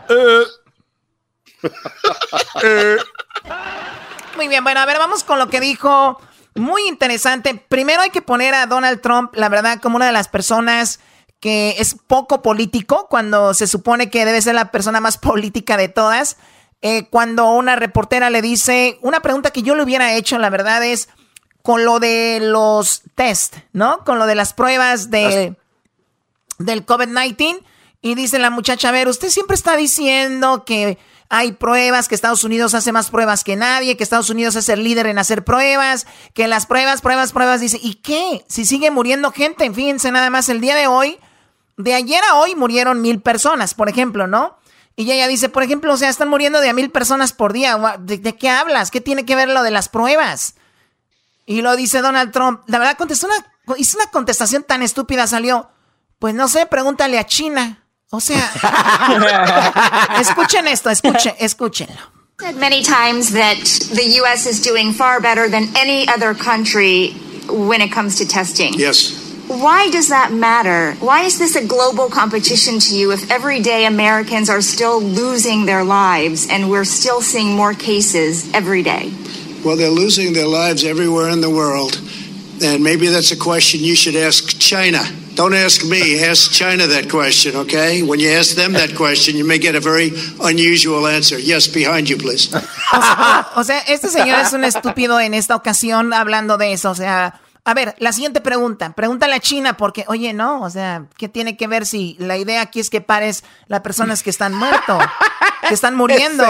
Muy 4.36 4.48
bien, 4.48 4.64
bueno, 4.64 4.80
a 4.80 4.86
ver, 4.86 4.98
vamos 5.00 5.24
con 5.24 5.40
lo 5.40 5.50
que 5.50 5.60
dijo. 5.60 6.20
Muy 6.56 6.88
interesante. 6.88 7.56
Primero 7.56 8.02
hay 8.02 8.10
que 8.10 8.22
poner 8.22 8.54
a 8.54 8.66
Donald 8.66 9.02
Trump, 9.02 9.36
la 9.36 9.50
verdad, 9.50 9.80
como 9.82 9.96
una 9.96 10.08
de 10.08 10.12
las 10.12 10.28
personas 10.28 11.00
que 11.40 11.76
es 11.78 11.96
poco 11.96 12.42
político, 12.42 13.08
cuando 13.10 13.54
se 13.54 13.68
supone 13.68 14.10
que 14.10 14.26
debe 14.26 14.42
ser 14.42 14.56
la 14.56 14.72
persona 14.72 15.00
más 15.00 15.18
política 15.20 15.78
de 15.78 15.90
todas. 15.90 16.38
Eh, 16.82 17.08
cuando 17.10 17.50
una 17.50 17.76
reportera 17.76 18.30
le 18.30 18.42
dice, 18.42 19.00
una 19.02 19.22
pregunta 19.22 19.52
que 19.52 19.64
yo 19.64 19.76
le 19.76 19.84
hubiera 19.84 20.14
hecho, 20.14 20.38
la 20.38 20.50
verdad 20.50 20.84
es, 20.84 21.10
con 21.64 21.86
lo 21.86 22.00
de 22.00 22.40
los 22.42 23.02
test, 23.16 23.58
¿no? 23.74 24.04
Con 24.06 24.20
lo 24.20 24.28
de 24.28 24.36
las 24.36 24.54
pruebas 24.54 25.10
de, 25.10 25.56
del 26.60 26.86
COVID-19 26.86 27.64
y 28.02 28.16
dice 28.16 28.40
la 28.40 28.50
muchacha, 28.50 28.90
a 28.90 28.92
ver, 28.92 29.08
usted 29.08 29.30
siempre 29.30 29.56
está 29.56 29.76
diciendo 29.76 30.64
que 30.66 30.98
hay 31.30 31.52
pruebas, 31.54 32.08
que 32.08 32.16
Estados 32.16 32.44
Unidos 32.44 32.74
hace 32.74 32.92
más 32.92 33.10
pruebas 33.10 33.44
que 33.44 33.56
nadie, 33.56 33.98
que 33.98 34.04
Estados 34.04 34.30
Unidos 34.30 34.56
es 34.56 34.70
el 34.70 34.84
líder 34.84 35.08
en 35.08 35.20
hacer 35.20 35.44
pruebas, 35.44 36.08
que 36.34 36.48
las 36.48 36.66
pruebas, 36.66 37.02
pruebas, 37.02 37.34
pruebas, 37.34 37.60
dice, 37.60 37.80
¿y 37.82 37.96
qué? 37.96 38.46
Si 38.48 38.66
sigue 38.66 38.92
muriendo 38.92 39.32
gente, 39.32 39.70
fíjense 39.72 40.12
nada 40.12 40.30
más, 40.30 40.48
el 40.50 40.62
día 40.62 40.76
de 40.76 40.88
hoy, 40.88 41.20
de 41.76 41.94
ayer 41.94 42.24
a 42.32 42.36
hoy 42.36 42.56
murieron 42.56 43.02
mil 43.02 43.22
personas, 43.22 43.74
por 43.74 43.90
ejemplo, 43.90 44.28
¿no? 44.28 44.58
Y 44.96 45.12
ella 45.12 45.28
dice, 45.28 45.50
por 45.50 45.62
ejemplo, 45.62 45.94
o 45.94 45.98
sea, 45.98 46.10
están 46.10 46.28
muriendo 46.28 46.60
de 46.60 46.70
a 46.70 46.74
mil 46.74 46.90
personas 46.90 47.32
por 47.32 47.54
día. 47.54 47.78
¿De, 48.00 48.18
¿De, 48.18 48.36
qué 48.36 48.50
hablas? 48.50 48.90
¿Qué 48.90 49.00
tiene 49.00 49.26
que 49.26 49.36
ver 49.36 49.48
lo 49.48 49.62
de 49.62 49.70
las 49.70 49.90
pruebas? 49.90 50.56
Y 51.46 51.62
lo 51.62 51.76
dice 51.76 52.02
Donald 52.02 52.32
Trump. 52.32 52.62
La 52.66 52.80
verdad, 52.80 52.98
contestó 52.98 53.28
una, 53.28 53.78
hizo 53.78 54.00
una 54.00 54.10
contestación 54.10 54.64
tan 54.64 54.82
estúpida, 54.82 55.28
salió. 55.28 55.70
Pues 56.18 56.34
no 56.34 56.48
sé, 56.48 56.66
pregúntale 56.66 57.20
a 57.20 57.28
China. 57.28 57.84
O 58.14 58.22
sea, 58.22 58.40
escuchen 60.20 60.66
esto, 60.68 60.90
escuchen, 60.90 61.36
escúchenlo. 61.40 62.00
Said 62.40 62.56
many 62.56 62.82
times 62.82 63.32
that 63.34 63.58
the 63.94 64.04
U.S. 64.22 64.46
is 64.46 64.62
doing 64.62 64.94
far 64.94 65.20
better 65.20 65.50
than 65.50 65.76
any 65.76 66.08
other 66.08 66.34
country 66.34 67.12
when 67.50 67.82
it 67.82 67.92
comes 67.92 68.18
to 68.20 68.26
testing. 68.28 68.74
Yes. 68.76 69.26
Why 69.48 69.90
does 69.90 70.08
that 70.10 70.32
matter? 70.32 70.94
Why 71.00 71.24
is 71.24 71.38
this 71.38 71.56
a 71.56 71.66
global 71.66 72.10
competition 72.10 72.80
to 72.80 72.96
you 72.96 73.12
if 73.12 73.30
everyday 73.30 73.86
Americans 73.86 74.50
are 74.50 74.62
still 74.62 75.02
losing 75.02 75.66
their 75.66 75.84
lives 75.84 76.48
and 76.50 76.70
we're 76.70 76.86
still 76.86 77.22
seeing 77.22 77.56
more 77.56 77.74
cases 77.74 78.54
every 78.54 78.84
day? 78.84 79.12
Well, 79.66 79.76
they're 79.76 79.90
losing 79.90 80.34
their 80.34 80.48
lives 80.48 80.86
everywhere 80.86 81.30
in 81.30 81.42
the 81.42 81.50
world. 81.50 82.00
And 82.64 82.84
maybe 82.84 83.08
that's 83.08 83.32
a 83.32 83.38
question 83.38 83.82
you 83.82 83.96
should 83.96 84.16
ask 84.16 84.60
China. 84.60 85.04
Don't 85.38 85.54
ask 85.54 85.86
me, 85.86 86.20
ask 86.26 86.52
China 86.52 86.88
that 86.88 87.12
question, 87.12 87.56
okay? 87.56 88.02
When 88.02 88.20
you 88.20 88.32
ask 88.32 88.56
them 88.56 88.74
that 88.74 88.96
question, 88.96 89.38
you 89.38 89.46
may 89.46 89.60
get 89.60 89.76
a 89.76 89.80
very 89.80 90.12
unusual 90.42 91.06
answer. 91.06 91.38
Yes, 91.38 91.68
behind 91.68 92.10
you, 92.10 92.18
please. 92.18 92.50
O 93.56 93.64
sea, 93.64 93.84
este 93.88 94.10
señor 94.10 94.40
es 94.40 94.54
un 94.54 94.64
estúpido 94.64 95.20
en 95.20 95.36
esta 95.36 95.56
ocasión 95.56 96.12
hablando 96.12 96.58
de 96.58 96.74
eso. 96.74 96.90
O 96.90 96.96
sea, 96.96 97.40
a 97.68 97.74
ver, 97.74 97.96
la 98.00 98.14
siguiente 98.14 98.40
pregunta. 98.40 98.94
Pregúntale 98.94 99.36
a 99.36 99.42
China 99.42 99.76
porque, 99.76 100.06
oye, 100.08 100.32
no, 100.32 100.62
o 100.62 100.70
sea, 100.70 101.08
¿qué 101.18 101.28
tiene 101.28 101.58
que 101.58 101.68
ver 101.68 101.86
si 101.86 102.16
la 102.18 102.38
idea 102.38 102.62
aquí 102.62 102.80
es 102.80 102.90
que 102.90 103.02
pares 103.02 103.44
las 103.68 103.82
personas 103.82 104.24
que 104.24 104.30
están 104.30 104.54
muertos, 104.54 105.04
que 105.68 105.74
están 105.74 105.94
muriendo? 105.98 106.46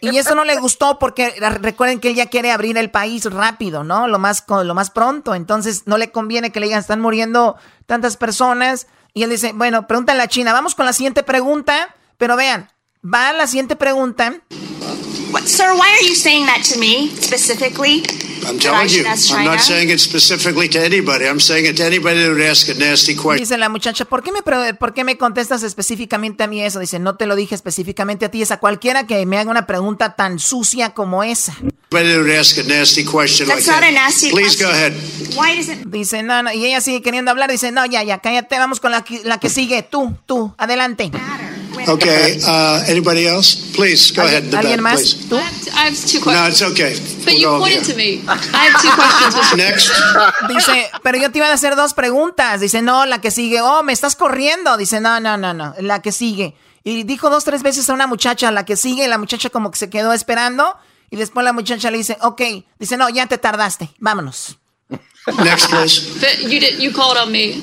Y 0.00 0.18
eso 0.18 0.34
no 0.34 0.42
le 0.42 0.56
gustó 0.56 0.98
porque 0.98 1.32
recuerden 1.60 2.00
que 2.00 2.08
él 2.08 2.16
ya 2.16 2.26
quiere 2.26 2.50
abrir 2.50 2.76
el 2.78 2.90
país 2.90 3.26
rápido, 3.26 3.84
¿no? 3.84 4.08
Lo 4.08 4.18
más, 4.18 4.42
lo 4.48 4.74
más 4.74 4.90
pronto. 4.90 5.36
Entonces 5.36 5.84
no 5.86 5.98
le 5.98 6.10
conviene 6.10 6.50
que 6.50 6.58
le 6.58 6.66
digan, 6.66 6.80
están 6.80 7.00
muriendo 7.00 7.54
tantas 7.86 8.16
personas. 8.16 8.88
Y 9.14 9.22
él 9.22 9.30
dice, 9.30 9.52
bueno, 9.52 9.86
pregúntale 9.86 10.20
a 10.20 10.26
China. 10.26 10.52
Vamos 10.52 10.74
con 10.74 10.84
la 10.84 10.92
siguiente 10.92 11.22
pregunta. 11.22 11.94
Pero 12.18 12.34
vean, 12.34 12.72
va 13.04 13.28
a 13.28 13.32
la 13.32 13.46
siguiente 13.46 13.76
pregunta. 13.76 14.34
Sir, 15.46 15.74
why 15.74 15.88
are 16.00 16.02
you 16.08 16.14
saying 16.14 16.46
that 16.46 16.62
to 16.72 16.78
me 16.78 17.10
specifically? 17.20 18.02
I'm 18.46 18.58
telling 18.58 18.88
you, 18.88 19.04
I'm 19.06 19.44
not 19.44 19.60
saying 19.60 19.90
it 19.90 19.98
specifically 19.98 20.68
to 20.68 20.78
anybody. 20.78 21.26
I'm 21.26 21.40
saying 21.40 21.66
it 21.66 21.76
to 21.78 21.84
anybody 21.84 22.22
that 22.22 22.30
would 22.30 22.40
ask 22.42 22.68
a 22.68 22.74
nasty 22.74 23.14
question. 23.16 23.38
Dice 23.42 23.58
la 23.58 23.68
muchacha, 23.68 24.04
¿por 24.04 24.22
qué, 24.22 24.30
me, 24.30 24.42
¿por 24.42 24.94
qué 24.94 25.02
me 25.04 25.16
contestas 25.18 25.62
específicamente 25.64 26.44
a 26.44 26.46
mí 26.46 26.62
eso? 26.62 26.78
Dice, 26.78 26.98
no 27.00 27.16
te 27.16 27.26
lo 27.26 27.34
dije 27.34 27.54
específicamente 27.56 28.26
a 28.26 28.30
ti, 28.30 28.42
es 28.42 28.50
a 28.52 28.58
cualquiera 28.58 29.06
que 29.06 29.24
me 29.26 29.38
haga 29.38 29.50
una 29.50 29.66
pregunta 29.66 30.14
tan 30.14 30.38
sucia 30.38 30.90
como 30.90 31.24
esa. 31.24 31.56
Anybody 31.92 32.18
would 32.18 32.30
ask 32.38 32.58
a 32.58 32.62
nasty 32.64 33.04
question 33.04 33.48
That's 33.48 33.66
like 33.66 33.70
not 33.70 33.80
that. 33.80 33.90
a 33.90 33.92
nasty 33.92 34.30
Please 34.30 34.56
question. 34.56 34.68
go 34.68 34.72
ahead. 34.72 34.92
Why 35.36 35.56
does 35.56 35.68
it... 35.68 35.86
Dice, 35.86 36.22
no, 36.22 36.42
no, 36.42 36.52
y 36.52 36.66
ella 36.66 36.80
sigue 36.80 37.02
queriendo 37.02 37.30
hablar, 37.30 37.50
dice, 37.50 37.72
no, 37.72 37.84
ya, 37.86 38.02
ya, 38.04 38.18
cállate, 38.18 38.58
vamos 38.58 38.78
con 38.80 38.90
la, 38.92 39.02
que- 39.02 39.22
la 39.24 39.38
que 39.40 39.48
sigue, 39.48 39.82
tú, 39.82 40.14
tú, 40.26 40.54
adelante. 40.58 41.10
Okay, 41.88 42.38
uh, 42.46 42.82
anybody 42.88 43.26
else? 43.28 43.54
Please, 43.74 44.10
go 44.10 44.22
ahead. 44.24 44.44
in 44.44 44.50
the 44.50 44.56
¿Alguien 44.58 44.82
back, 44.82 44.94
más? 44.94 45.14
please. 45.14 45.28
¿Tú? 45.28 45.36
I 45.36 45.86
have 45.86 45.94
two 45.94 46.20
questions. 46.20 46.26
No, 46.26 46.46
it's 46.48 46.62
okay. 46.62 46.94
But 46.94 47.26
We'll 47.26 47.34
you 47.38 47.46
go 47.46 47.54
over 47.56 47.60
pointed 47.60 47.86
here. 47.86 47.92
to 47.92 47.96
me. 47.96 48.22
I 48.26 48.70
have 48.70 48.80
two 48.82 48.90
questions. 48.90 49.56
Next. 49.56 49.92
Dice, 50.48 50.90
pero 51.02 51.18
yo 51.18 51.30
te 51.30 51.38
iba 51.38 51.46
a 51.48 51.52
hacer 51.52 51.76
dos 51.76 51.94
preguntas. 51.94 52.60
Dice, 52.60 52.82
no, 52.82 53.06
la 53.06 53.20
que 53.20 53.30
sigue. 53.30 53.60
Oh, 53.60 53.82
me 53.82 53.92
estás 53.92 54.16
corriendo. 54.16 54.76
Dice, 54.76 55.00
no, 55.00 55.20
no, 55.20 55.36
no, 55.36 55.54
no, 55.54 55.74
la 55.80 56.02
que 56.02 56.10
sigue. 56.12 56.54
Y 56.82 57.02
dijo 57.04 57.30
dos, 57.30 57.44
tres 57.44 57.62
veces 57.62 57.88
a 57.90 57.94
una 57.94 58.06
muchacha, 58.06 58.50
la 58.52 58.64
que 58.64 58.76
sigue, 58.76 59.04
y 59.04 59.08
la 59.08 59.18
muchacha 59.18 59.50
como 59.50 59.70
que 59.70 59.78
se 59.78 59.90
quedó 59.90 60.12
esperando. 60.12 60.76
Y 61.10 61.16
después 61.16 61.44
la 61.44 61.52
muchacha 61.52 61.90
le 61.90 61.98
dice, 61.98 62.16
ok. 62.20 62.42
Dice, 62.78 62.96
no, 62.96 63.08
ya 63.10 63.26
te 63.26 63.38
tardaste. 63.38 63.90
Vámonos. 63.98 64.58
Next, 65.42 65.68
please. 65.70 66.00
But 66.20 66.40
you 66.50 66.58
did. 66.60 66.78
You 66.78 66.92
called 66.92 67.16
on 67.16 67.30
me. 67.32 67.62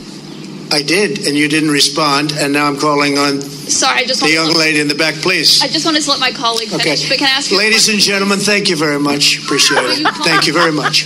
I 0.74 0.82
did, 0.82 1.28
and 1.28 1.38
you 1.38 1.48
didn't 1.48 1.72
respond, 1.72 2.34
and 2.34 2.52
now 2.52 2.66
I'm 2.68 2.78
calling 2.78 3.18
on 3.18 3.40
Sorry, 3.42 4.00
I 4.02 4.06
just 4.06 4.22
the 4.22 4.32
young 4.32 4.52
to, 4.52 4.58
lady 4.58 4.80
in 4.80 4.88
the 4.88 4.96
back, 4.96 5.16
please. 5.22 5.62
I 5.64 5.68
just 5.68 5.86
wanted 5.86 6.02
to 6.04 6.10
let 6.12 6.20
my 6.20 6.32
colleague 6.32 6.74
Okay. 6.74 6.84
finish. 6.96 7.08
But 7.10 7.18
can 7.20 7.28
I 7.28 7.38
ask 7.38 7.52
you? 7.52 7.58
a 7.58 7.60
Ladies 7.60 7.88
and 7.90 8.00
gentlemen, 8.00 8.40
thank 8.40 8.68
you 8.70 8.76
very 8.76 9.00
much. 9.00 9.38
Appreciate 9.44 9.84
it. 9.86 10.08
Thank 10.26 10.48
you 10.48 10.54
very 10.54 10.72
much. 10.72 11.06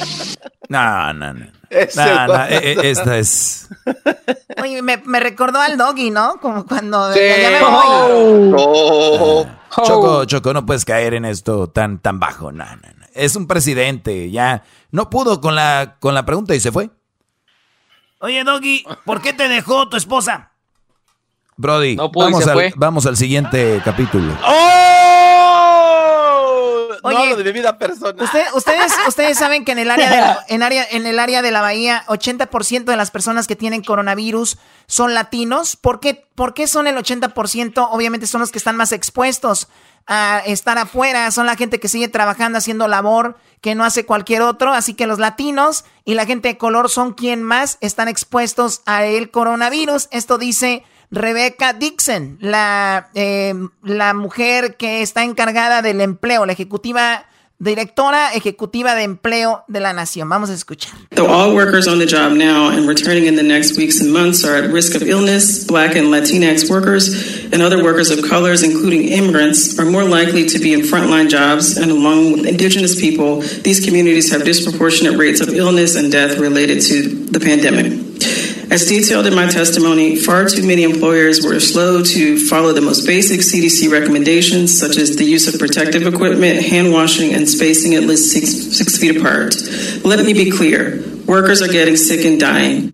No, 0.70 1.12
no, 1.14 1.34
no. 1.34 1.46
Ese 1.70 1.98
No, 1.98 2.28
no, 2.28 2.34
güey. 2.34 2.54
e- 2.54 2.72
e- 2.82 2.90
esta 2.92 3.18
es. 3.20 3.68
Oye, 4.64 4.82
me, 4.82 4.98
me 5.06 5.20
recordó 5.20 5.60
al 5.60 5.78
doggy, 5.78 6.10
¿no? 6.12 6.40
Como 6.42 6.66
cuando... 6.66 7.14
Sí. 7.14 7.20
ya 7.20 7.50
me 7.52 7.60
voy. 7.60 8.54
Oh. 8.58 9.46
Choco, 9.86 10.26
Choco, 10.26 10.54
no 10.54 10.66
puedes 10.66 10.86
caer 10.86 11.14
en 11.14 11.26
esto 11.26 11.68
tan, 11.70 12.00
tan 12.02 12.20
bajo. 12.20 12.52
No, 12.52 12.66
no, 12.66 12.88
no. 12.98 13.06
Es 13.14 13.36
un 13.36 13.48
presidente, 13.48 14.32
ya. 14.32 14.64
No 14.92 15.10
pudo 15.10 15.42
con 15.42 15.56
la, 15.56 15.98
con 16.00 16.14
la 16.14 16.26
pregunta 16.26 16.56
y 16.56 16.60
se 16.60 16.72
fue. 16.72 16.90
Oye, 18.20 18.44
Doggy, 18.44 18.84
¿por 19.06 19.22
qué 19.22 19.34
te 19.34 19.48
dejó 19.48 19.90
tu 19.90 19.98
esposa? 19.98 20.52
Brody, 21.56 21.96
No 21.96 22.12
pudo 22.12 22.30
y 22.30 22.32
vamos, 22.34 22.48
al, 22.48 22.74
vamos 22.76 23.06
al 23.06 23.18
siguiente 23.18 23.82
capítulo. 23.84 24.34
Oye, 27.04 27.16
no 27.16 27.24
hablo 27.24 27.36
de 27.38 27.44
mi 27.46 27.52
vida 27.52 27.78
personal. 27.78 28.16
Usted- 28.20 28.46
ustedes, 28.54 28.92
ustedes 29.08 29.38
saben 29.38 29.64
que 29.66 29.72
en 29.72 29.80
el 29.80 29.90
área 29.92 30.10
de 30.10 30.18
la, 30.18 30.46
en 30.50 30.64
área, 30.64 30.86
en 30.92 31.06
el 31.08 31.20
área 31.20 31.42
de 31.42 31.52
la 31.52 31.62
bahía, 31.62 32.04
80% 32.08 32.86
de 32.86 32.98
las 32.98 33.12
personas 33.12 33.48
que 33.48 33.56
tienen 33.56 33.82
coronavirus 33.84 34.58
son 34.88 35.14
latinos. 35.14 35.76
¿Por 35.76 36.00
qué, 36.00 36.26
¿Por 36.36 36.54
qué 36.54 36.68
son 36.68 36.86
el 36.88 36.96
80%? 36.98 37.88
Obviamente 37.92 38.28
son 38.28 38.42
los 38.42 38.52
que 38.52 38.58
están 38.58 38.76
más 38.76 38.92
expuestos 38.92 39.68
a 40.08 40.42
estar 40.46 40.78
afuera, 40.78 41.30
son 41.32 41.46
la 41.46 41.56
gente 41.56 41.80
que 41.80 41.90
sigue 41.90 42.08
trabajando, 42.08 42.58
haciendo 42.58 42.88
labor 42.88 43.38
que 43.62 43.76
no 43.76 43.84
hace 43.84 44.06
cualquier 44.06 44.42
otro. 44.42 44.74
Así 44.74 44.94
que 44.94 45.08
los 45.08 45.20
latinos 45.20 45.86
y 46.06 46.14
la 46.14 46.26
gente 46.26 46.48
de 46.48 46.58
color 46.58 46.90
son 46.90 47.14
quien 47.14 47.44
más 47.44 47.78
están 47.82 48.08
expuestos 48.08 48.82
a 48.86 49.06
el 49.06 49.30
coronavirus. 49.32 50.08
Esto 50.12 50.38
dice 50.38 50.84
Rebecca 51.12 51.74
Dixon, 51.74 52.38
la, 52.40 53.10
eh, 53.14 53.54
la 53.84 54.14
mujer 54.14 54.78
que 54.78 55.02
está 55.02 55.24
encargada 55.24 55.82
del 55.82 56.02
empleo, 56.02 56.46
la 56.46 56.54
ejecutiva, 56.54 57.26
directora 57.60 58.34
ejecutiva 58.34 58.96
de 58.96 59.04
empleo 59.04 59.64
de 59.68 59.80
la 59.80 59.94
nación. 59.94 60.30
Vamos 60.30 60.50
a 60.50 60.54
escuchar. 60.54 60.94
Though 61.12 61.28
all 61.28 61.56
workers 61.56 61.88
on 61.88 62.00
the 62.00 62.06
job 62.06 62.34
now 62.34 62.70
and 62.70 62.88
returning 62.88 63.26
in 63.26 63.36
the 63.36 63.44
next 63.44 63.78
weeks 63.78 64.00
and 64.00 64.12
months 64.14 64.44
are 64.44 64.56
at 64.56 64.70
risk 64.70 64.96
of 64.96 65.02
illness, 65.02 65.66
Black 65.66 65.96
and 65.96 66.08
Latinx 66.08 66.70
workers 66.70 67.46
and 67.52 67.62
other 67.62 67.84
workers 67.84 68.12
of 68.12 68.24
colors, 68.28 68.64
including 68.64 69.10
immigrants, 69.10 69.80
are 69.80 69.86
more 69.86 70.04
likely 70.04 70.46
to 70.50 70.60
be 70.60 70.74
in 70.74 70.82
frontline 70.82 71.30
jobs. 71.30 71.78
And 71.78 71.92
along 71.92 72.34
with 72.34 72.46
Indigenous 72.46 73.00
people, 73.00 73.42
these 73.64 73.84
communities 73.84 74.32
have 74.32 74.44
disproportionate 74.44 75.18
rates 75.18 75.42
of 75.42 75.50
illness 75.50 75.96
and 75.96 76.12
death 76.12 76.38
related 76.38 76.82
to 76.84 77.26
the 77.26 77.40
pandemic. 77.40 78.08
As 78.70 78.86
detailed 78.86 79.26
in 79.28 79.34
my 79.34 79.48
testimony, 79.48 80.18
far 80.18 80.46
too 80.46 80.68
many 80.68 80.84
employers 80.84 81.42
were 81.42 81.58
slow 81.60 82.04
to 82.04 82.38
follow 82.48 82.74
the 82.74 82.82
most 82.82 83.08
basic 83.08 83.40
CDC 83.40 83.90
recommendations, 83.90 84.78
such 84.78 84.98
as 84.98 85.16
the 85.16 85.24
use 85.24 85.48
of 85.48 85.58
protective 85.58 86.06
equipment, 86.06 86.66
hand 86.66 86.92
washing, 86.92 87.34
and 87.34 87.47
spacing 87.48 87.96
at 87.96 88.04
least 88.04 88.32
six, 88.32 88.78
six 88.78 88.98
feet 88.98 89.18
apart. 89.18 89.56
Let 90.04 90.24
me 90.24 90.34
be 90.34 90.50
clear 90.50 91.04
workers 91.26 91.62
are 91.62 91.72
getting 91.72 91.98
sick 91.98 92.26
and 92.26 92.40
dying. 92.40 92.94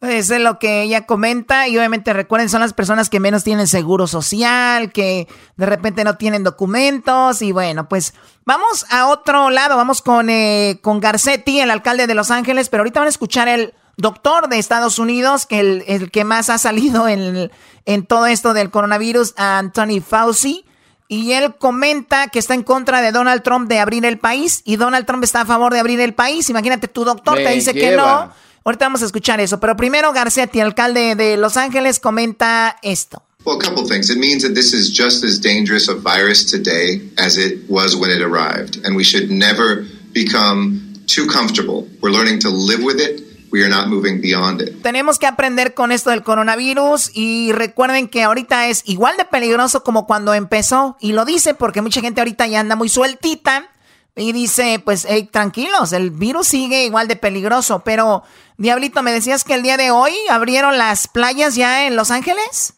Es 0.00 0.30
lo 0.30 0.58
que 0.58 0.82
ella 0.82 1.06
comenta 1.06 1.68
y 1.68 1.78
obviamente 1.78 2.12
recuerden 2.12 2.48
son 2.48 2.60
las 2.60 2.72
personas 2.72 3.08
que 3.08 3.20
menos 3.20 3.44
tienen 3.44 3.68
seguro 3.68 4.08
social, 4.08 4.90
que 4.90 5.28
de 5.56 5.66
repente 5.66 6.02
no 6.02 6.16
tienen 6.16 6.42
documentos 6.42 7.40
y 7.40 7.52
bueno, 7.52 7.88
pues 7.88 8.12
vamos 8.44 8.84
a 8.90 9.06
otro 9.06 9.50
lado, 9.50 9.76
vamos 9.76 10.02
con, 10.02 10.28
eh, 10.28 10.80
con 10.82 10.98
Garcetti, 10.98 11.60
el 11.60 11.70
alcalde 11.70 12.08
de 12.08 12.16
Los 12.16 12.32
Ángeles, 12.32 12.68
pero 12.68 12.80
ahorita 12.80 12.98
van 12.98 13.06
a 13.06 13.10
escuchar 13.10 13.46
el 13.46 13.74
doctor 13.96 14.48
de 14.48 14.58
Estados 14.58 14.98
Unidos, 14.98 15.46
que 15.46 15.60
el, 15.60 15.84
el 15.86 16.10
que 16.10 16.24
más 16.24 16.50
ha 16.50 16.58
salido 16.58 17.06
en, 17.06 17.52
en 17.84 18.04
todo 18.04 18.26
esto 18.26 18.54
del 18.54 18.70
coronavirus, 18.70 19.34
Anthony 19.36 20.00
Fauci. 20.04 20.64
Y 21.12 21.32
él 21.32 21.54
comenta 21.58 22.28
que 22.28 22.38
está 22.38 22.54
en 22.54 22.62
contra 22.62 23.02
de 23.02 23.12
Donald 23.12 23.42
Trump 23.42 23.68
de 23.68 23.78
abrir 23.78 24.06
el 24.06 24.18
país 24.18 24.62
y 24.64 24.76
Donald 24.76 25.04
Trump 25.04 25.22
está 25.22 25.42
a 25.42 25.44
favor 25.44 25.70
de 25.70 25.78
abrir 25.78 26.00
el 26.00 26.14
país. 26.14 26.48
Imagínate, 26.48 26.88
tu 26.88 27.04
doctor 27.04 27.36
te 27.36 27.44
Me 27.44 27.54
dice 27.54 27.74
que 27.74 27.80
lleva. 27.90 28.26
no. 28.26 28.34
Ahorita 28.64 28.86
vamos 28.86 29.02
a 29.02 29.04
escuchar 29.04 29.38
eso. 29.38 29.60
Pero 29.60 29.76
primero 29.76 30.10
Garcetti, 30.14 30.60
alcalde 30.60 31.14
de 31.14 31.36
Los 31.36 31.58
Ángeles, 31.58 32.00
comenta 32.00 32.78
esto. 32.82 33.22
Well, 33.44 33.58
a 33.58 33.60
couple 33.62 33.84
things. 33.84 34.08
It 34.08 34.16
means 34.16 34.42
that 34.42 34.54
this 34.54 34.72
is 34.72 34.88
just 34.88 35.22
as 35.22 35.38
dangerous 35.38 35.88
a 35.88 35.94
virus 35.94 36.46
today 36.46 37.02
as 37.18 37.36
it 37.36 37.68
was 37.68 37.94
when 37.94 38.10
it 38.10 38.22
arrived. 38.22 38.78
And 38.82 38.96
we 38.96 39.04
should 39.04 39.30
never 39.30 39.84
become 40.14 40.94
too 41.06 41.26
comfortable. 41.26 41.86
We're 42.00 42.12
learning 42.12 42.38
to 42.40 42.48
live 42.48 42.82
with 42.82 43.00
it. 43.00 43.20
We 43.52 43.60
are 43.62 43.68
not 43.68 43.86
moving 43.88 44.20
beyond 44.22 44.62
it. 44.62 44.82
Tenemos 44.82 45.18
que 45.18 45.26
aprender 45.26 45.74
con 45.74 45.92
esto 45.92 46.08
del 46.10 46.22
coronavirus 46.22 47.10
y 47.14 47.52
recuerden 47.52 48.08
que 48.08 48.22
ahorita 48.22 48.68
es 48.68 48.82
igual 48.86 49.16
de 49.18 49.26
peligroso 49.26 49.84
como 49.84 50.06
cuando 50.06 50.32
empezó. 50.32 50.96
Y 51.00 51.12
lo 51.12 51.24
dice 51.26 51.52
porque 51.52 51.82
mucha 51.82 52.00
gente 52.00 52.22
ahorita 52.22 52.46
ya 52.46 52.60
anda 52.60 52.76
muy 52.76 52.88
sueltita 52.88 53.68
y 54.16 54.32
dice, 54.32 54.80
pues, 54.82 55.06
hey, 55.08 55.28
tranquilos, 55.30 55.92
el 55.92 56.10
virus 56.10 56.48
sigue 56.48 56.84
igual 56.84 57.08
de 57.08 57.16
peligroso. 57.16 57.82
Pero, 57.84 58.22
Diablito, 58.56 59.02
me 59.02 59.12
decías 59.12 59.44
que 59.44 59.54
el 59.54 59.62
día 59.62 59.76
de 59.76 59.90
hoy 59.90 60.12
abrieron 60.30 60.78
las 60.78 61.06
playas 61.08 61.54
ya 61.54 61.86
en 61.86 61.94
Los 61.94 62.10
Ángeles. 62.10 62.74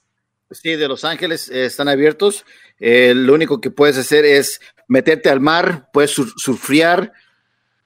Sí, 0.51 0.77
de 0.77 0.89
Los 0.89 1.05
Ángeles 1.05 1.49
eh, 1.51 1.67
están 1.67 1.89
abiertos. 1.89 2.45
Eh, 2.81 3.13
lo 3.15 3.35
único 3.35 3.61
que 3.61 3.71
puedes 3.71 3.97
hacer 3.97 4.25
es 4.25 4.61
meterte 4.89 5.29
al 5.31 5.41
mar, 5.41 5.89
puedes 5.93 6.11
sur- 6.11 6.33
surfear, 6.37 7.13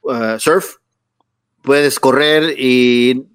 uh, 0.02 0.38
surf, 0.38 0.76
puedes 1.68 2.00
correr 2.00 2.54
y, 2.58 3.26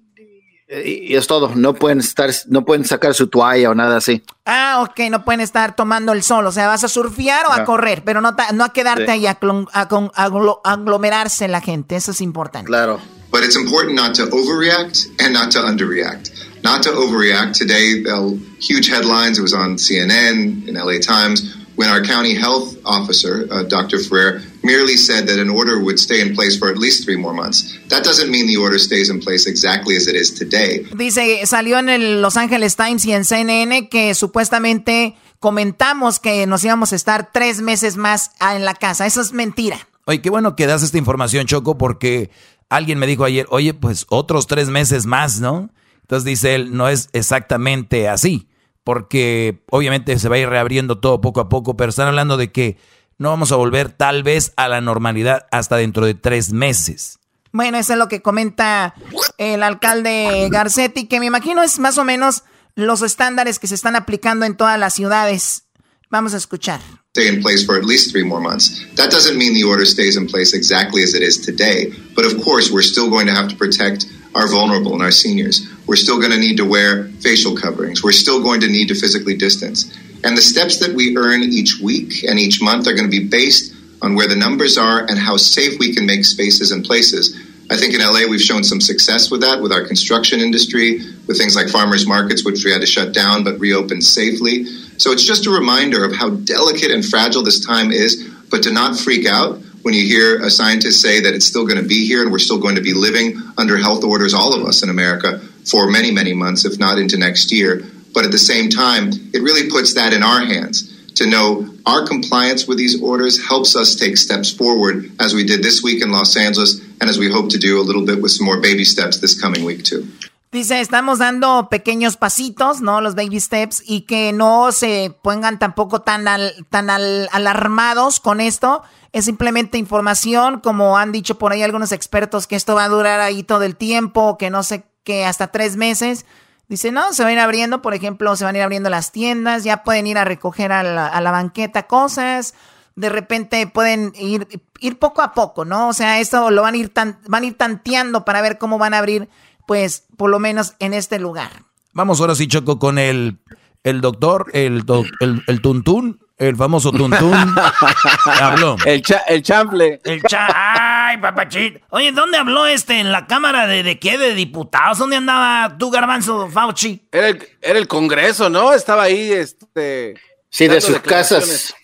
y- 0.68 1.12
y 1.12 1.14
es 1.16 1.26
todo. 1.28 1.54
No 1.54 1.74
pueden 1.74 2.00
estar, 2.00 2.30
no 2.48 2.64
pueden 2.64 2.84
sacar 2.84 3.14
su 3.14 3.28
toalla 3.28 3.70
o 3.70 3.74
nada 3.76 3.98
así. 3.98 4.22
Ah, 4.44 4.82
ok, 4.82 5.08
no 5.08 5.24
pueden 5.24 5.40
estar 5.40 5.76
tomando 5.76 6.10
el 6.12 6.24
sol. 6.24 6.44
O 6.46 6.50
sea, 6.52 6.66
vas 6.66 6.82
a 6.82 6.88
surfear 6.88 7.46
o 7.46 7.52
a 7.52 7.58
No. 7.58 7.64
correr, 7.64 8.02
pero 8.04 8.20
no, 8.20 8.34
no 8.54 8.64
a 8.64 8.72
quedarte 8.72 9.04
Sí. 9.06 9.10
ahí 9.12 9.26
a, 9.28 9.38
clon- 9.38 9.68
a 9.72 9.86
con- 9.86 10.10
a 10.16 10.28
aglo- 10.28 10.60
aglomerarse 10.64 11.46
la 11.46 11.60
gente. 11.60 11.94
Eso 11.94 12.10
es 12.10 12.20
importante. 12.20 12.66
Claro. 12.66 12.98
But 13.30 13.42
it's 13.44 13.56
important 13.56 13.94
not 13.94 14.14
to 14.16 14.24
overreact 14.30 15.06
and 15.20 15.32
not 15.32 15.50
to 15.52 15.60
underreact. 15.64 16.30
Not 16.64 16.82
to 16.82 16.90
overreact. 16.90 17.56
Today, 17.56 18.02
uh, 18.06 18.32
huge 18.60 18.88
headlines. 18.90 19.38
It 19.38 19.42
was 19.42 19.52
on 19.52 19.78
CNN, 19.78 20.64
in 20.68 20.74
LA 20.76 20.98
Times. 20.98 21.44
When 21.76 21.88
our 21.88 22.02
county 22.02 22.34
health 22.34 22.76
officer, 22.84 23.46
uh, 23.50 23.64
Dr. 23.64 23.98
Ferrer, 23.98 24.42
merely 24.62 24.96
said 24.96 25.26
that 25.26 25.38
an 25.38 25.50
order 25.50 25.82
would 25.82 25.98
stay 25.98 26.20
in 26.20 26.34
place 26.34 26.56
for 26.56 26.70
at 26.70 26.78
least 26.78 27.04
three 27.04 27.16
more 27.16 27.34
months. 27.34 27.76
That 27.88 28.04
doesn't 28.04 28.30
mean 28.30 28.46
the 28.46 28.56
order 28.56 28.78
stays 28.78 29.10
in 29.10 29.20
place 29.20 29.46
exactly 29.46 29.96
as 29.96 30.06
it 30.06 30.14
is 30.14 30.32
today. 30.32 30.84
Dice, 30.96 31.46
salió 31.46 31.78
en 31.78 31.88
el 31.88 32.22
Los 32.22 32.36
Angeles 32.36 32.76
Times 32.76 33.04
y 33.04 33.12
en 33.12 33.24
CNN 33.24 33.88
que 33.88 34.14
supuestamente 34.14 35.16
comentamos 35.40 36.20
que 36.20 36.46
nos 36.46 36.64
íbamos 36.64 36.92
a 36.92 36.96
estar 36.96 37.30
tres 37.32 37.60
meses 37.60 37.96
más 37.96 38.30
en 38.40 38.64
la 38.64 38.74
casa. 38.74 39.06
Eso 39.06 39.20
es 39.20 39.32
mentira. 39.32 39.88
Oye, 40.06 40.20
qué 40.20 40.30
bueno 40.30 40.54
que 40.54 40.66
das 40.66 40.82
esta 40.82 40.98
información, 40.98 41.46
Choco, 41.46 41.76
porque 41.76 42.30
alguien 42.68 42.98
me 42.98 43.06
dijo 43.06 43.24
ayer, 43.24 43.46
oye, 43.50 43.74
pues 43.74 44.06
otros 44.10 44.46
tres 44.46 44.68
meses 44.68 45.06
más, 45.06 45.40
¿no? 45.40 45.70
Entonces 46.02 46.24
dice 46.24 46.54
él, 46.54 46.76
no 46.76 46.88
es 46.88 47.08
exactamente 47.12 48.08
así 48.08 48.46
porque 48.84 49.64
obviamente 49.70 50.18
se 50.18 50.28
va 50.28 50.36
a 50.36 50.38
ir 50.38 50.48
reabriendo 50.48 51.00
todo 51.00 51.20
poco 51.20 51.40
a 51.40 51.48
poco, 51.48 51.76
pero 51.76 51.90
están 51.90 52.08
hablando 52.08 52.36
de 52.36 52.52
que 52.52 52.78
no 53.18 53.30
vamos 53.30 53.50
a 53.52 53.56
volver 53.56 53.90
tal 53.90 54.22
vez 54.22 54.52
a 54.56 54.68
la 54.68 54.80
normalidad 54.80 55.46
hasta 55.50 55.76
dentro 55.76 56.04
de 56.04 56.14
tres 56.14 56.52
meses. 56.52 57.18
Bueno, 57.52 57.78
eso 57.78 57.92
es 57.92 57.98
lo 57.98 58.08
que 58.08 58.20
comenta 58.20 58.94
el 59.38 59.62
alcalde 59.62 60.48
Garcetti, 60.50 61.06
que 61.06 61.20
me 61.20 61.26
imagino 61.26 61.62
es 61.62 61.78
más 61.78 61.98
o 61.98 62.04
menos 62.04 62.44
los 62.74 63.02
estándares 63.02 63.58
que 63.58 63.68
se 63.68 63.76
están 63.76 63.96
aplicando 63.96 64.44
en 64.44 64.56
todas 64.56 64.78
las 64.78 64.94
ciudades. 64.94 65.66
Vamos 66.10 66.34
a 66.34 66.36
escuchar. 66.36 66.80
Stay 67.16 67.28
in 67.28 67.40
place 67.40 67.64
for 67.64 67.76
at 67.76 67.84
least 67.84 68.10
three 68.10 68.24
more 68.24 68.40
months. 68.40 68.84
That 68.96 69.08
doesn't 69.08 69.38
mean 69.38 69.54
the 69.54 69.62
order 69.62 69.84
stays 69.84 70.16
in 70.16 70.26
place 70.26 70.52
exactly 70.52 71.00
as 71.00 71.14
it 71.14 71.22
is 71.22 71.38
today, 71.38 71.92
but 72.16 72.24
of 72.24 72.42
course, 72.42 72.72
we're 72.72 72.82
still 72.82 73.08
going 73.08 73.26
to 73.26 73.32
have 73.32 73.48
to 73.50 73.54
protect 73.54 74.06
our 74.34 74.48
vulnerable 74.48 74.94
and 74.94 75.00
our 75.02 75.12
seniors. 75.12 75.64
We're 75.86 75.94
still 75.94 76.18
going 76.18 76.32
to 76.32 76.38
need 76.38 76.56
to 76.56 76.64
wear 76.64 77.04
facial 77.20 77.56
coverings. 77.56 78.02
We're 78.02 78.10
still 78.10 78.42
going 78.42 78.62
to 78.62 78.66
need 78.66 78.88
to 78.88 78.96
physically 78.96 79.36
distance. 79.36 79.96
And 80.24 80.36
the 80.36 80.42
steps 80.42 80.78
that 80.78 80.92
we 80.92 81.16
earn 81.16 81.44
each 81.44 81.78
week 81.80 82.24
and 82.24 82.36
each 82.36 82.60
month 82.60 82.88
are 82.88 82.94
going 82.94 83.08
to 83.08 83.16
be 83.16 83.28
based 83.28 83.72
on 84.02 84.16
where 84.16 84.26
the 84.26 84.34
numbers 84.34 84.76
are 84.76 85.06
and 85.06 85.16
how 85.16 85.36
safe 85.36 85.78
we 85.78 85.94
can 85.94 86.06
make 86.06 86.24
spaces 86.24 86.72
and 86.72 86.84
places. 86.84 87.40
I 87.70 87.76
think 87.76 87.94
in 87.94 88.00
LA 88.00 88.28
we've 88.28 88.42
shown 88.42 88.64
some 88.64 88.80
success 88.80 89.30
with 89.30 89.42
that 89.42 89.62
with 89.62 89.70
our 89.70 89.86
construction 89.86 90.40
industry, 90.40 90.98
with 91.28 91.38
things 91.38 91.54
like 91.54 91.68
farmers 91.68 92.08
markets, 92.08 92.44
which 92.44 92.64
we 92.64 92.72
had 92.72 92.80
to 92.80 92.88
shut 92.88 93.14
down 93.14 93.44
but 93.44 93.60
reopened 93.60 94.02
safely. 94.02 94.66
So 94.96 95.12
it's 95.12 95.24
just 95.24 95.46
a 95.46 95.50
reminder 95.50 96.04
of 96.04 96.14
how 96.14 96.30
delicate 96.30 96.90
and 96.90 97.04
fragile 97.04 97.42
this 97.42 97.64
time 97.64 97.90
is, 97.90 98.30
but 98.50 98.62
to 98.64 98.72
not 98.72 98.98
freak 98.98 99.26
out 99.26 99.58
when 99.82 99.92
you 99.92 100.06
hear 100.06 100.42
a 100.42 100.50
scientist 100.50 101.02
say 101.02 101.20
that 101.20 101.34
it's 101.34 101.44
still 101.44 101.66
going 101.66 101.80
to 101.80 101.86
be 101.86 102.06
here 102.06 102.22
and 102.22 102.32
we're 102.32 102.38
still 102.38 102.58
going 102.58 102.76
to 102.76 102.80
be 102.80 102.94
living 102.94 103.36
under 103.58 103.76
health 103.76 104.02
orders, 104.02 104.32
all 104.32 104.54
of 104.54 104.66
us 104.66 104.82
in 104.82 104.88
America, 104.88 105.40
for 105.70 105.90
many, 105.90 106.10
many 106.10 106.32
months, 106.32 106.64
if 106.64 106.78
not 106.78 106.98
into 106.98 107.18
next 107.18 107.52
year. 107.52 107.82
But 108.14 108.24
at 108.24 108.30
the 108.30 108.38
same 108.38 108.70
time, 108.70 109.10
it 109.34 109.42
really 109.42 109.68
puts 109.68 109.94
that 109.94 110.12
in 110.12 110.22
our 110.22 110.40
hands 110.40 110.90
to 111.16 111.26
know 111.26 111.68
our 111.86 112.06
compliance 112.06 112.66
with 112.66 112.78
these 112.78 113.00
orders 113.02 113.46
helps 113.46 113.76
us 113.76 113.94
take 113.94 114.16
steps 114.16 114.50
forward 114.50 115.10
as 115.20 115.34
we 115.34 115.44
did 115.44 115.62
this 115.62 115.82
week 115.82 116.02
in 116.02 116.10
Los 116.10 116.36
Angeles 116.36 116.80
and 117.00 117.10
as 117.10 117.18
we 117.18 117.30
hope 117.30 117.50
to 117.50 117.58
do 117.58 117.80
a 117.80 117.82
little 117.82 118.06
bit 118.06 118.22
with 118.22 118.32
some 118.32 118.46
more 118.46 118.60
baby 118.60 118.84
steps 118.84 119.18
this 119.18 119.40
coming 119.40 119.64
week 119.64 119.84
too. 119.84 120.08
Dice, 120.54 120.80
estamos 120.80 121.18
dando 121.18 121.68
pequeños 121.68 122.16
pasitos, 122.16 122.80
¿no? 122.80 123.00
Los 123.00 123.16
baby 123.16 123.40
steps 123.40 123.82
y 123.84 124.02
que 124.02 124.32
no 124.32 124.70
se 124.70 125.12
pongan 125.20 125.58
tampoco 125.58 126.02
tan, 126.02 126.28
al, 126.28 126.54
tan 126.70 126.90
al, 126.90 127.28
alarmados 127.32 128.20
con 128.20 128.40
esto. 128.40 128.84
Es 129.10 129.24
simplemente 129.24 129.78
información, 129.78 130.60
como 130.60 130.96
han 130.96 131.10
dicho 131.10 131.38
por 131.38 131.50
ahí 131.50 131.64
algunos 131.64 131.90
expertos, 131.90 132.46
que 132.46 132.54
esto 132.54 132.76
va 132.76 132.84
a 132.84 132.88
durar 132.88 133.18
ahí 133.18 133.42
todo 133.42 133.64
el 133.64 133.74
tiempo, 133.74 134.38
que 134.38 134.48
no 134.48 134.62
sé, 134.62 134.84
que 135.02 135.26
hasta 135.26 135.48
tres 135.48 135.76
meses. 135.76 136.24
Dice, 136.68 136.92
no, 136.92 137.12
se 137.12 137.24
van 137.24 137.30
a 137.30 137.32
ir 137.32 137.40
abriendo, 137.40 137.82
por 137.82 137.92
ejemplo, 137.92 138.36
se 138.36 138.44
van 138.44 138.54
a 138.54 138.58
ir 138.58 138.62
abriendo 138.62 138.90
las 138.90 139.10
tiendas, 139.10 139.64
ya 139.64 139.82
pueden 139.82 140.06
ir 140.06 140.18
a 140.18 140.24
recoger 140.24 140.70
a 140.70 140.84
la, 140.84 141.08
a 141.08 141.20
la 141.20 141.32
banqueta 141.32 141.88
cosas, 141.88 142.54
de 142.94 143.08
repente 143.08 143.66
pueden 143.66 144.12
ir, 144.14 144.46
ir 144.78 145.00
poco 145.00 145.20
a 145.22 145.32
poco, 145.32 145.64
¿no? 145.64 145.88
O 145.88 145.92
sea, 145.92 146.20
esto 146.20 146.52
lo 146.52 146.62
van 146.62 146.74
a 146.74 146.76
ir 146.76 146.90
tan, 146.90 147.18
van 147.26 147.42
a 147.42 147.46
ir 147.46 147.58
tanteando 147.58 148.24
para 148.24 148.40
ver 148.40 148.56
cómo 148.58 148.78
van 148.78 148.94
a 148.94 148.98
abrir 148.98 149.28
pues 149.66 150.04
por 150.16 150.30
lo 150.30 150.38
menos 150.38 150.74
en 150.78 150.94
este 150.94 151.18
lugar. 151.18 151.50
Vamos 151.92 152.20
ahora 152.20 152.34
sí, 152.34 152.48
Choco, 152.48 152.78
con 152.78 152.98
el, 152.98 153.38
el 153.84 154.00
doctor, 154.00 154.50
el, 154.52 154.84
el, 155.20 155.42
el 155.46 155.60
tuntún, 155.62 156.20
el 156.38 156.56
famoso 156.56 156.90
tuntún. 156.90 157.34
habló. 158.40 158.76
El, 158.84 159.02
cha, 159.02 159.18
el 159.28 159.42
chample. 159.42 160.00
El 160.04 160.22
cha 160.22 160.48
Ay, 160.52 161.18
papachito. 161.18 161.80
Oye, 161.90 162.10
¿dónde 162.10 162.38
habló 162.38 162.66
este? 162.66 162.98
¿En 162.98 163.12
la 163.12 163.26
Cámara 163.26 163.66
de, 163.66 163.82
de 163.82 163.98
qué? 164.00 164.18
¿De 164.18 164.34
diputados? 164.34 164.98
¿Dónde 164.98 165.16
andaba 165.16 165.76
tú, 165.78 165.90
Garbanzo 165.90 166.48
Fauci? 166.50 167.06
Era 167.12 167.28
el, 167.28 167.48
era 167.60 167.78
el 167.78 167.86
Congreso, 167.86 168.50
¿no? 168.50 168.72
Estaba 168.72 169.04
ahí, 169.04 169.30
este... 169.32 170.14
Sí, 170.50 170.68
de 170.68 170.80
sus 170.80 171.00
casas. 171.00 171.74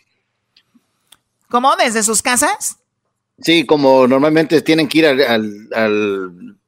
¿Cómo? 1.49 1.75
¿Desde 1.77 2.03
sus 2.03 2.23
casas? 2.23 2.79
Sí, 3.41 3.67
como 3.67 4.07
normalmente 4.07 4.63
tienen 4.63 4.89
que 4.89 4.99
ir 4.99 5.07
al, 5.07 5.69
al 5.75 6.60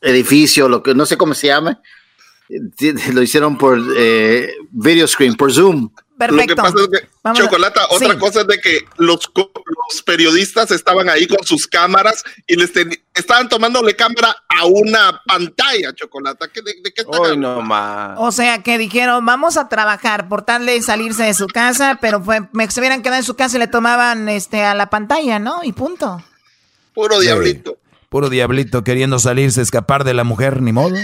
edificio, 0.00 0.68
lo 0.68 0.82
que 0.82 0.94
no 0.94 1.06
sé 1.06 1.16
cómo 1.16 1.34
se 1.34 1.48
llama. 1.48 1.80
Lo 3.12 3.22
hicieron 3.22 3.58
por 3.58 3.78
eh, 3.96 4.54
video 4.70 5.06
screen, 5.06 5.34
por 5.34 5.52
Zoom. 5.52 5.90
Lo 6.18 6.46
que 6.46 6.56
pasa 6.56 6.74
es 6.78 6.88
que, 6.88 7.32
Chocolata, 7.34 7.86
otra 7.90 8.18
cosa 8.18 8.40
es 8.40 8.46
de 8.48 8.58
que 8.58 8.80
los, 8.96 9.30
los, 9.36 10.02
periodistas 10.02 10.72
estaban 10.72 11.08
ahí 11.08 11.28
con 11.28 11.46
sus 11.46 11.68
cámaras 11.68 12.24
y 12.44 12.56
les 12.56 12.72
estaban 13.14 13.48
tomándole 13.48 13.94
cámara 13.94 14.34
a 14.48 14.64
una 14.64 15.22
pantalla, 15.24 15.94
Chocolata. 15.94 16.46
¿De, 16.52 16.74
de 16.82 16.92
qué 16.92 17.02
está 17.02 17.36
no 17.36 17.60
más. 17.62 18.16
O 18.18 18.32
sea, 18.32 18.64
que 18.64 18.78
dijeron, 18.78 19.24
vamos 19.24 19.56
a 19.56 19.68
trabajar 19.68 20.28
por 20.28 20.42
tal 20.42 20.66
de 20.66 20.82
salirse 20.82 21.22
de 21.22 21.34
su 21.34 21.46
casa, 21.46 21.98
pero 22.00 22.20
fue, 22.20 22.48
me, 22.52 22.68
se 22.68 22.80
hubieran 22.80 23.02
quedado 23.02 23.18
en 23.18 23.24
su 23.24 23.36
casa 23.36 23.56
y 23.56 23.60
le 23.60 23.68
tomaban 23.68 24.28
este, 24.28 24.64
a 24.64 24.74
la 24.74 24.90
pantalla, 24.90 25.38
¿no? 25.38 25.62
Y 25.62 25.72
punto. 25.72 26.20
Puro 26.94 27.20
diablito. 27.20 27.78
Puro 28.08 28.30
diablito 28.30 28.84
queriendo 28.84 29.18
salirse, 29.18 29.60
escapar 29.60 30.04
de 30.04 30.14
la 30.14 30.24
mujer, 30.24 30.62
ni 30.62 30.72
modo. 30.72 30.94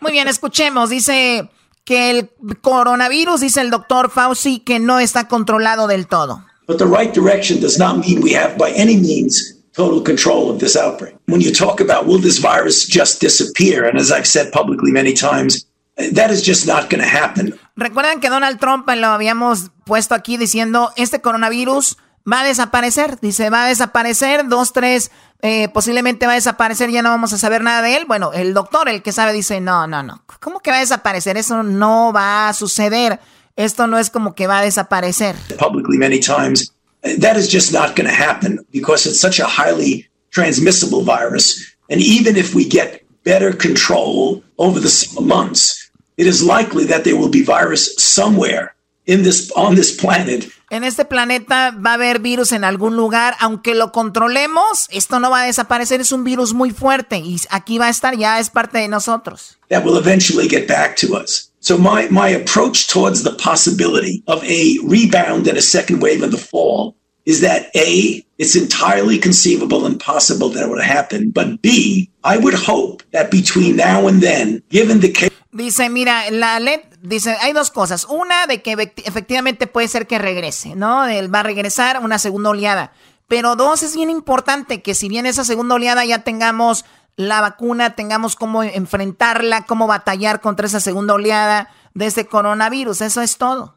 Muy 0.00 0.12
bien, 0.12 0.26
escuchemos. 0.26 0.90
Dice 0.90 1.50
que 1.84 2.10
el 2.10 2.30
coronavirus, 2.60 3.42
dice 3.42 3.60
el 3.60 3.70
doctor 3.70 4.10
Fauci, 4.10 4.58
que 4.58 4.80
no 4.80 4.98
está 4.98 5.28
controlado 5.28 5.86
del 5.86 6.08
todo. 6.08 6.44
But 6.66 6.78
the 6.78 6.86
right 6.86 7.14
direction 7.14 7.60
does 7.60 7.78
not 7.78 7.98
mean 7.98 8.22
we 8.22 8.34
have 8.34 8.56
by 8.56 8.72
any 8.76 8.96
means 8.96 9.54
total 9.76 10.02
control 10.02 10.50
of 10.50 10.58
this 10.58 10.76
outbreak. 10.76 11.14
When 11.26 11.40
you 11.40 11.52
talk 11.52 11.80
about 11.80 12.06
will 12.06 12.20
this 12.20 12.40
virus 12.40 12.86
just 12.88 13.20
disappear, 13.20 13.84
and 13.84 13.98
as 13.98 14.10
I've 14.10 14.26
said 14.26 14.50
publicly 14.50 14.90
many 14.90 15.12
times, 15.12 15.66
that 15.96 16.30
is 16.30 16.42
just 16.42 16.66
not 16.66 16.90
going 16.90 17.02
to 17.02 17.08
happen. 17.08 17.54
Recuerdan 17.76 18.20
que 18.20 18.30
Donald 18.30 18.58
Trump 18.58 18.88
lo 18.88 19.08
habíamos 19.08 19.70
puesto 19.84 20.14
aquí 20.14 20.36
diciendo 20.36 20.92
este 20.96 21.20
coronavirus 21.20 21.98
va 22.30 22.40
a 22.40 22.44
desaparecer. 22.44 23.18
Dice, 23.20 23.50
va 23.50 23.66
a 23.66 23.68
desaparecer, 23.68 24.48
dos, 24.48 24.72
tres, 24.72 25.10
eh, 25.42 25.68
posiblemente 25.68 26.26
va 26.26 26.32
a 26.32 26.36
desaparecer, 26.36 26.90
ya 26.90 27.02
no 27.02 27.10
vamos 27.10 27.32
a 27.32 27.38
saber 27.38 27.62
nada 27.62 27.82
de 27.82 27.96
él. 27.96 28.04
Bueno, 28.06 28.32
el 28.32 28.54
doctor, 28.54 28.88
el 28.88 29.02
que 29.02 29.12
sabe, 29.12 29.32
dice, 29.32 29.60
no, 29.60 29.86
no, 29.86 30.02
no. 30.02 30.24
¿Cómo 30.40 30.60
que 30.60 30.70
va 30.70 30.78
a 30.78 30.80
desaparecer? 30.80 31.36
Eso 31.36 31.62
no 31.62 32.12
va 32.12 32.48
a 32.48 32.54
suceder. 32.54 33.20
Esto 33.56 33.86
no 33.86 33.98
es 33.98 34.10
como 34.10 34.34
que 34.34 34.46
va 34.46 34.58
a 34.58 34.62
desaparecer. 34.62 35.36
Publicly 35.58 35.98
many 35.98 36.18
times, 36.18 36.72
that 37.20 37.36
is 37.36 37.48
just 37.52 37.72
not 37.72 37.94
going 37.94 38.08
to 38.08 38.14
happen 38.14 38.58
because 38.72 39.06
it's 39.06 39.20
such 39.20 39.38
a 39.38 39.46
highly 39.46 40.08
transmissible 40.30 41.04
virus. 41.04 41.76
And 41.88 42.00
even 42.00 42.36
if 42.36 42.54
we 42.54 42.64
get 42.64 43.04
better 43.22 43.52
control 43.52 44.42
over 44.58 44.80
the 44.80 45.20
months, 45.20 45.90
it 46.16 46.26
is 46.26 46.42
likely 46.42 46.84
that 46.86 47.04
there 47.04 47.16
will 47.16 47.28
be 47.28 47.42
virus 47.42 47.94
somewhere 47.96 48.74
in 49.06 49.22
this, 49.22 49.52
on 49.52 49.74
this 49.74 49.94
planet 49.94 50.48
en 50.74 50.84
este 50.84 51.04
planeta 51.04 51.70
va 51.70 51.90
a 51.90 51.94
haber 51.94 52.18
virus 52.18 52.52
en 52.52 52.64
algún 52.64 52.96
lugar, 52.96 53.34
aunque 53.38 53.74
lo 53.74 53.92
controlemos, 53.92 54.88
esto 54.90 55.20
no 55.20 55.30
va 55.30 55.42
a 55.42 55.46
desaparecer, 55.46 56.00
es 56.00 56.10
un 56.10 56.24
virus 56.24 56.52
muy 56.52 56.70
fuerte 56.70 57.18
y 57.18 57.40
aquí 57.50 57.78
va 57.78 57.86
a 57.86 57.90
estar, 57.90 58.16
ya 58.16 58.40
es 58.40 58.50
parte 58.50 58.78
de 58.78 58.88
nosotros. 58.88 59.56
That 59.68 59.84
will 59.84 59.96
eventually 59.96 60.48
get 60.48 60.66
back 60.66 60.96
to 60.96 61.16
us. 61.16 61.50
So 61.60 61.78
my, 61.78 62.08
my 62.10 62.28
approach 62.28 62.88
towards 62.88 63.22
the 63.22 63.32
possibility 63.32 64.22
of 64.26 64.42
a 64.44 64.78
rebound 64.82 65.46
and 65.46 65.56
a 65.56 65.62
second 65.62 66.02
wave 66.02 66.22
in 66.22 66.30
the 66.30 66.38
fall 66.38 66.96
is 67.24 67.40
that 67.40 67.70
A, 67.74 68.24
it's 68.38 68.54
entirely 68.54 69.18
conceivable 69.18 69.86
and 69.86 69.98
possible 69.98 70.50
that 70.50 70.64
it 70.64 70.68
would 70.68 70.82
happen, 70.82 71.30
but 71.30 71.62
B, 71.62 72.10
I 72.22 72.36
would 72.36 72.54
hope 72.54 73.02
that 73.12 73.30
between 73.30 73.76
now 73.76 74.08
and 74.08 74.20
then, 74.20 74.62
given 74.68 75.00
the 75.00 75.10
case 75.10 75.30
Dice, 75.54 75.88
mira, 75.88 76.28
la 76.32 76.58
LED, 76.58 76.80
dice, 77.00 77.36
hay 77.40 77.52
dos 77.52 77.70
cosas. 77.70 78.08
Una, 78.10 78.48
de 78.48 78.60
que 78.60 78.92
efectivamente 79.04 79.68
puede 79.68 79.86
ser 79.86 80.08
que 80.08 80.18
regrese, 80.18 80.74
¿no? 80.74 81.06
Él 81.06 81.32
va 81.32 81.40
a 81.40 81.42
regresar 81.44 82.00
una 82.02 82.18
segunda 82.18 82.50
oleada. 82.50 82.90
Pero 83.28 83.54
dos, 83.54 83.84
es 83.84 83.94
bien 83.94 84.10
importante 84.10 84.82
que 84.82 84.96
si 84.96 85.08
bien 85.08 85.26
esa 85.26 85.44
segunda 85.44 85.76
oleada 85.76 86.04
ya 86.04 86.24
tengamos 86.24 86.84
la 87.14 87.40
vacuna, 87.40 87.94
tengamos 87.94 88.34
cómo 88.34 88.64
enfrentarla, 88.64 89.64
cómo 89.64 89.86
batallar 89.86 90.40
contra 90.40 90.66
esa 90.66 90.80
segunda 90.80 91.14
oleada 91.14 91.70
de 91.94 92.06
este 92.06 92.26
coronavirus. 92.26 93.02
Eso 93.02 93.22
es 93.22 93.38
todo. 93.38 93.76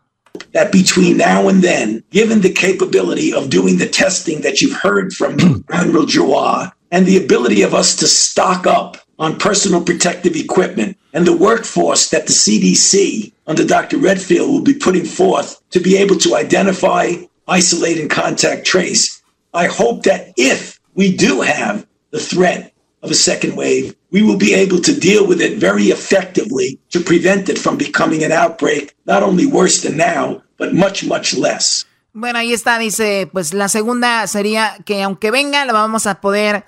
That 0.53 0.71
between 0.71 1.17
now 1.17 1.47
and 1.47 1.63
then, 1.63 2.03
given 2.11 2.41
the 2.41 2.53
capability 2.53 3.31
of 3.31 3.49
doing 3.49 3.77
the 3.77 3.85
testing 3.85 4.41
that 4.41 4.61
you've 4.61 4.79
heard 4.81 5.13
from 5.13 5.63
Admiral 5.69 6.07
Joa 6.07 6.73
and 6.91 7.05
the 7.05 7.17
ability 7.17 7.61
of 7.61 7.75
us 7.75 7.95
to 7.97 8.07
stock 8.07 8.65
up 8.65 8.97
on 9.19 9.37
personal 9.37 9.83
protective 9.83 10.35
equipment 10.35 10.97
and 11.17 11.25
the 11.25 11.35
workforce 11.35 12.11
that 12.11 12.27
the 12.27 12.31
CDC 12.31 13.33
under 13.47 13.65
Dr. 13.65 13.97
Redfield 13.97 14.51
will 14.51 14.61
be 14.61 14.75
putting 14.75 15.03
forth 15.03 15.59
to 15.71 15.79
be 15.79 15.97
able 15.97 16.15
to 16.17 16.35
identify, 16.35 17.13
isolate, 17.47 17.99
and 17.99 18.07
contact 18.07 18.67
trace. 18.67 19.19
I 19.51 19.65
hope 19.65 20.03
that 20.03 20.31
if 20.37 20.79
we 20.93 21.17
do 21.17 21.41
have 21.41 21.87
the 22.11 22.19
threat 22.19 22.71
of 23.01 23.09
a 23.09 23.15
second 23.15 23.55
wave, 23.55 23.95
we 24.11 24.21
will 24.21 24.37
be 24.37 24.53
able 24.53 24.79
to 24.79 24.93
deal 24.93 25.25
with 25.25 25.41
it 25.41 25.57
very 25.57 25.85
effectively 25.85 26.77
to 26.91 26.99
prevent 26.99 27.49
it 27.49 27.57
from 27.57 27.79
becoming 27.79 28.23
an 28.23 28.31
outbreak, 28.31 28.93
not 29.07 29.23
only 29.23 29.47
worse 29.47 29.81
than 29.81 29.97
now, 29.97 30.43
but 30.57 30.75
much, 30.75 31.03
much 31.03 31.33
less. 31.33 31.83
Bueno, 32.13 32.37
ahí 32.37 32.53
está, 32.53 32.77
dice, 32.77 33.27
pues 33.33 33.55
la 33.55 33.69
segunda 33.69 34.27
sería 34.27 34.77
que 34.85 35.01
aunque 35.01 35.31
venga, 35.31 35.65
la 35.65 35.73
vamos 35.73 36.05
a 36.05 36.21
poder, 36.21 36.65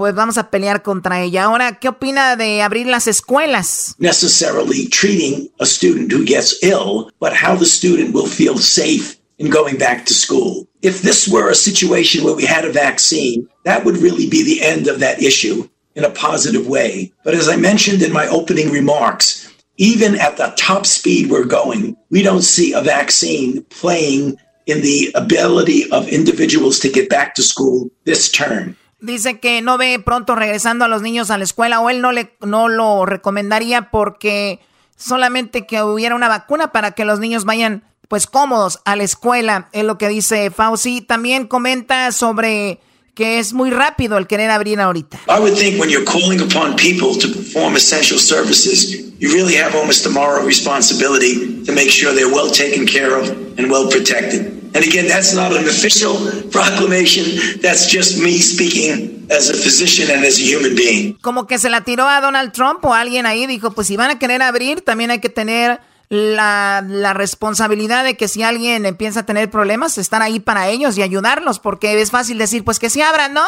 pues 0.00 0.14
vamos 0.14 0.38
a 0.38 0.48
pelear 0.50 0.82
contra 0.82 1.22
ella. 1.22 1.44
Ahora, 1.44 1.78
¿qué 1.78 1.86
opina 1.86 2.34
de 2.34 2.62
abrir 2.62 2.86
las 2.86 3.06
escuelas? 3.06 3.96
Necessarily 3.98 4.88
treating 4.88 5.50
a 5.60 5.66
student 5.66 6.10
who 6.10 6.24
gets 6.24 6.56
ill, 6.62 7.10
but 7.20 7.34
how 7.34 7.54
the 7.54 7.66
student 7.66 8.14
will 8.14 8.26
feel 8.26 8.56
safe 8.56 9.18
in 9.38 9.50
going 9.50 9.76
back 9.76 10.06
to 10.06 10.14
school. 10.14 10.66
If 10.80 11.02
this 11.02 11.28
were 11.28 11.50
a 11.50 11.54
situation 11.54 12.24
where 12.24 12.34
we 12.34 12.46
had 12.46 12.64
a 12.64 12.72
vaccine, 12.72 13.46
that 13.66 13.84
would 13.84 13.98
really 13.98 14.26
be 14.26 14.42
the 14.42 14.62
end 14.62 14.88
of 14.88 15.00
that 15.00 15.22
issue 15.22 15.68
in 15.94 16.04
a 16.04 16.10
positive 16.10 16.66
way. 16.66 17.12
But 17.22 17.34
as 17.34 17.50
I 17.50 17.56
mentioned 17.56 18.00
in 18.00 18.10
my 18.10 18.26
opening 18.28 18.70
remarks, 18.70 19.52
even 19.76 20.18
at 20.18 20.38
the 20.38 20.54
top 20.56 20.86
speed 20.86 21.28
we're 21.28 21.44
going, 21.44 21.94
we 22.08 22.22
don't 22.22 22.40
see 22.40 22.72
a 22.72 22.80
vaccine 22.80 23.64
playing 23.64 24.38
in 24.64 24.80
the 24.80 25.12
ability 25.14 25.90
of 25.92 26.08
individuals 26.08 26.78
to 26.78 26.88
get 26.88 27.10
back 27.10 27.34
to 27.34 27.42
school 27.42 27.90
this 28.04 28.32
term. 28.32 28.76
Dice 29.00 29.40
que 29.40 29.62
no 29.62 29.78
ve 29.78 29.98
pronto 29.98 30.34
regresando 30.34 30.84
a 30.84 30.88
los 30.88 31.02
niños 31.02 31.30
a 31.30 31.38
la 31.38 31.44
escuela 31.44 31.80
o 31.80 31.88
él 31.90 32.00
no, 32.00 32.12
le, 32.12 32.36
no 32.40 32.68
lo 32.68 33.06
recomendaría 33.06 33.90
porque 33.90 34.60
solamente 34.96 35.66
que 35.66 35.82
hubiera 35.82 36.14
una 36.14 36.28
vacuna 36.28 36.72
para 36.72 36.92
que 36.92 37.04
los 37.04 37.18
niños 37.18 37.44
vayan 37.44 37.84
pues 38.08 38.26
cómodos 38.26 38.80
a 38.84 38.96
la 38.96 39.04
escuela, 39.04 39.68
es 39.72 39.84
lo 39.84 39.96
que 39.96 40.08
dice 40.08 40.50
Fauci. 40.50 41.00
También 41.00 41.46
comenta 41.46 42.10
sobre 42.12 42.80
que 43.14 43.38
es 43.38 43.52
muy 43.52 43.70
rápido 43.70 44.18
el 44.18 44.26
querer 44.26 44.50
abrir 44.50 44.80
ahorita. 44.80 45.20
I 45.28 45.40
would 45.40 45.56
think 45.56 45.78
when 45.80 45.90
you're 45.90 46.04
calling 46.04 46.40
upon 46.40 46.76
people 46.76 47.18
to 47.18 47.28
perform 47.28 47.76
essential 47.76 48.18
services, 48.18 49.12
you 49.20 49.32
really 49.32 49.54
have 49.54 49.74
almost 49.74 50.06
a 50.06 50.10
moral 50.10 50.44
responsibility 50.46 51.62
to 51.64 51.72
make 51.72 51.90
sure 51.90 52.14
they're 52.14 52.32
well 52.32 52.50
taken 52.50 52.86
care 52.86 53.14
of 53.14 53.28
and 53.58 53.70
well 53.70 53.88
protected. 53.88 54.60
And 54.72 54.84
again, 54.84 55.08
that's 55.08 55.34
not 55.34 55.52
an 55.52 55.66
official 55.66 56.14
proclamation. 56.50 57.60
That's 57.60 57.86
just 57.86 58.18
me 58.18 58.38
speaking 58.38 59.26
as 59.30 59.50
a 59.50 59.54
physician 59.54 60.10
and 60.10 60.24
as 60.24 60.38
a 60.38 60.42
human 60.42 60.74
being. 60.76 61.18
Como 61.20 61.46
que 61.46 61.58
se 61.58 61.68
la 61.70 61.82
tiró 61.82 62.08
a 62.08 62.20
Donald 62.20 62.52
Trump 62.52 62.84
o 62.84 62.94
alguien 62.94 63.26
ahí 63.26 63.46
dijo, 63.46 63.72
pues 63.72 63.88
si 63.88 63.96
van 63.96 64.10
a 64.10 64.18
querer 64.18 64.42
abrir, 64.42 64.80
también 64.82 65.10
hay 65.10 65.18
que 65.20 65.28
tener 65.28 65.80
la, 66.10 66.84
la, 66.86 67.14
responsabilidad 67.14 68.02
de 68.02 68.16
que 68.16 68.26
si 68.26 68.42
alguien 68.42 68.84
empieza 68.84 69.20
a 69.20 69.26
tener 69.26 69.48
problemas, 69.48 69.96
estar 69.96 70.22
ahí 70.22 70.40
para 70.40 70.68
ellos 70.68 70.98
y 70.98 71.02
ayudarlos, 71.02 71.60
porque 71.60 72.00
es 72.02 72.10
fácil 72.10 72.36
decir, 72.36 72.64
pues 72.64 72.80
que 72.80 72.90
se 72.90 73.02
abran, 73.04 73.32
¿no? 73.32 73.44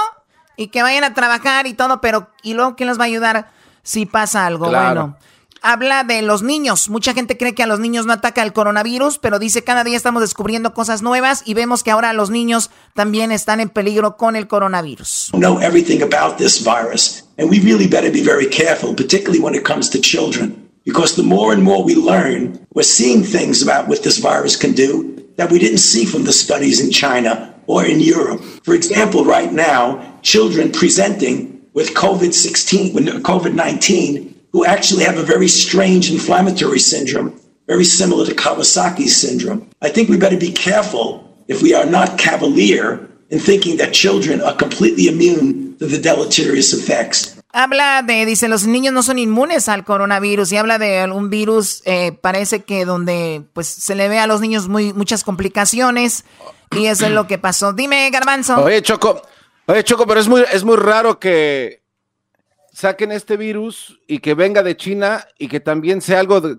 Y 0.57 0.69
que 0.69 0.81
vayan 0.81 1.03
a 1.03 1.13
trabajar 1.13 1.67
y 1.67 1.75
todo, 1.75 2.01
pero 2.01 2.29
¿y 2.43 2.55
luego 2.55 2.77
quién 2.77 2.89
los 2.89 3.01
va 3.01 3.05
a 3.05 3.07
ayudar 3.07 3.51
si 3.83 4.07
pasa 4.07 4.47
algo? 4.47 4.69
Claro. 4.69 5.01
Bueno, 5.01 5.19
habla 5.61 6.05
de 6.05 6.23
los 6.23 6.43
niños. 6.43 6.89
Mucha 6.89 7.15
gente 7.15 7.37
cree 7.37 7.53
que 7.55 7.65
a 7.65 7.67
los 7.67 7.81
niños 7.81 8.07
no 8.07 8.13
ataca 8.13 8.45
el 8.45 8.53
coronavirus, 8.53 9.19
pero 9.19 9.41
dice 9.41 9.65
cada 9.65 9.83
día 9.83 9.97
estamos 9.97 10.23
descubriendo 10.23 10.73
cosas 10.73 11.03
nuevas 11.03 11.43
y 11.45 11.55
vemos 11.55 11.83
que 11.83 11.91
ahora 11.91 12.13
los 12.13 12.31
niños 12.31 12.71
también 12.95 13.33
están 13.33 13.59
en 13.59 13.71
peligro 13.71 14.17
con 14.17 14.37
el 14.37 14.47
coronavirus. 14.47 15.31
Know 15.33 15.61
everything 15.61 16.03
about 16.03 16.37
this 16.37 16.63
virus, 16.63 17.25
and 17.39 17.51
we 17.51 17.59
really 17.59 17.89
better 17.89 18.13
be 18.13 18.23
very 18.23 18.49
careful, 18.49 18.95
particularly 18.95 19.41
when 19.41 19.57
it 19.57 19.65
comes 19.65 19.91
to 19.91 20.01
children. 20.01 20.72
Because 20.85 21.15
the 21.15 21.23
more 21.23 21.53
and 21.53 21.63
more 21.63 21.85
we 21.85 21.95
learn, 21.95 22.67
we're 22.75 22.83
seeing 22.83 23.23
things 23.23 23.63
about 23.63 23.89
what 23.89 24.03
this 24.03 24.19
virus 24.19 24.57
can 24.57 24.73
do 24.73 25.13
that 25.37 25.51
we 25.51 25.59
didn't 25.59 25.79
see 25.79 26.05
from 26.05 26.25
the 26.25 26.33
studies 26.33 26.81
in 26.81 26.91
China 26.91 27.55
or 27.67 27.85
in 27.85 28.01
Europe. 28.01 28.43
For 28.65 28.75
example, 28.75 29.25
right 29.25 29.53
now, 29.53 30.19
children 30.23 30.73
presenting 30.73 31.63
with 31.73 31.95
COVID 31.95 32.35
16, 32.35 32.95
COVID 33.23 33.55
19, 33.55 34.41
who 34.53 34.65
actually 34.65 35.05
have 35.05 35.19
a 35.19 35.23
very 35.23 35.49
strange 35.49 36.11
inflammatory 36.11 36.79
syndrome, 36.79 37.41
very 37.67 37.85
similar 37.85 38.27
to 38.27 38.35
Kawasaki 38.35 39.09
syndrome. 39.09 39.71
I 39.81 39.89
think 39.89 40.09
we 40.09 40.19
better 40.19 40.37
be 40.37 40.53
careful 40.53 41.33
if 41.49 41.63
we 41.63 41.75
are 41.75 41.87
not 41.87 42.19
cavalier 42.19 43.09
in 43.31 43.39
thinking 43.39 43.79
that 43.79 43.95
children 43.95 44.41
are 44.43 44.55
completely 44.55 45.09
immune 45.09 45.77
to 45.79 45.87
the 45.87 45.99
deleterious 45.99 46.75
effects. 46.75 47.42
Habla 47.53 48.03
de, 48.03 48.25
dice, 48.25 48.49
los 48.49 48.67
niños 48.67 48.95
no 48.95 49.03
son 49.03 49.19
inmunes 49.19 49.69
al 49.69 49.85
coronavirus 49.85 50.53
y 50.53 50.57
habla 50.57 50.79
de 50.79 51.01
algún 51.01 51.29
virus, 51.29 51.83
eh, 51.85 52.13
parece 52.13 52.65
que 52.65 52.87
donde 52.87 53.45
pues 53.53 53.69
se 53.69 53.95
le 53.95 54.09
ve 54.09 54.19
a 54.19 54.27
los 54.27 54.41
niños 54.41 54.69
muy, 54.69 54.95
muchas 54.95 55.23
complicaciones 55.23 56.25
y 56.71 56.87
eso 56.87 57.05
es 57.07 57.13
lo 57.13 57.27
que 57.27 57.37
pasó. 57.37 57.75
Dime, 57.75 58.09
Garbanzo. 58.11 58.63
Oye, 58.63 58.81
Choco, 58.81 59.21
oye, 59.67 59.85
Choco, 59.85 60.07
pero 60.07 60.21
es 60.21 60.29
muy, 60.29 60.43
es 60.51 60.65
muy 60.65 60.77
raro 60.77 61.21
que 61.21 61.83
saquen 62.73 63.13
este 63.13 63.37
virus 63.37 64.01
y 64.07 64.21
que 64.21 64.35
venga 64.35 64.63
de 64.63 64.75
China 64.75 65.27
y 65.39 65.49
que 65.49 65.61
también 65.61 66.01
sea 66.01 66.21
algo 66.21 66.41
de 66.41 66.57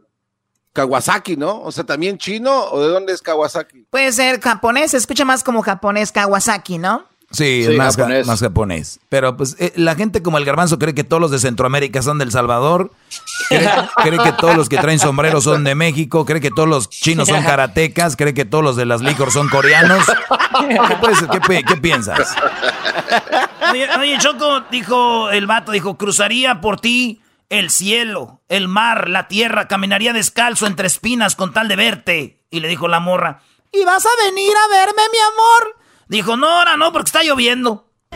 Kawasaki, 0.74 1.38
¿no? 1.38 1.62
O 1.62 1.72
sea, 1.72 1.84
también 1.84 2.18
chino 2.18 2.66
o 2.66 2.82
de 2.82 2.88
dónde 2.90 3.14
es 3.14 3.22
Kawasaki? 3.22 3.88
Puede 3.92 4.12
ser 4.12 4.42
japonés, 4.42 4.92
se 4.92 4.98
escucha 4.98 5.24
más 5.24 5.44
como 5.44 5.62
japonés 5.62 6.12
Kawasaki, 6.12 6.80
¿no? 6.80 7.06
Sí, 7.34 7.66
Sí, 7.68 7.76
más, 7.76 7.96
japonés. 7.98 8.28
más 8.28 8.40
japonés. 8.40 9.00
Pero 9.10 9.36
pues 9.36 9.56
eh, 9.60 9.74
la 9.76 9.96
gente 9.96 10.22
como 10.22 10.38
el 10.38 10.46
garbanzo 10.46 10.78
cree 10.80 10.94
que 10.94 11.04
todos 11.04 11.20
los 11.22 11.32
de 11.32 11.40
Centroamérica 11.40 12.02
son 12.04 12.20
del 12.20 12.32
Salvador, 12.32 12.92
cree, 13.50 13.70
cree 14.04 14.20
que 14.20 14.32
todos 14.34 14.56
los 14.56 14.70
que 14.70 14.78
traen 14.78 15.00
sombreros 15.00 15.44
son 15.44 15.64
de 15.64 15.74
México, 15.74 16.26
cree 16.26 16.40
que 16.40 16.52
todos 16.52 16.70
los 16.70 16.90
chinos 16.92 17.28
son 17.28 17.44
karatecas, 17.44 18.16
cree 18.16 18.34
que 18.36 18.46
todos 18.46 18.64
los 18.64 18.76
de 18.76 18.86
las 18.86 19.02
licor 19.02 19.32
son 19.32 19.50
coreanos. 19.50 20.06
¿Qué, 20.88 20.96
puedes- 21.02 21.24
qué 21.32 21.42
pi- 21.42 21.64
qué 21.64 21.76
piensas? 21.78 22.36
Oye, 23.72 23.88
oye, 24.00 24.18
Choco, 24.20 24.62
dijo 24.72 25.30
el 25.32 25.48
vato, 25.48 25.72
dijo, 25.72 25.98
cruzaría 25.98 26.62
por 26.62 26.80
ti 26.80 27.22
el 27.50 27.70
cielo, 27.72 28.42
el 28.50 28.68
mar, 28.68 29.10
la 29.10 29.28
tierra, 29.28 29.68
caminaría 29.68 30.14
descalzo 30.14 30.68
entre 30.68 30.88
espinas 30.88 31.36
con 31.36 31.54
tal 31.54 31.68
de 31.68 31.76
verte. 31.76 32.40
Y 32.52 32.60
le 32.60 32.68
dijo 32.68 32.88
la 32.88 33.00
morra, 33.00 33.42
¿y 33.72 33.84
vas 33.86 34.06
a 34.06 34.26
venir 34.30 34.54
a 34.56 34.70
verme, 34.76 35.02
mi 35.12 35.18
amor? 35.20 35.83
Dijo, 36.08 36.38
no, 36.38 36.48
ahora 36.48 36.78
no, 36.78 36.92
porque 36.92 37.08
está 37.08 37.24
lloviendo. 37.24 37.90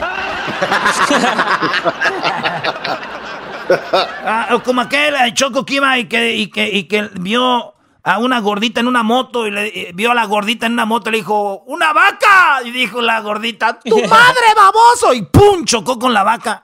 Ah, 3.69 4.47
o 4.53 4.63
como 4.63 4.79
aquel 4.79 5.13
Choco 5.33 5.65
que 5.65 5.75
iba 5.75 5.97
y 5.97 6.07
que, 6.07 6.35
y 6.35 6.49
que, 6.49 6.69
y 6.69 6.83
que 6.85 7.09
vio 7.19 7.73
a 8.03 8.17
una 8.19 8.39
gordita 8.39 8.79
en 8.79 8.87
una 8.87 9.03
moto 9.03 9.45
y 9.45 9.51
le 9.51 9.91
vio 9.93 10.11
a 10.11 10.15
la 10.15 10.23
gordita 10.25 10.65
en 10.65 10.73
una 10.73 10.85
moto 10.85 11.09
y 11.09 11.11
le 11.11 11.17
dijo, 11.17 11.63
¡una 11.67 11.91
vaca! 11.91 12.61
Y 12.63 12.71
dijo 12.71 13.01
la 13.01 13.19
gordita, 13.19 13.79
¡tu 13.79 13.97
madre, 14.07 14.53
baboso! 14.55 15.13
Y 15.13 15.23
¡pum! 15.23 15.65
chocó 15.65 15.99
con 15.99 16.13
la 16.13 16.23
vaca. 16.23 16.63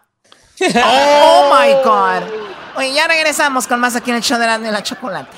Oh 0.85 1.51
my 1.53 1.73
God. 1.83 2.23
Oye, 2.75 2.93
ya 2.93 3.07
regresamos 3.07 3.67
con 3.67 3.81
más 3.81 3.97
aquí 3.97 4.11
en 4.11 4.17
el 4.17 4.23
show 4.23 4.39
de 4.39 4.45
la, 4.45 4.57
de 4.57 4.71
la 4.71 4.81
chocolate. 4.81 5.35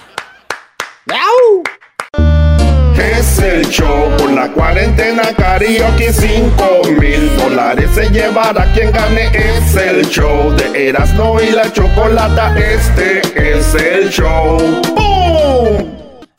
Es 2.97 3.39
el 3.39 3.67
show 3.67 4.09
por 4.17 4.31
la 4.31 4.51
cuarentena 4.51 5.23
karaoke 5.35 6.13
5 6.13 6.81
mil 6.99 7.35
dólares 7.37 7.89
se 7.93 8.09
llevará 8.09 8.71
quien 8.73 8.91
gane 8.91 9.27
Es 9.33 9.75
el 9.75 10.07
show 10.07 10.51
de 10.51 10.89
Erasmo 10.89 11.39
y 11.41 11.51
la 11.51 11.71
Chocolata 11.71 12.57
Este 12.57 13.21
es 13.35 13.73
el 13.75 14.09
show 14.09 14.57
¡Boom! 14.95 15.95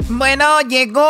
Bueno, 0.08 0.60
llegó 0.62 1.02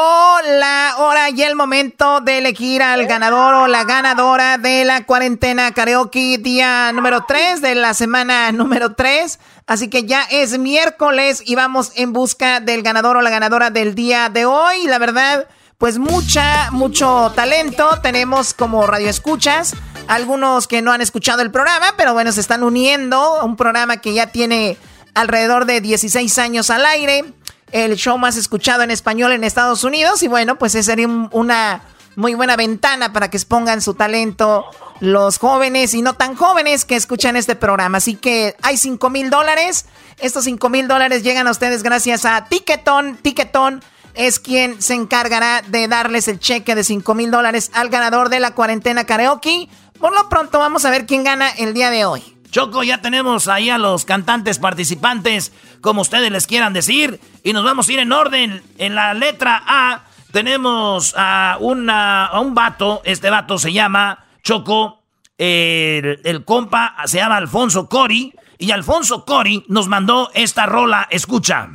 la 0.59 0.94
hora 0.98 1.31
y 1.31 1.40
el 1.43 1.55
momento 1.55 2.20
de 2.20 2.39
elegir 2.39 2.82
al 2.82 3.06
ganador 3.06 3.55
o 3.55 3.66
la 3.68 3.85
ganadora 3.85 4.59
de 4.59 4.85
la 4.85 5.05
cuarentena 5.05 5.70
karaoke 5.73 6.39
día 6.39 6.90
número 6.93 7.24
3 7.24 7.60
de 7.60 7.77
la 7.77 7.94
semana 7.94 8.51
número 8.51 8.94
3. 8.94 9.39
Así 9.66 9.88
que 9.88 10.05
ya 10.05 10.22
es 10.30 10.59
miércoles 10.59 11.43
y 11.44 11.55
vamos 11.56 11.90
en 11.97 12.12
busca 12.12 12.60
del 12.60 12.82
ganador 12.82 13.16
o 13.16 13.20
la 13.22 13.30
ganadora 13.30 13.70
del 13.70 13.94
día 13.94 14.28
de 14.28 14.44
hoy. 14.47 14.84
La 14.86 14.98
verdad, 14.98 15.48
pues 15.78 15.98
mucha, 15.98 16.70
mucho 16.70 17.32
talento. 17.34 17.98
Tenemos 18.01 18.55
como 18.55 18.86
radio 18.86 19.09
escuchas. 19.09 19.74
Algunos 20.06 20.68
que 20.68 20.82
no 20.82 20.93
han 20.93 21.01
escuchado 21.01 21.43
el 21.43 21.51
programa, 21.51 21.94
pero 21.97 22.12
bueno, 22.12 22.30
se 22.30 22.40
están 22.40 22.62
uniendo 22.62 23.16
a 23.18 23.44
un 23.44 23.56
programa 23.56 23.97
que 23.97 24.14
ya 24.14 24.28
tiene 24.28 24.76
alrededor 25.14 25.64
de 25.64 25.80
16 25.80 26.38
años 26.38 26.70
al 26.70 26.86
aire 26.86 27.24
el 27.72 27.97
show 27.97 28.16
más 28.16 28.36
escuchado 28.36 28.82
en 28.84 28.93
español 28.93 29.32
en 29.32 29.43
Estados 29.43 29.82
Unidos. 29.82 30.22
Y 30.22 30.28
bueno, 30.28 30.56
pues 30.56 30.76
esa 30.76 30.93
sería 30.93 31.09
un- 31.09 31.28
una 31.32 31.82
muy 32.16 32.34
buena 32.34 32.56
ventana 32.56 33.12
para 33.12 33.30
que 33.30 33.36
expongan 33.36 33.80
su 33.80 33.94
talento 33.94 34.64
los 35.01 35.38
jóvenes 35.38 35.94
y 35.94 36.02
no 36.02 36.14
tan 36.14 36.34
jóvenes 36.34 36.84
que 36.84 36.97
escuchan 36.97 37.36
este 37.36 37.55
programa. 37.55 37.98
Así 37.98 38.16
que 38.16 38.56
hay 38.62 38.76
5 38.76 39.10
mil 39.10 39.30
dólares. 39.30 39.86
Estos 40.18 40.44
5 40.44 40.68
mil 40.70 40.88
dólares 40.88 41.22
llegan 41.22 41.47
a 41.47 41.51
ustedes 41.51 41.82
gracias 41.82 42.24
a 42.24 42.47
Ticketon. 42.47 43.18
Ticketon 43.18 43.82
es 44.14 44.40
quien 44.40 44.80
se 44.80 44.94
encargará 44.94 45.62
de 45.62 45.86
darles 45.88 46.26
el 46.28 46.40
cheque 46.40 46.74
de 46.74 46.82
5 46.82 47.14
mil 47.14 47.30
dólares 47.30 47.70
al 47.74 47.90
ganador 47.90 48.30
de 48.30 48.40
la 48.40 48.52
cuarentena 48.52 49.05
karaoke. 49.05 49.68
Por 50.01 50.14
lo 50.14 50.28
pronto 50.28 50.59
vamos 50.59 50.84
a 50.84 50.90
ver 50.90 51.06
quién 51.06 51.22
gana 51.22 51.51
el 51.51 51.74
día 51.74 51.90
de 51.90 52.06
hoy. 52.06 52.36
Choco, 52.51 52.82
ya 52.82 53.02
tenemos 53.02 53.48
ahí 53.48 53.68
a 53.68 53.76
los 53.76 54.06
cantantes 54.06 54.59
participantes, 54.59 55.52
como 55.82 56.01
ustedes 56.01 56.30
les 56.30 56.47
quieran 56.47 56.72
decir, 56.72 57.20
y 57.43 57.52
nos 57.52 57.64
vamos 57.64 57.88
a 57.88 57.93
ir 57.93 57.98
en 57.98 58.12
orden. 58.12 58.62
En 58.78 58.94
la 58.94 59.12
letra 59.12 59.62
A 59.66 60.05
tenemos 60.36 61.14
a, 61.16 61.56
una, 61.60 62.26
a 62.26 62.40
un 62.40 62.54
vato, 62.54 63.00
este 63.06 63.30
vato 63.30 63.56
se 63.56 63.72
llama 63.72 64.26
Choco, 64.42 65.02
el, 65.38 66.20
el 66.24 66.44
compa 66.44 66.94
se 67.06 67.16
llama 67.16 67.38
Alfonso 67.38 67.88
Cori, 67.88 68.34
y 68.58 68.70
Alfonso 68.70 69.24
Cori 69.24 69.64
nos 69.68 69.88
mandó 69.88 70.28
esta 70.34 70.66
rola, 70.66 71.08
escucha. 71.10 71.70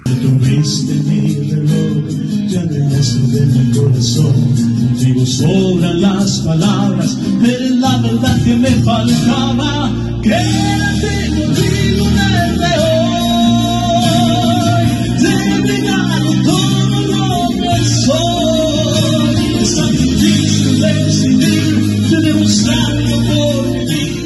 Sobran 5.26 6.02
las 6.02 6.40
palabras, 6.42 7.18
eres 7.44 7.72
la 7.72 7.98
verdad 7.98 8.44
que 8.44 8.56
me 8.58 8.70
faltaba. 8.84 9.90
Quédate 10.22 11.30
contigo 11.30 12.06
desde 12.12 12.78
hoy. 12.78 12.91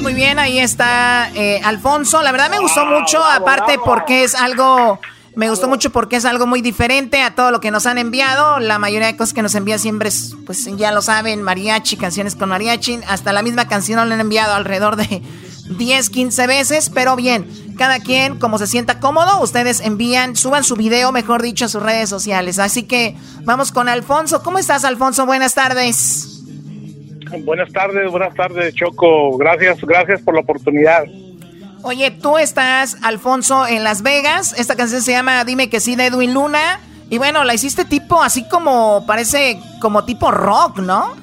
Muy 0.01 0.13
bien, 0.13 0.39
ahí 0.39 0.59
está 0.59 1.29
eh, 1.35 1.61
Alfonso. 1.63 2.21
La 2.21 2.31
verdad 2.31 2.49
me 2.49 2.59
gustó 2.59 2.85
mucho, 2.85 3.23
aparte 3.23 3.79
porque 3.83 4.23
es 4.23 4.35
algo 4.35 4.99
me 5.35 5.49
gustó 5.49 5.67
mucho 5.67 5.89
porque 5.91 6.15
es 6.15 6.23
algo 6.23 6.47
muy 6.47 6.61
diferente 6.61 7.21
a 7.21 7.35
todo 7.35 7.51
lo 7.51 7.59
que 7.59 7.69
nos 7.69 7.85
han 7.85 7.97
enviado. 7.97 8.59
La 8.59 8.79
mayoría 8.79 9.07
de 9.07 9.17
cosas 9.17 9.33
que 9.33 9.41
nos 9.41 9.53
envían 9.55 9.79
siempre, 9.79 10.07
es, 10.07 10.33
pues 10.45 10.65
ya 10.77 10.91
lo 10.93 11.01
saben, 11.01 11.43
mariachi, 11.43 11.97
canciones 11.97 12.35
con 12.35 12.49
mariachi. 12.49 13.01
Hasta 13.07 13.33
la 13.33 13.41
misma 13.41 13.67
canción 13.67 14.07
la 14.07 14.15
han 14.15 14.21
enviado 14.21 14.53
alrededor 14.53 14.95
de 14.95 15.21
10, 15.77 16.09
15 16.09 16.47
veces. 16.47 16.89
Pero 16.89 17.17
bien, 17.17 17.75
cada 17.77 17.99
quien 17.99 18.39
como 18.39 18.57
se 18.57 18.67
sienta 18.67 19.01
cómodo, 19.01 19.41
ustedes 19.41 19.81
envían, 19.81 20.37
suban 20.37 20.63
su 20.63 20.75
video, 20.75 21.11
mejor 21.11 21.41
dicho, 21.41 21.65
a 21.65 21.69
sus 21.69 21.83
redes 21.83 22.09
sociales. 22.09 22.57
Así 22.57 22.83
que 22.83 23.17
vamos 23.43 23.73
con 23.73 23.89
Alfonso. 23.89 24.41
¿Cómo 24.41 24.57
estás, 24.57 24.85
Alfonso? 24.85 25.25
Buenas 25.25 25.53
tardes. 25.53 26.34
Buenas 27.39 27.71
tardes, 27.71 28.09
buenas 28.09 28.33
tardes, 28.33 28.73
Choco. 28.73 29.37
Gracias, 29.37 29.81
gracias 29.81 30.21
por 30.21 30.35
la 30.35 30.41
oportunidad. 30.41 31.05
Oye, 31.83 32.09
tú 32.11 32.37
estás, 32.37 32.97
Alfonso, 33.03 33.67
en 33.67 33.83
Las 33.83 34.01
Vegas. 34.01 34.57
Esta 34.57 34.75
canción 34.75 35.01
se 35.01 35.11
llama 35.11 35.43
Dime 35.45 35.69
que 35.69 35.79
sí 35.79 35.95
de 35.95 36.07
Edwin 36.07 36.33
Luna. 36.33 36.79
Y 37.09 37.19
bueno, 37.19 37.43
la 37.43 37.53
hiciste 37.53 37.85
tipo 37.85 38.23
así 38.23 38.47
como, 38.49 39.05
parece 39.05 39.59
como 39.79 40.03
tipo 40.05 40.31
rock, 40.31 40.79
¿no? 40.79 41.13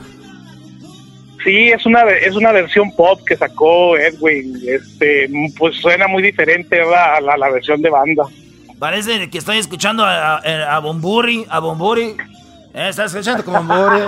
Sí, 1.42 1.70
es 1.70 1.84
una 1.84 2.02
es 2.02 2.36
una 2.36 2.52
versión 2.52 2.92
pop 2.92 3.20
que 3.26 3.36
sacó 3.36 3.96
Edwin. 3.96 4.60
Este, 4.64 5.28
pues 5.58 5.76
suena 5.76 6.06
muy 6.06 6.22
diferente 6.22 6.80
a 6.80 7.20
la, 7.20 7.36
la, 7.36 7.50
versión 7.50 7.82
de 7.82 7.90
banda. 7.90 8.24
Parece 8.78 9.28
que 9.30 9.38
estoy 9.38 9.58
escuchando 9.58 10.04
a, 10.04 10.36
a, 10.36 10.76
a 10.76 10.78
Bomburi, 10.78 11.44
a 11.48 11.58
Bomburi. 11.58 12.16
Eh, 12.74 12.88
¿Estás 12.88 13.12
escuchando 13.12 13.44
como 13.44 13.58
Bomburi? 13.58 14.02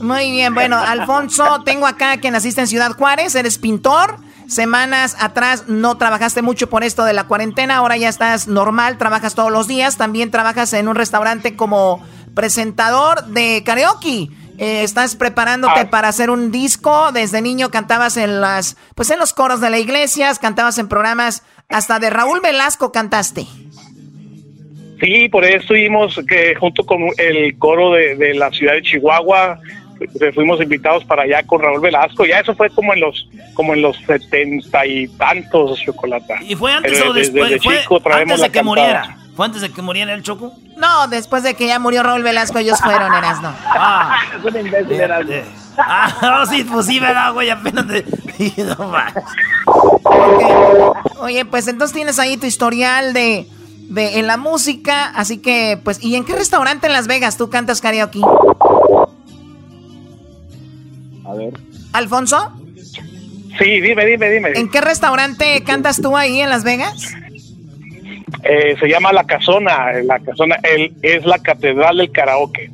Muy 0.00 0.30
bien, 0.30 0.54
bueno, 0.54 0.76
Alfonso, 0.76 1.62
tengo 1.64 1.86
acá 1.86 2.18
que 2.18 2.30
naciste 2.30 2.60
en 2.60 2.66
Ciudad 2.66 2.92
Juárez, 2.92 3.34
eres 3.34 3.58
pintor. 3.58 4.18
Semanas 4.46 5.16
atrás 5.18 5.64
no 5.66 5.96
trabajaste 5.96 6.42
mucho 6.42 6.68
por 6.68 6.84
esto 6.84 7.04
de 7.04 7.14
la 7.14 7.24
cuarentena, 7.24 7.76
ahora 7.76 7.96
ya 7.96 8.08
estás 8.08 8.46
normal, 8.46 8.98
trabajas 8.98 9.34
todos 9.34 9.50
los 9.50 9.66
días, 9.66 9.96
también 9.96 10.30
trabajas 10.30 10.72
en 10.74 10.86
un 10.88 10.94
restaurante 10.94 11.56
como 11.56 12.04
presentador 12.34 13.24
de 13.24 13.62
karaoke. 13.64 14.30
Eh, 14.58 14.82
estás 14.82 15.16
preparándote 15.16 15.80
ah. 15.80 15.90
para 15.90 16.08
hacer 16.08 16.30
un 16.30 16.50
disco. 16.50 17.12
Desde 17.12 17.42
niño 17.42 17.70
cantabas 17.70 18.16
en 18.16 18.40
las, 18.40 18.76
pues 18.94 19.10
en 19.10 19.18
los 19.18 19.32
coros 19.32 19.60
de 19.60 19.70
la 19.70 19.78
iglesia, 19.78 20.32
cantabas 20.34 20.78
en 20.78 20.88
programas, 20.88 21.42
hasta 21.68 21.98
de 21.98 22.10
Raúl 22.10 22.40
Velasco 22.40 22.92
cantaste. 22.92 23.46
Sí, 25.00 25.28
por 25.28 25.44
eso 25.44 25.58
estuvimos 25.58 26.18
que 26.28 26.54
junto 26.54 26.84
con 26.84 27.00
el 27.18 27.58
coro 27.58 27.92
de, 27.92 28.16
de 28.16 28.34
la 28.34 28.50
ciudad 28.50 28.74
de 28.74 28.82
Chihuahua, 28.82 29.60
fuimos 30.34 30.60
invitados 30.60 31.04
para 31.04 31.22
allá 31.22 31.42
con 31.44 31.60
Raúl 31.60 31.80
Velasco. 31.80 32.24
Ya 32.24 32.40
eso 32.40 32.54
fue 32.54 32.70
como 32.70 32.92
en 32.94 33.00
los 33.00 33.28
como 33.54 33.74
en 33.74 33.82
los 33.82 33.96
setenta 33.98 34.86
y 34.86 35.08
tantos, 35.08 35.80
Chocolata. 35.80 36.36
¿Y 36.42 36.54
fue 36.54 36.72
antes 36.72 37.00
o 37.02 37.12
después? 37.12 37.60
fue 37.62 37.80
antes 38.12 38.40
de 38.40 38.50
que 38.50 38.62
muriera. 38.62 39.16
¿Fue 39.34 39.44
antes 39.44 39.60
de 39.60 39.70
que 39.70 39.82
muriera 39.82 40.14
el 40.14 40.22
Choco? 40.22 40.54
No, 40.78 41.08
después 41.08 41.42
de 41.42 41.54
que 41.54 41.66
ya 41.66 41.78
murió 41.78 42.02
Raúl 42.02 42.22
Velasco, 42.22 42.58
ellos 42.58 42.80
fueron, 42.80 43.12
eras 43.12 43.42
no. 43.42 43.54
Ah, 43.66 44.16
es 44.38 44.44
un 44.44 44.60
imbécil, 44.60 44.98
eras 44.98 45.26
Ah, 45.76 46.08
no, 46.22 46.46
sí, 46.50 46.64
pues 46.64 46.86
sí, 46.86 46.98
¿verdad, 46.98 47.34
güey? 47.34 47.50
Apenas 47.50 47.86
de... 47.86 48.02
no 48.78 48.88
más. 48.88 49.12
Oye, 51.18 51.44
pues 51.44 51.68
entonces 51.68 51.94
tienes 51.94 52.18
ahí 52.18 52.38
tu 52.38 52.46
historial 52.46 53.12
de, 53.12 53.46
de 53.88 54.18
en 54.18 54.26
la 54.26 54.36
música, 54.36 55.06
así 55.10 55.38
que, 55.38 55.78
pues, 55.82 56.02
¿y 56.02 56.16
en 56.16 56.24
qué 56.24 56.34
restaurante 56.34 56.86
en 56.86 56.92
Las 56.92 57.06
Vegas 57.06 57.36
tú 57.36 57.50
cantas 57.50 57.80
karaoke? 57.80 58.20
A 61.24 61.34
ver. 61.34 61.54
¿Alfonso? 61.92 62.52
Sí, 63.58 63.80
dime, 63.80 64.04
dime, 64.04 64.30
dime. 64.30 64.50
¿En 64.54 64.70
qué 64.70 64.80
restaurante 64.80 65.62
cantas 65.64 66.00
tú 66.00 66.16
ahí 66.16 66.40
en 66.40 66.50
Las 66.50 66.62
Vegas? 66.62 67.14
Eh, 68.42 68.76
se 68.78 68.86
llama 68.86 69.12
La 69.12 69.24
Casona. 69.24 69.92
La 70.04 70.18
Casona 70.18 70.56
el, 70.62 70.94
es 71.02 71.24
la 71.24 71.38
catedral 71.38 71.96
del 71.96 72.12
karaoke. 72.12 72.70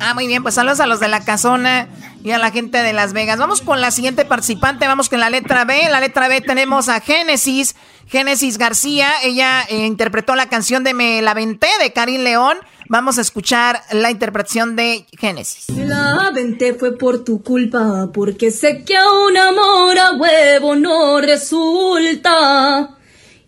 Ah, 0.00 0.14
muy 0.14 0.26
bien, 0.26 0.42
pues 0.42 0.54
saludos 0.54 0.80
a 0.80 0.86
los 0.86 0.98
de 1.00 1.08
La 1.08 1.20
Casona 1.20 1.88
y 2.24 2.30
a 2.30 2.38
la 2.38 2.50
gente 2.50 2.78
de 2.78 2.94
Las 2.94 3.12
Vegas. 3.12 3.38
Vamos 3.38 3.60
con 3.60 3.82
la 3.82 3.90
siguiente 3.90 4.24
participante, 4.24 4.86
vamos 4.86 5.10
con 5.10 5.20
la 5.20 5.28
letra 5.28 5.66
B. 5.66 5.82
En 5.82 5.92
la 5.92 6.00
letra 6.00 6.26
B 6.26 6.40
tenemos 6.40 6.88
a 6.88 7.00
Génesis, 7.00 7.76
Génesis 8.08 8.56
García. 8.56 9.10
Ella 9.22 9.62
eh, 9.68 9.84
interpretó 9.84 10.34
la 10.34 10.48
canción 10.48 10.84
de 10.84 10.94
Me 10.94 11.20
la 11.20 11.34
Venté 11.34 11.68
de 11.82 11.92
Karim 11.92 12.22
León. 12.22 12.56
Vamos 12.88 13.18
a 13.18 13.20
escuchar 13.20 13.82
la 13.92 14.10
interpretación 14.10 14.74
de 14.74 15.04
Génesis. 15.18 15.68
La 15.76 16.30
venté 16.34 16.72
fue 16.72 16.96
por 16.96 17.24
tu 17.24 17.42
culpa, 17.42 18.08
porque 18.12 18.50
sé 18.50 18.84
que 18.84 18.96
a 18.96 19.10
un 19.10 19.36
amor 19.36 19.98
a 19.98 20.12
huevo 20.12 20.76
no 20.76 21.20
resulta. 21.20 22.96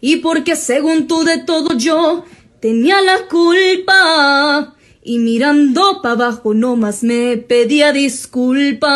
Y 0.02 0.16
porque 0.16 0.54
según 0.54 1.06
tú 1.06 1.24
de 1.24 1.38
todo 1.38 1.78
yo 1.78 2.26
tenía 2.60 3.00
la 3.00 3.26
culpa. 3.26 4.75
Y 5.08 5.20
mirando 5.20 6.02
para 6.02 6.14
abajo 6.14 6.52
nomás 6.52 7.04
me 7.04 7.36
pedía 7.36 7.92
disculpas. 7.92 8.88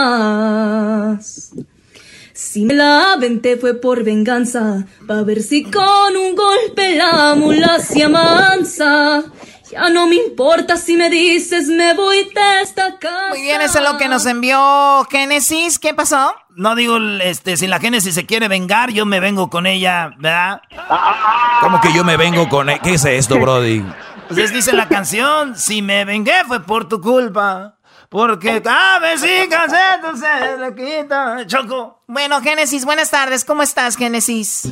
Si 2.32 2.65
me 2.65 2.74
la 2.74 3.12
aventé 3.12 3.57
fue 3.57 3.74
por 3.74 4.03
venganza, 4.03 4.87
pa' 5.07 5.23
ver 5.23 5.41
si 5.41 5.62
con 5.62 6.16
un 6.16 6.35
golpe 6.35 6.97
la 6.97 7.37
mula 7.37 7.78
se 7.78 8.03
amansa. 8.03 9.23
Ya 9.70 9.89
no 9.89 10.09
me 10.09 10.16
importa 10.16 10.77
si 10.77 10.97
me 10.97 11.11
dices 11.11 11.69
me 11.69 11.95
voy 11.95 12.24
de 12.24 12.62
esta 12.62 12.99
casa. 12.99 13.28
Muy 13.28 13.43
bien, 13.43 13.61
eso 13.61 13.78
es 13.78 13.85
lo 13.85 13.97
que 13.97 14.09
nos 14.09 14.27
envió 14.27 15.05
Génesis. 15.12 15.78
¿Qué 15.78 15.95
pasó? 15.95 16.35
No 16.57 16.74
digo, 16.74 16.99
este, 17.23 17.57
si 17.57 17.69
la 17.69 17.78
Génesis 17.78 18.16
se 18.16 18.27
quiere 18.27 18.49
vengar, 18.49 18.91
yo 18.91 19.07
me 19.07 19.20
vengo 19.20 19.49
con 19.49 19.69
ella, 19.69 20.11
¿verdad? 20.19 20.61
¿Cómo 21.61 21.81
que 21.81 21.93
yo 21.93 22.03
me 22.03 22.16
vengo 22.16 22.49
con 22.49 22.69
ella? 22.69 22.81
¿Qué 22.82 22.95
es 22.95 23.05
esto, 23.05 23.39
Brody? 23.39 23.85
Pues 24.32 24.52
dice 24.52 24.73
la 24.73 24.86
canción, 24.86 25.57
si 25.57 25.82
me 25.82 26.05
vengué 26.05 26.44
fue 26.47 26.61
por 26.61 26.89
tu 26.89 27.01
culpa. 27.01 27.80
Porque 28.11 28.59
vez 28.59 29.20
sí 29.20 29.28
se 29.28 30.59
le 30.59 30.74
quita. 30.74 31.47
Choco. 31.47 32.01
Bueno, 32.09 32.41
Génesis, 32.41 32.85
buenas 32.85 33.09
tardes. 33.09 33.45
¿Cómo 33.45 33.62
estás, 33.62 33.97
Génesis? 33.97 34.69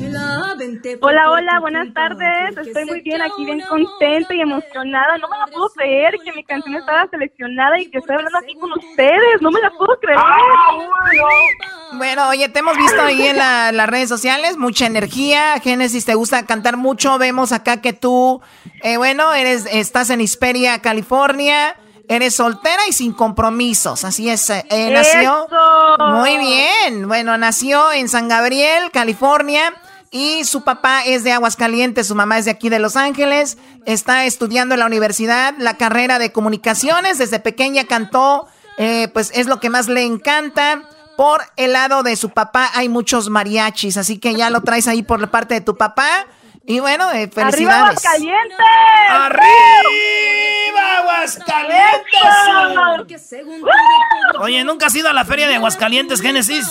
Hola, 1.00 1.30
hola, 1.30 1.60
buenas 1.60 1.94
tardes. 1.94 2.56
Estoy 2.56 2.84
muy 2.86 3.00
bien, 3.00 3.22
aquí 3.22 3.44
bien 3.44 3.60
contenta 3.60 4.34
y 4.34 4.40
emocionada. 4.40 5.18
No 5.18 5.28
me 5.28 5.38
la 5.38 5.46
puedo 5.46 5.68
creer 5.68 6.16
que 6.24 6.32
mi 6.32 6.42
canción 6.42 6.74
estaba 6.74 7.06
seleccionada 7.10 7.78
y 7.78 7.88
que 7.88 7.98
estoy 7.98 8.16
hablando 8.16 8.38
aquí 8.38 8.56
con 8.56 8.72
ustedes. 8.72 9.40
No 9.40 9.52
me 9.52 9.60
la 9.60 9.70
puedo 9.70 9.96
creer. 10.00 10.18
Bueno, 11.92 12.30
oye, 12.30 12.48
te 12.48 12.58
hemos 12.58 12.76
visto 12.76 13.00
ahí 13.00 13.24
en 13.24 13.36
las 13.36 13.86
redes 13.88 14.08
sociales, 14.08 14.56
mucha 14.56 14.86
energía. 14.86 15.60
Génesis, 15.60 16.04
te 16.04 16.16
gusta 16.16 16.44
cantar 16.44 16.76
mucho. 16.76 17.18
Vemos 17.18 17.52
acá 17.52 17.80
que 17.80 17.92
tú, 17.92 18.42
eh, 18.82 18.96
bueno, 18.96 19.32
eres, 19.32 19.64
estás 19.70 20.10
en 20.10 20.20
Hisperia, 20.20 20.82
California. 20.82 21.76
Eres 22.08 22.36
soltera 22.36 22.82
y 22.88 22.92
sin 22.92 23.12
compromisos, 23.12 24.04
así 24.04 24.30
es. 24.30 24.48
Eh, 24.48 24.90
nació. 24.90 25.46
Muy 25.98 26.38
bien. 26.38 27.06
Bueno, 27.06 27.36
nació 27.36 27.92
en 27.92 28.08
San 28.08 28.28
Gabriel, 28.28 28.90
California. 28.90 29.74
Y 30.10 30.44
su 30.44 30.64
papá 30.64 31.02
es 31.04 31.22
de 31.22 31.32
Aguascalientes, 31.32 32.06
su 32.06 32.14
mamá 32.14 32.38
es 32.38 32.46
de 32.46 32.50
aquí 32.50 32.70
de 32.70 32.78
Los 32.78 32.96
Ángeles. 32.96 33.58
Está 33.84 34.24
estudiando 34.24 34.74
en 34.74 34.80
la 34.80 34.86
universidad 34.86 35.54
la 35.58 35.76
carrera 35.76 36.18
de 36.18 36.32
comunicaciones. 36.32 37.18
Desde 37.18 37.40
pequeña 37.40 37.84
cantó, 37.84 38.46
eh, 38.78 39.08
pues 39.12 39.30
es 39.34 39.46
lo 39.46 39.60
que 39.60 39.68
más 39.68 39.88
le 39.88 40.04
encanta. 40.04 40.84
Por 41.18 41.42
el 41.56 41.74
lado 41.74 42.02
de 42.02 42.16
su 42.16 42.30
papá 42.30 42.70
hay 42.74 42.88
muchos 42.88 43.28
mariachis, 43.28 43.98
así 43.98 44.18
que 44.18 44.34
ya 44.34 44.48
lo 44.48 44.62
traes 44.62 44.88
ahí 44.88 45.02
por 45.02 45.20
la 45.20 45.30
parte 45.30 45.54
de 45.54 45.60
tu 45.60 45.76
papá. 45.76 46.26
Y 46.64 46.80
bueno, 46.80 47.10
eh, 47.10 47.28
felicidades. 47.28 47.54
¡Arriba 47.54 47.78
Aguascalientes! 47.80 48.58
¡Arriba 49.10 50.47
Aguascalientes! 50.98 53.18
Oye, 54.40 54.64
¿nunca 54.64 54.86
has 54.86 54.94
ido 54.94 55.08
a 55.08 55.12
la 55.12 55.24
feria 55.24 55.48
de 55.48 55.56
Aguascalientes, 55.56 56.20
Génesis? 56.20 56.66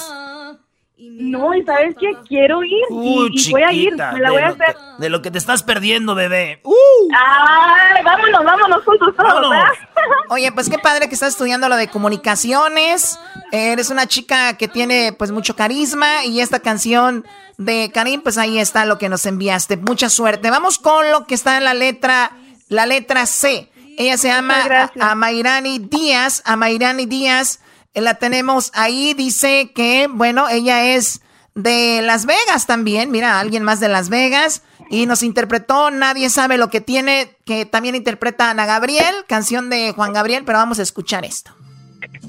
No, 0.99 1.53
¿y 1.53 1.63
sabes 1.63 1.95
qué? 1.99 2.11
Quiero 2.27 2.63
ir 2.63 2.83
Uh, 2.89 3.27
y, 3.31 3.49
y 3.49 3.51
voy 3.51 3.61
a 3.63 3.71
ir, 3.71 3.91
me 3.91 3.97
la 3.97 4.11
de 4.11 4.29
voy 4.29 4.41
a 4.41 4.47
lo 4.47 4.53
hacer. 4.53 4.75
que- 4.75 5.03
de 5.03 5.09
lo 5.09 5.21
que 5.21 5.29
te 5.31 5.37
estás 5.37 5.61
perdiendo, 5.61 6.15
bebé. 6.15 6.59
Uh. 6.63 6.73
Ay, 7.15 8.03
vámonos, 8.03 8.43
vámonos 8.43 8.83
juntos 8.83 9.09
todos, 9.15 9.33
Vámonos. 9.33 9.63
Oye, 10.29 10.51
pues 10.51 10.69
qué 10.69 10.79
padre 10.79 11.07
que 11.07 11.13
estás 11.13 11.29
estudiando 11.29 11.69
lo 11.69 11.75
de 11.75 11.87
comunicaciones. 11.87 13.19
Eres 13.51 13.89
una 13.91 14.07
chica 14.07 14.57
que 14.57 14.67
tiene 14.67 15.13
pues 15.13 15.31
mucho 15.31 15.55
carisma 15.55 16.25
y 16.25 16.41
esta 16.41 16.59
canción 16.61 17.25
de 17.57 17.91
Karim, 17.93 18.21
pues 18.21 18.37
ahí 18.39 18.57
está 18.59 18.85
lo 18.85 18.97
que 18.97 19.07
nos 19.09 19.25
enviaste. 19.27 19.77
Mucha 19.77 20.09
suerte. 20.09 20.49
Vamos 20.49 20.79
con 20.79 21.11
lo 21.11 21.25
que 21.27 21.35
está 21.35 21.57
en 21.57 21.63
la 21.63 21.73
letra, 21.75 22.31
la 22.69 22.85
letra 22.87 23.25
C. 23.27 23.69
Ella 23.97 24.15
se 24.17 24.27
llama 24.27 24.91
Amairani 24.99 25.79
Díaz. 25.79 26.43
Amairani 26.45 27.07
Díaz, 27.07 27.59
eh, 27.95 28.01
la 28.01 28.13
tenemos 28.13 28.71
ahí. 28.75 29.15
Dice 29.15 29.71
que, 29.73 30.07
bueno, 30.09 30.47
ella 30.47 30.93
es 30.93 31.21
de 31.55 32.01
Las 32.03 32.27
Vegas 32.27 32.67
también. 32.67 33.09
Mira, 33.09 33.39
alguien 33.39 33.63
más 33.63 33.79
de 33.79 33.89
Las 33.89 34.09
Vegas. 34.09 34.61
Y 34.89 35.07
nos 35.07 35.23
interpretó 35.23 35.89
Nadie 35.91 36.29
sabe 36.29 36.57
lo 36.57 36.69
que 36.69 36.79
tiene, 36.79 37.35
que 37.43 37.65
también 37.65 37.95
interpreta 37.95 38.51
Ana 38.51 38.65
Gabriel, 38.65 39.13
canción 39.27 39.69
de 39.69 39.91
Juan 39.93 40.13
Gabriel, 40.13 40.43
pero 40.45 40.59
vamos 40.59 40.79
a 40.79 40.83
escuchar 40.83 41.25
esto. 41.25 41.51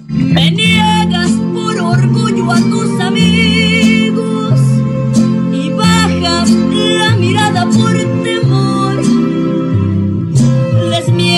Me 0.09 0.51
niegas 0.51 1.31
por 1.55 1.78
orgullo 1.78 2.51
a 2.51 2.57
tus 2.57 3.01
amigos 3.01 4.59
y 5.53 5.70
bajas 5.70 6.51
la 6.51 7.16
mirada 7.16 7.66
por 7.66 7.93
temor. 8.24 8.48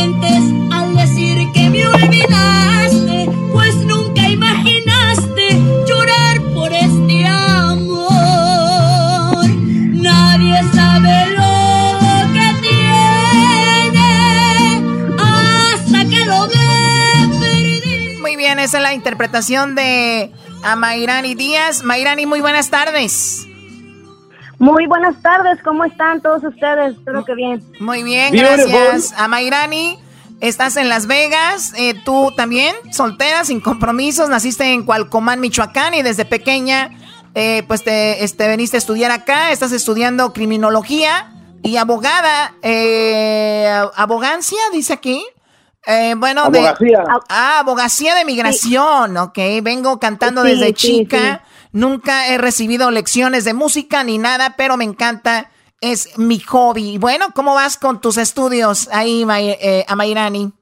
Mientes 0.01 0.43
al 0.73 0.97
decir 0.97 1.53
que 1.53 1.69
me 1.69 1.87
olvidaste, 1.87 3.29
pues 3.53 3.75
nunca 3.85 4.27
imaginaste 4.31 5.61
llorar 5.87 6.41
por 6.55 6.73
este 6.73 7.27
amor. 7.27 8.15
Nadie 9.93 10.59
sabe 10.73 11.27
lo 11.37 12.33
que 12.33 12.55
tiene 12.63 14.09
hasta 15.19 16.09
que 16.09 16.25
lo 16.25 16.49
ve 16.49 18.17
Muy 18.23 18.37
bien, 18.37 18.59
esa 18.59 18.79
es 18.79 18.83
la 18.83 18.95
interpretación 18.95 19.75
de 19.75 20.33
Amairani 20.63 21.35
Díaz. 21.35 21.83
Mayrani, 21.85 22.25
muy 22.25 22.41
buenas 22.41 22.71
tardes. 22.71 23.50
Muy 24.61 24.87
buenas 24.87 25.21
tardes, 25.23 25.59
¿cómo 25.65 25.87
están 25.87 26.21
todos 26.21 26.45
ustedes? 26.45 26.95
Espero 26.95 27.25
que 27.25 27.35
bien. 27.35 27.65
Muy 27.81 28.03
bien, 28.03 28.31
gracias. 28.35 29.15
Amairani, 29.17 29.99
estás 30.41 30.77
en 30.77 30.91
Las 30.91 31.07
Vegas. 31.07 31.73
eh, 31.79 31.95
tú 32.05 32.31
también, 32.37 32.77
soltera, 32.93 33.45
sin 33.45 33.61
compromisos. 33.63 34.29
Naciste 34.29 34.75
en 34.75 34.85
Cualcomán, 34.85 35.41
Michoacán, 35.41 35.95
y 35.95 36.03
desde 36.03 36.27
pequeña, 36.27 36.91
eh, 37.35 37.63
pues 37.69 37.83
te 37.85 38.23
este, 38.23 38.49
veniste 38.49 38.77
a 38.77 38.79
estudiar 38.79 39.11
acá. 39.13 39.51
Estás 39.51 39.73
estudiando 39.73 40.35
criminología 40.35 41.33
y 41.63 41.79
abogada. 41.79 42.53
Eh, 42.61 43.67
abogancia, 43.97 44.59
dice 44.75 44.93
aquí. 44.93 45.25
Eh, 45.87 46.15
bueno, 46.19 46.43
Abogacía. 46.43 46.99
de. 46.99 47.05
Ah, 47.31 47.61
abogacía 47.61 48.15
de 48.15 48.27
migración, 48.27 49.17
ok. 49.17 49.39
Vengo 49.63 49.99
cantando 49.99 50.43
Sí, 50.43 50.51
desde 50.51 50.67
sí, 50.67 50.75
chica. 50.75 51.45
Nunca 51.73 52.29
he 52.29 52.39
recibido 52.39 52.91
lecciones 52.91 53.45
de 53.45 53.55
música 53.55 54.03
ni 54.05 54.19
nada, 54.19 54.55
pero 54.57 54.77
me 54.77 54.85
encanta. 54.85 55.51
Es 55.81 56.19
mi 56.19 56.39
hobby. 56.41 56.99
Bueno, 56.99 57.27
¿cómo 57.35 57.55
vas 57.55 57.79
con 57.79 58.01
tus 58.01 58.19
estudios 58.19 58.89
ahí, 58.93 59.25
May- 59.25 59.57
eh, 59.61 59.85
Amairani? 59.89 60.53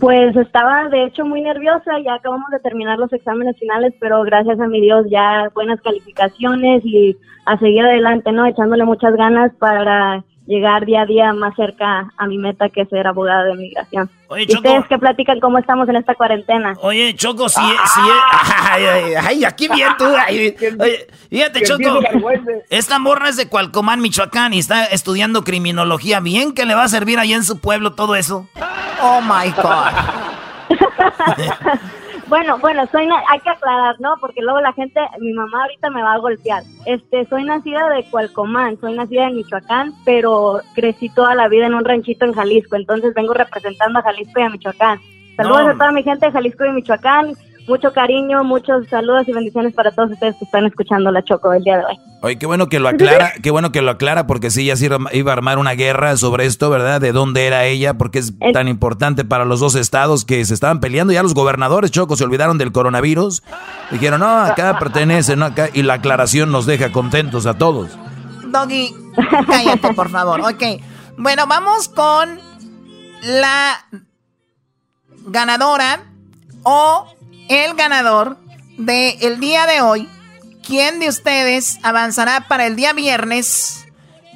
Pues 0.00 0.36
estaba 0.36 0.88
de 0.88 1.04
hecho 1.04 1.24
muy 1.24 1.40
nerviosa, 1.42 1.92
ya 2.04 2.14
acabamos 2.14 2.48
de 2.50 2.60
terminar 2.60 2.98
los 2.98 3.12
exámenes 3.12 3.56
finales, 3.58 3.92
pero 4.00 4.22
gracias 4.22 4.58
a 4.60 4.66
mi 4.68 4.80
Dios 4.80 5.04
ya 5.10 5.48
buenas 5.54 5.80
calificaciones 5.80 6.82
y 6.84 7.16
a 7.46 7.58
seguir 7.58 7.84
adelante, 7.84 8.30
¿no? 8.32 8.46
Echándole 8.46 8.84
muchas 8.84 9.14
ganas 9.16 9.52
para 9.58 10.24
llegar 10.46 10.84
día 10.84 11.02
a 11.02 11.06
día 11.06 11.32
más 11.32 11.54
cerca 11.56 12.10
a 12.16 12.26
mi 12.26 12.36
meta 12.38 12.68
que 12.68 12.82
es 12.82 12.88
ser 12.88 13.06
abogada 13.06 13.44
de 13.44 13.54
migración. 13.54 14.10
Oye, 14.28 14.42
¿Y 14.42 14.46
Choco. 14.46 14.58
ustedes 14.58 14.84
qué 14.88 14.98
platican 14.98 15.40
cómo 15.40 15.58
estamos 15.58 15.88
en 15.88 15.96
esta 15.96 16.14
cuarentena? 16.14 16.74
Oye, 16.82 17.14
Choco, 17.14 17.48
si, 17.48 17.60
si 17.60 18.00
ay, 18.70 18.84
ay, 18.84 19.14
ay, 19.14 19.44
aquí 19.44 19.68
bien 19.68 19.90
tú. 19.98 20.04
ay, 20.04 20.54
oye, 20.80 21.06
fíjate, 21.30 21.60
que 21.60 21.66
Choco. 21.66 22.00
Esta 22.70 22.98
morra 22.98 23.28
es 23.30 23.36
de 23.36 23.48
Cualcomán, 23.48 24.00
Michoacán, 24.00 24.52
y 24.54 24.58
está 24.58 24.84
estudiando 24.84 25.44
criminología. 25.44 26.20
Bien 26.20 26.52
que 26.52 26.66
le 26.66 26.74
va 26.74 26.84
a 26.84 26.88
servir 26.88 27.18
allá 27.18 27.36
en 27.36 27.44
su 27.44 27.60
pueblo 27.60 27.94
todo 27.94 28.14
eso. 28.14 28.48
Oh 29.02 29.20
my 29.22 29.50
God. 29.50 29.92
Bueno, 32.28 32.58
bueno, 32.58 32.86
soy 32.90 33.06
na- 33.06 33.22
hay 33.28 33.38
que 33.40 33.50
aclarar, 33.50 33.96
¿no? 34.00 34.14
Porque 34.20 34.40
luego 34.40 34.60
la 34.60 34.72
gente, 34.72 35.00
mi 35.20 35.32
mamá 35.32 35.62
ahorita 35.62 35.90
me 35.90 36.02
va 36.02 36.14
a 36.14 36.18
golpear. 36.18 36.62
Este, 36.86 37.26
soy 37.26 37.44
nacida 37.44 37.88
de 37.90 38.04
Cualcomán, 38.10 38.78
soy 38.80 38.94
nacida 38.94 39.26
en 39.28 39.36
Michoacán, 39.36 39.92
pero 40.04 40.60
crecí 40.74 41.08
toda 41.10 41.34
la 41.34 41.48
vida 41.48 41.66
en 41.66 41.74
un 41.74 41.84
ranchito 41.84 42.24
en 42.24 42.32
Jalisco, 42.32 42.76
entonces 42.76 43.12
vengo 43.14 43.34
representando 43.34 43.98
a 43.98 44.02
Jalisco 44.02 44.40
y 44.40 44.42
a 44.42 44.48
Michoacán. 44.48 45.00
Saludos 45.36 45.64
No. 45.64 45.70
a 45.70 45.74
toda 45.74 45.92
mi 45.92 46.02
gente 46.02 46.26
de 46.26 46.32
Jalisco 46.32 46.64
y 46.64 46.72
Michoacán, 46.72 47.32
mucho 47.66 47.92
cariño, 47.92 48.44
muchos 48.44 48.86
saludos 48.88 49.26
y 49.28 49.32
bendiciones 49.32 49.74
para 49.74 49.90
todos 49.90 50.12
ustedes 50.12 50.36
que 50.36 50.44
están 50.44 50.66
escuchando 50.66 51.10
la 51.10 51.22
Choco 51.22 51.52
el 51.52 51.62
día 51.62 51.78
de 51.78 51.84
hoy. 51.84 51.98
Oye, 52.22 52.38
qué 52.38 52.46
bueno 52.46 52.68
que 52.68 52.80
lo 52.80 52.88
aclara, 52.88 53.32
qué 53.42 53.50
bueno 53.50 53.72
que 53.72 53.82
lo 53.82 53.90
aclara, 53.90 54.26
porque 54.26 54.50
sí, 54.50 54.66
ya 54.66 54.76
sí 54.76 54.86
iba 54.86 54.98
iba 55.12 55.32
a 55.32 55.34
armar 55.34 55.58
una 55.58 55.72
guerra 55.72 56.16
sobre 56.16 56.46
esto, 56.46 56.70
¿verdad? 56.70 57.00
De 57.00 57.12
dónde 57.12 57.46
era 57.46 57.64
ella, 57.64 57.94
porque 57.94 58.18
es 58.18 58.34
tan 58.52 58.68
importante 58.68 59.24
para 59.24 59.44
los 59.44 59.60
dos 59.60 59.74
estados 59.74 60.24
que 60.24 60.44
se 60.44 60.54
estaban 60.54 60.80
peleando. 60.80 61.12
Ya 61.12 61.22
los 61.22 61.34
gobernadores, 61.34 61.90
Choco, 61.90 62.16
se 62.16 62.24
olvidaron 62.24 62.58
del 62.58 62.72
coronavirus. 62.72 63.42
Dijeron, 63.90 64.20
no, 64.20 64.38
acá 64.38 64.78
pertenece, 64.78 65.36
no 65.36 65.46
acá. 65.46 65.68
Y 65.72 65.82
la 65.82 65.94
aclaración 65.94 66.52
nos 66.52 66.66
deja 66.66 66.92
contentos 66.92 67.46
a 67.46 67.58
todos. 67.58 67.98
Doggy, 68.46 68.94
cállate, 69.46 69.92
por 69.94 70.08
favor. 70.10 70.40
Ok. 70.40 70.62
Bueno, 71.16 71.46
vamos 71.46 71.88
con 71.88 72.40
la 73.22 73.84
ganadora 75.26 76.04
o 76.62 77.06
el 77.48 77.74
ganador 77.74 78.38
del 78.78 79.16
el 79.20 79.40
día 79.40 79.66
de 79.66 79.80
hoy. 79.80 80.08
¿Quién 80.66 80.98
de 80.98 81.08
ustedes 81.08 81.78
avanzará 81.82 82.48
para 82.48 82.66
el 82.66 82.76
día 82.76 82.92
viernes 82.92 83.84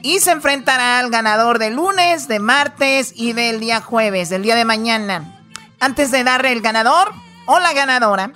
y 0.03 0.21
se 0.21 0.31
enfrentará 0.31 0.99
al 0.99 1.11
ganador 1.11 1.59
de 1.59 1.71
lunes, 1.71 2.29
de 2.29 2.39
martes 2.39 3.13
y 3.17 3.33
del 3.33 3.61
día 3.61 3.81
jueves, 3.81 4.29
del 4.29 4.43
día 4.43 4.55
de 4.55 4.65
mañana? 4.65 5.43
Antes 5.81 6.11
de 6.11 6.25
darle 6.25 6.53
el 6.53 6.61
ganador 6.61 7.13
o 7.47 7.59
la 7.59 7.73
ganadora, 7.73 8.33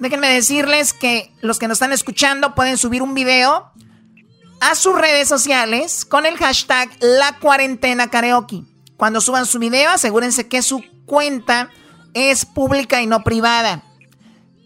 déjenme 0.00 0.28
decirles 0.28 0.92
que 0.92 1.32
los 1.40 1.58
que 1.58 1.68
nos 1.68 1.76
están 1.76 1.92
escuchando 1.92 2.54
pueden 2.54 2.76
subir 2.76 3.02
un 3.02 3.14
video 3.14 3.72
a 4.60 4.74
sus 4.74 4.98
redes 4.98 5.28
sociales 5.28 6.04
con 6.04 6.26
el 6.26 6.36
hashtag 6.36 6.90
La 7.00 7.38
Cuarentena 7.38 8.10
Karaoke. 8.10 8.64
Cuando 8.96 9.20
suban 9.20 9.46
su 9.46 9.58
video, 9.58 9.90
asegúrense 9.90 10.48
que 10.48 10.60
su 10.60 10.84
cuenta 11.06 11.70
es 12.14 12.44
pública 12.44 13.02
y 13.02 13.06
no 13.06 13.24
privada. 13.24 13.82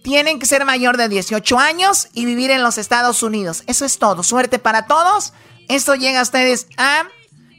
Tienen 0.03 0.39
que 0.39 0.47
ser 0.47 0.65
mayor 0.65 0.97
de 0.97 1.09
18 1.09 1.59
años 1.59 2.09
y 2.13 2.25
vivir 2.25 2.51
en 2.51 2.63
los 2.63 2.79
Estados 2.79 3.23
Unidos. 3.23 3.63
Eso 3.67 3.85
es 3.85 3.99
todo. 3.99 4.23
Suerte 4.23 4.59
para 4.59 4.87
todos. 4.87 5.33
Esto 5.69 5.95
llega 5.95 6.21
a 6.21 6.23
ustedes 6.23 6.69
a 6.77 7.05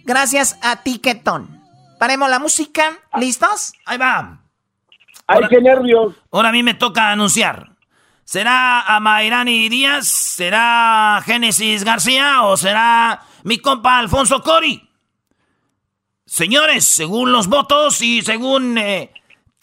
gracias 0.04 0.58
a 0.62 0.84
Tiquetón. 0.84 1.62
Paremos 2.00 2.30
la 2.30 2.40
música. 2.40 3.00
¿Listos? 3.18 3.74
Ahí 3.86 3.98
va. 3.98 4.42
Ay, 5.26 5.42
qué 5.50 5.62
nervios. 5.62 6.16
Ahora 6.32 6.50
a 6.50 6.52
mí 6.52 6.64
me 6.64 6.74
toca 6.74 7.12
anunciar. 7.12 7.74
¿Será 8.26 8.82
Amairani 8.82 9.70
Díaz? 9.70 10.08
¿Será 10.08 11.22
Génesis 11.26 11.84
García? 11.84 12.44
¿O 12.44 12.58
será 12.58 13.22
mi 13.44 13.60
compa 13.60 14.00
Alfonso 14.00 14.42
Cori? 14.42 14.90
Señores, 16.26 16.86
según 16.86 17.32
los 17.32 17.48
votos 17.48 18.02
y 18.02 18.22
según 18.22 18.78
eh, 18.78 19.14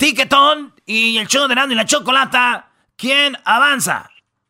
Tiquetón 0.01 0.75
y 0.87 1.19
el 1.19 1.29
show 1.29 1.47
de 1.47 1.55
Nando 1.55 1.75
y 1.75 1.77
la 1.77 1.85
Chocolata, 1.85 2.71
¿quién 2.97 3.37
avanza 3.45 4.09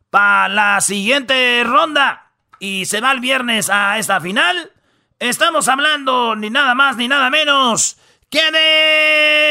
para 0.09 0.49
la 0.49 0.81
siguiente 0.81 1.65
ronda 1.65 2.31
y 2.61 2.85
se 2.85 3.01
va 3.01 3.11
el 3.11 3.19
viernes 3.19 3.69
a 3.69 3.99
esta 3.99 4.21
final? 4.21 4.71
Estamos 5.19 5.67
hablando 5.67 6.37
ni 6.37 6.51
nada 6.51 6.77
más 6.77 6.97
ni 6.97 7.09
nada 7.09 7.31
menos 7.31 7.97
que 8.31 8.49
de 8.53 9.49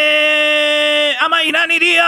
Amairani 1.19 1.79
Díaz. 1.79 2.07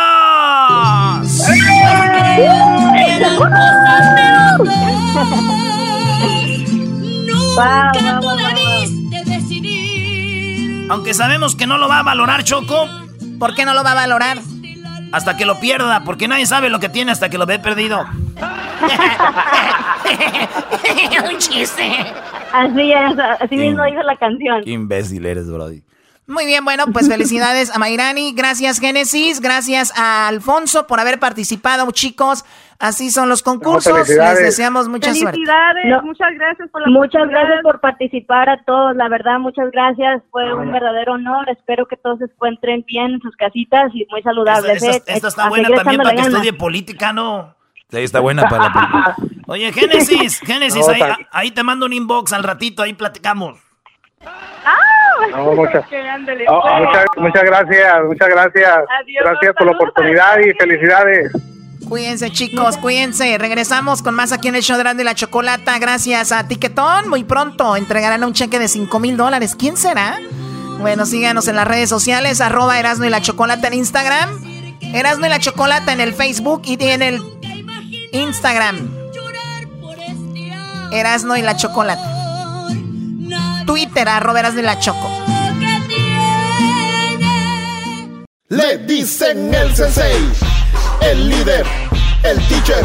Nunca 7.27 7.91
decidir. 9.25 10.87
Aunque 10.89 11.13
sabemos 11.13 11.57
que 11.57 11.67
no 11.67 11.77
lo 11.77 11.89
va 11.89 11.99
a 11.99 12.03
valorar 12.03 12.45
Choco. 12.45 13.00
¿Por 13.41 13.53
qué 13.55 13.65
no 13.65 13.73
lo 13.73 13.83
va 13.83 13.93
a 13.93 13.95
valorar? 13.95 14.37
Hasta 15.11 15.35
que 15.35 15.47
lo 15.47 15.59
pierda, 15.59 16.03
porque 16.03 16.27
nadie 16.27 16.45
sabe 16.45 16.69
lo 16.69 16.79
que 16.79 16.89
tiene 16.89 17.11
hasta 17.11 17.27
que 17.27 17.39
lo 17.39 17.47
ve 17.47 17.57
perdido. 17.57 17.99
Un 21.27 21.39
chiste. 21.39 21.91
Así 22.53 22.93
es, 22.93 23.17
así 23.39 23.55
mismo 23.55 23.83
dice 23.83 24.03
la 24.03 24.15
canción. 24.17 24.63
Qué 24.63 24.69
imbécil 24.69 25.25
eres, 25.25 25.49
Brody. 25.49 25.81
Muy 26.27 26.45
bien, 26.45 26.63
bueno, 26.63 26.85
pues 26.93 27.07
felicidades 27.07 27.71
a 27.71 27.79
Mayrani. 27.79 28.33
Gracias, 28.33 28.79
Génesis. 28.79 29.41
Gracias 29.41 29.91
a 29.97 30.27
Alfonso 30.27 30.85
por 30.85 30.99
haber 30.99 31.19
participado, 31.19 31.89
chicos. 31.89 32.45
Así 32.81 33.11
son 33.11 33.29
los 33.29 33.43
concursos. 33.43 34.09
Les 34.09 34.39
deseamos 34.39 34.89
mucha 34.89 35.13
suerte. 35.13 35.37
Felicidades, 35.37 36.03
muchas 36.03 36.33
gracias 36.33 36.67
por 36.71 36.81
la 36.81 36.87
Muchas 36.87 37.29
gracias 37.29 37.61
por 37.61 37.79
participar 37.79 38.49
a 38.49 38.63
todos, 38.63 38.95
la 38.95 39.07
verdad, 39.07 39.37
muchas 39.37 39.69
gracias. 39.71 40.23
Fue 40.31 40.51
un 40.51 40.71
verdadero 40.71 41.13
honor. 41.13 41.47
Espero 41.49 41.85
que 41.85 41.95
todos 41.95 42.17
se 42.17 42.25
encuentren 42.25 42.83
bien 42.87 43.11
en 43.11 43.19
sus 43.21 43.35
casitas 43.35 43.91
y 43.93 44.07
muy 44.09 44.23
saludables. 44.23 44.81
Esta, 44.81 45.11
¿eh? 45.11 45.15
esta 45.15 45.27
está 45.27 45.49
buena 45.49 45.69
también 45.69 46.01
para 46.01 46.15
que 46.15 46.21
estudie 46.21 46.53
política, 46.53 47.13
¿no? 47.13 47.55
Sí, 47.91 47.99
está 47.99 48.19
buena 48.19 48.49
para 48.49 48.63
la 48.63 48.73
película. 48.73 49.15
Oye, 49.45 49.71
Génesis, 49.71 50.39
Génesis, 50.43 50.87
No, 50.87 51.15
ahí, 51.31 51.51
te 51.51 51.61
mando 51.61 51.85
un 51.85 51.93
inbox 51.93 52.33
al 52.33 52.43
ratito, 52.43 52.81
ahí 52.81 52.93
platicamos. 52.93 53.59
No, 55.29 55.53
muchas, 55.53 55.85
oh, 56.47 56.61
pues. 56.63 56.79
muchas, 56.79 57.05
muchas 57.17 57.43
gracias, 57.43 58.03
muchas 58.05 58.29
gracias. 58.29 58.77
Adiós, 59.01 59.23
gracias 59.23 59.53
por 59.55 59.67
la 59.67 59.73
oportunidad 59.73 60.39
y 60.39 60.51
felicidades. 60.53 61.31
Cuídense, 61.91 62.31
chicos, 62.31 62.77
cuídense. 62.77 63.37
Regresamos 63.37 64.01
con 64.01 64.15
más 64.15 64.31
aquí 64.31 64.47
en 64.47 64.55
el 64.55 64.61
show 64.61 64.77
de 64.77 65.03
la 65.03 65.13
Chocolata. 65.13 65.77
Gracias 65.77 66.31
a 66.31 66.47
Tiquetón. 66.47 67.09
Muy 67.09 67.25
pronto 67.25 67.75
entregarán 67.75 68.23
un 68.23 68.31
cheque 68.31 68.59
de 68.59 68.69
5 68.69 68.97
mil 69.01 69.17
dólares. 69.17 69.57
¿Quién 69.59 69.75
será? 69.75 70.17
Bueno, 70.79 71.05
síganos 71.05 71.49
en 71.49 71.57
las 71.57 71.67
redes 71.67 71.89
sociales, 71.89 72.39
arroba 72.39 72.79
Erasmo 72.79 73.03
y 73.03 73.09
la 73.09 73.21
Chocolata 73.21 73.67
en 73.67 73.73
Instagram, 73.73 74.29
Erasmo 74.93 75.25
y 75.25 75.29
la 75.29 75.39
Chocolata 75.39 75.91
en 75.91 75.99
el 75.99 76.13
Facebook 76.13 76.61
y 76.63 76.77
en 76.81 77.01
el 77.01 77.21
Instagram. 78.13 78.89
Erasmo 80.93 81.35
y 81.35 81.41
la 81.41 81.57
Chocolata. 81.57 82.09
Twitter, 83.65 84.07
arroba 84.07 84.39
y 84.49 84.61
la 84.61 84.79
Choco. 84.79 85.11
Le 88.47 88.77
dicen 88.77 89.53
el 89.53 89.75
sensei, 89.75 90.50
el 91.01 91.29
líder, 91.29 91.65
el 92.23 92.39
teacher, 92.47 92.83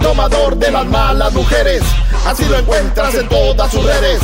tomador 0.00 0.56
de 0.56 0.70
las 0.70 0.86
malas 0.86 1.32
mujeres. 1.32 1.82
Así 2.26 2.44
lo 2.46 2.58
encuentras 2.58 3.14
en 3.14 3.28
todas 3.28 3.70
sus 3.70 3.84
redes. 3.84 4.20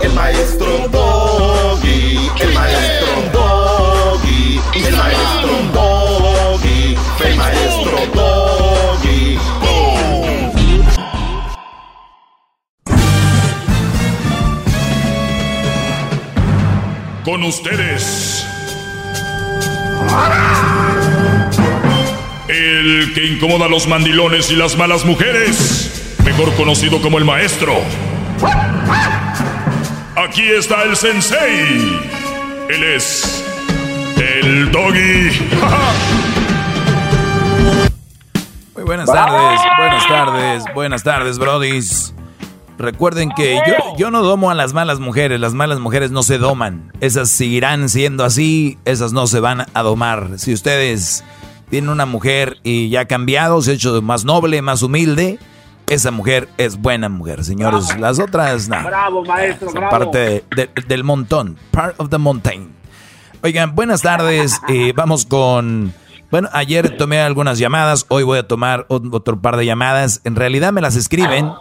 El 0.00 0.12
maestro 0.12 0.88
Doggy, 0.88 2.30
el 2.40 2.52
maestro 2.54 3.22
Doggy, 3.32 4.60
el 4.74 4.96
maestro 4.96 5.50
Doggy, 5.72 6.96
el 7.24 7.36
maestro 7.36 7.98
Doggy. 8.14 9.38
Con 17.24 17.44
ustedes. 17.44 18.44
El 22.72 23.12
que 23.12 23.26
incomoda 23.26 23.66
a 23.66 23.68
los 23.68 23.86
mandilones 23.86 24.50
y 24.50 24.56
las 24.56 24.78
malas 24.78 25.04
mujeres. 25.04 26.16
Mejor 26.24 26.54
conocido 26.54 27.02
como 27.02 27.18
el 27.18 27.24
maestro. 27.26 27.74
Aquí 30.16 30.42
está 30.48 30.82
el 30.84 30.96
sensei. 30.96 32.00
Él 32.70 32.82
es. 32.82 33.44
El 34.16 34.70
doggy. 34.70 35.38
Muy 38.74 38.84
buenas 38.84 39.06
tardes, 39.12 39.60
buenas 39.76 40.08
tardes, 40.08 40.64
buenas 40.74 41.02
tardes, 41.02 41.38
brodis. 41.38 42.14
Recuerden 42.78 43.32
que 43.36 43.60
yo, 43.66 43.96
yo 43.98 44.10
no 44.10 44.22
domo 44.22 44.50
a 44.50 44.54
las 44.54 44.72
malas 44.72 44.98
mujeres, 44.98 45.38
las 45.38 45.52
malas 45.52 45.78
mujeres 45.78 46.10
no 46.10 46.22
se 46.22 46.38
doman. 46.38 46.90
Esas 47.00 47.28
seguirán 47.28 47.90
siendo 47.90 48.24
así, 48.24 48.78
esas 48.86 49.12
no 49.12 49.26
se 49.26 49.40
van 49.40 49.66
a 49.74 49.82
domar. 49.82 50.30
Si 50.38 50.54
ustedes 50.54 51.22
tienen 51.72 51.88
una 51.88 52.04
mujer 52.04 52.58
y 52.62 52.90
ya 52.90 53.00
ha 53.00 53.04
cambiado, 53.06 53.62
se 53.62 53.70
ha 53.70 53.74
hecho 53.74 54.02
más 54.02 54.26
noble, 54.26 54.60
más 54.60 54.82
humilde, 54.82 55.38
esa 55.88 56.10
mujer 56.10 56.50
es 56.58 56.76
buena 56.76 57.08
mujer, 57.08 57.44
señores. 57.44 57.98
Las 57.98 58.18
otras, 58.18 58.68
no. 58.68 58.82
Bravo, 58.84 59.24
maestro, 59.24 59.68
Son 59.70 59.80
bravo. 59.80 59.90
parte 59.90 60.18
de- 60.18 60.44
de- 60.54 60.70
del 60.86 61.02
montón, 61.02 61.56
part 61.70 61.98
of 61.98 62.10
the 62.10 62.18
mountain. 62.18 62.68
Oigan, 63.42 63.74
buenas 63.74 64.02
tardes. 64.02 64.60
eh, 64.68 64.92
vamos 64.94 65.24
con. 65.24 65.94
Bueno, 66.30 66.50
ayer 66.52 66.98
tomé 66.98 67.20
algunas 67.22 67.58
llamadas, 67.58 68.04
hoy 68.08 68.22
voy 68.22 68.38
a 68.38 68.46
tomar 68.46 68.86
ot- 68.88 69.08
otro 69.10 69.40
par 69.40 69.56
de 69.56 69.64
llamadas. 69.64 70.20
En 70.24 70.36
realidad 70.36 70.74
me 70.74 70.82
las 70.82 70.94
escriben. 70.96 71.52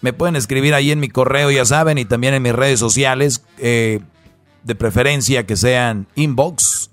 Me 0.00 0.14
pueden 0.14 0.34
escribir 0.34 0.72
ahí 0.72 0.92
en 0.92 1.00
mi 1.00 1.10
correo, 1.10 1.50
ya 1.50 1.66
saben, 1.66 1.98
y 1.98 2.06
también 2.06 2.32
en 2.32 2.42
mis 2.42 2.54
redes 2.54 2.80
sociales, 2.80 3.44
eh, 3.58 4.00
de 4.64 4.74
preferencia 4.74 5.44
que 5.44 5.56
sean 5.56 6.06
inbox. 6.14 6.90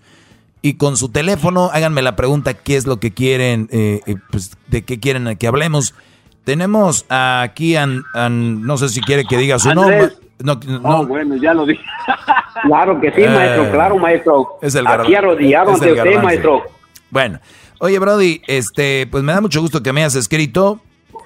Y 0.65 0.77
con 0.77 0.97
su 0.97 1.09
teléfono, 1.09 1.69
háganme 1.71 2.01
la 2.01 2.15
pregunta, 2.15 2.55
¿qué 2.55 2.75
es 2.75 2.87
lo 2.87 2.99
que 2.99 3.11
quieren? 3.13 3.69
eh, 3.71 4.01
eh, 4.07 4.15
pues, 4.31 4.57
¿De 4.65 4.81
qué 4.83 4.99
quieren 4.99 5.37
que 5.37 5.45
hablemos? 5.45 5.93
Tenemos 6.43 7.05
aquí, 7.07 7.75
an- 7.75 8.03
an- 8.15 8.63
no 8.63 8.75
sé 8.79 8.89
si 8.89 8.99
quiere 9.01 9.25
que 9.25 9.37
diga 9.37 9.59
su 9.59 9.71
nombre. 9.75 10.09
No, 10.39 10.59
no, 10.65 10.79
Oh, 11.01 11.05
bueno, 11.05 11.35
ya 11.35 11.53
lo 11.53 11.67
dije. 11.67 11.83
claro 12.63 12.99
que 12.99 13.11
sí, 13.11 13.21
Eh, 13.21 13.29
maestro, 13.29 13.71
claro, 13.71 13.99
maestro. 13.99 14.57
Es 14.59 14.73
el 14.73 14.87
Aquí 14.87 15.13
arrodillado 15.13 15.71
ante 15.73 15.91
usted, 15.93 16.19
maestro. 16.23 16.63
Bueno, 17.11 17.39
oye, 17.77 17.99
Brody, 17.99 18.41
este, 18.47 19.05
pues 19.11 19.23
me 19.23 19.33
da 19.33 19.41
mucho 19.41 19.61
gusto 19.61 19.83
que 19.83 19.93
me 19.93 20.01
hayas 20.01 20.15
escrito. 20.15 20.79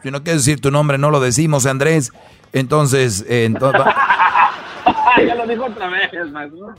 Si 0.03 0.11
no 0.11 0.21
quieres 0.21 0.43
decir 0.43 0.59
tu 0.59 0.69
nombre, 0.69 0.97
no 0.97 1.11
lo 1.11 1.21
decimos, 1.21 1.65
Andrés. 1.65 2.11
Entonces, 2.51 3.23
eh, 3.29 3.47
ento- 3.49 3.71
va- 3.79 3.95
ya 5.25 5.35
lo 5.35 5.47
dijo 5.47 5.63
otra 5.63 5.87
vez, 5.87 6.09
maestro. 6.29 6.75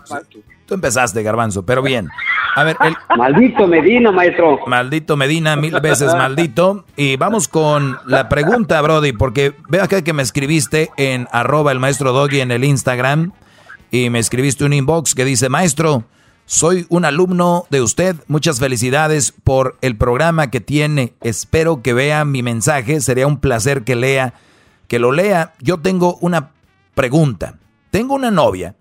Tú 0.71 0.75
empezaste, 0.75 1.25
Garbanzo, 1.25 1.65
pero 1.65 1.83
bien. 1.83 2.09
A 2.55 2.63
ver, 2.63 2.77
el... 2.81 2.95
Maldito 3.19 3.67
Medina, 3.67 4.13
maestro. 4.13 4.61
Maldito 4.67 5.17
Medina, 5.17 5.57
mil 5.57 5.79
veces 5.81 6.15
maldito. 6.15 6.85
Y 6.97 7.17
vamos 7.17 7.49
con 7.49 7.99
la 8.07 8.29
pregunta, 8.29 8.81
Brody, 8.81 9.13
porque 9.13 9.55
veo 9.69 9.83
acá 9.83 10.03
que 10.03 10.13
me 10.13 10.23
escribiste 10.23 10.91
en 10.97 11.27
arroba 11.33 11.73
el 11.73 11.81
maestro 11.81 12.13
Doggy 12.13 12.41
en 12.41 12.53
el 12.53 12.63
Instagram 12.63 13.33
y 13.91 14.11
me 14.11 14.21
escribiste 14.21 14.65
un 14.65 14.73
inbox 14.73 15.17
que 15.17 15.25
dice, 15.25 15.49
maestro, 15.49 16.05
soy 16.47 16.87
un 16.89 17.05
alumno 17.05 17.67
de 17.69 17.83
usted, 17.83 18.15
muchas 18.29 18.61
felicidades 18.61 19.33
por 19.43 19.77
el 19.81 19.97
programa 19.97 20.51
que 20.51 20.61
tiene, 20.61 21.15
espero 21.21 21.83
que 21.83 21.95
vea 21.95 22.25
mi 22.25 22.45
mensaje, 22.45 23.01
sería 23.01 23.27
un 23.27 23.41
placer 23.41 23.83
que 23.83 23.97
lea, 23.97 24.35
que 24.87 25.01
lo 25.01 25.11
lea. 25.11 25.55
Yo 25.61 25.79
tengo 25.79 26.17
una 26.21 26.51
pregunta, 26.95 27.59
tengo 27.91 28.15
una 28.15 28.31
novia, 28.31 28.77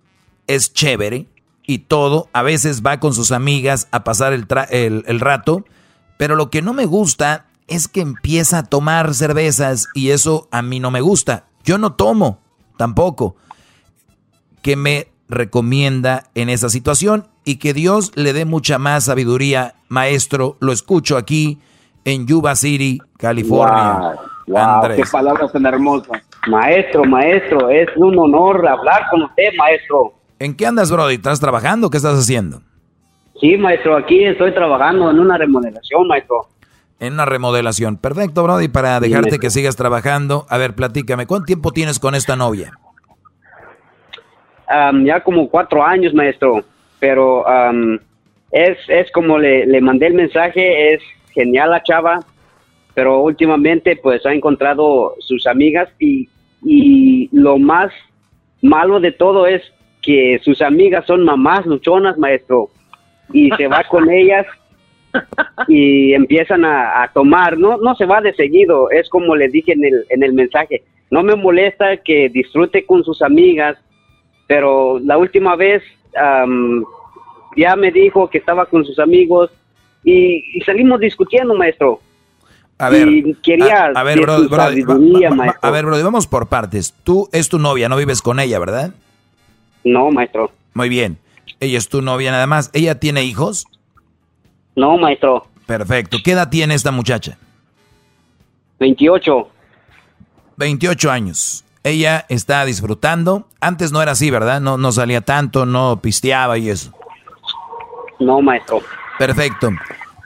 es 0.46 0.72
chévere 0.72 1.26
y 1.70 1.78
todo, 1.78 2.30
a 2.34 2.42
veces 2.42 2.82
va 2.84 3.00
con 3.00 3.14
sus 3.14 3.32
amigas 3.32 3.88
a 3.92 4.04
pasar 4.04 4.34
el, 4.34 4.48
tra- 4.48 4.68
el, 4.72 5.04
el 5.06 5.20
rato, 5.20 5.66
pero 6.18 6.36
lo 6.36 6.50
que 6.50 6.64
no 6.64 6.74
me 6.74 6.88
gusta 6.88 7.46
es 7.68 7.88
que 7.88 8.02
empieza 8.02 8.58
a 8.58 8.64
tomar 8.64 9.14
cervezas 9.14 9.88
y 9.94 10.10
eso 10.10 10.48
a 10.50 10.64
mí 10.64 10.80
no 10.80 10.90
me 10.90 11.02
gusta. 11.02 11.46
Yo 11.64 11.78
no 11.78 11.94
tomo, 11.94 12.40
tampoco. 12.76 13.36
¿Qué 14.64 14.76
me 14.76 15.10
recomienda 15.28 16.24
en 16.34 16.50
esa 16.50 16.70
situación? 16.70 17.28
Y 17.46 17.58
que 17.58 17.76
Dios 17.76 18.14
le 18.16 18.34
dé 18.34 18.46
mucha 18.46 18.80
más 18.80 19.04
sabiduría, 19.04 19.76
maestro. 19.90 20.58
Lo 20.62 20.72
escucho 20.72 21.18
aquí 21.18 21.60
en 22.04 22.26
Yuba 22.26 22.56
City, 22.56 23.00
California. 23.20 24.16
Wow, 24.48 24.96
qué 24.96 25.04
palabras 25.12 25.52
tan 25.52 25.68
hermosas. 25.68 26.24
Maestro, 26.48 27.06
maestro, 27.06 27.70
es 27.70 27.88
un 27.96 28.18
honor 28.18 28.68
hablar 28.68 29.04
con 29.12 29.22
usted, 29.22 29.50
maestro. 29.56 30.16
¿En 30.40 30.56
qué 30.56 30.66
andas, 30.66 30.90
Brody? 30.90 31.16
¿Estás 31.16 31.42
trabajando? 31.42 31.90
¿Qué 31.90 31.98
estás 31.98 32.18
haciendo? 32.18 32.62
Sí, 33.42 33.58
maestro, 33.58 33.98
aquí 33.98 34.24
estoy 34.24 34.54
trabajando 34.54 35.12
en 35.12 35.20
una 35.20 35.38
remodelación, 35.38 36.08
maestro. 36.08 36.48
En 37.00 37.14
una 37.14 37.26
remodelación. 37.26 37.98
Perfecto, 37.98 38.44
Brody, 38.44 38.70
para 38.70 39.00
dejarte 39.02 39.40
que 39.40 39.50
sigas 39.50 39.76
trabajando. 39.76 40.46
A 40.50 40.58
ver, 40.58 40.76
platícame, 40.76 41.28
¿cuánto 41.28 41.46
tiempo 41.46 41.72
tienes 41.72 42.00
con 42.00 42.16
esta 42.16 42.36
novia? 42.36 42.72
Am, 44.68 45.06
ya 45.06 45.22
como 45.22 45.50
cuatro 45.50 45.84
años, 45.84 46.14
maestro, 46.14 46.64
pero 47.00 47.48
am, 47.48 48.00
es, 48.52 48.78
es 48.88 49.12
como 49.12 49.38
le, 49.38 49.66
le 49.66 49.82
mandé 49.82 50.08
el 50.08 50.14
mensaje, 50.14 50.94
es 50.94 51.02
genial 51.34 51.72
la 51.72 51.84
chava, 51.84 52.20
pero 52.94 53.20
últimamente 53.20 53.98
pues 54.02 54.26
ha 54.26 54.34
encontrado 54.34 55.16
sus 55.20 55.48
amigas 55.48 55.90
y, 56.00 56.30
y 56.64 57.30
lo 57.32 57.58
más 57.58 57.92
malo 58.62 59.00
de 59.00 59.12
todo 59.12 59.48
es 59.48 59.62
que 60.02 60.40
sus 60.44 60.62
amigas 60.62 61.06
son 61.06 61.24
mamás 61.24 61.66
luchonas, 61.66 62.18
maestro, 62.18 62.70
y 63.34 63.50
se 63.52 63.68
va 63.68 63.84
con 63.90 64.10
ellas 64.12 64.46
y 65.68 66.14
empiezan 66.14 66.66
a, 66.66 67.04
a 67.04 67.12
tomar, 67.12 67.58
no, 67.58 67.78
no 67.78 67.96
se 67.96 68.06
va 68.06 68.22
de 68.22 68.34
seguido, 68.34 68.92
es 68.92 69.10
como 69.10 69.36
le 69.36 69.48
dije 69.48 69.74
en 69.74 69.84
el, 69.84 70.06
en 70.10 70.24
el 70.24 70.34
mensaje, 70.34 70.84
no 71.12 71.24
me 71.24 71.36
molesta 71.36 71.98
que 71.98 72.30
disfrute 72.30 72.86
con 72.86 73.04
sus 73.04 73.22
amigas, 73.22 73.78
pero 74.48 75.00
la 75.00 75.18
última 75.18 75.56
vez 75.56 75.84
am, 76.16 76.84
ya 77.56 77.76
me 77.76 77.92
dijo 77.92 78.30
que 78.30 78.38
estaba 78.38 78.66
con 78.66 78.86
sus 78.86 79.00
amigos 79.00 79.52
y, 80.04 80.44
y 80.54 80.62
salimos 80.62 81.00
discutiendo, 81.00 81.56
maestro. 81.56 82.00
A 82.78 82.90
ver, 82.90 83.10
Y 83.10 83.34
quería 83.44 83.88
a, 83.88 84.00
a 84.00 84.04
ver, 84.04 84.22
Brody, 84.22 84.48
Brody, 84.48 85.26
a 85.62 85.72
ver, 85.72 85.86
vamos 85.86 86.28
por 86.28 86.48
partes. 86.48 86.96
Tú 87.04 87.28
es 87.34 87.50
tu 87.50 87.60
novia, 87.60 87.90
no 87.90 87.98
vives 87.98 88.22
con 88.22 88.40
ella, 88.40 88.58
¿verdad? 88.58 88.94
No, 89.84 90.12
maestro. 90.12 90.52
Muy 90.74 90.90
bien. 90.90 91.18
Ella 91.60 91.78
es 91.78 91.90
tu 91.90 92.02
novia 92.02 92.32
nada 92.32 92.48
más. 92.48 92.70
¿Ella 92.74 93.00
tiene 93.00 93.24
hijos? 93.24 93.66
No, 94.76 94.98
maestro. 94.98 95.48
Perfecto. 95.66 96.18
¿Qué 96.24 96.32
edad 96.32 96.50
tiene 96.50 96.74
esta 96.74 96.92
muchacha? 96.92 97.38
28. 98.80 99.50
28 100.58 101.12
años. 101.12 101.66
Ella 101.84 102.26
está 102.30 102.66
disfrutando. 102.66 103.48
Antes 103.62 103.92
no 103.92 104.02
era 104.02 104.12
así, 104.14 104.30
¿verdad? 104.32 104.62
No, 104.62 104.78
no 104.78 104.92
salía 104.92 105.22
tanto, 105.22 105.66
no 105.66 106.00
pisteaba 106.02 106.58
y 106.58 106.70
eso. 106.70 106.94
No, 108.20 108.42
maestro. 108.42 108.82
Perfecto. 109.18 109.72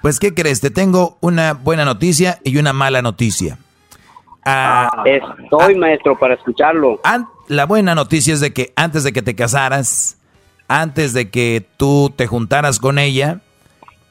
Pues, 0.02 0.20
¿qué 0.20 0.34
crees? 0.34 0.60
Te 0.62 0.70
tengo 0.70 1.18
una 1.22 1.54
buena 1.54 1.86
noticia 1.86 2.40
y 2.44 2.58
una 2.58 2.74
mala 2.74 3.02
noticia. 3.02 3.58
Ah, 4.46 5.04
Estoy, 5.06 5.76
maestro, 5.76 6.18
para 6.18 6.34
escucharlo. 6.34 7.00
La 7.48 7.66
buena 7.66 7.96
noticia 7.96 8.34
es 8.34 8.40
de 8.40 8.54
que 8.54 8.74
antes 8.76 9.04
de 9.04 9.14
que 9.14 9.22
te 9.22 9.36
casaras, 9.36 10.18
antes 10.68 11.14
de 11.14 11.30
que 11.30 11.68
tú 11.78 12.14
te 12.16 12.28
juntaras 12.28 12.80
con 12.80 13.00
ella, 13.00 13.42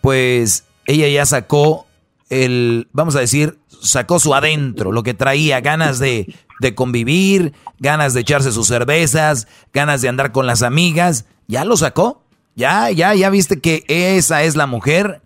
pues 0.01 0.65
ella 0.87 1.09
ya 1.09 1.25
sacó 1.27 1.87
el, 2.29 2.89
vamos 2.93 3.17
a 3.17 3.21
decir, 3.21 3.59
sacó 3.81 4.19
su 4.19 4.35
adentro, 4.35 4.93
lo 4.93 5.03
que 5.03 5.15
traía, 5.15 5.61
ganas 5.61 5.99
de, 5.99 6.35
de 6.61 6.75
convivir, 6.75 7.53
ganas 7.79 8.15
de 8.15 8.21
echarse 8.21 8.53
sus 8.53 8.69
cervezas, 8.69 9.49
ganas 9.73 10.03
de 10.03 10.09
andar 10.09 10.33
con 10.33 10.47
las 10.47 10.63
amigas, 10.63 11.27
ya 11.47 11.65
lo 11.65 11.77
sacó. 11.77 12.23
Ya, 12.55 12.91
ya, 12.91 13.15
ya 13.15 13.31
viste 13.31 13.61
que 13.61 13.85
esa 13.89 14.43
es 14.43 14.57
la 14.57 14.67
mujer 14.67 15.23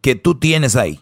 que 0.00 0.14
tú 0.14 0.34
tienes 0.34 0.76
ahí. 0.76 1.00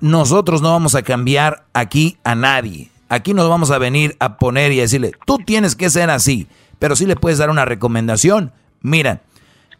nosotros 0.00 0.60
no 0.60 0.70
vamos 0.72 0.94
a 0.94 1.02
cambiar 1.02 1.66
aquí 1.72 2.18
a 2.22 2.34
nadie. 2.34 2.90
Aquí 3.08 3.34
nos 3.34 3.48
vamos 3.48 3.70
a 3.70 3.78
venir 3.78 4.16
a 4.20 4.36
poner 4.36 4.72
y 4.72 4.78
a 4.78 4.82
decirle, 4.82 5.12
tú 5.26 5.38
tienes 5.38 5.74
que 5.74 5.90
ser 5.90 6.10
así. 6.10 6.46
Pero 6.78 6.94
sí 6.94 7.06
le 7.06 7.16
puedes 7.16 7.38
dar 7.38 7.50
una 7.50 7.64
recomendación. 7.64 8.52
Mira, 8.80 9.22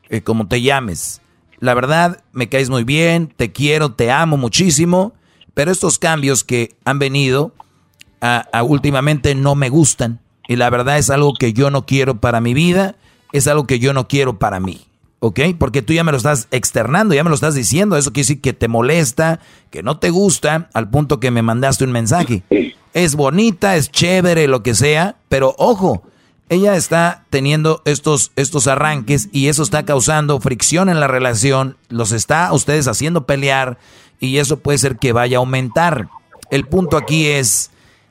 eh, 0.08 0.22
como 0.22 0.48
te 0.48 0.62
llames, 0.62 1.20
la 1.60 1.74
verdad 1.74 2.22
me 2.32 2.48
caes 2.48 2.70
muy 2.70 2.84
bien, 2.84 3.32
te 3.36 3.52
quiero, 3.52 3.92
te 3.92 4.10
amo 4.10 4.36
muchísimo, 4.36 5.12
pero 5.54 5.70
estos 5.70 5.98
cambios 5.98 6.44
que 6.44 6.76
han 6.84 6.98
venido 6.98 7.52
últimamente 8.64 9.34
no 9.34 9.54
me 9.54 9.68
gustan. 9.68 10.20
Y 10.48 10.56
la 10.56 10.70
verdad 10.70 10.98
es 10.98 11.10
algo 11.10 11.34
que 11.34 11.52
yo 11.52 11.70
no 11.70 11.84
quiero 11.84 12.20
para 12.20 12.40
mi 12.40 12.54
vida, 12.54 12.96
es 13.32 13.46
algo 13.46 13.66
que 13.66 13.78
yo 13.78 13.92
no 13.92 14.08
quiero 14.08 14.38
para 14.38 14.60
mí. 14.60 14.86
¿Ok? 15.20 15.40
Porque 15.58 15.82
tú 15.82 15.92
ya 15.92 16.04
me 16.04 16.12
lo 16.12 16.16
estás 16.16 16.46
externando, 16.52 17.12
ya 17.12 17.24
me 17.24 17.28
lo 17.28 17.34
estás 17.34 17.54
diciendo. 17.54 17.96
Eso 17.96 18.12
quiere 18.12 18.24
decir 18.24 18.40
que 18.40 18.52
te 18.52 18.68
molesta, 18.68 19.40
que 19.70 19.82
no 19.82 19.98
te 19.98 20.10
gusta, 20.10 20.70
al 20.74 20.88
punto 20.90 21.18
que 21.18 21.30
me 21.30 21.42
mandaste 21.42 21.84
un 21.84 21.92
mensaje. 21.92 22.44
Es 22.98 23.14
bonita, 23.14 23.76
es 23.76 23.92
chévere, 23.92 24.48
lo 24.48 24.64
que 24.64 24.74
sea, 24.74 25.14
pero 25.28 25.54
ojo, 25.56 26.02
ella 26.48 26.74
está 26.74 27.22
teniendo 27.30 27.80
estos, 27.84 28.32
estos 28.34 28.66
arranques 28.66 29.28
y 29.30 29.46
eso 29.46 29.62
está 29.62 29.84
causando 29.84 30.40
fricción 30.40 30.88
en 30.88 30.98
la 30.98 31.06
relación, 31.06 31.76
los 31.90 32.10
está 32.10 32.52
ustedes 32.52 32.88
haciendo 32.88 33.24
pelear 33.24 33.78
y 34.18 34.38
eso 34.38 34.58
puede 34.58 34.78
ser 34.78 34.96
que 34.96 35.12
vaya 35.12 35.36
a 35.36 35.38
aumentar. 35.38 36.08
El 36.50 36.66
punto 36.66 36.96
aquí 36.96 37.28
es, 37.28 37.70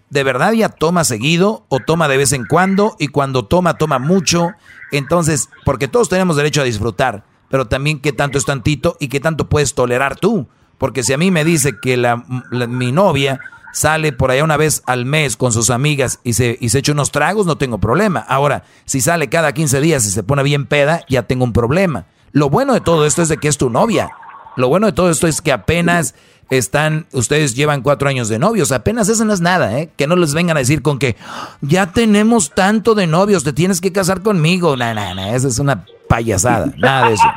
¿de 0.09 0.23
verdad 0.23 0.53
ya 0.53 0.69
toma 0.69 1.03
seguido 1.03 1.65
o 1.67 1.81
toma 1.81 2.07
de 2.07 2.15
vez 2.15 2.31
en 2.31 2.45
cuando? 2.45 2.95
Y 2.97 3.09
cuando 3.09 3.43
toma, 3.43 3.77
toma 3.77 3.99
mucho. 3.99 4.51
Entonces, 4.93 5.49
porque 5.65 5.89
todos 5.89 6.07
tenemos 6.07 6.37
derecho 6.37 6.61
a 6.61 6.63
disfrutar, 6.63 7.25
pero 7.49 7.67
también 7.67 7.99
qué 7.99 8.13
tanto 8.13 8.37
es 8.37 8.45
tantito 8.45 8.95
y 9.01 9.09
qué 9.09 9.19
tanto 9.19 9.49
puedes 9.49 9.73
tolerar 9.73 10.15
tú. 10.15 10.47
Porque 10.77 11.03
si 11.03 11.11
a 11.11 11.17
mí 11.17 11.29
me 11.29 11.43
dice 11.43 11.73
que 11.81 11.97
la, 11.97 12.23
mi 12.69 12.93
novia 12.93 13.41
sale 13.77 14.11
por 14.11 14.31
allá 14.31 14.43
una 14.43 14.57
vez 14.57 14.81
al 14.87 15.05
mes 15.05 15.37
con 15.37 15.53
sus 15.53 15.69
amigas 15.69 16.19
y 16.23 16.33
se, 16.33 16.57
y 16.59 16.69
se 16.69 16.79
echa 16.79 16.93
unos 16.93 17.11
tragos, 17.11 17.45
no 17.45 17.59
tengo 17.59 17.77
problema. 17.77 18.21
Ahora, 18.21 18.63
si 18.85 19.01
sale 19.01 19.29
cada 19.29 19.53
15 19.53 19.81
días 19.81 20.03
y 20.07 20.09
se 20.09 20.23
pone 20.23 20.41
bien 20.41 20.65
peda, 20.65 21.03
ya 21.07 21.23
tengo 21.23 21.43
un 21.43 21.53
problema. 21.53 22.07
Lo 22.31 22.49
bueno 22.49 22.73
de 22.73 22.81
todo 22.81 23.05
esto 23.05 23.21
es 23.21 23.29
de 23.29 23.37
que 23.37 23.47
es 23.47 23.59
tu 23.59 23.69
novia. 23.69 24.09
Lo 24.55 24.67
bueno 24.67 24.87
de 24.87 24.93
todo 24.93 25.11
esto 25.11 25.27
es 25.27 25.41
que 25.41 25.51
apenas 25.51 26.15
están, 26.49 27.05
ustedes 27.11 27.55
llevan 27.55 27.83
cuatro 27.83 28.09
años 28.09 28.29
de 28.29 28.39
novios, 28.39 28.71
apenas 28.71 29.09
eso 29.09 29.23
no 29.25 29.33
es 29.33 29.41
nada, 29.41 29.77
¿eh? 29.77 29.91
Que 29.95 30.07
no 30.07 30.15
les 30.15 30.33
vengan 30.33 30.57
a 30.57 30.61
decir 30.61 30.81
con 30.81 30.97
que 30.97 31.15
ya 31.61 31.91
tenemos 31.91 32.55
tanto 32.55 32.95
de 32.95 33.05
novios, 33.05 33.43
te 33.43 33.53
tienes 33.53 33.79
que 33.79 33.91
casar 33.91 34.23
conmigo. 34.23 34.75
No, 34.75 34.91
no, 34.95 35.13
no, 35.13 35.35
esa 35.35 35.47
es 35.47 35.59
una 35.59 35.85
payasada, 36.07 36.73
nada 36.77 37.07
de 37.07 37.13
eso. 37.13 37.27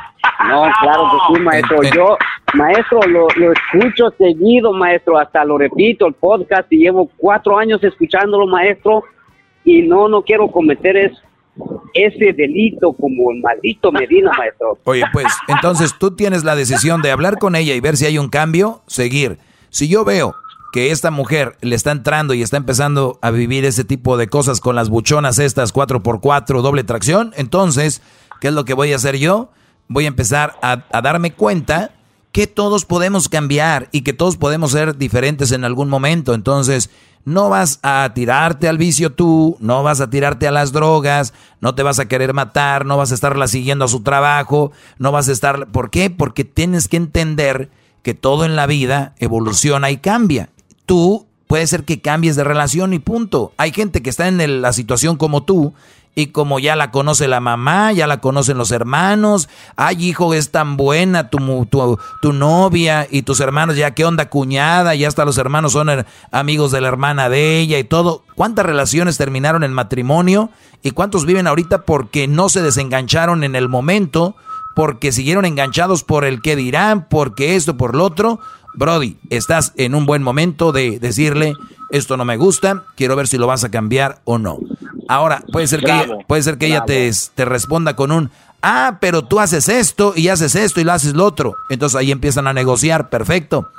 No, 0.47 0.63
claro 0.81 1.03
que 1.11 1.35
sí, 1.35 1.41
maestro. 1.41 1.83
Yo, 1.83 2.17
maestro, 2.53 2.99
lo, 3.07 3.27
lo, 3.35 3.53
escucho 3.53 4.11
seguido, 4.17 4.73
maestro, 4.73 5.17
hasta 5.17 5.45
lo 5.45 5.57
repito, 5.57 6.07
el 6.07 6.13
podcast, 6.13 6.71
y 6.71 6.77
llevo 6.77 7.09
cuatro 7.17 7.57
años 7.57 7.83
escuchándolo, 7.83 8.47
maestro, 8.47 9.03
y 9.63 9.83
no, 9.83 10.07
no 10.07 10.21
quiero 10.23 10.47
cometer 10.49 11.11
ese 11.93 12.33
delito 12.33 12.93
como 12.93 13.31
el 13.31 13.41
maldito 13.41 13.91
Medina, 13.91 14.31
maestro. 14.37 14.77
Oye, 14.85 15.03
pues, 15.11 15.27
entonces 15.47 15.95
tú 15.99 16.15
tienes 16.15 16.43
la 16.43 16.55
decisión 16.55 17.01
de 17.01 17.11
hablar 17.11 17.37
con 17.37 17.55
ella 17.55 17.73
y 17.73 17.79
ver 17.79 17.97
si 17.97 18.05
hay 18.05 18.17
un 18.17 18.29
cambio, 18.29 18.81
seguir. 18.87 19.37
Si 19.69 19.87
yo 19.87 20.03
veo 20.03 20.35
que 20.71 20.91
esta 20.91 21.11
mujer 21.11 21.57
le 21.61 21.75
está 21.75 21.91
entrando 21.91 22.33
y 22.33 22.41
está 22.41 22.57
empezando 22.57 23.19
a 23.21 23.31
vivir 23.31 23.65
ese 23.65 23.83
tipo 23.83 24.17
de 24.17 24.27
cosas 24.27 24.61
con 24.61 24.75
las 24.75 24.89
buchonas 24.89 25.37
estas 25.37 25.73
4x4, 25.73 26.61
doble 26.61 26.83
tracción, 26.83 27.33
entonces, 27.35 28.01
¿qué 28.41 28.49
es 28.49 28.53
lo 28.53 28.65
que 28.65 28.73
voy 28.73 28.91
a 28.91 28.97
hacer 28.97 29.15
yo? 29.15 29.51
voy 29.91 30.05
a 30.05 30.07
empezar 30.07 30.57
a, 30.61 31.01
darme 31.01 31.33
cuenta 31.33 31.91
que 32.31 32.47
todos 32.47 32.85
podemos 32.85 33.27
cambiar 33.27 33.89
y 33.91 34.01
que 34.01 34.13
todos 34.13 34.37
podemos 34.37 34.71
ser 34.71 34.97
diferentes 34.97 35.51
en 35.51 35.65
algún 35.65 35.89
momento. 35.89 36.33
Entonces, 36.33 36.89
no 37.25 37.49
vas 37.49 37.79
a 37.83 38.09
tirarte 38.15 38.69
al 38.69 38.77
vicio 38.77 39.11
tú, 39.11 39.57
no 39.59 39.83
vas 39.83 39.99
a 39.99 40.09
tirarte 40.09 40.47
a 40.47 40.51
las 40.51 40.71
drogas, 40.71 41.33
no 41.59 41.75
te 41.75 41.83
vas 41.83 41.99
a 41.99 42.07
querer 42.07 42.33
matar, 42.33 42.85
no 42.85 42.95
vas 42.95 43.11
a 43.11 43.15
estarla 43.15 43.49
siguiendo 43.49 43.83
a 43.83 43.89
su 43.89 44.01
trabajo, 44.01 44.71
no 44.97 45.11
vas 45.11 45.27
a 45.27 45.33
estar... 45.33 45.67
¿Por 45.67 45.89
qué? 45.89 46.09
Porque 46.09 46.45
tienes 46.45 46.87
que 46.87 46.95
entender 46.95 47.69
que 48.01 48.13
todo 48.13 48.45
en 48.45 48.55
la 48.55 48.65
vida 48.65 49.13
evoluciona 49.19 49.91
y 49.91 49.97
cambia. 49.97 50.49
Tú 50.85 51.27
puede 51.47 51.67
ser 51.67 51.83
que 51.83 51.99
cambies 51.99 52.37
de 52.37 52.45
relación 52.45 52.93
y 52.93 52.99
punto. 52.99 53.51
Hay 53.57 53.73
gente 53.73 54.01
que 54.01 54.09
está 54.09 54.29
en 54.29 54.61
la 54.61 54.71
situación 54.71 55.17
como 55.17 55.43
tú 55.43 55.73
y 56.13 56.27
como 56.27 56.59
ya 56.59 56.75
la 56.75 56.91
conoce 56.91 57.27
la 57.27 57.39
mamá, 57.39 57.93
ya 57.93 58.05
la 58.05 58.19
conocen 58.19 58.57
los 58.57 58.71
hermanos, 58.71 59.47
ay 59.77 60.07
hijo, 60.07 60.33
es 60.33 60.51
tan 60.51 60.75
buena 60.75 61.29
tu, 61.29 61.65
tu, 61.67 61.99
tu 62.21 62.33
novia 62.33 63.07
y 63.09 63.21
tus 63.21 63.39
hermanos, 63.39 63.77
ya 63.77 63.91
qué 63.91 64.03
onda 64.03 64.29
cuñada, 64.29 64.93
y 64.95 65.05
hasta 65.05 65.23
los 65.23 65.37
hermanos 65.37 65.71
son 65.71 66.05
amigos 66.31 66.71
de 66.71 66.81
la 66.81 66.89
hermana 66.89 67.29
de 67.29 67.59
ella 67.59 67.79
y 67.79 67.83
todo. 67.85 68.23
¿Cuántas 68.35 68.65
relaciones 68.65 69.17
terminaron 69.17 69.63
en 69.63 69.73
matrimonio 69.73 70.49
y 70.83 70.91
cuántos 70.91 71.25
viven 71.25 71.47
ahorita 71.47 71.83
porque 71.83 72.27
no 72.27 72.49
se 72.49 72.61
desengancharon 72.61 73.43
en 73.43 73.55
el 73.55 73.69
momento, 73.69 74.35
porque 74.75 75.11
siguieron 75.11 75.45
enganchados 75.45 76.03
por 76.03 76.25
el 76.25 76.41
que 76.41 76.55
dirán, 76.55 77.07
porque 77.09 77.55
esto, 77.55 77.77
por 77.77 77.95
lo 77.95 78.03
otro? 78.03 78.39
Brody, 78.73 79.17
estás 79.29 79.73
en 79.75 79.95
un 79.95 80.05
buen 80.05 80.23
momento 80.23 80.71
de 80.71 80.99
decirle, 80.99 81.55
esto 81.89 82.17
no 82.17 82.25
me 82.25 82.37
gusta, 82.37 82.83
quiero 82.95 83.15
ver 83.15 83.27
si 83.27 83.37
lo 83.37 83.47
vas 83.47 83.63
a 83.63 83.71
cambiar 83.71 84.21
o 84.23 84.37
no. 84.37 84.59
Ahora, 85.07 85.43
puede 85.51 85.67
ser 85.67 85.81
que 85.81 85.91
ella, 85.91 86.07
puede 86.27 86.41
ser 86.41 86.57
que 86.57 86.67
ella 86.67 86.85
te, 86.85 87.11
te 87.35 87.45
responda 87.45 87.95
con 87.95 88.11
un, 88.11 88.31
ah, 88.61 88.97
pero 89.01 89.23
tú 89.23 89.39
haces 89.39 89.67
esto 89.67 90.13
y 90.15 90.29
haces 90.29 90.55
esto 90.55 90.79
y 90.79 90.83
lo 90.83 90.93
haces 90.93 91.13
lo 91.13 91.25
otro. 91.25 91.55
Entonces 91.69 91.99
ahí 91.99 92.11
empiezan 92.11 92.47
a 92.47 92.53
negociar, 92.53 93.09
perfecto. 93.09 93.69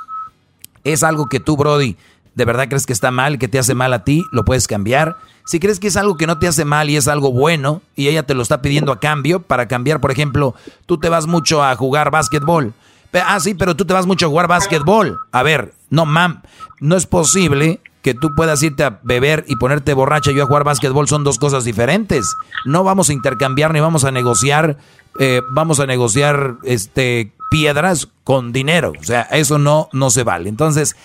Es 0.85 1.03
algo 1.03 1.29
que 1.29 1.41
tú, 1.41 1.57
Brody, 1.57 1.97
de 2.35 2.45
verdad 2.45 2.69
crees 2.69 2.87
que 2.87 2.93
está 2.93 3.11
mal, 3.11 3.39
que 3.39 3.49
te 3.49 3.59
hace 3.59 3.75
mal 3.75 3.93
a 3.93 4.05
ti, 4.05 4.25
lo 4.31 4.45
puedes 4.45 4.67
cambiar. 4.67 5.17
Si 5.45 5.59
crees 5.59 5.81
que 5.81 5.89
es 5.89 5.97
algo 5.97 6.17
que 6.17 6.27
no 6.27 6.39
te 6.39 6.49
hace 6.49 6.65
mal 6.65 6.91
y 6.91 6.97
es 6.97 7.09
algo 7.09 7.33
bueno 7.33 7.83
y 7.97 8.09
ella 8.09 8.25
te 8.25 8.35
lo 8.35 8.43
está 8.43 8.63
pidiendo 8.63 8.93
a 8.93 9.01
cambio, 9.01 9.43
para 9.43 9.69
cambiar, 9.69 10.01
por 10.01 10.11
ejemplo, 10.11 10.55
tú 10.87 10.99
te 10.99 11.09
vas 11.09 11.27
mucho 11.27 11.65
a 11.65 11.75
jugar 11.77 12.11
básquetbol 12.11 12.75
Ah, 13.15 13.39
sí, 13.41 13.55
pero 13.55 13.77
tú 13.77 13.85
te 13.85 13.93
vas 13.93 14.07
mucho 14.07 14.27
a 14.27 14.29
jugar 14.29 14.49
básquetbol. 14.49 15.21
A 15.33 15.43
ver, 15.43 15.75
no, 15.91 16.07
mam, 16.07 16.43
no 16.81 16.97
es 16.97 17.07
posible 17.07 17.81
que 18.03 18.15
tú 18.15 18.35
puedas 18.35 18.63
irte 18.63 18.83
a 18.83 19.01
beber 19.03 19.45
y 19.49 19.57
ponerte 19.57 19.95
borracha 19.95 20.33
y 20.33 20.35
yo 20.35 20.43
a 20.43 20.47
jugar 20.47 20.65
básquetbol 20.65 21.09
son 21.09 21.25
dos 21.25 21.39
cosas 21.39 21.65
diferentes. 21.65 22.35
No 22.65 22.85
vamos 22.85 23.09
a 23.09 23.13
intercambiar 23.13 23.73
ni 23.73 23.81
vamos 23.81 24.05
a 24.05 24.11
negociar, 24.11 24.77
eh, 25.21 25.41
vamos 25.51 25.79
a 25.79 25.87
negociar 25.87 26.57
este 26.65 27.33
piedras 27.51 28.09
con 28.25 28.53
dinero. 28.53 28.93
O 28.99 29.05
sea, 29.05 29.23
eso 29.23 29.59
no, 29.59 29.89
no 29.93 30.11
se 30.11 30.25
vale. 30.25 30.49
Entonces, 30.49 30.97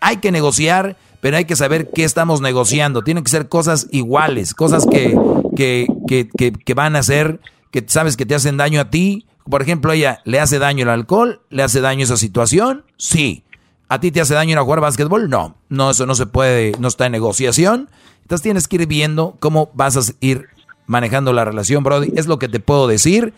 hay 0.00 0.18
que 0.18 0.30
negociar, 0.30 0.96
pero 1.20 1.36
hay 1.36 1.44
que 1.44 1.56
saber 1.56 1.90
qué 1.92 2.04
estamos 2.04 2.40
negociando. 2.40 3.02
Tienen 3.02 3.24
que 3.24 3.30
ser 3.30 3.48
cosas 3.48 3.88
iguales, 3.90 4.54
cosas 4.54 4.86
que, 4.86 5.18
que, 5.56 5.86
que, 6.06 6.28
que, 6.28 6.52
que 6.52 6.74
van 6.74 6.96
a 6.96 7.02
ser, 7.02 7.40
que 7.72 7.84
sabes 7.86 8.16
que 8.16 8.24
te 8.24 8.34
hacen 8.34 8.56
daño 8.56 8.80
a 8.80 8.88
ti, 8.88 9.26
por 9.48 9.62
ejemplo, 9.62 9.92
ella 9.92 10.20
le 10.24 10.40
hace 10.40 10.58
daño 10.58 10.82
el 10.82 10.90
alcohol, 10.90 11.40
le 11.50 11.62
hace 11.62 11.80
daño 11.80 12.04
esa 12.04 12.16
situación, 12.16 12.84
sí. 12.96 13.44
¿A 13.88 14.00
ti 14.00 14.10
te 14.10 14.20
hace 14.20 14.34
daño 14.34 14.52
ir 14.52 14.58
a 14.58 14.62
jugar 14.62 14.80
básquetbol? 14.80 15.30
No, 15.30 15.54
no, 15.68 15.90
eso 15.90 16.06
no 16.06 16.16
se 16.16 16.26
puede, 16.26 16.72
no 16.80 16.88
está 16.88 17.06
en 17.06 17.12
negociación. 17.12 17.88
Entonces 18.22 18.42
tienes 18.42 18.66
que 18.66 18.76
ir 18.76 18.86
viendo 18.86 19.36
cómo 19.38 19.70
vas 19.74 19.96
a 19.96 20.12
ir 20.20 20.48
manejando 20.86 21.32
la 21.32 21.44
relación, 21.44 21.84
Brody. 21.84 22.12
Es 22.16 22.26
lo 22.26 22.40
que 22.40 22.48
te 22.48 22.58
puedo 22.58 22.88
decir. 22.88 23.32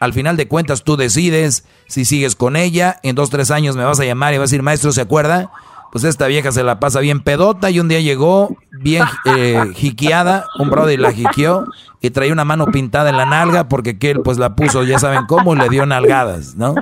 Al 0.00 0.14
final 0.14 0.38
de 0.38 0.48
cuentas, 0.48 0.82
tú 0.82 0.96
decides 0.96 1.64
si 1.86 2.06
sigues 2.06 2.34
con 2.34 2.56
ella. 2.56 2.98
En 3.02 3.14
dos, 3.14 3.28
tres 3.28 3.50
años 3.50 3.76
me 3.76 3.84
vas 3.84 4.00
a 4.00 4.06
llamar 4.06 4.32
y 4.32 4.38
vas 4.38 4.44
a 4.44 4.50
decir, 4.50 4.62
maestro, 4.62 4.92
¿se 4.92 5.02
acuerda? 5.02 5.50
Pues 5.92 6.04
esta 6.04 6.26
vieja 6.28 6.52
se 6.52 6.62
la 6.62 6.78
pasa 6.78 7.00
bien 7.00 7.20
pedota 7.20 7.70
y 7.70 7.80
un 7.80 7.88
día 7.88 8.00
llegó 8.00 8.56
bien 8.70 9.02
eh, 9.24 9.60
jiqueada, 9.74 10.46
un 10.58 10.70
Brody 10.70 10.96
la 10.96 11.10
jiqueó 11.12 11.64
y 12.00 12.10
traía 12.10 12.32
una 12.32 12.44
mano 12.44 12.66
pintada 12.66 13.10
en 13.10 13.16
la 13.16 13.26
nalga 13.26 13.68
porque 13.68 13.98
que 13.98 14.12
él 14.12 14.20
pues 14.22 14.38
la 14.38 14.54
puso, 14.54 14.84
ya 14.84 14.98
saben 15.00 15.26
cómo, 15.26 15.54
le 15.56 15.68
dio 15.68 15.84
nalgadas, 15.86 16.54
¿no? 16.56 16.74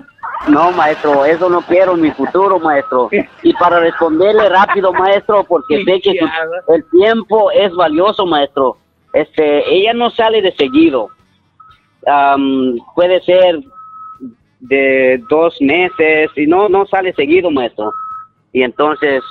No, 0.47 0.71
maestro, 0.73 1.25
eso 1.25 1.49
no 1.49 1.63
quiero 1.63 1.95
en 1.95 2.03
mi 2.03 2.11
futuro, 2.13 2.61
maestro. 2.61 3.09
Y 3.43 3.53
para 3.55 3.81
responderle 3.81 4.49
rápido, 4.49 4.93
maestro, 4.93 5.43
porque 5.45 5.83
sé 5.85 6.01
que 6.01 6.13
su- 6.19 6.73
el 6.75 6.85
tiempo 6.91 7.51
es 7.51 7.73
valioso, 7.75 8.25
maestro. 8.27 8.77
Este, 9.13 9.75
ella 9.75 9.95
no 9.95 10.11
sale 10.11 10.41
de 10.43 10.55
seguido. 10.57 11.09
Am, 12.07 12.77
puede 12.95 13.21
ser 13.23 13.61
de 14.61 15.23
dos 15.29 15.57
meses 15.61 16.31
y 16.37 16.47
no, 16.47 16.69
no 16.69 16.87
sale 16.87 17.13
seguido, 17.15 17.51
maestro. 17.51 17.93
Y 18.59 18.65
entonces 18.65 19.23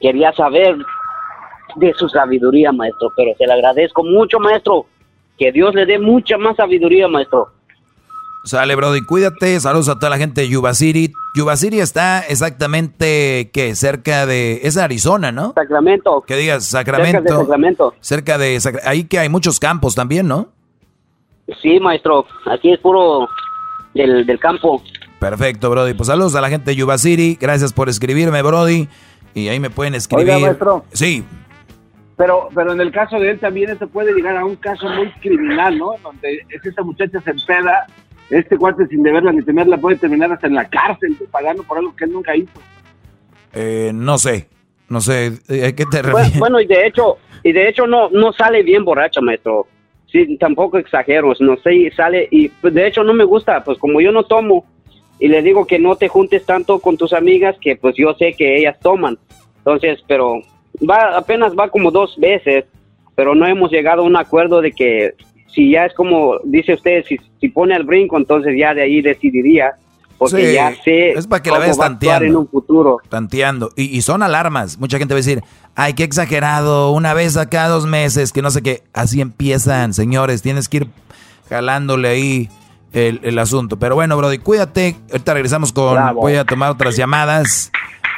quería 0.00 0.32
saber 0.32 0.78
de 1.74 1.92
su 1.92 2.08
sabiduría, 2.08 2.72
maestro, 2.72 3.12
pero 3.14 3.32
se 3.36 3.46
le 3.46 3.52
agradezco 3.52 4.02
mucho, 4.02 4.40
maestro. 4.40 4.86
Que 5.36 5.52
Dios 5.52 5.74
le 5.74 5.84
dé 5.84 5.98
mucha 5.98 6.38
más 6.38 6.56
sabiduría, 6.56 7.06
maestro. 7.06 7.48
Sale, 8.44 8.74
Brody, 8.74 9.04
cuídate. 9.04 9.60
Saludos 9.60 9.90
a 9.90 9.96
toda 9.98 10.08
la 10.08 10.16
gente 10.16 10.40
de 10.40 10.48
Yuba 10.48 10.72
City. 10.72 11.12
Yuba 11.34 11.54
City 11.56 11.80
está 11.80 12.20
exactamente, 12.20 13.50
¿qué? 13.52 13.74
Cerca 13.74 14.24
de... 14.24 14.60
Es 14.62 14.78
Arizona, 14.78 15.32
¿no? 15.32 15.52
Sacramento. 15.52 16.24
Que 16.26 16.36
digas, 16.36 16.64
Cerca 16.64 16.92
Sacramento. 16.92 17.34
de 17.34 17.40
Sacramento. 17.40 17.94
Cerca 18.00 18.38
de 18.38 18.58
Ahí 18.86 19.04
que 19.04 19.18
hay 19.18 19.28
muchos 19.28 19.60
campos 19.60 19.94
también, 19.94 20.28
¿no? 20.28 20.48
Sí, 21.60 21.78
maestro. 21.78 22.24
Aquí 22.46 22.72
es 22.72 22.80
puro 22.80 23.28
del, 23.92 24.24
del 24.24 24.38
campo. 24.38 24.82
Perfecto, 25.18 25.70
Brody. 25.70 25.94
Pues 25.94 26.08
saludos 26.08 26.34
a 26.34 26.40
la 26.40 26.48
gente 26.50 26.70
de 26.70 26.76
Yuba 26.76 26.98
City. 26.98 27.38
Gracias 27.40 27.72
por 27.72 27.88
escribirme, 27.88 28.42
Brody. 28.42 28.88
Y 29.34 29.48
ahí 29.48 29.60
me 29.60 29.70
pueden 29.70 29.94
escribir. 29.94 30.30
Oiga, 30.34 30.38
maestro. 30.46 30.84
Sí, 30.92 31.24
Pero, 32.16 32.48
pero 32.54 32.72
en 32.72 32.80
el 32.80 32.90
caso 32.92 33.18
de 33.18 33.30
él 33.32 33.38
también 33.38 33.70
esto 33.70 33.86
puede 33.88 34.12
llegar 34.14 34.36
a 34.36 34.44
un 34.44 34.56
caso 34.56 34.88
muy 34.88 35.10
criminal, 35.20 35.76
¿no? 35.78 35.92
Donde 36.02 36.44
es 36.48 36.64
esta 36.64 36.82
muchacha 36.82 37.20
se 37.20 37.30
empeda, 37.30 37.86
este 38.30 38.56
cuate 38.56 38.86
sin 38.86 39.02
deberla 39.02 39.32
ni 39.32 39.42
temerla 39.42 39.76
puede 39.76 39.96
terminar 39.96 40.32
hasta 40.32 40.46
en 40.46 40.54
la 40.54 40.68
cárcel 40.68 41.16
pagando 41.30 41.62
por 41.62 41.78
algo 41.78 41.94
que 41.94 42.04
él 42.04 42.12
nunca 42.12 42.34
hizo. 42.36 42.50
eh, 43.52 43.90
no 43.94 44.16
sé. 44.18 44.48
No 44.88 45.00
sé. 45.00 45.32
eh, 45.48 45.66
¿A 45.66 45.72
qué 45.74 45.84
te 45.90 46.00
Bueno, 46.02 46.16
refieres? 46.18 46.38
bueno, 46.38 46.60
y 46.60 46.66
de 46.66 46.86
hecho, 46.86 47.18
y 47.42 47.52
de 47.52 47.68
hecho 47.68 47.86
no, 47.86 48.08
no 48.10 48.32
sale 48.32 48.62
bien 48.62 48.84
borracha, 48.84 49.20
maestro. 49.20 49.66
Sí, 50.10 50.36
tampoco 50.38 50.78
exagero, 50.78 51.32
no 51.40 51.56
sé, 51.58 51.90
sale, 51.96 52.28
y 52.30 52.48
pues, 52.48 52.72
de 52.72 52.86
hecho 52.86 53.02
no 53.02 53.12
me 53.12 53.24
gusta, 53.24 53.62
pues 53.64 53.76
como 53.78 54.00
yo 54.00 54.12
no 54.12 54.22
tomo, 54.22 54.64
y 55.18 55.28
le 55.28 55.42
digo 55.42 55.66
que 55.66 55.78
no 55.78 55.96
te 55.96 56.08
juntes 56.08 56.44
tanto 56.44 56.78
con 56.80 56.96
tus 56.96 57.12
amigas, 57.12 57.56
que 57.60 57.76
pues 57.76 57.94
yo 57.96 58.14
sé 58.14 58.34
que 58.34 58.58
ellas 58.58 58.76
toman. 58.80 59.18
Entonces, 59.58 60.00
pero 60.06 60.40
va, 60.88 61.16
apenas 61.16 61.54
va 61.58 61.68
como 61.70 61.90
dos 61.90 62.16
veces, 62.18 62.64
pero 63.14 63.34
no 63.34 63.46
hemos 63.46 63.70
llegado 63.70 64.02
a 64.02 64.04
un 64.04 64.16
acuerdo 64.16 64.60
de 64.60 64.72
que 64.72 65.14
si 65.48 65.70
ya 65.70 65.86
es 65.86 65.94
como 65.94 66.38
dice 66.44 66.74
usted, 66.74 67.04
si, 67.06 67.18
si 67.40 67.48
pone 67.48 67.74
al 67.74 67.84
brinco, 67.84 68.16
entonces 68.18 68.54
ya 68.58 68.74
de 68.74 68.82
ahí 68.82 69.00
decidiría, 69.00 69.72
porque 70.18 70.48
Sí, 70.48 70.52
ya 70.54 70.74
sé 70.84 71.10
es 71.12 71.26
para 71.26 71.42
que 71.42 71.50
la 71.50 71.58
vayas 71.58 71.78
tanteando. 71.78 72.24
en 72.26 72.36
un 72.36 72.48
futuro. 72.48 72.98
Tanteando. 73.08 73.70
Y, 73.76 73.84
y 73.96 74.02
son 74.02 74.22
alarmas. 74.22 74.78
Mucha 74.78 74.98
gente 74.98 75.14
va 75.14 75.16
a 75.16 75.22
decir, 75.24 75.42
ay, 75.74 75.94
qué 75.94 76.04
exagerado, 76.04 76.92
una 76.92 77.14
vez 77.14 77.36
a 77.36 77.48
cada 77.48 77.68
dos 77.68 77.86
meses, 77.86 78.32
que 78.32 78.42
no 78.42 78.50
sé 78.50 78.62
qué. 78.62 78.82
Así 78.92 79.20
empiezan, 79.20 79.94
señores. 79.94 80.42
Tienes 80.42 80.68
que 80.68 80.78
ir 80.78 80.86
jalándole 81.48 82.08
ahí 82.08 82.48
el, 82.96 83.20
el 83.22 83.38
asunto. 83.38 83.78
Pero 83.78 83.94
bueno, 83.94 84.16
Brody, 84.16 84.38
cuídate. 84.38 84.96
Ahorita 85.12 85.34
regresamos 85.34 85.72
con. 85.72 85.94
Bravo. 85.94 86.22
Voy 86.22 86.34
a 86.34 86.44
tomar 86.44 86.70
otras 86.70 86.96
llamadas. 86.96 87.70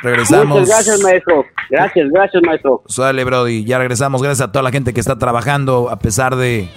Regresamos. 0.03 0.61
Muchas 0.61 0.69
gracias, 0.69 1.01
maestro. 1.01 1.45
Gracias, 1.69 2.07
gracias, 2.13 2.43
maestro. 2.47 2.83
Sale, 2.87 3.25
Brody. 3.25 3.65
Ya 3.65 3.79
regresamos. 3.79 4.23
Gracias 4.23 4.49
a 4.49 4.53
toda 4.53 4.63
la 4.63 4.71
gente 4.71 4.95
que 4.95 5.01
está 5.01 5.19
trabajando 5.19 5.91
a 5.91 5.99
pesar 5.99 6.37
de 6.37 6.69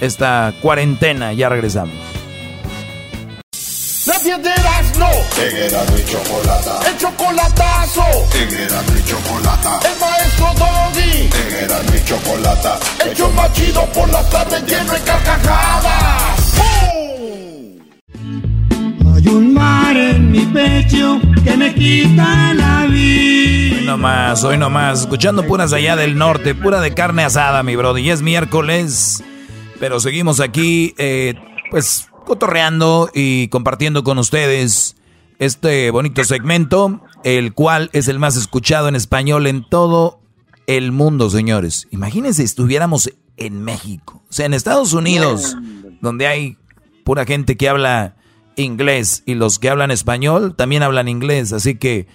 esta 0.00 0.52
cuarentena. 0.60 1.32
Ya 1.32 1.48
regresamos. 1.48 1.94
Nadie 4.06 4.36
de 4.38 4.50
Erasmo. 4.50 5.08
En 5.38 5.56
Erasmo 5.56 5.96
y 5.96 6.04
Chocolata. 6.04 6.80
El 6.90 6.98
chocolatazo. 6.98 8.04
En 8.34 8.54
Erasmo 8.54 8.98
y 8.98 9.02
Chocolata. 9.04 9.80
El 9.88 9.98
maestro 10.00 10.46
Doggy. 10.58 11.30
En 11.32 11.64
Erasmo 11.64 11.94
y 11.96 12.04
Chocolata. 12.04 12.78
El 13.06 13.14
show 13.16 13.32
más 13.32 13.50
chido 13.54 13.86
por 13.86 14.06
las 14.10 14.28
tardes 14.28 14.62
lleno 14.64 14.92
de 14.92 15.00
carcajadas. 15.00 16.44
Hay 19.18 19.26
un 19.26 19.52
mar 19.52 19.96
en 19.96 20.30
mi 20.30 20.46
pecho 20.46 21.20
que 21.42 21.56
me 21.56 21.74
quita 21.74 22.54
la 22.54 22.86
vida. 22.86 23.78
Hoy 23.78 23.84
nomás, 23.84 24.44
hoy 24.44 24.56
nomás, 24.56 25.00
escuchando 25.00 25.44
puras 25.44 25.72
allá 25.72 25.96
del 25.96 26.16
norte, 26.16 26.54
pura 26.54 26.80
de 26.80 26.94
carne 26.94 27.24
asada, 27.24 27.64
mi 27.64 27.74
brody. 27.74 28.02
Y 28.02 28.10
es 28.10 28.22
miércoles, 28.22 29.24
pero 29.80 29.98
seguimos 29.98 30.38
aquí, 30.38 30.94
eh, 30.98 31.34
pues, 31.72 32.10
cotorreando 32.26 33.10
y 33.12 33.48
compartiendo 33.48 34.04
con 34.04 34.18
ustedes 34.18 34.94
este 35.40 35.90
bonito 35.90 36.22
segmento, 36.22 37.02
el 37.24 37.54
cual 37.54 37.90
es 37.94 38.06
el 38.06 38.20
más 38.20 38.36
escuchado 38.36 38.86
en 38.86 38.94
español 38.94 39.48
en 39.48 39.68
todo 39.68 40.20
el 40.68 40.92
mundo, 40.92 41.28
señores. 41.28 41.88
Imagínense 41.90 42.42
si 42.42 42.44
estuviéramos 42.44 43.10
en 43.36 43.64
México, 43.64 44.22
o 44.30 44.32
sea, 44.32 44.46
en 44.46 44.54
Estados 44.54 44.92
Unidos, 44.92 45.56
donde 46.00 46.28
hay 46.28 46.56
pura 47.02 47.24
gente 47.24 47.56
que 47.56 47.68
habla 47.68 48.14
inglés 48.58 49.22
y 49.26 49.34
los 49.34 49.58
que 49.58 49.70
hablan 49.70 49.90
español 49.90 50.54
también 50.56 50.82
hablan 50.82 51.08
inglés, 51.08 51.52
así 51.52 51.76
que 51.78 52.06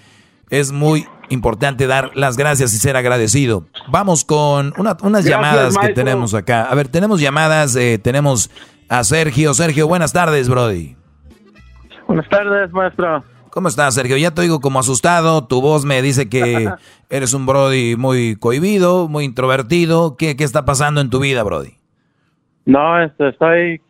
es 0.50 0.72
muy 0.72 1.06
importante 1.30 1.88
dar 1.88 2.12
las 2.16 2.38
gracias 2.38 2.74
y 2.74 2.78
ser 2.78 2.96
agradecido. 2.96 3.66
Vamos 3.90 4.24
con 4.26 4.74
una- 4.78 4.98
unas 5.02 5.26
Gracias, 5.26 5.30
llamadas 5.30 5.78
que 5.78 5.90
tenemos 5.90 6.34
acá. 6.34 6.64
A 6.66 6.76
ver, 6.76 6.88
tenemos 6.90 7.20
llamadas, 7.22 7.76
eh, 7.76 7.98
tenemos 7.98 8.52
a 8.90 9.04
Sergio. 9.04 9.54
Sergio, 9.54 9.88
buenas 9.88 10.14
tardes, 10.14 10.50
Brody. 10.50 10.96
Buenas 12.08 12.30
tardes, 12.30 12.72
maestro. 12.72 13.24
¿Cómo 13.50 13.68
estás, 13.68 13.94
Sergio? 13.96 14.18
Ya 14.18 14.32
te 14.32 14.42
oigo 14.42 14.60
como 14.60 14.80
asustado, 14.80 15.46
tu 15.46 15.62
voz 15.62 15.86
me 15.86 16.02
dice 16.02 16.28
que 16.28 16.70
eres 17.10 17.34
un 17.34 17.46
Brody 17.46 17.96
muy 17.96 18.36
cohibido, 18.36 19.08
muy 19.08 19.24
introvertido. 19.26 20.18
¿Qué, 20.18 20.36
qué 20.36 20.44
está 20.44 20.66
pasando 20.66 21.02
en 21.02 21.10
tu 21.10 21.20
vida, 21.20 21.44
Brody? 21.44 21.78
No, 22.66 23.02
este, 23.02 23.30
estoy. 23.30 23.82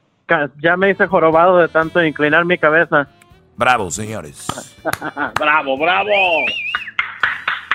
Ya 0.62 0.78
me 0.78 0.90
hice 0.92 1.08
jorobado 1.08 1.58
de 1.58 1.68
tanto 1.68 2.04
inclinar 2.04 2.46
mi 2.46 2.58
cabeza. 2.58 3.08
Bravo, 3.56 3.92
señores. 3.92 4.48
bravo, 5.40 5.78
bravo. 5.78 6.12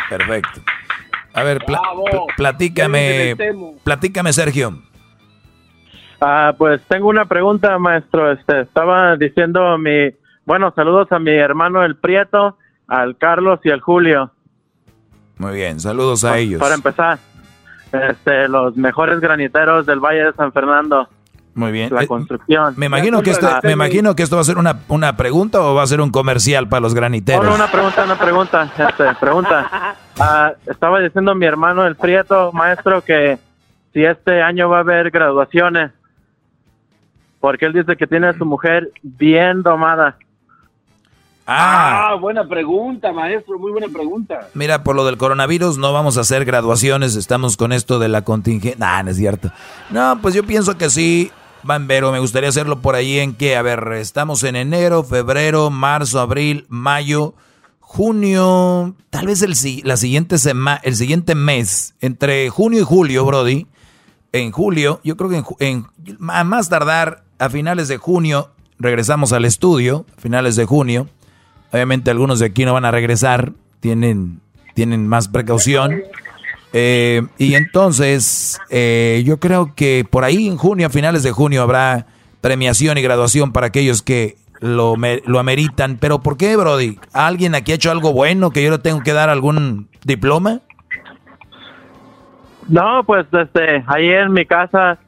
Perfecto. 0.09 0.61
A 1.35 1.43
ver, 1.43 1.59
Bravo. 1.67 2.05
pl- 2.05 2.21
platícame, 2.37 3.37
platícame, 3.85 4.33
Sergio. 4.33 4.83
Ah, 6.21 6.53
pues 6.59 6.81
tengo 6.89 7.09
una 7.09 7.27
pregunta, 7.27 7.79
maestro. 7.79 8.33
Este, 8.33 8.63
estaba 8.63 9.15
diciendo 9.17 9.79
mi. 9.79 10.11
Bueno, 10.47 10.73
saludos 10.75 11.13
a 11.13 11.19
mi 11.19 11.31
hermano 11.31 11.85
el 11.85 11.97
Prieto, 11.97 12.57
al 12.89 13.17
Carlos 13.19 13.61
y 13.63 13.71
al 13.71 13.81
Julio. 13.81 14.33
Muy 15.37 15.53
bien, 15.55 15.79
saludos 15.79 16.25
a 16.25 16.39
ellos. 16.39 16.59
Para 16.61 16.75
empezar, 16.75 17.19
este, 17.93 18.49
los 18.49 18.77
mejores 18.77 19.21
graniteros 19.21 19.87
del 19.87 20.01
Valle 20.01 20.25
de 20.25 20.33
San 20.33 20.53
Fernando. 20.53 21.09
Muy 21.59 21.73
bien. 21.73 21.93
La 21.93 22.05
Eh, 22.05 22.07
construcción. 22.07 22.75
Me 22.77 22.87
imagino 22.87 23.21
que 23.23 23.31
esto, 23.31 23.49
me 23.65 23.73
imagino 23.73 24.15
que 24.15 24.23
esto 24.23 24.37
va 24.37 24.43
a 24.43 24.45
ser 24.45 24.59
una, 24.59 24.79
una 24.89 25.17
pregunta 25.17 25.61
o 25.61 25.75
va 25.75 25.83
a 25.83 25.87
ser 25.87 26.01
un 26.01 26.11
comercial 26.11 26.69
para 26.69 26.81
los 26.81 26.95
graniteros. 26.95 27.43
No, 27.45 27.51
no, 27.51 27.57
una 27.57 27.71
pregunta, 27.71 28.05
una 28.05 28.19
pregunta, 28.19 28.73
este, 28.79 29.15
pregunta. 29.21 29.97
Ah, 30.21 30.53
estaba 30.67 30.99
diciendo 30.99 31.33
mi 31.37 31.47
hermano 31.47 31.87
el 31.87 31.95
Prieto, 31.95 32.51
maestro, 32.53 33.03
que 33.05 33.39
si 33.93 34.05
este 34.05 34.43
año 34.43 34.69
va 34.69 34.79
a 34.79 34.81
haber 34.81 35.13
graduaciones, 35.13 35.93
porque 37.39 37.67
él 37.67 37.73
dice 37.73 37.97
que 37.97 38.05
tiene 38.09 38.27
a 38.27 38.33
su 38.37 38.45
mujer 38.45 38.91
bien 39.03 39.63
domada. 39.63 40.17
Ah, 41.47 42.17
buena 42.21 42.47
pregunta, 42.47 43.11
maestro, 43.13 43.59
muy 43.59 43.71
buena 43.73 43.87
pregunta. 43.89 44.49
mira, 44.55 44.83
por 44.83 44.95
lo 44.97 45.07
del 45.07 45.17
coronavirus 45.17 45.79
no 45.79 45.93
vamos 45.95 46.19
a 46.19 46.23
hacer 46.23 46.45
graduaciones, 46.45 47.17
estamos 47.17 47.57
con 47.57 47.73
esto 47.73 47.99
de 47.99 48.09
la 48.09 48.23
contingencia. 48.23 48.77
Nah, 48.79 49.03
no 49.03 49.11
es 49.11 49.17
cierto. 49.17 49.51
No, 49.91 50.19
pues 50.21 50.35
yo 50.35 50.43
pienso 50.43 50.77
que 50.77 50.91
sí, 50.91 51.31
Van 51.65 51.87
Vero, 51.89 52.13
me 52.13 52.19
gustaría 52.21 52.49
hacerlo 52.49 52.81
por 52.81 52.95
ahí 52.95 53.19
en 53.19 53.35
que, 53.35 53.57
a 53.57 53.63
ver, 53.63 53.93
estamos 53.95 54.43
en 54.45 54.57
enero, 54.57 55.03
febrero, 55.05 55.71
marzo, 55.71 56.21
abril, 56.21 56.67
mayo, 56.69 57.35
junio, 57.81 58.95
tal 59.11 59.27
vez 59.27 59.43
el, 59.43 59.55
la 59.85 59.97
siguiente 59.97 60.37
sema- 60.39 60.81
el 60.85 60.95
siguiente 60.95 61.35
mes, 61.35 61.95
entre 62.01 62.49
junio 62.51 62.81
y 62.81 62.85
julio, 62.85 63.25
Brody. 63.25 63.67
En 64.33 64.53
julio, 64.53 65.01
yo 65.05 65.17
creo 65.17 65.31
que 65.31 65.37
en, 65.67 65.87
en- 66.07 66.31
a 66.31 66.45
más 66.45 66.69
tardar 66.69 67.25
a 67.39 67.49
finales 67.51 67.89
de 67.89 67.97
junio 67.97 68.51
regresamos 68.79 69.33
al 69.33 69.45
estudio, 69.45 70.07
a 70.17 70.21
finales 70.21 70.55
de 70.55 70.65
junio. 70.67 71.09
Obviamente 71.73 72.11
algunos 72.11 72.39
de 72.39 72.47
aquí 72.47 72.65
no 72.65 72.75
van 72.75 72.85
a 72.85 72.91
regresar, 72.91 73.53
tienen, 73.81 74.41
tienen 74.75 75.09
más 75.09 75.29
precaución. 75.29 76.03
Eh, 76.73 77.23
y 77.39 77.55
entonces, 77.55 78.61
eh, 78.71 79.23
yo 79.25 79.39
creo 79.39 79.75
que 79.75 80.07
por 80.09 80.25
ahí 80.25 80.47
en 80.47 80.57
junio, 80.57 80.87
a 80.87 80.91
finales 80.91 81.23
de 81.23 81.33
junio, 81.33 81.63
habrá 81.63 82.07
premiación 82.41 82.99
y 82.99 83.03
graduación 83.03 83.53
para 83.53 83.69
aquellos 83.69 84.03
que 84.03 84.37
lo, 84.61 84.95
lo 85.25 85.39
ameritan. 85.39 85.99
Pero 85.99 86.21
¿por 86.21 86.37
qué, 86.37 86.57
Brody? 86.57 86.99
¿Alguien 87.13 87.55
aquí 87.55 87.73
ha 87.73 87.77
hecho 87.77 87.91
algo 87.91 88.13
bueno 88.13 88.51
que 88.51 88.63
yo 88.63 88.71
le 88.71 88.79
tengo 88.79 89.03
que 89.03 89.13
dar 89.13 89.31
algún 89.31 89.89
diploma? 90.05 90.61
No, 92.69 93.03
pues 93.05 93.27
este, 93.33 93.83
ahí 93.87 94.11
en 94.11 94.33
mi 94.33 94.45
casa, 94.45 94.99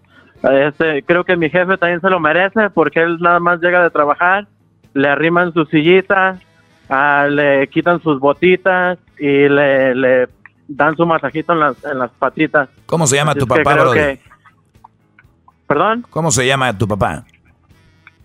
este, 0.42 1.02
creo 1.02 1.24
que 1.24 1.36
mi 1.36 1.50
jefe 1.50 1.76
también 1.76 2.00
se 2.00 2.08
lo 2.08 2.18
merece, 2.18 2.70
porque 2.70 3.00
él 3.00 3.18
nada 3.20 3.38
más 3.38 3.60
llega 3.60 3.82
de 3.82 3.90
trabajar 3.90 4.46
le 4.94 5.08
arriman 5.08 5.52
su 5.52 5.64
sillita, 5.66 6.38
ah, 6.88 7.26
le 7.30 7.68
quitan 7.68 8.02
sus 8.02 8.18
botitas 8.18 8.98
y 9.18 9.48
le, 9.48 9.94
le 9.94 10.28
dan 10.72 10.96
su 10.96 11.04
masajito 11.04 11.52
en 11.52 11.60
las, 11.60 11.84
en 11.84 11.98
las 11.98 12.10
patitas. 12.12 12.68
¿Cómo 12.86 13.06
se 13.06 13.16
llama 13.16 13.32
Así 13.32 13.40
tu 13.40 13.46
papá, 13.46 13.74
Brody? 13.74 13.98
que- 13.98 14.20
¿Perdón? 15.66 16.06
¿Cómo 16.10 16.30
se 16.30 16.46
llama 16.46 16.76
tu 16.76 16.86
papá? 16.88 17.24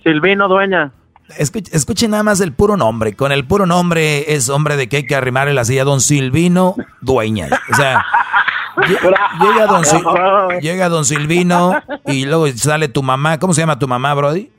Silvino 0.04 0.48
Dueña. 0.48 0.92
Escuche, 1.38 1.76
escuche 1.76 2.08
nada 2.08 2.22
más 2.24 2.40
el 2.40 2.54
puro 2.54 2.78
nombre. 2.78 3.16
Con 3.16 3.32
el 3.32 3.46
puro 3.46 3.66
nombre 3.66 4.34
es 4.36 4.50
hombre 4.50 4.78
de 4.78 4.88
que 4.88 4.98
hay 4.98 5.06
que 5.06 5.16
arrimarle 5.16 5.54
la 5.54 5.66
silla 5.66 5.84
don 5.84 6.02
Silvino 6.02 6.76
Dueña. 7.02 7.48
O 7.72 7.76
sea, 7.76 8.04
lle- 8.78 9.00
llega 9.42 9.66
don, 9.68 9.84
Sil- 9.90 10.06
llega 10.62 10.90
don 10.90 11.06
Silvino 11.06 11.74
y 12.06 12.26
luego 12.26 12.48
sale 12.50 12.88
tu 12.90 13.02
mamá. 13.02 13.40
¿Cómo 13.40 13.54
se 13.54 13.62
llama 13.62 13.80
tu 13.80 13.88
mamá, 13.88 14.14
Brody? 14.14 14.52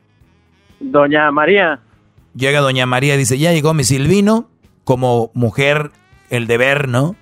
Doña 0.81 1.31
María. 1.31 1.79
Llega 2.35 2.61
doña 2.61 2.85
María 2.87 3.15
y 3.15 3.19
dice, 3.19 3.39
ya 3.39 3.53
llegó 3.53 3.73
mi 3.73 3.85
Silvino, 3.85 4.49
como 4.85 5.31
mujer, 5.35 5.91
el 6.31 6.47
deber, 6.47 6.89
¿no? 6.89 7.15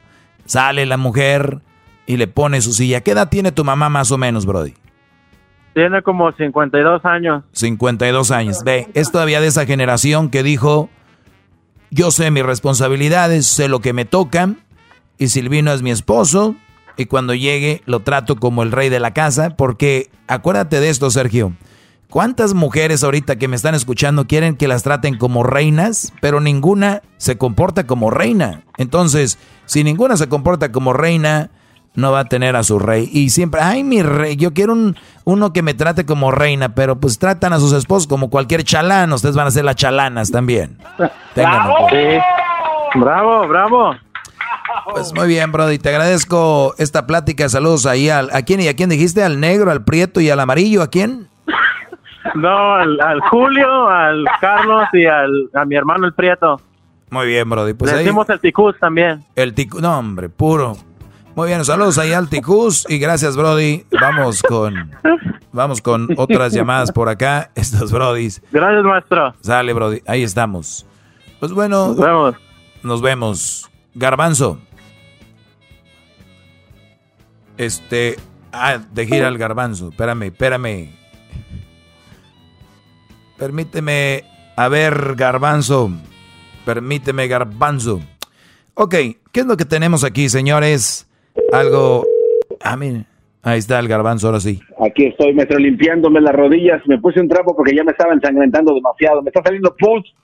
Sale 0.47 0.87
la 0.87 0.97
mujer 0.97 1.61
y 2.07 2.17
le 2.17 2.27
pone 2.27 2.61
su 2.61 2.73
silla. 2.73 3.01
¿Qué 3.01 3.13
edad 3.13 3.29
tiene 3.29 3.53
tu 3.53 3.65
mamá 3.65 3.89
más 3.89 4.11
o 4.11 4.19
menos, 4.19 4.47
Brody? 4.47 4.75
Tiene 5.75 6.03
como 6.03 6.31
52 6.33 7.05
años. 7.05 7.43
52 7.53 8.31
años. 8.31 8.63
Ve, 8.65 8.89
es 8.95 9.11
todavía 9.11 9.41
de 9.41 9.49
esa 9.49 9.67
generación 9.67 10.31
que 10.31 10.43
dijo, 10.43 10.89
yo 11.91 12.11
sé 12.11 12.31
mis 12.31 12.45
responsabilidades, 12.45 13.47
sé 13.47 13.69
lo 13.69 13.81
que 13.81 13.93
me 13.93 14.05
toca, 14.05 14.55
y 15.19 15.29
Silvino 15.29 15.73
es 15.73 15.83
mi 15.83 15.91
esposo, 15.91 16.55
y 16.97 17.07
cuando 17.07 17.35
llegue 17.35 17.83
lo 17.87 18.01
trato 18.01 18.37
como 18.37 18.63
el 18.63 18.71
rey 18.71 18.89
de 18.89 19.01
la 19.01 19.13
casa, 19.13 19.51
porque 19.57 20.11
acuérdate 20.29 20.79
de 20.79 20.91
esto, 20.91 21.11
Sergio. 21.11 21.53
¿Cuántas 22.15 22.55
mujeres 22.55 23.03
ahorita 23.03 23.35
que 23.35 23.49
me 23.49 23.57
están 23.57 23.75
escuchando 23.75 24.29
quieren 24.29 24.55
que 24.55 24.69
las 24.69 24.85
traten 24.85 25.19
como 25.19 25.43
reinas, 25.43 26.13
pero 26.21 26.39
ninguna 26.39 27.03
se 27.17 27.37
comporta 27.37 27.89
como 27.89 28.09
reina? 28.09 28.63
Entonces, 28.79 29.37
si 29.65 29.83
ninguna 29.83 30.17
se 30.17 30.29
comporta 30.29 30.71
como 30.71 30.93
reina, 30.93 31.51
no 31.97 32.13
va 32.13 32.21
a 32.21 32.25
tener 32.27 32.55
a 32.55 32.63
su 32.63 32.79
rey. 32.79 33.11
Y 33.13 33.31
siempre, 33.31 33.63
ay, 33.63 33.83
mi 33.83 34.01
rey, 34.01 34.37
yo 34.37 34.55
quiero 34.55 34.75
un, 34.75 34.97
uno 35.25 35.53
que 35.53 35.63
me 35.63 35.75
trate 35.75 36.07
como 36.07 36.31
reina, 36.31 36.77
pero 36.77 37.01
pues 37.01 37.19
tratan 37.19 37.53
a 37.53 37.59
sus 37.59 37.73
esposos 37.73 38.07
como 38.07 38.31
cualquier 38.31 38.63
chalán. 38.63 39.13
Ustedes 39.13 39.35
van 39.35 39.49
a 39.49 39.51
ser 39.51 39.65
las 39.65 39.75
chalanas 39.75 40.31
también. 40.31 40.79
Ténganlo. 41.35 41.89
Sí. 41.91 43.01
Bravo, 43.01 43.49
bravo. 43.49 43.97
Pues 44.93 45.13
muy 45.15 45.27
bien, 45.27 45.51
Brody. 45.51 45.81
Te 45.81 45.89
agradezco 45.89 46.77
esta 46.79 47.09
plática. 47.09 47.49
Saludos 47.49 47.87
ahí 47.87 48.09
al, 48.09 48.31
a 48.33 48.43
quién 48.43 48.61
y 48.61 48.69
a 48.69 48.77
quién 48.77 48.89
dijiste, 48.89 49.25
al 49.25 49.41
negro, 49.41 49.73
al 49.73 49.83
prieto 49.83 50.21
y 50.21 50.31
al 50.31 50.39
amarillo. 50.39 50.81
¿A 50.81 50.87
quién? 50.87 51.34
No, 52.35 52.75
al, 52.75 53.01
al 53.01 53.21
Julio, 53.21 53.89
al 53.89 54.25
Carlos 54.41 54.85
y 54.93 55.05
al, 55.07 55.51
a 55.55 55.65
mi 55.65 55.77
hermano 55.77 56.07
el 56.07 56.15
Prieto. 56.15 56.61
Muy 57.11 57.27
bien, 57.27 57.49
Brody. 57.49 57.75
Pues 57.75 57.93
Le 57.93 57.99
ahí, 57.99 58.05
decimos 58.05 58.29
el 58.31 58.41
Ticuz 58.41 58.79
también. 58.79 59.25
el 59.37 59.55
ticu, 59.55 59.81
no 59.81 59.99
hombre, 59.99 60.29
puro. 60.29 60.77
Muy 61.37 61.49
bien, 61.49 61.65
saludos 61.65 61.99
ahí 61.99 62.13
al 62.13 62.29
ticus 62.29 62.87
y 62.89 62.99
gracias, 62.99 63.37
Brody. 63.37 63.85
Vamos 64.01 64.41
con, 64.43 64.93
vamos 65.53 65.83
con 65.83 66.09
otras 66.17 66.53
llamadas 66.53 66.93
por 66.93 67.09
acá. 67.09 67.51
Estos 67.57 67.91
Brodis. 67.93 68.41
Gracias, 68.53 68.85
maestro. 68.85 69.35
Sale, 69.41 69.73
Brody. 69.73 70.01
Ahí 70.07 70.23
estamos. 70.23 70.87
Pues 71.41 71.53
bueno. 71.53 71.89
Nos 71.89 71.99
vemos. 71.99 72.35
Nos 72.85 73.03
vemos. 73.03 73.71
Garbanzo. 73.95 74.61
Este. 77.59 78.17
Ah, 78.53 78.79
de 78.93 79.07
gira 79.07 79.27
al 79.29 79.39
garbanzo. 79.39 79.89
Espérame, 79.89 80.23
espérame. 80.27 80.91
Permíteme. 83.37 84.25
A 84.57 84.69
ver, 84.69 85.15
garbanzo. 85.17 85.91
Permíteme, 86.65 87.27
garbanzo. 87.27 88.01
Ok, 88.75 88.95
¿qué 89.33 89.41
es 89.41 89.47
lo 89.47 89.57
que 89.57 89.65
tenemos 89.65 90.05
aquí, 90.05 90.29
señores? 90.29 91.09
Algo. 91.53 92.05
Ah, 92.61 92.77
miren. 92.77 93.07
Ahí 93.43 93.59
está 93.59 93.79
el 93.79 93.89
garbanzo, 93.89 94.29
ahora 94.29 94.41
sí. 94.41 94.59
Aquí 94.81 95.05
estoy, 95.05 95.35
maestro, 95.35 95.59
limpiándome 95.59 96.21
las 96.23 96.35
rodillas. 96.35 96.81
Me 96.87 96.99
puse 96.99 97.21
un 97.21 97.29
trapo 97.29 97.55
porque 97.55 97.77
ya 97.77 97.85
me 97.85 97.93
estaba 97.93 98.15
ensangrentando 98.15 98.75
demasiado. 98.75 99.21
Me 99.23 99.29
está 99.29 99.43
saliendo 99.45 99.77
pus. 99.77 100.15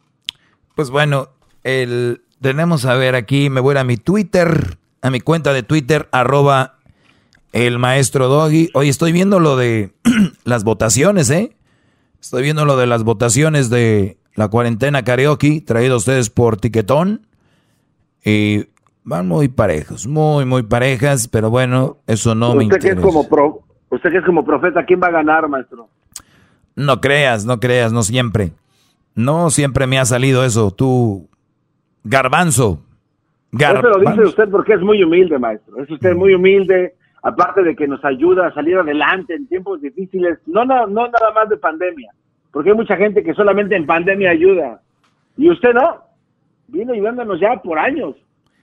Pues 0.74 0.90
bueno, 0.90 1.28
el, 1.62 2.22
tenemos 2.40 2.86
a 2.86 2.94
ver 2.94 3.14
aquí, 3.14 3.50
me 3.50 3.60
voy 3.60 3.76
a, 3.76 3.84
mi 3.84 3.98
Twitter, 3.98 4.78
a 5.02 5.10
mi 5.10 5.20
cuenta 5.20 5.52
de 5.52 5.62
Twitter, 5.62 6.08
arroba 6.12 6.78
el 7.52 7.78
maestro 7.78 8.28
Doggy. 8.28 8.70
Hoy 8.72 8.88
estoy 8.88 9.12
viendo 9.12 9.38
lo 9.38 9.56
de 9.56 9.90
las 10.44 10.64
votaciones, 10.64 11.28
¿eh? 11.28 11.52
Estoy 12.20 12.42
viendo 12.42 12.64
lo 12.64 12.76
de 12.76 12.86
las 12.86 13.02
votaciones 13.04 13.70
de 13.70 14.18
la 14.34 14.48
cuarentena 14.48 15.02
karaoke, 15.02 15.62
traído 15.66 15.94
a 15.94 15.98
ustedes 15.98 16.30
por 16.30 16.56
Tiquetón. 16.56 17.26
Y 18.24 18.66
van 19.04 19.26
muy 19.26 19.48
parejos, 19.48 20.06
muy, 20.06 20.44
muy 20.44 20.62
parejas, 20.62 21.28
pero 21.28 21.50
bueno, 21.50 21.98
eso 22.06 22.34
no 22.34 22.54
me 22.54 22.68
que 22.68 22.76
es 22.76 22.84
interesa. 22.84 23.00
como 23.00 23.28
pro, 23.28 23.62
usted 23.88 24.10
que 24.10 24.18
es 24.18 24.24
como 24.24 24.44
profeta, 24.44 24.84
¿quién 24.84 25.00
va 25.02 25.08
a 25.08 25.12
ganar, 25.12 25.48
maestro? 25.48 25.88
No 26.76 27.00
creas, 27.00 27.44
no 27.44 27.58
creas, 27.58 27.92
no 27.92 28.02
siempre. 28.02 28.52
No 29.14 29.50
siempre 29.50 29.86
me 29.86 29.98
ha 29.98 30.04
salido 30.04 30.44
eso. 30.44 30.70
Tú, 30.70 31.28
garbanzo. 32.04 32.82
Eso 33.52 33.82
lo 33.82 33.98
dice 33.98 34.22
usted 34.22 34.48
porque 34.48 34.74
es 34.74 34.80
muy 34.80 35.02
humilde, 35.02 35.38
maestro. 35.38 35.82
Es 35.82 35.90
usted 35.90 36.14
muy 36.14 36.34
humilde, 36.34 36.94
aparte 37.22 37.62
de 37.62 37.76
que 37.76 37.86
nos 37.86 38.04
ayuda 38.04 38.46
a 38.46 38.54
salir 38.54 38.76
adelante 38.76 39.34
en 39.34 39.46
tiempos 39.46 39.80
difíciles, 39.80 40.38
no, 40.46 40.64
no, 40.64 40.86
no 40.86 41.08
nada 41.08 41.32
más 41.34 41.48
de 41.48 41.56
pandemia, 41.56 42.12
porque 42.50 42.70
hay 42.70 42.76
mucha 42.76 42.96
gente 42.96 43.22
que 43.22 43.34
solamente 43.34 43.76
en 43.76 43.86
pandemia 43.86 44.30
ayuda. 44.30 44.80
Y 45.36 45.50
usted 45.50 45.72
no, 45.74 46.02
viene 46.68 46.92
ayudándonos 46.94 47.40
ya 47.40 47.56
por 47.62 47.78
años. 47.78 48.16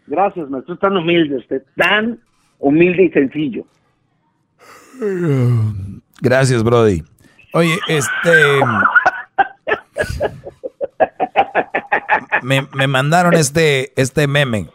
Gracias, 0.07 0.49
maestro, 0.49 0.73
es 0.73 0.79
tan 0.79 0.97
humilde 0.97 1.37
usted, 1.37 1.63
tan 1.75 2.19
humilde 2.59 3.03
y 3.03 3.09
sencillo. 3.11 3.65
Gracias, 6.21 6.63
Brody. 6.63 7.03
Oye, 7.53 7.77
este. 7.87 8.31
Me, 12.43 12.67
me 12.73 12.87
mandaron 12.87 13.33
este, 13.33 13.91
este 13.99 14.27
meme 14.27 14.67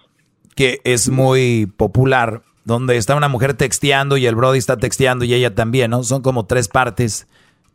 que 0.55 0.81
es 0.85 1.09
muy 1.09 1.73
popular, 1.77 2.43
donde 2.65 2.97
está 2.97 3.17
una 3.17 3.29
mujer 3.29 3.55
texteando 3.55 4.17
y 4.17 4.27
el 4.27 4.35
Brody 4.35 4.59
está 4.59 4.77
texteando 4.77 5.25
y 5.25 5.35
ella 5.35 5.55
también, 5.55 5.91
¿no? 5.91 6.05
Son 6.05 6.23
como 6.23 6.47
tres 6.47 6.69
partes 6.69 7.27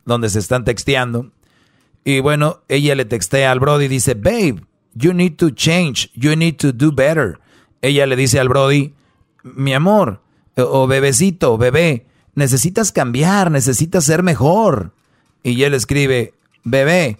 donde 0.04 0.30
se 0.30 0.38
están 0.38 0.64
texteando. 0.64 1.30
Y 2.04 2.20
bueno, 2.20 2.62
ella 2.68 2.94
le 2.94 3.04
textea 3.04 3.52
al 3.52 3.60
Brody 3.60 3.84
y 3.84 3.88
dice, 3.88 4.14
babe, 4.14 4.62
you 4.94 5.12
need 5.12 5.36
to 5.36 5.50
change, 5.50 6.10
you 6.14 6.34
need 6.34 6.56
to 6.56 6.72
do 6.72 6.90
better. 6.90 7.38
Ella 7.82 8.06
le 8.06 8.16
dice 8.16 8.40
al 8.40 8.48
Brody, 8.48 8.94
mi 9.42 9.74
amor, 9.74 10.22
o 10.56 10.86
bebecito, 10.86 11.58
bebé, 11.58 12.06
necesitas 12.34 12.92
cambiar, 12.92 13.50
necesitas 13.50 14.04
ser 14.04 14.22
mejor. 14.22 14.92
Y 15.42 15.62
él 15.62 15.74
escribe, 15.74 16.34
bebé, 16.64 17.18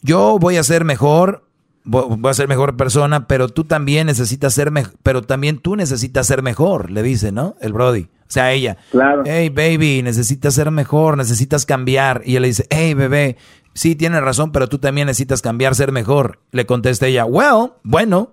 yo 0.00 0.38
voy 0.38 0.56
a 0.56 0.62
ser 0.62 0.84
mejor, 0.84 1.44
voy 1.88 2.30
a 2.30 2.34
ser 2.34 2.48
mejor 2.48 2.76
persona, 2.76 3.26
pero 3.26 3.48
tú 3.48 3.64
también 3.64 4.06
necesitas 4.06 4.52
ser 4.52 4.70
mejor, 4.70 4.94
pero 5.02 5.22
también 5.22 5.58
tú 5.58 5.74
necesitas 5.74 6.26
ser 6.26 6.42
mejor, 6.42 6.90
le 6.90 7.02
dice, 7.02 7.32
¿no? 7.32 7.56
El 7.60 7.72
Brody. 7.72 8.02
O 8.02 8.30
sea, 8.30 8.52
ella. 8.52 8.76
Claro. 8.90 9.22
Hey, 9.24 9.48
baby, 9.48 10.02
necesitas 10.02 10.54
ser 10.54 10.70
mejor, 10.70 11.16
necesitas 11.16 11.64
cambiar. 11.64 12.20
Y 12.26 12.36
él 12.36 12.42
le 12.42 12.48
dice, 12.48 12.66
hey, 12.68 12.92
bebé, 12.92 13.38
sí, 13.72 13.94
tienes 13.96 14.20
razón, 14.20 14.52
pero 14.52 14.68
tú 14.68 14.78
también 14.78 15.06
necesitas 15.06 15.40
cambiar, 15.40 15.74
ser 15.74 15.92
mejor. 15.92 16.40
Le 16.50 16.66
contesta 16.66 17.06
ella, 17.06 17.24
well, 17.24 17.72
bueno, 17.82 18.32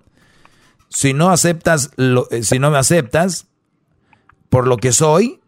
si 0.90 1.14
no 1.14 1.30
aceptas, 1.30 1.92
lo, 1.96 2.28
eh, 2.30 2.42
si 2.42 2.58
no 2.58 2.70
me 2.70 2.76
aceptas 2.76 3.46
por 4.50 4.66
lo 4.66 4.76
que 4.76 4.92
soy, 4.92 5.40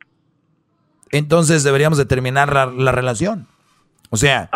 entonces 1.10 1.62
deberíamos 1.62 1.98
de 1.98 2.06
terminar 2.06 2.50
la, 2.50 2.66
la 2.66 2.92
relación. 2.92 3.48
O 4.08 4.16
sea, 4.16 4.48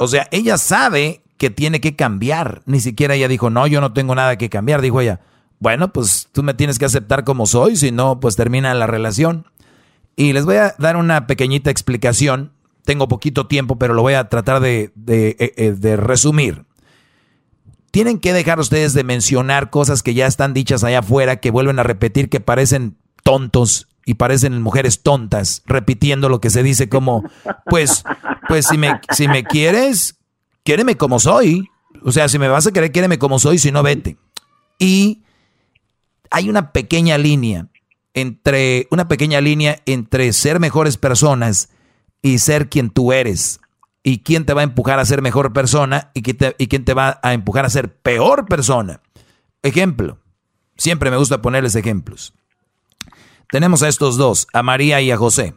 o 0.00 0.08
sea, 0.08 0.26
ella 0.32 0.58
sabe 0.58 1.22
que 1.38 1.50
tiene 1.50 1.80
que 1.80 1.96
cambiar. 1.96 2.62
Ni 2.66 2.80
siquiera 2.80 3.14
ella 3.14 3.28
dijo, 3.28 3.50
no, 3.50 3.66
yo 3.66 3.80
no 3.80 3.92
tengo 3.92 4.14
nada 4.14 4.36
que 4.36 4.48
cambiar. 4.48 4.80
Dijo 4.80 5.00
ella, 5.00 5.20
bueno, 5.58 5.92
pues 5.92 6.28
tú 6.32 6.42
me 6.42 6.54
tienes 6.54 6.78
que 6.78 6.84
aceptar 6.84 7.24
como 7.24 7.46
soy, 7.46 7.76
si 7.76 7.92
no, 7.92 8.20
pues 8.20 8.36
termina 8.36 8.74
la 8.74 8.86
relación. 8.86 9.46
Y 10.16 10.32
les 10.32 10.44
voy 10.44 10.56
a 10.56 10.74
dar 10.78 10.96
una 10.96 11.26
pequeñita 11.26 11.70
explicación. 11.70 12.52
Tengo 12.84 13.08
poquito 13.08 13.46
tiempo, 13.46 13.78
pero 13.78 13.94
lo 13.94 14.02
voy 14.02 14.14
a 14.14 14.28
tratar 14.28 14.60
de, 14.60 14.92
de, 14.94 15.36
eh, 15.38 15.52
eh, 15.56 15.96
resumir. 15.96 16.64
Tienen 17.90 18.18
que 18.18 18.32
dejar 18.32 18.60
ustedes 18.60 18.94
de 18.94 19.04
mencionar 19.04 19.70
cosas 19.70 20.02
que 20.02 20.14
ya 20.14 20.26
están 20.26 20.54
dichas 20.54 20.84
allá 20.84 21.00
afuera, 21.00 21.36
que 21.36 21.50
vuelven 21.50 21.78
a 21.78 21.82
repetir, 21.82 22.28
que 22.28 22.40
parecen 22.40 22.96
tontos 23.22 23.88
y 24.04 24.14
parecen 24.14 24.62
mujeres 24.62 25.02
tontas, 25.02 25.62
repitiendo 25.66 26.28
lo 26.28 26.40
que 26.40 26.50
se 26.50 26.62
dice 26.62 26.88
como, 26.88 27.24
pues, 27.64 28.04
pues 28.48 28.66
si 28.66 28.78
me, 28.78 29.00
si 29.10 29.26
me 29.26 29.44
quieres, 29.44 30.16
quiéreme 30.66 30.98
como 30.98 31.18
soy. 31.18 31.70
O 32.02 32.12
sea, 32.12 32.28
si 32.28 32.38
me 32.38 32.48
vas 32.48 32.66
a 32.66 32.72
querer, 32.72 32.92
quiéreme 32.92 33.18
como 33.18 33.38
soy, 33.38 33.58
si 33.58 33.72
no, 33.72 33.82
vete. 33.82 34.18
Y 34.78 35.22
hay 36.30 36.50
una 36.50 36.72
pequeña 36.72 37.16
línea 37.16 37.68
entre, 38.12 38.86
una 38.90 39.08
pequeña 39.08 39.40
línea 39.40 39.80
entre 39.86 40.34
ser 40.34 40.60
mejores 40.60 40.98
personas 40.98 41.70
y 42.20 42.38
ser 42.38 42.68
quien 42.68 42.90
tú 42.90 43.12
eres. 43.12 43.60
y 44.02 44.18
quién 44.18 44.46
te 44.46 44.54
va 44.54 44.60
a 44.60 44.64
empujar 44.64 45.00
a 45.00 45.04
ser 45.04 45.20
mejor 45.20 45.52
persona 45.52 46.12
y 46.14 46.22
quién 46.22 46.36
te, 46.36 46.54
y 46.58 46.68
quién 46.68 46.84
te 46.84 46.94
va 46.94 47.18
a 47.24 47.32
empujar 47.32 47.64
a 47.64 47.70
ser 47.70 47.92
peor 47.92 48.46
persona. 48.46 49.00
Ejemplo, 49.62 50.20
siempre 50.76 51.10
me 51.10 51.16
gusta 51.16 51.42
ponerles 51.42 51.74
ejemplos. 51.74 52.32
Tenemos 53.50 53.82
a 53.82 53.88
estos 53.88 54.16
dos, 54.16 54.46
a 54.52 54.62
María 54.62 55.00
y 55.00 55.10
a 55.10 55.16
José. 55.16 55.54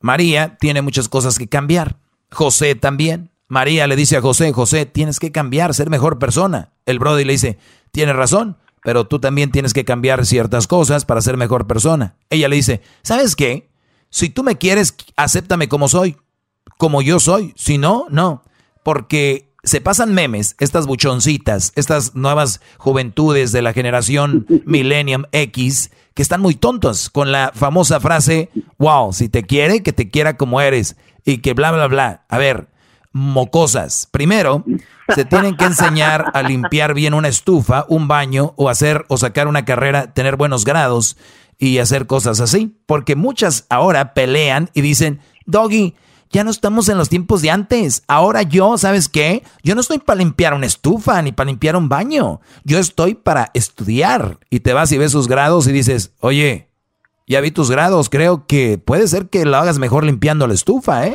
María 0.00 0.56
tiene 0.60 0.80
muchas 0.80 1.08
cosas 1.08 1.40
que 1.40 1.48
cambiar. 1.48 1.98
José 2.30 2.76
también. 2.76 3.31
María 3.52 3.86
le 3.86 3.96
dice 3.96 4.16
a 4.16 4.22
José, 4.22 4.50
José, 4.50 4.86
tienes 4.86 5.20
que 5.20 5.30
cambiar, 5.30 5.74
ser 5.74 5.90
mejor 5.90 6.18
persona. 6.18 6.72
El 6.86 6.98
Brody 6.98 7.22
le 7.22 7.34
dice, 7.34 7.58
tienes 7.90 8.16
razón, 8.16 8.56
pero 8.82 9.06
tú 9.06 9.18
también 9.18 9.52
tienes 9.52 9.74
que 9.74 9.84
cambiar 9.84 10.24
ciertas 10.24 10.66
cosas 10.66 11.04
para 11.04 11.20
ser 11.20 11.36
mejor 11.36 11.66
persona. 11.66 12.16
Ella 12.30 12.48
le 12.48 12.56
dice, 12.56 12.80
¿sabes 13.02 13.36
qué? 13.36 13.68
Si 14.08 14.30
tú 14.30 14.42
me 14.42 14.56
quieres, 14.56 14.96
acéptame 15.16 15.68
como 15.68 15.90
soy, 15.90 16.16
como 16.78 17.02
yo 17.02 17.20
soy. 17.20 17.52
Si 17.54 17.76
no, 17.76 18.06
no. 18.08 18.42
Porque 18.82 19.52
se 19.64 19.82
pasan 19.82 20.14
memes, 20.14 20.56
estas 20.58 20.86
buchoncitas, 20.86 21.74
estas 21.76 22.14
nuevas 22.14 22.62
juventudes 22.78 23.52
de 23.52 23.60
la 23.60 23.74
generación 23.74 24.46
Millennium 24.64 25.24
X, 25.30 25.90
que 26.14 26.22
están 26.22 26.40
muy 26.40 26.54
tontos 26.54 27.10
con 27.10 27.32
la 27.32 27.52
famosa 27.54 28.00
frase, 28.00 28.48
wow, 28.78 29.12
si 29.12 29.28
te 29.28 29.42
quiere, 29.42 29.82
que 29.82 29.92
te 29.92 30.08
quiera 30.08 30.38
como 30.38 30.62
eres, 30.62 30.96
y 31.26 31.42
que 31.42 31.52
bla, 31.52 31.70
bla, 31.70 31.86
bla. 31.86 32.24
A 32.30 32.38
ver, 32.38 32.71
mocosas. 33.12 34.08
Primero, 34.10 34.64
se 35.14 35.24
tienen 35.24 35.56
que 35.56 35.64
enseñar 35.64 36.26
a 36.34 36.42
limpiar 36.42 36.94
bien 36.94 37.14
una 37.14 37.28
estufa, 37.28 37.84
un 37.88 38.08
baño, 38.08 38.54
o 38.56 38.68
hacer 38.68 39.04
o 39.08 39.16
sacar 39.16 39.48
una 39.48 39.64
carrera, 39.64 40.12
tener 40.12 40.36
buenos 40.36 40.64
grados 40.64 41.16
y 41.58 41.78
hacer 41.78 42.06
cosas 42.06 42.40
así. 42.40 42.76
Porque 42.86 43.16
muchas 43.16 43.66
ahora 43.68 44.14
pelean 44.14 44.70
y 44.74 44.80
dicen, 44.80 45.20
Doggy, 45.46 45.94
ya 46.30 46.44
no 46.44 46.50
estamos 46.50 46.88
en 46.88 46.96
los 46.96 47.10
tiempos 47.10 47.42
de 47.42 47.50
antes. 47.50 48.04
Ahora 48.08 48.42
yo, 48.42 48.78
¿sabes 48.78 49.08
qué? 49.08 49.42
Yo 49.62 49.74
no 49.74 49.82
estoy 49.82 49.98
para 49.98 50.18
limpiar 50.18 50.54
una 50.54 50.66
estufa 50.66 51.20
ni 51.20 51.30
para 51.32 51.48
limpiar 51.48 51.76
un 51.76 51.90
baño. 51.90 52.40
Yo 52.64 52.78
estoy 52.78 53.14
para 53.14 53.50
estudiar. 53.52 54.38
Y 54.48 54.60
te 54.60 54.72
vas 54.72 54.90
y 54.92 54.98
ves 54.98 55.12
sus 55.12 55.28
grados 55.28 55.66
y 55.66 55.72
dices, 55.72 56.12
oye, 56.20 56.70
ya 57.26 57.42
vi 57.42 57.50
tus 57.50 57.70
grados. 57.70 58.08
Creo 58.08 58.46
que 58.46 58.78
puede 58.78 59.08
ser 59.08 59.28
que 59.28 59.44
lo 59.44 59.58
hagas 59.58 59.78
mejor 59.78 60.04
limpiando 60.04 60.46
la 60.46 60.54
estufa, 60.54 61.06
¿eh? 61.06 61.14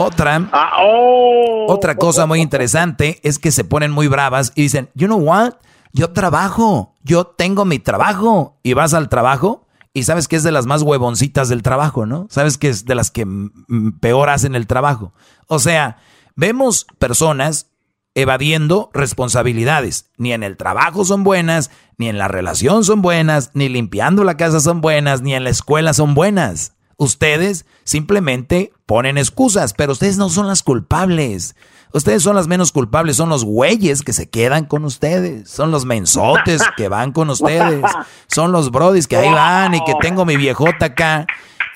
Otra, 0.00 0.48
ah, 0.52 0.76
oh. 0.80 1.66
otra 1.68 1.96
cosa 1.96 2.24
muy 2.24 2.40
interesante 2.40 3.18
es 3.24 3.40
que 3.40 3.50
se 3.50 3.64
ponen 3.64 3.90
muy 3.90 4.06
bravas 4.06 4.52
y 4.54 4.62
dicen, 4.62 4.90
you 4.94 5.08
know 5.08 5.18
what? 5.18 5.54
Yo 5.92 6.12
trabajo, 6.12 6.94
yo 7.02 7.26
tengo 7.26 7.64
mi 7.64 7.80
trabajo. 7.80 8.60
Y 8.62 8.74
vas 8.74 8.94
al 8.94 9.08
trabajo 9.08 9.66
y 9.92 10.04
sabes 10.04 10.28
que 10.28 10.36
es 10.36 10.44
de 10.44 10.52
las 10.52 10.66
más 10.66 10.82
huevoncitas 10.82 11.48
del 11.48 11.62
trabajo, 11.62 12.06
¿no? 12.06 12.28
Sabes 12.30 12.58
que 12.58 12.68
es 12.68 12.84
de 12.84 12.94
las 12.94 13.10
que 13.10 13.26
peor 14.00 14.28
hacen 14.28 14.54
el 14.54 14.68
trabajo. 14.68 15.12
O 15.48 15.58
sea, 15.58 15.96
vemos 16.36 16.86
personas 17.00 17.72
evadiendo 18.14 18.90
responsabilidades. 18.94 20.12
Ni 20.16 20.32
en 20.32 20.44
el 20.44 20.56
trabajo 20.56 21.04
son 21.04 21.24
buenas, 21.24 21.72
ni 21.96 22.08
en 22.08 22.18
la 22.18 22.28
relación 22.28 22.84
son 22.84 23.02
buenas, 23.02 23.50
ni 23.54 23.68
limpiando 23.68 24.22
la 24.22 24.36
casa 24.36 24.60
son 24.60 24.80
buenas, 24.80 25.22
ni 25.22 25.34
en 25.34 25.42
la 25.42 25.50
escuela 25.50 25.92
son 25.92 26.14
buenas. 26.14 26.77
Ustedes 26.98 27.64
simplemente 27.84 28.72
ponen 28.84 29.18
excusas, 29.18 29.72
pero 29.72 29.92
ustedes 29.92 30.18
no 30.18 30.28
son 30.30 30.48
las 30.48 30.64
culpables. 30.64 31.54
Ustedes 31.92 32.24
son 32.24 32.34
las 32.34 32.48
menos 32.48 32.72
culpables, 32.72 33.16
son 33.16 33.28
los 33.28 33.44
güeyes 33.44 34.02
que 34.02 34.12
se 34.12 34.28
quedan 34.28 34.64
con 34.64 34.84
ustedes, 34.84 35.48
son 35.48 35.70
los 35.70 35.84
mensotes 35.84 36.60
que 36.76 36.88
van 36.88 37.12
con 37.12 37.30
ustedes, 37.30 37.82
son 38.26 38.50
los 38.50 38.72
brodis 38.72 39.06
que 39.06 39.16
ahí 39.16 39.32
van 39.32 39.76
y 39.76 39.84
que 39.84 39.94
tengo 40.00 40.26
mi 40.26 40.36
viejota 40.36 40.86
acá. 40.86 41.26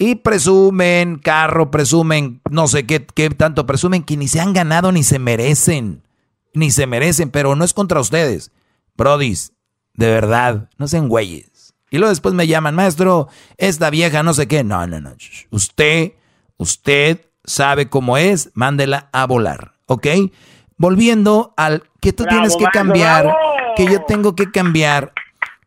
Y 0.01 0.16
presumen 0.16 1.19
carro, 1.19 1.70
presumen 1.70 2.43
no 2.51 2.66
sé 2.66 2.85
qué, 2.85 3.07
qué 3.07 3.31
tanto, 3.31 3.65
presumen 3.65 4.03
que 4.03 4.16
ni 4.16 4.27
se 4.27 4.40
han 4.40 4.53
ganado 4.53 4.90
ni 4.90 5.05
se 5.05 5.20
merecen, 5.20 6.03
ni 6.53 6.73
se 6.73 6.89
merecen, 6.89 7.31
pero 7.31 7.55
no 7.55 7.65
es 7.65 7.73
contra 7.73 8.01
ustedes. 8.01 8.51
Brodis, 8.97 9.53
de 9.94 10.09
verdad, 10.09 10.69
no 10.78 10.89
sean 10.89 11.09
güeyes. 11.09 11.52
Y 11.93 11.98
luego 11.98 12.10
después 12.10 12.35
me 12.35 12.48
llaman, 12.48 12.74
maestro, 12.74 13.28
esta 13.56 13.90
vieja 13.90 14.24
no 14.24 14.35
sé 14.35 14.48
qué. 14.48 14.64
No, 14.64 14.85
no, 14.89 15.01
no. 15.01 15.14
Usted, 15.51 16.14
usted 16.56 17.20
sabe 17.44 17.89
cómo 17.89 18.16
es, 18.16 18.51
mándela 18.55 19.09
a 19.12 19.27
volar. 19.27 19.73
¿ok? 19.93 20.06
Volviendo 20.77 21.55
al 21.56 21.85
que 22.01 22.12
tú 22.12 22.24
tienes 22.24 22.56
que 22.56 22.64
cambiar, 22.64 23.32
que 23.77 23.85
yo 23.85 24.02
tengo 24.02 24.35
que 24.35 24.51
cambiar. 24.51 25.12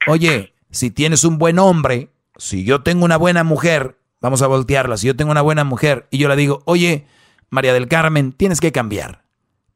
Oye, 0.07 0.53
si 0.71 0.91
tienes 0.91 1.23
un 1.23 1.37
buen 1.37 1.59
hombre, 1.59 2.09
si 2.37 2.63
yo 2.63 2.81
tengo 2.81 3.05
una 3.05 3.17
buena 3.17 3.43
mujer, 3.43 3.97
vamos 4.21 4.41
a 4.41 4.47
voltearla, 4.47 4.97
si 4.97 5.07
yo 5.07 5.15
tengo 5.15 5.31
una 5.31 5.41
buena 5.41 5.63
mujer 5.63 6.07
y 6.11 6.17
yo 6.17 6.27
le 6.27 6.35
digo, 6.35 6.61
oye, 6.65 7.05
María 7.49 7.73
del 7.73 7.87
Carmen, 7.87 8.33
tienes 8.33 8.59
que 8.59 8.71
cambiar. 8.71 9.23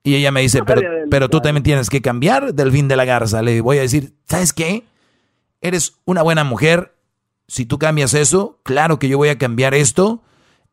Y 0.04 0.16
ella 0.16 0.32
me 0.32 0.42
dice, 0.42 0.64
pero, 0.64 0.82
pero 1.10 1.30
tú 1.30 1.42
también 1.42 1.64
tienes 1.64 1.90
que 1.90 2.02
cambiar, 2.02 2.54
del 2.54 2.72
fin 2.72 2.88
de 2.88 2.96
la 2.96 3.06
Garza. 3.06 3.42
Le 3.42 3.62
voy 3.62 3.78
a 3.78 3.82
decir, 3.82 4.14
¿sabes 4.28 4.54
qué? 4.54 4.86
Eres 5.62 6.00
una 6.06 6.22
buena 6.22 6.44
mujer. 6.44 6.96
Si 7.48 7.66
tú 7.66 7.80
cambias 7.80 8.14
eso, 8.14 8.60
claro 8.64 9.00
que 9.00 9.10
yo 9.10 9.18
voy 9.18 9.30
a 9.30 9.38
cambiar 9.38 9.74
esto. 9.74 10.24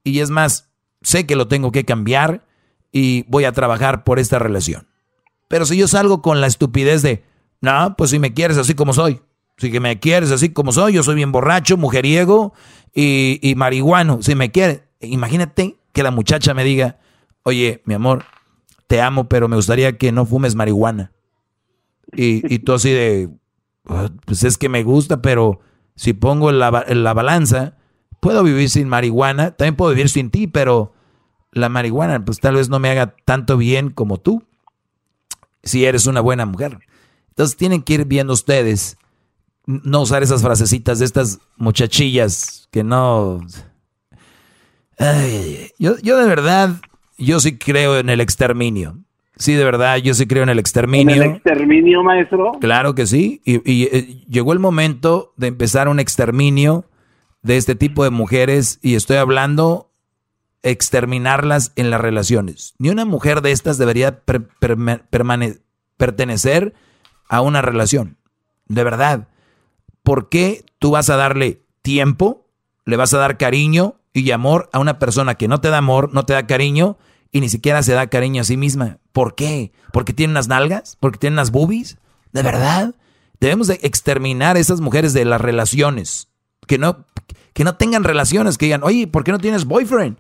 Y 0.05 0.21
es 0.21 0.31
más, 0.31 0.71
sé 1.03 1.27
que 1.27 1.37
lo 1.37 1.49
tengo 1.49 1.73
que 1.73 1.85
cambiar 1.85 2.47
y 2.93 3.25
voy 3.29 3.45
a 3.45 3.53
trabajar 3.53 4.05
por 4.05 4.19
esta 4.19 4.39
relación. 4.39 4.89
Pero 5.49 5.67
si 5.67 5.77
yo 5.77 5.89
salgo 5.89 6.23
con 6.23 6.41
la 6.41 6.47
estupidez 6.47 7.03
de, 7.03 7.25
no, 7.61 7.95
pues 7.97 8.11
si 8.11 8.19
me 8.19 8.35
quieres 8.35 8.59
así 8.59 8.75
como 8.75 8.93
soy, 8.93 9.21
si 9.59 9.71
que 9.71 9.81
me 9.81 9.99
quieres 10.01 10.31
así 10.31 10.51
como 10.51 10.73
soy, 10.73 10.95
yo 10.95 11.03
soy 11.03 11.15
bien 11.15 11.33
borracho, 11.33 11.77
mujeriego 11.77 12.53
y, 12.95 13.39
y 13.43 13.55
marihuano, 13.55 14.23
si 14.23 14.35
me 14.35 14.51
quieres, 14.51 14.83
imagínate 15.01 15.77
que 15.93 16.03
la 16.03 16.11
muchacha 16.11 16.53
me 16.53 16.65
diga, 16.65 16.99
oye, 17.43 17.83
mi 17.85 17.95
amor, 17.95 18.25
te 18.87 19.01
amo, 19.01 19.29
pero 19.29 19.49
me 19.49 19.57
gustaría 19.57 19.97
que 19.97 20.13
no 20.13 20.27
fumes 20.27 20.55
marihuana. 20.55 21.13
Y, 22.13 22.55
y 22.55 22.59
tú 22.61 22.75
así 22.75 22.91
de, 22.91 23.31
ah, 23.89 24.11
pues 24.25 24.45
es 24.45 24.59
que 24.59 24.69
me 24.69 24.83
gusta, 24.83 25.23
pero 25.23 25.61
si 25.95 26.13
pongo 26.13 26.53
la, 26.53 26.85
la 26.89 27.15
balanza, 27.15 27.77
puedo 28.21 28.43
vivir 28.43 28.71
sin 28.71 28.89
marihuana, 28.89 29.53
también 29.53 29.77
puedo 29.77 29.93
vivir 29.93 30.09
sin 30.09 30.31
ti, 30.31 30.47
pero 30.47 30.93
la 31.53 31.69
marihuana, 31.69 32.25
pues 32.25 32.39
tal 32.41 32.57
vez 32.57 32.69
no 32.69 32.79
me 32.79 32.91
haga 32.91 33.15
tanto 33.25 33.57
bien 33.57 33.91
como 33.91 34.19
tú, 34.19 34.45
si 35.63 35.85
eres 35.85 36.07
una 36.07 36.21
buena 36.21 36.47
mujer. 36.47 36.79
Entonces 37.31 37.57
tienen 37.57 37.83
que 37.83 37.95
ir 37.95 38.05
viendo 38.05 38.33
ustedes, 38.33 38.99
no 39.67 40.03
usar 40.03 40.23
esas 40.23 40.43
frasecitas 40.43 40.99
de 40.99 41.05
estas 41.05 41.39
muchachillas 41.57 42.69
que 42.71 42.85
no... 42.85 43.41
yo, 45.79 45.99
yo 45.99 46.19
de 46.19 46.27
verdad, 46.27 46.81
yo 47.19 47.41
sí 47.41 47.59
creo 47.59 47.99
en 47.99 48.11
el 48.11 48.21
exterminio. 48.21 48.99
Sí, 49.37 49.53
de 49.53 49.65
verdad, 49.65 49.99
yo 49.99 50.15
sí 50.15 50.27
creo 50.27 50.43
en 50.43 50.49
el 50.49 50.59
exterminio. 50.59 51.15
¿En 51.15 51.23
el 51.23 51.31
exterminio, 51.37 52.03
maestro? 52.03 52.53
Claro 52.61 52.95
que 52.95 53.07
sí. 53.07 53.43
Y, 53.45 53.71
y 53.71 53.85
eh, 53.85 54.25
llegó 54.29 54.53
el 54.53 54.59
momento 54.59 55.35
de 55.37 55.49
empezar 55.49 55.89
un 55.89 56.01
exterminio 56.01 56.87
de 57.43 57.57
este 57.59 57.75
tipo 57.75 58.03
de 58.03 58.11
mujeres 58.11 58.79
y 58.83 58.95
estoy 58.95 59.19
hablando 59.19 59.91
exterminarlas 60.63 61.73
en 61.77 61.91
las 61.91 62.01
relaciones. 62.01 62.75
Ni 62.79 62.89
una 62.89 63.05
mujer 63.05 63.41
de 63.41 63.53
estas 63.53 63.79
debería 63.79 64.23
pertenecer 65.97 66.75
a 67.29 67.41
una 67.41 67.63
relación. 67.63 68.17
De 68.67 68.83
verdad. 68.83 69.29
¿Por 70.03 70.29
qué 70.29 70.65
tú 70.79 70.93
vas 70.93 71.11
a 71.11 71.17
darle 71.17 71.63
tiempo, 71.83 72.49
le 72.85 72.97
vas 72.97 73.15
a 73.15 73.19
dar 73.19 73.39
cariño 73.39 73.97
y 74.13 74.31
amor 74.31 74.69
a 74.73 74.79
una 74.79 74.99
persona 74.99 75.35
que 75.37 75.49
no 75.49 75.61
te 75.61 75.69
da 75.69 75.79
amor, 75.79 76.13
no 76.13 76.25
te 76.25 76.33
da 76.33 76.47
cariño 76.47 76.97
y 77.37 77.41
ni 77.41 77.49
siquiera 77.49 77.83
se 77.83 77.93
da 77.93 78.07
cariño 78.09 78.43
a 78.43 78.45
sí 78.45 78.57
misma? 78.57 78.99
¿Por 79.13 79.35
qué? 79.35 79.73
¿Porque 79.93 80.13
tiene 80.13 80.33
unas 80.33 80.49
nalgas? 80.49 80.97
¿Porque 81.01 81.19
tiene 81.19 81.35
unas 81.35 81.51
boobies? 81.51 81.99
¿De 82.33 82.43
verdad? 82.43 82.95
Debemos 83.41 83.67
de 83.67 83.79
exterminar 83.83 84.57
a 84.57 84.61
esas 84.61 84.81
mujeres 84.81 85.13
de 85.13 85.25
las 85.25 85.41
relaciones. 85.41 86.29
Que 86.67 86.79
no, 86.79 87.07
que 87.53 87.65
no 87.65 87.77
tengan 87.77 88.05
relaciones, 88.05 88.59
que 88.59 88.67
digan, 88.67 88.83
oye, 88.83 89.07
¿por 89.07 89.25
qué 89.25 89.33
no 89.33 89.39
tienes 89.39 89.65
boyfriend? 89.65 90.19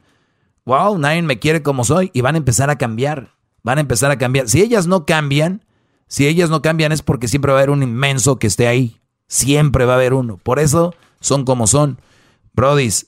wow, 0.66 0.98
nadie 0.98 1.22
me 1.22 1.38
quiere 1.38 1.62
como 1.62 1.84
soy 1.84 2.10
y 2.12 2.20
van 2.20 2.34
a 2.34 2.38
empezar 2.38 2.68
a 2.68 2.76
cambiar, 2.76 3.36
van 3.62 3.78
a 3.78 3.80
empezar 3.80 4.10
a 4.10 4.18
cambiar. 4.18 4.48
Si 4.48 4.60
ellas 4.60 4.86
no 4.86 5.06
cambian, 5.06 5.64
si 6.08 6.26
ellas 6.26 6.50
no 6.50 6.60
cambian 6.60 6.92
es 6.92 7.00
porque 7.00 7.28
siempre 7.28 7.52
va 7.52 7.58
a 7.58 7.62
haber 7.62 7.70
un 7.70 7.82
inmenso 7.82 8.38
que 8.38 8.48
esté 8.48 8.66
ahí, 8.66 9.00
siempre 9.28 9.86
va 9.86 9.94
a 9.94 9.96
haber 9.96 10.12
uno. 10.12 10.36
Por 10.36 10.58
eso 10.58 10.94
son 11.20 11.44
como 11.44 11.66
son. 11.66 12.00
Brodis, 12.52 13.06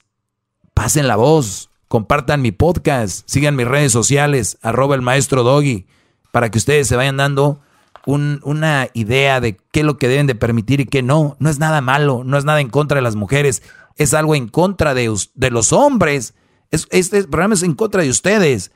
pasen 0.72 1.08
la 1.08 1.16
voz, 1.16 1.67
compartan 1.88 2.42
mi 2.42 2.52
podcast, 2.52 3.28
sigan 3.28 3.56
mis 3.56 3.66
redes 3.66 3.92
sociales, 3.92 4.58
arroba 4.62 4.94
el 4.94 5.02
maestro 5.02 5.42
Doggy, 5.42 5.86
para 6.32 6.50
que 6.50 6.58
ustedes 6.58 6.86
se 6.86 6.96
vayan 6.96 7.16
dando 7.16 7.60
una 8.06 8.88
idea 8.94 9.40
de 9.40 9.58
qué 9.70 9.80
es 9.80 9.86
lo 9.86 9.98
que 9.98 10.08
deben 10.08 10.26
de 10.26 10.34
permitir 10.34 10.80
y 10.80 10.86
qué 10.86 11.02
no. 11.02 11.36
No 11.40 11.50
es 11.50 11.58
nada 11.58 11.82
malo, 11.82 12.22
no 12.24 12.38
es 12.38 12.44
nada 12.44 12.60
en 12.60 12.70
contra 12.70 12.96
de 12.96 13.02
las 13.02 13.16
mujeres, 13.16 13.62
es 13.96 14.14
algo 14.14 14.34
en 14.34 14.48
contra 14.48 14.94
de, 14.94 15.14
de 15.34 15.50
los 15.50 15.72
hombres 15.72 16.34
este 16.70 17.24
programa 17.24 17.54
es 17.54 17.62
en 17.62 17.74
contra 17.74 18.02
de 18.02 18.10
ustedes, 18.10 18.72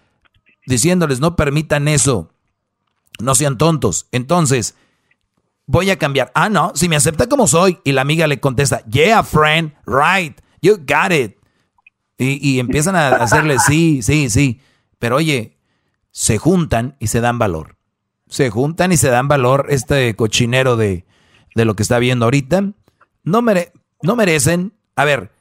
diciéndoles 0.67 1.21
no 1.21 1.37
permitan 1.37 1.89
eso, 1.89 2.31
no 3.21 3.35
sean 3.35 3.59
tontos. 3.59 4.09
Entonces, 4.13 4.75
voy 5.67 5.91
a 5.91 5.99
cambiar. 5.99 6.31
Ah, 6.35 6.49
no, 6.49 6.73
si 6.75 6.89
me 6.89 6.97
acepta 6.97 7.29
como 7.29 7.47
soy. 7.47 7.79
Y 7.85 7.93
la 7.93 8.03
amiga 8.03 8.27
le 8.27 8.41
contesta, 8.41 8.85
yeah, 8.87 9.23
friend, 9.23 9.75
right, 9.87 10.39
you 10.63 10.77
got 10.77 11.13
it. 11.13 11.37
Y, 12.23 12.61
empiezan 12.61 12.97
a 12.97 13.09
hacerle 13.09 13.59
sí, 13.59 14.03
sí, 14.03 14.31
sí. 14.31 14.61
Pero 14.99 15.17
oye, 15.17 15.57
se 16.11 16.39
juntan 16.39 16.97
y 16.99 17.09
se 17.09 17.21
dan 17.21 17.39
valor. 17.39 17.77
Se 18.29 18.51
juntan 18.51 18.93
y 18.93 18.97
se 18.97 19.09
dan 19.09 19.29
valor 19.29 19.67
este 19.69 20.15
cochinero 20.15 20.77
de, 20.77 21.05
de 21.55 21.65
lo 21.65 21.75
que 21.75 21.83
está 21.83 21.99
viendo 21.99 22.27
ahorita. 22.27 22.71
No, 23.25 23.43
mere, 23.43 23.73
no 24.03 24.17
merecen. 24.17 24.73
A 24.97 25.05
ver, 25.05 25.33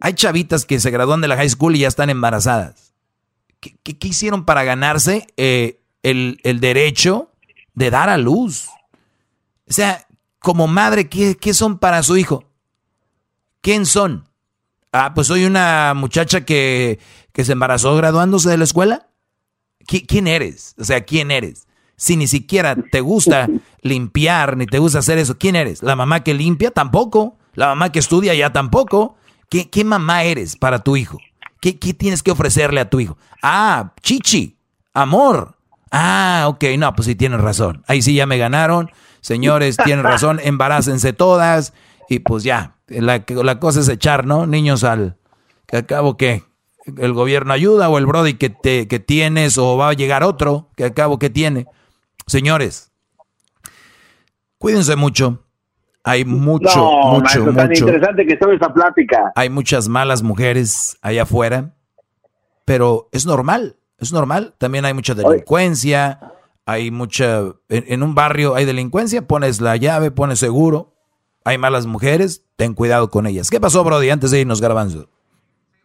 hay 0.00 0.14
chavitas 0.14 0.64
que 0.64 0.80
se 0.80 0.90
gradúan 0.90 1.20
de 1.20 1.28
la 1.28 1.36
high 1.36 1.50
school 1.50 1.76
y 1.76 1.80
ya 1.80 1.88
están 1.88 2.10
embarazadas. 2.10 2.94
¿Qué, 3.60 3.76
qué, 3.76 4.08
hicieron 4.08 4.46
para 4.46 4.64
ganarse 4.64 5.26
eh, 5.36 5.80
el, 6.02 6.40
el, 6.44 6.60
derecho 6.60 7.30
de 7.74 7.90
dar 7.90 8.08
a 8.08 8.16
luz? 8.16 8.68
O 9.68 9.72
sea, 9.72 10.06
como 10.38 10.66
madre, 10.66 11.08
¿qué, 11.10 11.36
¿qué 11.36 11.52
son 11.52 11.78
para 11.78 12.02
su 12.02 12.16
hijo? 12.16 12.44
¿Quién 13.60 13.84
son? 13.84 14.29
Ah, 14.92 15.12
pues 15.14 15.28
soy 15.28 15.44
una 15.44 15.94
muchacha 15.94 16.44
que, 16.44 16.98
que 17.32 17.44
se 17.44 17.52
embarazó 17.52 17.96
graduándose 17.96 18.50
de 18.50 18.58
la 18.58 18.64
escuela. 18.64 19.08
¿Quién 19.86 20.26
eres? 20.26 20.74
O 20.78 20.84
sea, 20.84 21.02
¿quién 21.02 21.30
eres? 21.30 21.66
Si 21.96 22.16
ni 22.16 22.26
siquiera 22.26 22.76
te 22.76 23.00
gusta 23.00 23.48
limpiar, 23.82 24.56
ni 24.56 24.66
te 24.66 24.78
gusta 24.78 25.00
hacer 25.00 25.18
eso, 25.18 25.38
¿quién 25.38 25.56
eres? 25.56 25.82
¿La 25.82 25.96
mamá 25.96 26.22
que 26.22 26.34
limpia? 26.34 26.70
Tampoco. 26.70 27.38
¿La 27.54 27.66
mamá 27.66 27.90
que 27.92 27.98
estudia? 27.98 28.34
Ya 28.34 28.52
tampoco. 28.52 29.16
¿Qué, 29.48 29.68
qué 29.68 29.84
mamá 29.84 30.22
eres 30.24 30.56
para 30.56 30.80
tu 30.80 30.96
hijo? 30.96 31.18
¿Qué, 31.60 31.78
¿Qué 31.78 31.92
tienes 31.92 32.22
que 32.22 32.30
ofrecerle 32.30 32.80
a 32.80 32.88
tu 32.88 33.00
hijo? 33.00 33.18
Ah, 33.42 33.92
chichi, 34.00 34.56
amor. 34.94 35.56
Ah, 35.90 36.46
ok, 36.48 36.64
no, 36.78 36.94
pues 36.94 37.06
sí 37.06 37.14
tienes 37.14 37.40
razón. 37.40 37.82
Ahí 37.86 38.00
sí 38.02 38.14
ya 38.14 38.26
me 38.26 38.38
ganaron. 38.38 38.90
Señores, 39.20 39.76
tienen 39.84 40.04
razón, 40.04 40.40
embarácense 40.44 41.12
todas. 41.12 41.74
Y 42.08 42.20
pues 42.20 42.44
ya, 42.44 42.76
la, 42.90 43.24
la 43.26 43.60
cosa 43.60 43.80
es 43.80 43.88
echar, 43.88 44.26
¿no? 44.26 44.46
Niños 44.46 44.84
al... 44.84 45.16
que 45.66 45.78
acabo 45.78 46.16
que 46.16 46.42
el 46.96 47.12
gobierno 47.12 47.52
ayuda 47.52 47.88
o 47.88 47.98
el 47.98 48.06
Brody 48.06 48.34
que, 48.34 48.50
te, 48.50 48.88
que 48.88 48.98
tienes 48.98 49.56
o 49.58 49.76
va 49.76 49.90
a 49.90 49.92
llegar 49.92 50.22
otro 50.24 50.70
que 50.76 50.84
acabo 50.84 51.18
que 51.18 51.30
tiene. 51.30 51.66
Señores, 52.26 52.90
cuídense 54.58 54.96
mucho. 54.96 55.44
Hay 56.02 56.24
mucho, 56.24 56.82
mucho, 57.12 57.44
mucho. 57.44 57.54
Tan 57.54 57.72
interesante 57.72 58.26
que 58.26 58.32
esa 58.32 58.72
plática. 58.72 59.32
Hay 59.36 59.50
muchas 59.50 59.86
malas 59.88 60.22
mujeres 60.22 60.96
allá 61.02 61.24
afuera, 61.24 61.74
pero 62.64 63.10
es 63.12 63.26
normal, 63.26 63.76
es 63.98 64.10
normal. 64.10 64.54
También 64.56 64.86
hay 64.86 64.94
mucha 64.94 65.14
delincuencia, 65.14 66.32
hay 66.64 66.90
mucha. 66.90 67.40
En, 67.68 67.84
en 67.86 68.02
un 68.02 68.14
barrio 68.14 68.54
hay 68.54 68.64
delincuencia, 68.64 69.28
pones 69.28 69.60
la 69.60 69.76
llave, 69.76 70.10
pones 70.10 70.38
seguro. 70.38 70.94
Hay 71.50 71.58
malas 71.58 71.84
mujeres, 71.84 72.46
ten 72.54 72.74
cuidado 72.74 73.10
con 73.10 73.26
ellas. 73.26 73.50
¿Qué 73.50 73.58
pasó, 73.58 73.82
Brody, 73.82 74.08
antes 74.08 74.30
de 74.30 74.42
irnos 74.42 74.60
grabando? 74.60 75.08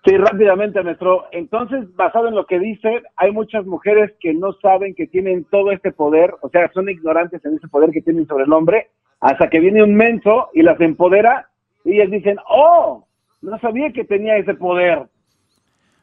Sí, 0.06 0.16
rápidamente, 0.16 0.84
nuestro. 0.84 1.24
Entonces, 1.32 1.88
basado 1.96 2.28
en 2.28 2.36
lo 2.36 2.46
que 2.46 2.60
dice, 2.60 3.02
hay 3.16 3.32
muchas 3.32 3.66
mujeres 3.66 4.12
que 4.20 4.32
no 4.36 4.54
saben 4.62 4.94
que 4.94 5.08
tienen 5.08 5.44
todo 5.46 5.72
este 5.72 5.92
poder, 5.92 6.36
o 6.42 6.50
sea, 6.50 6.70
son 6.72 6.88
ignorantes 6.88 7.44
en 7.44 7.56
ese 7.56 7.68
poder 7.68 7.90
que 7.90 8.04
tienen 8.04 8.28
sobre 8.28 8.44
el 8.44 8.54
hombre, 8.54 8.92
hasta 9.20 9.50
que 9.50 9.60
viene 9.60 9.82
un 9.82 9.96
menso 9.96 10.50
y 10.54 10.62
las 10.62 10.80
empodera 10.80 11.50
y 11.84 11.94
ellas 11.94 12.12
dicen, 12.12 12.38
oh, 12.48 13.08
no 13.42 13.58
sabía 13.58 13.92
que 13.92 14.04
tenía 14.04 14.38
ese 14.38 14.54
poder. 14.54 15.08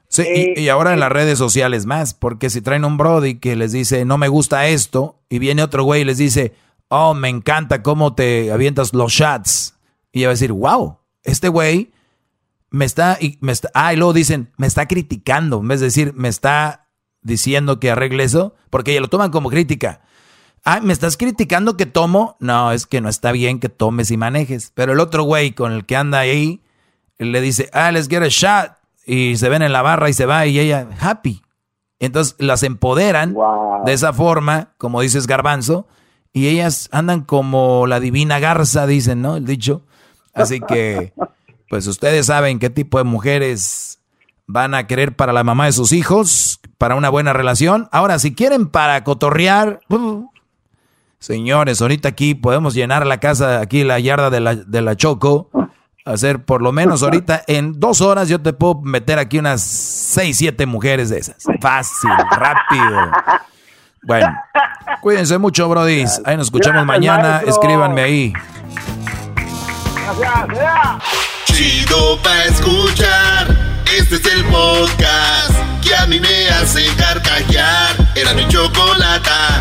Sí, 0.09 0.55
y, 0.57 0.67
eh, 0.67 0.71
ahora 0.71 0.93
en 0.93 0.99
las 0.99 1.13
redes 1.13 1.39
sociales 1.39 1.87
más, 1.87 2.15
porque 2.15 2.51
si 2.51 2.63
traen 2.63 2.85
un 2.85 2.99
Brody 2.99 3.39
que 3.39 3.55
les 3.55 3.71
dice, 3.71 4.05
no 4.07 4.19
me 4.19 4.27
gusta 4.27 4.67
esto, 4.67 5.21
y 5.29 5.39
viene 5.39 5.63
otro 5.63 5.85
güey 5.85 6.01
y 6.01 6.05
les 6.05 6.19
dice, 6.19 6.53
oh, 6.93 7.15
me 7.15 7.31
encanta 7.31 7.83
cómo 7.83 8.15
te 8.15 8.53
avientas 8.53 8.93
los 8.93 9.13
shots, 9.13 9.75
y 10.13 10.21
ella 10.21 10.29
va 10.29 10.33
a 10.33 10.35
decir, 10.35 10.53
wow, 10.53 10.99
este 11.23 11.49
güey 11.49 11.93
me 12.71 12.85
está, 12.85 13.17
y 13.19 13.39
me 13.41 13.53
está, 13.53 13.71
ah, 13.73 13.95
y 13.95 13.97
luego 13.97 14.13
dicen, 14.13 14.53
me 14.59 14.67
está 14.67 14.87
criticando, 14.87 15.61
en 15.61 15.69
vez 15.69 15.81
de 15.81 15.87
decir, 15.87 16.13
me 16.15 16.29
está 16.29 16.89
diciendo 17.23 17.81
que 17.81 17.91
arregle 17.91 18.25
eso, 18.25 18.55
porque 18.69 18.93
ya 18.93 19.01
lo 19.01 19.09
toman 19.09 19.31
como 19.31 19.49
crítica. 19.49 20.03
Ah, 20.65 20.81
¿me 20.81 20.93
estás 20.93 21.17
criticando 21.17 21.77
que 21.77 21.87
tomo? 21.87 22.37
No, 22.41 22.73
es 22.73 22.87
que 22.87 23.01
no 23.01 23.09
está 23.09 23.33
bien 23.33 23.59
que 23.59 23.69
tomes 23.69 24.11
y 24.11 24.17
manejes. 24.17 24.71
Pero 24.75 24.93
el 24.93 25.01
otro 25.01 25.25
güey 25.25 25.53
con 25.53 25.73
el 25.73 25.87
que 25.87 25.97
anda 25.97 26.21
ahí, 26.21 26.63
le 27.19 27.41
dice, 27.41 27.69
ah, 27.73 27.91
let's 27.91 28.09
get 28.09 28.23
a 28.23 28.29
shot. 28.29 28.77
Y 29.05 29.37
se 29.37 29.49
ven 29.49 29.63
en 29.63 29.73
la 29.73 29.83
barra 29.83 30.09
y 30.09 30.13
se 30.13 30.27
va 30.27 30.47
y 30.47 30.59
ella, 30.59 30.89
happy. 31.01 31.43
Entonces 31.99 32.37
las 32.39 32.63
empoderan 32.63 33.35
de 33.85 33.93
esa 33.93 34.13
forma, 34.13 34.75
como 34.79 35.01
dices 35.01 35.27
Garbanzo, 35.27 35.87
y 36.33 36.49
ellas 36.49 36.89
andan 36.93 37.23
como 37.23 37.87
la 37.87 38.01
divina 38.01 38.39
garza, 38.39 38.87
dicen, 38.87 39.23
¿no? 39.23 39.37
El 39.37 39.45
dicho. 39.45 39.83
Así 40.35 40.61
que 40.61 41.13
pues 41.69 41.87
ustedes 41.87 42.27
saben 42.27 42.59
qué 42.59 42.71
tipo 42.71 42.99
de 42.99 43.05
mujeres 43.05 43.99
van 44.47 44.75
a 44.75 44.87
querer 44.87 45.15
para 45.17 45.33
la 45.33 45.45
mamá 45.45 45.67
de 45.67 45.73
sus 45.73 45.93
hijos, 45.93 46.61
para 46.79 46.95
una 46.97 47.09
buena 47.09 47.33
relación. 47.33 47.89
Ahora, 47.93 48.19
si 48.19 48.35
quieren 48.35 48.67
para 48.67 49.05
cotorrear, 49.05 49.81
uh, 49.89 50.27
señores, 51.19 51.81
ahorita 51.81 52.09
aquí 52.11 52.35
podemos 52.35 52.75
llenar 52.75 53.07
la 53.07 53.21
casa, 53.21 53.61
aquí 53.61 53.85
la 53.85 53.99
yarda 54.01 54.31
de 54.31 54.41
la, 54.41 54.55
de 54.55 54.83
la 54.83 54.97
Choco, 54.97 55.51
hacer 56.05 56.45
por 56.45 56.63
lo 56.63 56.73
menos 56.73 57.03
ahorita 57.03 57.43
en 57.47 57.79
dos 57.79 58.01
horas 58.01 58.29
yo 58.29 58.41
te 58.41 58.53
puedo 58.53 58.81
meter 58.81 59.19
aquí 59.19 59.39
unas 59.39 59.63
seis, 59.63 60.37
siete 60.39 60.67
mujeres 60.67 61.11
de 61.11 61.19
esas. 61.19 61.45
Fácil, 61.61 62.11
rápido. 62.31 63.11
Bueno, 64.03 64.37
cuídense 65.01 65.39
mucho, 65.39 65.69
Brody. 65.69 66.05
Ahí 66.25 66.37
nos 66.37 66.47
escuchamos 66.49 66.85
mañana. 66.85 67.43
Escríbanme 67.47 68.03
ahí. 68.03 68.33
Gracias, 70.19 71.03
Chido 71.45 72.19
pa' 72.23 72.45
escuchar. 72.45 73.47
Este 73.97 74.17
es 74.17 74.27
el 74.27 74.45
podcast 74.47 75.55
que 75.83 75.95
a 75.95 76.07
mí 76.07 76.19
me 76.19 76.49
hace 76.49 76.85
carcajear. 76.97 77.95
Era 78.17 78.35
mi 78.35 78.47
chocolata. 78.49 79.61